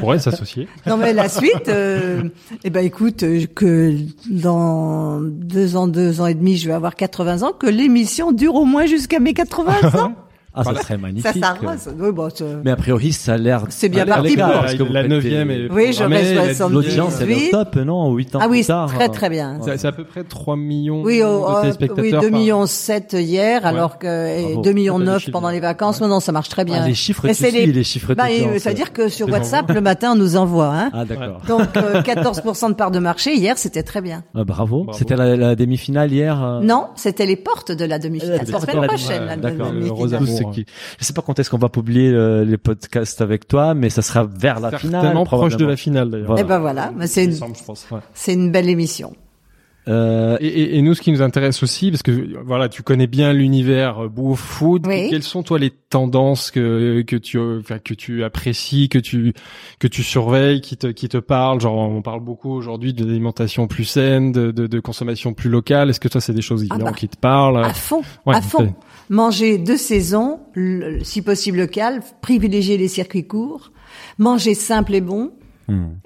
pour 0.00 0.14
elle 0.14 0.20
s'associer. 0.20 0.68
Non 0.86 0.96
mais 0.96 1.12
la 1.12 1.28
suite, 1.28 1.68
euh, 1.68 2.22
eh 2.64 2.70
ben 2.70 2.84
écoute, 2.84 3.22
euh, 3.22 3.44
que 3.54 3.94
dans 4.28 5.20
deux 5.20 5.76
ans, 5.76 5.86
deux 5.88 6.20
ans 6.20 6.26
et 6.26 6.34
demi, 6.34 6.56
je 6.56 6.66
vais 6.68 6.74
avoir 6.74 6.96
80 6.96 7.42
ans, 7.42 7.52
que 7.52 7.66
l'émission 7.66 8.32
dure 8.32 8.54
au 8.54 8.64
moins 8.64 8.86
jusqu'à 8.86 9.20
mes 9.20 9.32
80 9.34 9.72
ans. 10.00 10.12
Ah, 10.54 10.64
ça 10.64 10.74
serait 10.82 10.98
magnifique. 10.98 11.30
ça 11.32 11.56
s'arrose. 11.60 11.88
Oui, 11.98 12.10
bon, 12.12 12.28
c'est- 12.34 12.44
Mais 12.64 12.72
a 12.72 12.76
priori, 12.76 13.12
ça 13.12 13.34
a 13.34 13.36
l'air. 13.36 13.64
C'est 13.68 13.88
bien 13.88 14.04
parti 14.04 14.30
légal, 14.30 14.50
pour- 14.50 14.60
parce 14.62 14.74
que 14.74 14.82
vous 14.82 14.92
la 14.92 15.06
neuvième 15.06 15.50
est 15.50 15.70
Oui, 15.70 15.92
je 15.92 16.02
reste 16.02 16.26
elle 16.30 16.38
a- 16.38 16.54
78. 16.54 16.74
L'audience, 16.74 17.20
elle 17.20 17.30
est 17.30 17.48
au 17.48 17.50
top, 17.64 17.76
non? 17.76 18.12
8 18.12 18.34
ans 18.34 18.40
Ah 18.42 18.46
oui, 18.48 18.58
plus 18.60 18.66
tard. 18.66 18.92
très 18.92 19.08
très 19.08 19.28
bien. 19.30 19.58
C'est 19.62 19.78
c'est 19.78 19.86
à 19.88 19.92
peu 19.92 20.04
près 20.04 20.24
3 20.24 20.56
millions 20.56 21.02
Oui, 21.02 21.18
de 21.20 21.24
euh, 21.24 21.60
téléspectateurs. 21.60 22.04
oui, 22.04 22.10
par- 22.10 22.22
2 22.22 22.30
millions 22.30 22.66
7 22.66 23.16
hier, 23.18 23.64
alors 23.64 23.98
que 23.98 24.06
et 24.38 24.42
Bravo. 24.42 24.62
2 24.62 24.72
millions 24.72 24.94
T'as 24.98 25.04
des 25.04 25.10
9 25.10 25.18
chiffres 25.20 25.32
pendant 25.32 25.50
les 25.50 25.60
vacances. 25.60 26.00
Non, 26.00 26.08
non, 26.08 26.20
ça 26.20 26.32
marche 26.32 26.48
très 26.48 26.64
bien. 26.64 26.80
Ah, 26.82 26.88
les 26.88 26.94
chiffres, 26.94 27.26
c'est 27.32 27.50
les- 27.50 27.66
les 27.66 27.84
chiffres 27.84 28.14
Bah, 28.14 28.24
euh, 28.30 28.58
c'est-à-dire 28.58 28.92
que 28.92 29.08
sur 29.08 29.28
WhatsApp, 29.30 29.70
le 29.70 29.80
matin, 29.80 30.12
on 30.12 30.16
nous 30.16 30.36
envoie. 30.36 30.72
Hein. 30.74 30.90
Ah, 30.92 31.04
d'accord. 31.04 31.40
Donc, 31.46 31.76
euh, 31.76 32.02
14% 32.02 32.68
de 32.70 32.74
part 32.74 32.90
de 32.90 32.98
marché, 32.98 33.34
hier, 33.36 33.56
c'était 33.56 33.82
très 33.84 34.00
bien. 34.00 34.24
Ah, 34.34 34.44
bravo. 34.44 34.86
C'était 34.92 35.16
la, 35.16 35.54
demi-finale 35.54 36.12
hier. 36.12 36.42
euh, 36.42 36.60
Non, 36.60 36.88
c'était 36.96 37.26
les 37.26 37.36
portes 37.36 37.70
de 37.72 37.84
la 37.84 37.98
demi-finale. 37.98 38.30
Euh, 38.40 38.44
La 38.46 38.52
portes 38.52 38.62
semaine 38.62 38.76
de 38.76 38.80
la 38.82 38.88
prochaine, 38.88 39.24
la 39.26 39.36
demi-finale. 39.36 40.39
Ceux 40.40 40.48
ouais. 40.48 40.54
qui- 40.54 40.66
Je 40.98 41.04
sais 41.04 41.12
pas 41.12 41.22
quand 41.22 41.38
est-ce 41.38 41.50
qu'on 41.50 41.58
va 41.58 41.68
publier 41.68 42.10
euh, 42.10 42.44
les 42.44 42.56
podcasts 42.58 43.20
avec 43.20 43.46
toi, 43.48 43.74
mais 43.74 43.90
ça 43.90 44.02
sera 44.02 44.24
vers 44.24 44.60
la 44.60 44.78
finale. 44.78 45.02
Certainement 45.02 45.24
proche 45.24 45.56
de 45.56 45.66
la 45.66 45.76
finale 45.76 46.10
d'ailleurs. 46.10 46.26
Voilà. 46.28 46.42
Eh 46.42 46.44
ben 46.44 46.58
voilà, 46.58 46.92
c'est 47.06 47.24
une, 47.24 47.32
ouais. 47.32 48.00
c'est 48.14 48.34
une 48.34 48.50
belle 48.50 48.68
émission. 48.68 49.14
Euh, 49.88 50.36
Et, 50.40 50.80
nous, 50.82 50.94
ce 50.94 51.00
qui 51.00 51.10
nous 51.10 51.22
intéresse 51.22 51.62
aussi, 51.62 51.90
parce 51.90 52.02
que 52.02 52.38
voilà, 52.44 52.68
tu 52.68 52.82
connais 52.82 53.06
bien 53.06 53.32
l'univers 53.32 54.04
euh, 54.04 54.08
bouffe 54.08 54.40
food. 54.40 54.86
Oui. 54.86 55.08
Quelles 55.10 55.22
sont 55.22 55.42
toi 55.42 55.58
les 55.58 55.70
tendances 55.70 56.50
que 56.50 57.02
que 57.02 57.16
tu 57.16 57.38
que 57.84 57.94
tu 57.94 58.22
apprécies, 58.22 58.88
que 58.88 58.98
tu 58.98 59.32
que 59.78 59.88
tu 59.88 60.02
surveilles, 60.02 60.60
qui 60.60 60.76
te 60.76 60.86
qui 60.88 61.08
te 61.08 61.16
parlent? 61.16 61.60
Genre, 61.60 61.74
on 61.74 62.02
parle 62.02 62.20
beaucoup 62.20 62.50
aujourd'hui 62.50 62.92
de 62.92 63.04
l'alimentation 63.04 63.66
plus 63.66 63.84
saine, 63.84 64.32
de, 64.32 64.50
de, 64.50 64.66
de 64.66 64.80
consommation 64.80 65.32
plus 65.32 65.48
locale. 65.50 65.90
Est-ce 65.90 66.00
que 66.00 66.08
toi, 66.08 66.20
c'est 66.20 66.34
des 66.34 66.42
choses 66.42 66.66
Ah 66.70 66.78
bah, 66.78 66.92
qui 66.92 67.08
te 67.08 67.16
parlent? 67.16 67.64
À 67.64 67.72
fond, 67.72 68.02
Ouais, 68.26 68.36
à 68.36 68.42
fond. 68.42 68.74
Manger 69.08 69.58
de 69.58 69.74
saison, 69.76 70.40
si 71.02 71.22
possible 71.22 71.58
local, 71.58 72.00
privilégier 72.20 72.76
les 72.76 72.86
circuits 72.88 73.26
courts, 73.26 73.72
manger 74.18 74.54
simple 74.54 74.94
et 74.94 75.00
bon. 75.00 75.32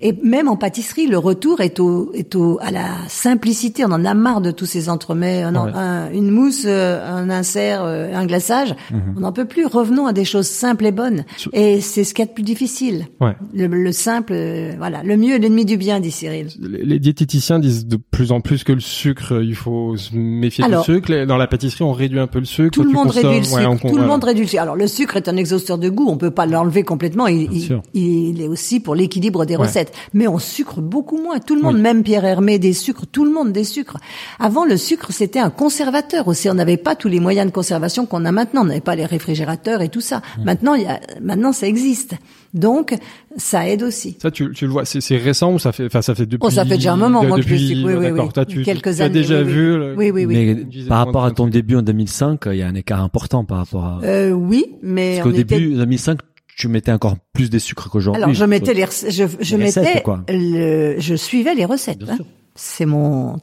Et 0.00 0.12
même 0.22 0.48
en 0.48 0.56
pâtisserie, 0.56 1.06
le 1.06 1.18
retour 1.18 1.60
est 1.60 1.80
au, 1.80 2.12
est 2.14 2.34
au, 2.34 2.58
à 2.60 2.70
la 2.70 2.86
simplicité. 3.08 3.84
On 3.84 3.92
en 3.92 4.04
a 4.04 4.14
marre 4.14 4.40
de 4.40 4.50
tous 4.50 4.66
ces 4.66 4.88
entremets, 4.88 5.42
un- 5.42 5.54
Ouais. 5.54 5.70
un- 5.74 6.10
une 6.12 6.30
mousse, 6.30 6.64
euh, 6.66 7.00
un 7.06 7.30
insert, 7.30 7.82
euh, 7.84 8.14
un 8.14 8.26
glaçage. 8.26 8.74
On 9.16 9.20
n'en 9.20 9.32
peut 9.32 9.46
plus. 9.46 9.66
Revenons 9.66 10.06
à 10.06 10.12
des 10.12 10.24
choses 10.24 10.46
simples 10.46 10.86
et 10.86 10.92
bonnes. 10.92 11.24
Et 11.52 11.80
c'est 11.80 12.04
ce 12.04 12.12
qu'il 12.14 12.22
y 12.24 12.26
a 12.26 12.28
de 12.28 12.34
plus 12.34 12.42
difficile. 12.44 13.06
Ouais. 13.20 13.32
Le, 13.54 13.66
le 13.66 13.92
simple, 13.92 14.32
euh, 14.34 14.72
voilà. 14.78 15.02
Le 15.02 15.16
mieux 15.16 15.34
est 15.34 15.38
l'ennemi 15.38 15.64
du 15.64 15.76
bien, 15.76 16.00
dit 16.00 16.10
Cyril. 16.10 16.48
Les 16.60 16.98
diététiciens 16.98 17.58
disent 17.58 17.86
de 17.86 17.96
plus 17.96 18.32
en 18.32 18.40
plus 18.40 18.64
que 18.64 18.72
le 18.72 18.80
sucre, 18.80 19.40
il 19.42 19.54
faut 19.54 19.96
se 19.96 20.14
méfier 20.14 20.64
Alors- 20.64 20.84
du 20.84 20.92
sucre. 20.94 21.24
Dans 21.26 21.36
la 21.36 21.46
pâtisserie, 21.46 21.84
on 21.84 21.92
réduit 21.92 22.18
un 22.20 22.26
peu 22.26 22.38
le 22.40 22.44
sucre. 22.44 22.70
Tout 22.70 22.82
le 22.82 22.90
monde 22.90 23.06
consommes- 23.06 23.24
réduit 23.26 23.38
le 23.40 23.44
sucre. 23.44 23.56
ouais, 23.58 23.66
on- 23.66 23.76
tout 23.76 23.96
le 23.96 24.06
monde 24.06 24.24
réduit 24.24 24.44
le 24.44 24.48
sucre. 24.48 24.62
Alors 24.62 24.76
le 24.76 24.86
sucre 24.86 25.16
est 25.16 25.28
un 25.28 25.36
exhausteur 25.36 25.78
de 25.78 25.88
goût. 25.88 26.06
On 26.08 26.16
peut 26.16 26.30
pas 26.30 26.46
l'enlever 26.46 26.82
complètement. 26.82 27.26
Il, 27.26 27.48
il- 27.52 27.80
il 27.94 28.40
est 28.42 28.48
aussi 28.48 28.80
pour 28.80 28.94
l'équilibre 28.94 29.44
des 29.46 29.53
Ouais. 29.56 29.66
recettes. 29.66 29.92
Mais 30.12 30.28
on 30.28 30.38
sucre 30.38 30.80
beaucoup 30.80 31.18
moins. 31.18 31.38
Tout 31.38 31.54
le 31.54 31.62
monde, 31.62 31.76
Oui. 31.76 31.80
même 31.82 32.02
Pierre 32.02 32.24
Hermé, 32.24 32.58
des 32.58 32.72
sucres. 32.72 33.06
Tout 33.06 33.24
le 33.24 33.30
monde 33.32 33.52
des 33.52 33.64
sucres. 33.64 33.96
Avant, 34.38 34.64
le 34.64 34.76
sucre 34.76 35.12
c'était 35.12 35.38
un 35.40 35.50
conservateur 35.50 36.28
aussi. 36.28 36.48
On 36.50 36.54
n'avait 36.54 36.76
pas 36.76 36.94
tous 36.96 37.08
les 37.08 37.20
moyens 37.20 37.46
de 37.46 37.52
conservation 37.52 38.06
qu'on 38.06 38.24
a 38.24 38.32
maintenant. 38.32 38.62
On 38.62 38.66
n'avait 38.66 38.80
pas 38.80 38.96
les 38.96 39.06
réfrigérateurs 39.06 39.82
et 39.82 39.88
tout 39.88 40.00
ça. 40.00 40.18
Mmh. 40.38 40.44
Maintenant, 40.44 40.74
il 40.74 40.82
y 40.82 40.86
a, 40.86 41.00
maintenant 41.22 41.52
ça 41.52 41.66
existe. 41.66 42.14
Donc 42.52 42.94
ça 43.36 43.68
aide 43.68 43.82
aussi. 43.82 44.16
Ça, 44.22 44.30
tu, 44.30 44.52
tu 44.52 44.66
le 44.66 44.70
vois, 44.72 44.84
c'est 44.84 45.00
c'est 45.00 45.16
récent 45.16 45.52
ou 45.52 45.58
ça 45.58 45.72
fait, 45.72 45.86
enfin, 45.86 46.02
ça 46.02 46.14
fait 46.14 46.24
depuis. 46.26 46.46
Oh, 46.46 46.50
ça 46.50 46.64
fait 46.64 46.76
déjà 46.76 46.92
un 46.92 46.96
moment, 46.96 47.22
de- 47.22 47.26
moi, 47.26 47.36
que 47.38 47.42
je 47.42 47.52
oui, 47.54 47.82
oui, 47.84 47.94
oui. 48.12 48.28
toi, 48.32 48.44
tu, 48.44 48.62
Quelques 48.62 48.94
tu 48.94 49.00
as 49.02 49.04
années, 49.06 49.08
déjà 49.14 49.38
oui, 49.38 49.44
oui. 49.46 49.52
vu. 49.52 49.76
le- 49.76 49.94
Oui, 49.96 50.10
oui, 50.12 50.24
oui. 50.24 50.36
Mais 50.36 50.84
par 50.88 50.98
rapport 50.98 51.24
à 51.24 51.32
ton 51.32 51.48
début 51.48 51.74
en 51.76 51.82
2005, 51.82 52.42
il 52.46 52.56
y 52.58 52.62
a 52.62 52.68
un 52.68 52.74
écart 52.76 53.00
important 53.02 53.44
par 53.44 53.58
rapport 53.58 53.84
à. 53.84 54.00
Euh, 54.04 54.30
oui, 54.30 54.66
mais 54.82 55.16
Parce 55.16 55.24
qu'au 55.28 55.34
était 55.36 55.42
début, 55.58 55.74
en 55.74 55.78
2005, 55.78 56.18
tu 56.56 56.68
mettais 56.68 56.92
encore 56.92 57.16
plus 57.32 57.50
des 57.50 57.58
sucres 57.58 57.88
qu'aujourd'hui. 57.90 58.22
Alors 58.22 58.34
je 58.34 58.44
mettais 58.44 58.74
les, 58.74 58.84
je, 58.86 59.24
je 59.40 59.56
Les 59.56 59.66
recettes, 59.66 59.84
mettais, 59.84 60.02
quoi. 60.02 60.22
le, 60.28 60.96
je 60.98 61.14
suivais 61.14 61.54
les 61.54 61.64
recettes. 61.64 61.98
Bien 61.98 62.12
hein. 62.12 62.16
sûr. 62.16 62.26
C'est 62.56 62.86
mon. 62.86 63.40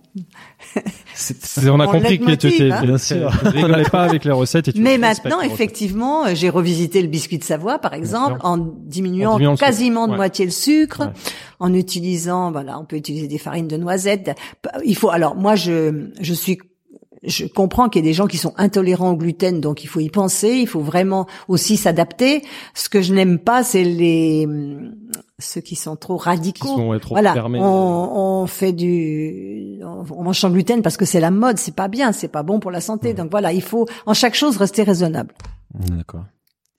C'est- 1.13 1.69
On 1.69 1.79
a 1.81 1.87
compris 1.87 2.17
que 2.17 2.31
tu 2.35 2.49
t'es- 2.49 2.71
hein. 2.71 2.81
Bien 2.81 2.97
sûr. 2.97 3.29
tu 3.41 3.47
rigolais 3.49 3.83
pas 3.83 4.03
avec 4.03 4.23
les 4.23 4.31
recettes 4.31 4.69
et 4.69 4.73
tu 4.73 4.81
Mais 4.81 4.97
maintenant, 4.97 5.41
effectivement, 5.41 6.25
euh, 6.27 6.31
j'ai 6.33 6.49
revisité 6.49 7.01
le 7.01 7.09
biscuit 7.09 7.37
de 7.37 7.43
Savoie, 7.43 7.79
par 7.79 7.93
exemple, 7.93 8.39
en 8.43 8.57
diminuant, 8.57 9.33
En 9.41 9.55
quasiment 9.55 10.07
de 10.07 10.11
Ouais. 10.11 10.17
moitié 10.17 10.45
le 10.45 10.51
sucre, 10.51 11.01
Ouais. 11.01 11.13
en 11.59 11.73
utilisant, 11.73 12.51
voilà, 12.53 12.79
on 12.79 12.85
peut 12.85 12.95
utiliser 12.95 13.27
des 13.27 13.37
farines 13.37 13.67
de 13.67 13.75
noisettes. 13.77 14.31
Il 14.85 14.95
faut, 14.95 15.09
alors 15.09 15.35
moi, 15.35 15.55
je, 15.55 16.07
je 16.21 16.33
suis 16.33 16.57
je 17.23 17.45
comprends 17.45 17.87
qu'il 17.89 18.03
y 18.03 18.05
a 18.05 18.09
des 18.09 18.13
gens 18.13 18.25
qui 18.27 18.37
sont 18.37 18.53
intolérants 18.57 19.11
au 19.11 19.15
gluten, 19.17 19.61
donc 19.61 19.83
il 19.83 19.87
faut 19.87 19.99
y 19.99 20.09
penser, 20.09 20.57
il 20.59 20.67
faut 20.67 20.79
vraiment 20.79 21.27
aussi 21.47 21.77
s'adapter. 21.77 22.43
Ce 22.73 22.89
que 22.89 23.01
je 23.01 23.13
n'aime 23.13 23.37
pas, 23.37 23.63
c'est 23.63 23.83
les 23.83 24.47
ceux 25.39 25.61
qui 25.61 25.75
sont 25.75 25.95
trop 25.95 26.17
Qui 26.17 26.25
radicaux. 26.25 26.67
sont 26.67 26.89
ouais, 26.89 26.99
trop 26.99 27.15
voilà, 27.15 27.33
fermés. 27.33 27.59
on, 27.61 28.41
on 28.43 28.47
fait 28.47 28.73
du, 28.73 29.79
on 29.83 30.23
mange 30.23 30.39
sans 30.39 30.49
gluten 30.51 30.81
parce 30.81 30.97
que 30.97 31.05
c'est 31.05 31.19
la 31.19 31.31
mode, 31.31 31.57
c'est 31.57 31.75
pas 31.75 31.87
bien, 31.87 32.11
c'est 32.11 32.27
pas 32.27 32.43
bon 32.43 32.59
pour 32.59 32.71
la 32.71 32.81
santé. 32.81 33.13
Donc 33.13 33.29
voilà, 33.31 33.51
il 33.53 33.61
faut 33.61 33.85
en 34.05 34.13
chaque 34.13 34.35
chose 34.35 34.57
rester 34.57 34.83
raisonnable. 34.83 35.33
D'accord. 35.73 36.25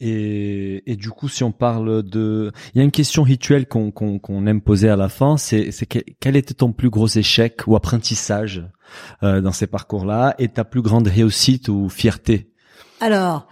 Et, 0.04 0.82
et 0.90 0.96
du 0.96 1.10
coup, 1.10 1.28
si 1.28 1.44
on 1.44 1.52
parle 1.52 2.02
de, 2.02 2.50
il 2.74 2.78
y 2.78 2.80
a 2.80 2.84
une 2.84 2.90
question 2.90 3.22
rituelle 3.22 3.66
qu'on 3.66 4.46
aime 4.46 4.60
poser 4.60 4.88
à 4.88 4.96
la 4.96 5.08
fin, 5.08 5.36
c'est 5.36 5.70
c'est 5.70 5.86
que- 5.86 6.00
quel 6.18 6.34
était 6.34 6.54
ton 6.54 6.72
plus 6.72 6.90
gros 6.90 7.06
échec 7.06 7.60
ou 7.68 7.76
apprentissage 7.76 8.58
euh, 8.58 8.66
dans 9.22 9.52
ces 9.52 9.66
parcours-là 9.66 10.34
et 10.38 10.48
ta 10.48 10.64
plus 10.64 10.82
grande 10.82 11.08
réussite 11.08 11.68
ou 11.68 11.88
fierté? 11.88 12.50
Alors, 13.00 13.48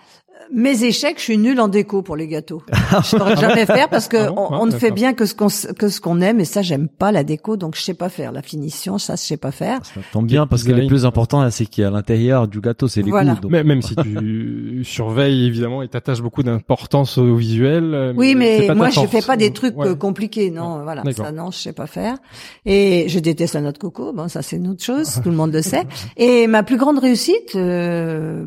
mes 0.55 0.85
échecs, 0.85 1.17
je 1.19 1.23
suis 1.23 1.39
nulle 1.39 1.61
en 1.61 1.69
déco 1.69 2.03
pour 2.03 2.17
les 2.17 2.27
gâteaux. 2.27 2.63
Je 3.03 3.07
saurais 3.07 3.37
jamais 3.37 3.67
faire 3.67 3.89
parce 3.89 4.09
que 4.09 4.17
Ah 4.17 4.31
bon 4.31 4.47
on, 4.51 4.55
Ah, 4.55 4.59
on 4.63 4.67
ne 4.67 4.73
fait 4.73 4.91
bien 4.91 5.13
que 5.15 5.25
ce 5.27 5.35
qu'on 5.35 5.47
s- 5.47 5.69
que 5.79 5.89
ce 5.89 6.01
qu'on 6.01 6.21
aime 6.21 6.41
et 6.41 6.45
ça 6.45 6.61
j'aime 6.63 6.89
pas 6.89 7.13
la 7.13 7.23
déco 7.25 7.57
donc 7.57 7.77
je 7.77 7.83
sais 7.83 7.95
pas 7.95 8.09
faire 8.09 8.33
la 8.33 8.43
finition 8.43 8.99
ça 8.99 9.15
je 9.15 9.21
sais 9.23 9.37
pas 9.37 9.53
faire. 9.53 9.79
Ça 9.85 10.01
tombe 10.13 10.27
bien 10.27 10.47
parce 10.47 10.65
que 10.65 10.73
le 10.73 10.87
plus 10.87 11.05
important, 11.07 11.43
là, 11.43 11.51
c'est 11.51 11.67
qu'il 11.67 11.83
y 11.83 11.85
a 11.85 11.89
à 11.89 11.91
l'intérieur 11.93 12.49
du 12.49 12.61
gâteau, 12.61 12.89
c'est 12.89 13.03
les 13.03 13.11
Voilà. 13.11 13.35
goûts. 13.35 13.41
donc- 13.43 13.51
Mais- 13.53 13.63
Même 13.65 13.83
si 13.83 13.95
tu 13.97 14.83
surveilles 14.85 15.45
évidemment 15.47 15.83
et 15.83 15.89
t'attaches 15.89 16.21
beaucoup 16.23 16.43
d'importance 16.43 17.19
au 17.19 17.37
visuel. 17.37 17.95
euh, 17.95 18.13
Oui, 18.17 18.35
mais 18.35 18.69
moi 18.75 18.91
je 18.91 19.07
fais 19.07 19.23
pas 19.23 19.37
des 19.37 19.53
trucs 19.53 19.77
Ouais. 19.77 19.89
euh, 19.89 19.95
compliqués 19.95 20.51
non 20.51 20.83
voilà 20.83 21.03
D'accord. 21.03 21.27
ça 21.27 21.33
non 21.33 21.51
je 21.51 21.59
sais 21.59 21.73
pas 21.73 21.87
faire 21.87 22.17
et 22.67 23.07
je 23.09 23.19
déteste 23.21 23.55
la 23.55 23.61
noix 23.61 23.73
de 23.73 23.79
coco 23.79 24.13
bon 24.13 24.29
ça 24.29 24.43
c'est 24.43 24.57
une 24.57 24.69
autre 24.69 24.83
chose 24.85 25.21
tout 25.23 25.31
le 25.31 25.37
monde 25.37 25.53
le 25.53 25.63
sait 25.63 25.85
et 26.17 26.47
ma 26.49 26.63
plus 26.63 26.77
grande 26.77 26.99
réussite 26.99 27.55
euh, 27.57 28.45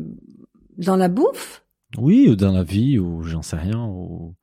dans 0.78 0.96
la 0.96 1.08
bouffe 1.08 1.62
Oui, 1.98 2.28
ou 2.28 2.36
dans 2.36 2.52
la 2.52 2.62
vie, 2.64 2.98
ou 2.98 3.22
j'en 3.22 3.42
sais 3.42 3.56
rien, 3.56 3.78
ou 3.84 4.34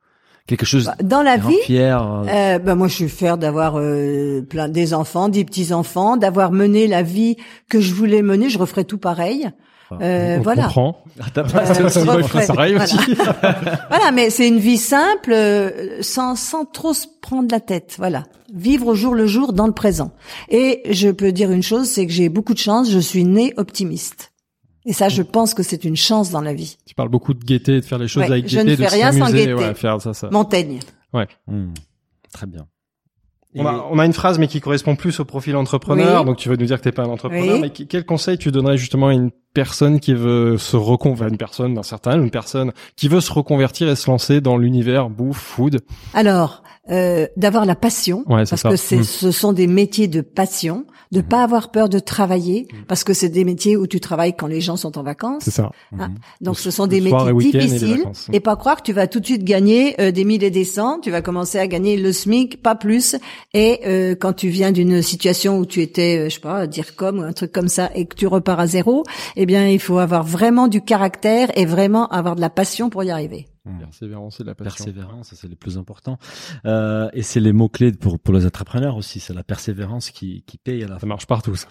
quelque 0.48 0.66
chose. 0.66 0.86
Bah, 0.86 0.96
Dans 1.04 1.22
la 1.24 1.38
de 1.38 1.48
vie, 1.48 1.58
fier. 1.64 2.02
euh, 2.02 2.26
Euh, 2.28 2.60
ben 2.60 2.76
moi, 2.76 2.88
je 2.88 2.96
suis 2.96 3.10
fière 3.10 3.38
d'avoir 3.38 3.78
euh, 3.80 4.42
plein 4.42 4.70
des 4.70 4.94
enfants, 4.94 5.30
des 5.30 5.44
petits 5.46 5.74
enfants, 5.74 6.18
d'avoir 6.18 6.52
mené 6.52 6.88
la 6.88 7.04
vie 7.04 7.38
que 7.70 7.80
je 7.82 7.94
voulais 7.94 8.22
mener. 8.22 8.50
Je 8.50 8.58
referais 8.60 8.84
tout 8.86 8.98
pareil. 8.98 9.50
Euh, 10.02 10.38
On 10.38 10.42
voilà. 10.42 10.64
comprend. 10.64 11.04
Ah, 11.20 11.26
t'as 11.34 11.42
Euh, 11.42 11.90
je 11.90 12.00
voilà. 12.00 12.84
aussi. 12.84 12.98
Voilà, 13.90 14.12
mais 14.14 14.30
c'est 14.30 14.48
une 14.48 14.58
vie 14.60 14.78
simple, 14.78 15.34
euh, 15.34 16.02
sans 16.02 16.36
sans 16.38 16.64
trop 16.64 16.94
se 16.94 17.08
prendre 17.22 17.50
la 17.52 17.60
tête. 17.60 17.96
Voilà, 17.98 18.24
vivre 18.54 18.88
au 18.88 18.96
jour 18.96 19.16
le 19.16 19.28
jour 19.28 19.52
dans 19.52 19.68
le 19.68 19.74
présent. 19.74 20.12
Et 20.50 20.82
je 20.90 21.10
peux 21.10 21.34
dire 21.34 21.52
une 21.52 21.62
chose, 21.64 21.88
c'est 21.90 22.06
que 22.08 22.14
j'ai 22.14 22.30
beaucoup 22.30 22.54
de 22.54 22.60
chance. 22.60 22.90
Je 22.90 23.00
suis 23.00 23.26
née 23.26 23.54
optimiste. 23.58 24.31
Et 24.86 24.94
ça, 24.94 25.10
je 25.10 25.22
pense 25.22 25.54
que 25.54 25.64
c'est 25.64 25.84
une 25.86 25.96
chance 25.96 26.32
dans 26.32 26.42
la 26.42 26.54
vie. 26.54 26.78
Tu 26.86 26.96
parles 26.96 27.10
beaucoup 27.10 27.34
de 27.34 27.44
gaieté, 27.44 27.80
de 27.80 27.86
faire 27.86 28.00
les 28.00 28.08
choses 28.08 28.24
Ouais, 28.24 28.32
avec 28.32 28.48
je 28.48 28.56
gaieté, 28.58 28.72
ne 28.72 28.76
fais 28.76 28.84
de 28.86 28.90
rien 28.90 29.12
sans 29.12 29.32
gaieté. 29.32 29.54
ouais, 29.54 29.74
faire 29.76 30.02
ça, 30.02 30.14
ça. 30.14 30.30
Montaigne. 30.32 30.80
Hmm. 31.48 31.74
Très 32.34 32.48
bien. 32.48 32.68
On 33.54 33.66
a, 33.66 33.86
on 33.92 34.00
a 34.00 34.06
une 34.06 34.14
phrase, 34.14 34.40
mais 34.40 34.48
qui 34.48 34.62
correspond 34.62 34.96
plus 34.96 35.20
au 35.20 35.26
profil 35.26 35.56
entrepreneur. 35.58 36.22
Oui. 36.22 36.26
Donc, 36.26 36.38
tu 36.38 36.48
veux 36.48 36.56
nous 36.56 36.66
dire 36.66 36.78
que 36.78 36.84
t'es 36.84 36.94
pas 36.94 37.04
un 37.04 37.10
entrepreneur. 37.10 37.56
Oui. 37.56 37.62
Mais 37.62 37.70
quel 37.70 38.06
conseil 38.06 38.38
tu 38.38 38.50
donnerais 38.50 38.78
justement 38.78 39.10
à 39.10 39.14
une 39.14 39.32
personne 39.54 40.00
qui 40.00 40.14
veut 40.14 40.58
se 40.58 40.76
reconvertir, 40.78 41.28
une 41.32 41.38
personne 41.38 41.74
d'un 41.74 41.84
certain 41.84 42.12
âge, 42.12 42.22
une 42.22 42.32
personne 42.32 42.72
qui 42.96 43.08
veut 43.08 43.22
se 43.22 43.32
reconvertir 43.32 43.90
et 43.90 43.96
se 43.96 44.10
lancer 44.10 44.42
dans 44.42 44.58
l'univers 44.58 45.10
bouffe, 45.10 45.38
food? 45.40 45.82
Alors, 46.14 46.64
euh, 46.90 47.28
d'avoir 47.38 47.66
la 47.66 47.76
passion, 47.76 48.20
Ouais, 48.28 48.44
parce 48.50 48.62
ça. 48.62 48.70
que 48.70 48.76
c'est, 48.76 48.98
Mm. 48.98 49.04
ce 49.04 49.32
sont 49.32 49.54
des 49.54 49.68
métiers 49.68 50.08
de 50.08 50.22
passion, 50.22 50.86
de 51.12 51.22
pas 51.22 51.44
avoir 51.44 51.72
peur 51.72 51.90
de 51.90 52.00
travailler, 52.00 52.68
parce 52.88 53.04
que 53.04 53.14
c'est 53.14 53.28
des 53.30 53.44
métiers 53.44 53.76
où 53.76 53.86
tu 53.86 54.00
travailles 54.00 54.34
quand 54.36 54.48
les 54.48 54.62
gens 54.62 54.78
sont 54.78 54.98
en 54.98 55.04
vacances. 55.04 55.44
C'est 55.44 55.52
ça. 55.52 55.70
Ah, 56.00 56.08
Mhm. 56.08 56.16
Donc 56.40 56.56
Le- 56.56 56.62
ce 56.62 56.72
sont 56.72 56.88
des 56.88 57.02
métiers 57.02 57.30
et 57.30 57.34
difficiles 57.60 57.98
vacances. 57.98 58.30
et 58.32 58.40
pas 58.40 58.56
croire 58.56 58.78
que 58.78 58.84
tu 58.84 58.94
vas 58.94 59.08
tout 59.08 59.20
de 59.20 59.26
suite 59.26 59.44
gagner 59.44 60.00
euh, 60.02 60.12
des 60.12 60.24
mille 60.24 60.42
et 60.44 60.50
des 60.52 60.64
cents, 60.64 61.00
tu 61.02 61.12
vas 61.12 61.22
commencer 61.22 61.60
à 61.60 61.68
gagner 61.68 61.98
le 61.98 62.14
SMIC, 62.14 62.62
pas 62.64 62.76
plus. 62.76 63.18
Et 63.54 63.82
euh, 63.86 64.16
quand 64.16 64.32
tu 64.34 64.48
viens 64.48 64.72
d'une 64.72 65.02
situation 65.02 65.58
où 65.60 65.66
tu 65.66 65.82
étais, 65.82 66.18
euh, 66.18 66.30
je 66.30 66.36
sais 66.36 66.40
pas, 66.40 66.66
dire 66.66 66.96
comme 66.96 67.20
ou 67.20 67.24
un 67.24 67.34
truc 67.34 67.52
comme 67.52 67.68
ça 67.68 67.92
et 67.94 68.06
que 68.06 68.16
tu 68.16 68.26
repars 68.26 68.60
à 68.62 68.68
zéro, 68.68 69.04
eh 69.42 69.46
bien 69.46 69.68
il 69.68 69.80
faut 69.80 69.98
avoir 70.00 70.24
vraiment 70.24 70.68
du 70.68 70.82
caractère 70.82 71.50
et 71.58 71.66
vraiment 71.66 72.08
avoir 72.10 72.36
de 72.36 72.42
la 72.42 72.50
passion 72.50 72.90
pour 72.90 73.04
y 73.04 73.12
arriver. 73.12 73.48
Persévérance 73.80 74.40
et 74.40 74.44
de 74.44 74.48
la 74.50 74.56
passion. 74.56 74.86
Persévérance, 74.86 75.30
ça, 75.30 75.36
c'est 75.36 75.48
le 75.48 75.56
plus 75.56 75.78
important. 75.78 76.18
Euh, 76.66 77.10
et 77.14 77.22
c'est 77.22 77.40
les 77.40 77.54
mots 77.54 77.70
clés 77.70 77.92
pour 77.92 78.20
pour 78.20 78.34
les 78.34 78.46
entrepreneurs 78.46 78.98
aussi. 78.98 79.20
C'est 79.20 79.34
la 79.34 79.44
persévérance 79.44 80.10
qui 80.12 80.44
qui 80.48 80.58
paye 80.58 80.84
à 80.84 80.88
la 80.88 80.96
Ça 80.96 81.00
fin. 81.02 81.08
marche 81.08 81.28
partout, 81.28 81.56
ça. 81.56 81.68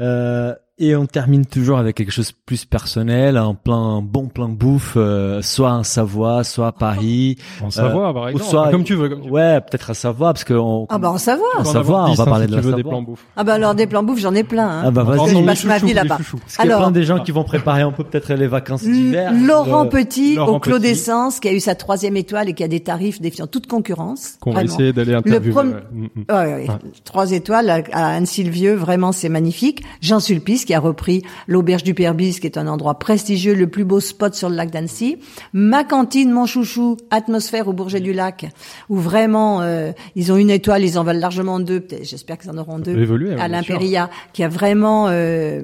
Euh, 0.00 0.54
et 0.78 0.94
on 0.94 1.06
termine 1.06 1.46
toujours 1.46 1.78
avec 1.78 1.96
quelque 1.96 2.12
chose 2.12 2.28
de 2.28 2.34
plus 2.44 2.64
personnel, 2.64 3.36
un 3.38 3.54
plan, 3.54 3.96
un 3.98 4.02
bon 4.02 4.26
plan 4.28 4.48
bouffe, 4.48 4.94
euh, 4.96 5.40
soit 5.42 5.72
en 5.72 5.82
Savoie, 5.84 6.44
soit 6.44 6.66
à 6.68 6.72
Paris. 6.72 7.36
En 7.62 7.70
Savoie, 7.70 8.12
par 8.12 8.24
ou 8.24 8.28
exemple. 8.28 8.44
soit- 8.44 8.70
comme 8.70 8.84
tu 8.84 8.94
veux, 8.94 9.08
comme 9.08 9.22
tu 9.22 9.28
veux. 9.28 9.32
Ouais, 9.34 9.60
peut-être 9.62 9.90
à 9.90 9.94
Savoie, 9.94 10.32
parce 10.34 10.44
que 10.44 10.52
on, 10.52 10.86
Ah 10.90 10.98
bah 10.98 11.10
en 11.10 11.16
savoir. 11.18 11.48
en 11.58 11.64
Savoie, 11.64 12.04
on 12.10 12.14
va 12.14 12.22
hein, 12.22 12.26
parler 12.26 12.44
si 12.46 12.50
de 12.50 12.56
tu 12.56 12.62
la 12.62 12.66
veux 12.66 12.72
des 12.72 12.82
Savoie. 12.82 12.90
plans 12.92 13.02
bouffe. 13.02 13.24
Ah 13.36 13.44
bah 13.44 13.54
alors 13.54 13.74
des 13.74 13.86
plans 13.86 14.02
bouffe, 14.02 14.18
j'en 14.20 14.34
ai 14.34 14.44
plein. 14.44 14.68
Hein. 14.68 14.82
Ah 14.86 14.90
bah 14.90 15.02
vas-y. 15.02 15.30
je 15.36 15.44
passe 15.46 15.64
ma 15.64 15.78
vie 15.78 15.94
là-bas. 15.94 16.18
chouchous. 16.18 16.36
Parce 16.38 16.56
qu'il 16.58 16.66
y 16.66 16.68
a 16.68 16.74
Alors- 16.74 16.82
plein 16.88 16.90
des 16.92 17.04
gens 17.04 17.20
qui 17.20 17.30
vont 17.32 17.44
préparer 17.44 17.80
un 17.82 17.92
peu 17.92 18.04
peut-être 18.04 18.34
les 18.34 18.46
vacances 18.46 18.82
d'hiver. 18.82 19.32
Laurent 19.34 19.86
Euh, 19.86 19.88
Petit 19.88 20.36
Laurent 20.36 20.56
au 20.56 20.60
Clos 20.60 20.78
d'Essence, 20.78 21.40
qui 21.40 21.48
a 21.48 21.52
eu 21.54 21.60
sa 21.60 21.74
troisième 21.74 22.16
étoile 22.18 22.50
et 22.50 22.52
qui 22.52 22.62
a 22.62 22.68
des 22.68 22.80
tarifs 22.80 23.20
défiant 23.22 23.46
toute 23.46 23.66
concurrence. 23.66 24.36
Qu'on 24.40 24.52
va 24.52 24.62
essayer 24.62 24.92
d'aller 24.92 25.14
interviewer. 25.14 25.62
Mm, 25.64 26.02
mm. 26.02 26.08
Ouais, 26.28 26.34
ouais, 26.36 26.54
ouais. 26.54 26.66
Trois 27.04 27.30
étoiles 27.32 27.70
à, 27.70 27.80
à 27.92 28.06
Anne-Sylvieux, 28.16 28.74
vraiment 28.74 29.12
c'est 29.12 29.30
magnifique. 29.30 29.82
Jean 30.02 30.20
Sulpice 30.20 30.65
qui 30.66 30.74
a 30.74 30.80
repris 30.80 31.22
l'auberge 31.46 31.82
du 31.84 31.94
Perbis, 31.94 32.38
qui 32.40 32.46
est 32.46 32.58
un 32.58 32.66
endroit 32.66 32.98
prestigieux, 32.98 33.54
le 33.54 33.66
plus 33.68 33.84
beau 33.84 34.00
spot 34.00 34.34
sur 34.34 34.50
le 34.50 34.56
lac 34.56 34.70
d'Annecy. 34.70 35.16
Ma 35.54 35.84
cantine, 35.84 36.30
mon 36.30 36.44
chouchou, 36.44 36.98
atmosphère 37.10 37.68
au 37.68 37.72
Bourget 37.72 38.00
du 38.00 38.12
Lac, 38.12 38.46
où 38.90 38.96
vraiment 38.96 39.62
euh, 39.62 39.92
ils 40.16 40.32
ont 40.32 40.36
une 40.36 40.50
étoile, 40.50 40.84
ils 40.84 40.98
en 40.98 41.04
veulent 41.04 41.16
largement 41.20 41.60
deux. 41.60 41.86
J'espère 42.02 42.36
qu'ils 42.38 42.50
en 42.50 42.58
auront 42.58 42.78
deux. 42.78 42.98
évoluer, 42.98 43.32
à 43.40 43.48
l'Imperia, 43.48 44.10
qui 44.32 44.42
a 44.42 44.48
vraiment, 44.48 45.06
euh, 45.08 45.62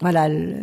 voilà, 0.00 0.28
le- 0.28 0.54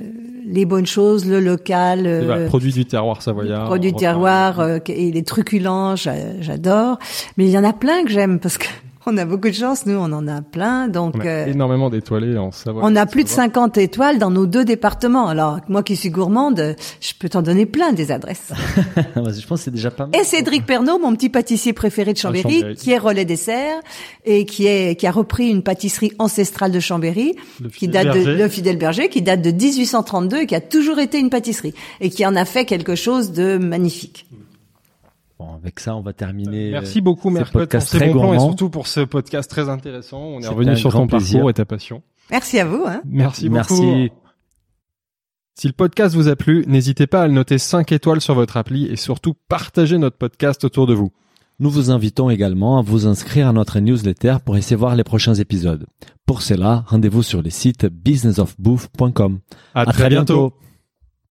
les 0.45 0.65
bonnes 0.65 0.85
choses, 0.85 1.25
le 1.25 1.39
local. 1.39 2.01
Voilà, 2.01 2.41
euh, 2.41 2.47
produit 2.47 2.71
du 2.73 2.85
terroir 2.85 3.21
savoyard. 3.21 3.65
produits 3.65 3.91
on 3.91 3.95
de 3.95 3.99
terroir, 3.99 4.59
euh, 4.59 4.79
et 4.87 5.11
les 5.11 5.23
truculents, 5.23 5.95
j'a- 5.95 6.41
j'adore. 6.41 6.99
Mais 7.37 7.45
il 7.45 7.51
y 7.51 7.57
en 7.57 7.63
a 7.63 7.73
plein 7.73 8.03
que 8.03 8.09
j'aime 8.11 8.39
parce 8.39 8.57
que 8.57 8.67
on 9.07 9.17
a 9.17 9.25
beaucoup 9.25 9.47
de 9.47 9.53
chance, 9.53 9.85
nous, 9.85 9.95
on 9.95 10.11
en 10.11 10.27
a 10.27 10.41
plein. 10.41 10.89
Donc, 10.89 11.15
On 11.15 11.21
a 11.21 11.25
euh, 11.25 11.45
énormément 11.47 11.89
d'étoilés 11.89 12.37
en 12.37 12.51
Savoie. 12.51 12.81
on 12.83 12.95
a 12.95 13.05
plus 13.05 13.23
de 13.23 13.29
Savoie. 13.29 13.45
50 13.45 13.77
étoiles 13.77 14.19
dans 14.19 14.29
nos 14.29 14.45
deux 14.45 14.65
départements. 14.65 15.27
Alors, 15.27 15.59
moi 15.69 15.81
qui 15.81 15.95
suis 15.95 16.09
gourmande, 16.09 16.75
je 16.99 17.13
peux 17.17 17.29
t'en 17.29 17.41
donner 17.41 17.65
plein 17.65 17.93
des 17.93 18.11
adresses. 18.11 18.51
je 19.15 19.47
pense 19.47 19.59
que 19.59 19.65
c'est 19.65 19.71
déjà 19.71 19.91
pas 19.91 20.07
mal. 20.07 20.19
Et 20.19 20.25
Cédric 20.25 20.65
Pernaud, 20.65 20.99
mon 20.99 21.13
petit 21.15 21.29
pâtissier 21.29 21.71
préféré 21.71 22.11
de 22.11 22.17
Chambéry, 22.17 22.59
Chambéry. 22.59 22.75
qui 22.75 22.91
est 22.91 22.97
relais 22.97 23.25
dessert 23.25 23.79
et 24.25 24.45
qui 24.45 24.67
est 24.67 24.99
qui 24.99 25.07
a 25.07 25.11
repris 25.11 25.49
une 25.49 25.63
pâtisserie 25.63 26.11
ancestrale 26.19 26.71
de 26.71 26.79
Chambéry, 26.79 27.35
Le 27.61 27.69
qui 27.69 27.87
date 27.87 28.13
de 28.13 28.29
le 28.29 28.49
Fidèle 28.49 28.77
Berger, 28.77 29.07
qui 29.07 29.21
date 29.21 29.41
de 29.41 29.51
1832 29.51 30.41
et 30.41 30.45
qui 30.47 30.55
a 30.55 30.61
toujours 30.61 30.99
été 30.99 31.17
une 31.17 31.29
pâtisserie 31.29 31.73
et 32.01 32.09
qui 32.09 32.25
en 32.25 32.35
a 32.35 32.43
fait 32.43 32.65
quelque 32.65 32.95
chose 32.95 33.31
de 33.31 33.57
magnifique. 33.57 34.25
Bon, 35.47 35.55
avec 35.55 35.79
ça, 35.79 35.95
on 35.95 36.01
va 36.01 36.13
terminer. 36.13 36.71
Merci 36.71 37.01
beaucoup, 37.01 37.29
Mercotte, 37.29 37.51
pour 37.51 37.61
podcast 37.61 37.89
ces 37.89 37.97
très 37.97 38.09
bons 38.13 38.19
plans 38.19 38.33
et 38.33 38.39
surtout 38.39 38.69
pour 38.69 38.87
ce 38.87 38.99
podcast 39.01 39.49
très 39.49 39.69
intéressant. 39.69 40.19
On 40.21 40.41
est 40.41 40.47
revenu 40.47 40.75
sur 40.75 40.91
ton 40.91 41.07
plaisir. 41.07 41.37
parcours 41.37 41.49
et 41.49 41.53
ta 41.53 41.65
passion. 41.65 42.01
Merci 42.29 42.59
à 42.59 42.65
vous. 42.65 42.83
Hein. 42.85 43.01
Merci 43.05 43.49
beaucoup. 43.49 43.81
Merci. 43.81 44.11
Si 45.59 45.67
le 45.67 45.73
podcast 45.73 46.13
vous 46.15 46.27
a 46.27 46.35
plu, 46.35 46.65
n'hésitez 46.67 47.07
pas 47.07 47.21
à 47.23 47.27
le 47.27 47.33
noter 47.33 47.57
5 47.57 47.91
étoiles 47.91 48.21
sur 48.21 48.35
votre 48.35 48.57
appli 48.57 48.85
et 48.87 48.95
surtout 48.95 49.33
partagez 49.47 49.97
notre 49.97 50.17
podcast 50.17 50.63
autour 50.65 50.85
de 50.85 50.93
vous. 50.93 51.11
Nous 51.59 51.71
vous 51.71 51.89
invitons 51.89 52.29
également 52.29 52.77
à 52.77 52.81
vous 52.83 53.07
inscrire 53.07 53.47
à 53.47 53.53
notre 53.53 53.79
newsletter 53.79 54.37
pour 54.45 54.57
essayer 54.57 54.75
voir 54.75 54.95
les 54.95 55.03
prochains 55.03 55.33
épisodes. 55.33 55.87
Pour 56.27 56.43
cela, 56.43 56.83
rendez-vous 56.87 57.23
sur 57.23 57.41
le 57.41 57.49
site 57.49 57.87
businessofbooth.com. 57.87 59.39
À, 59.73 59.81
À 59.81 59.85
très 59.87 60.09
bientôt. 60.09 60.53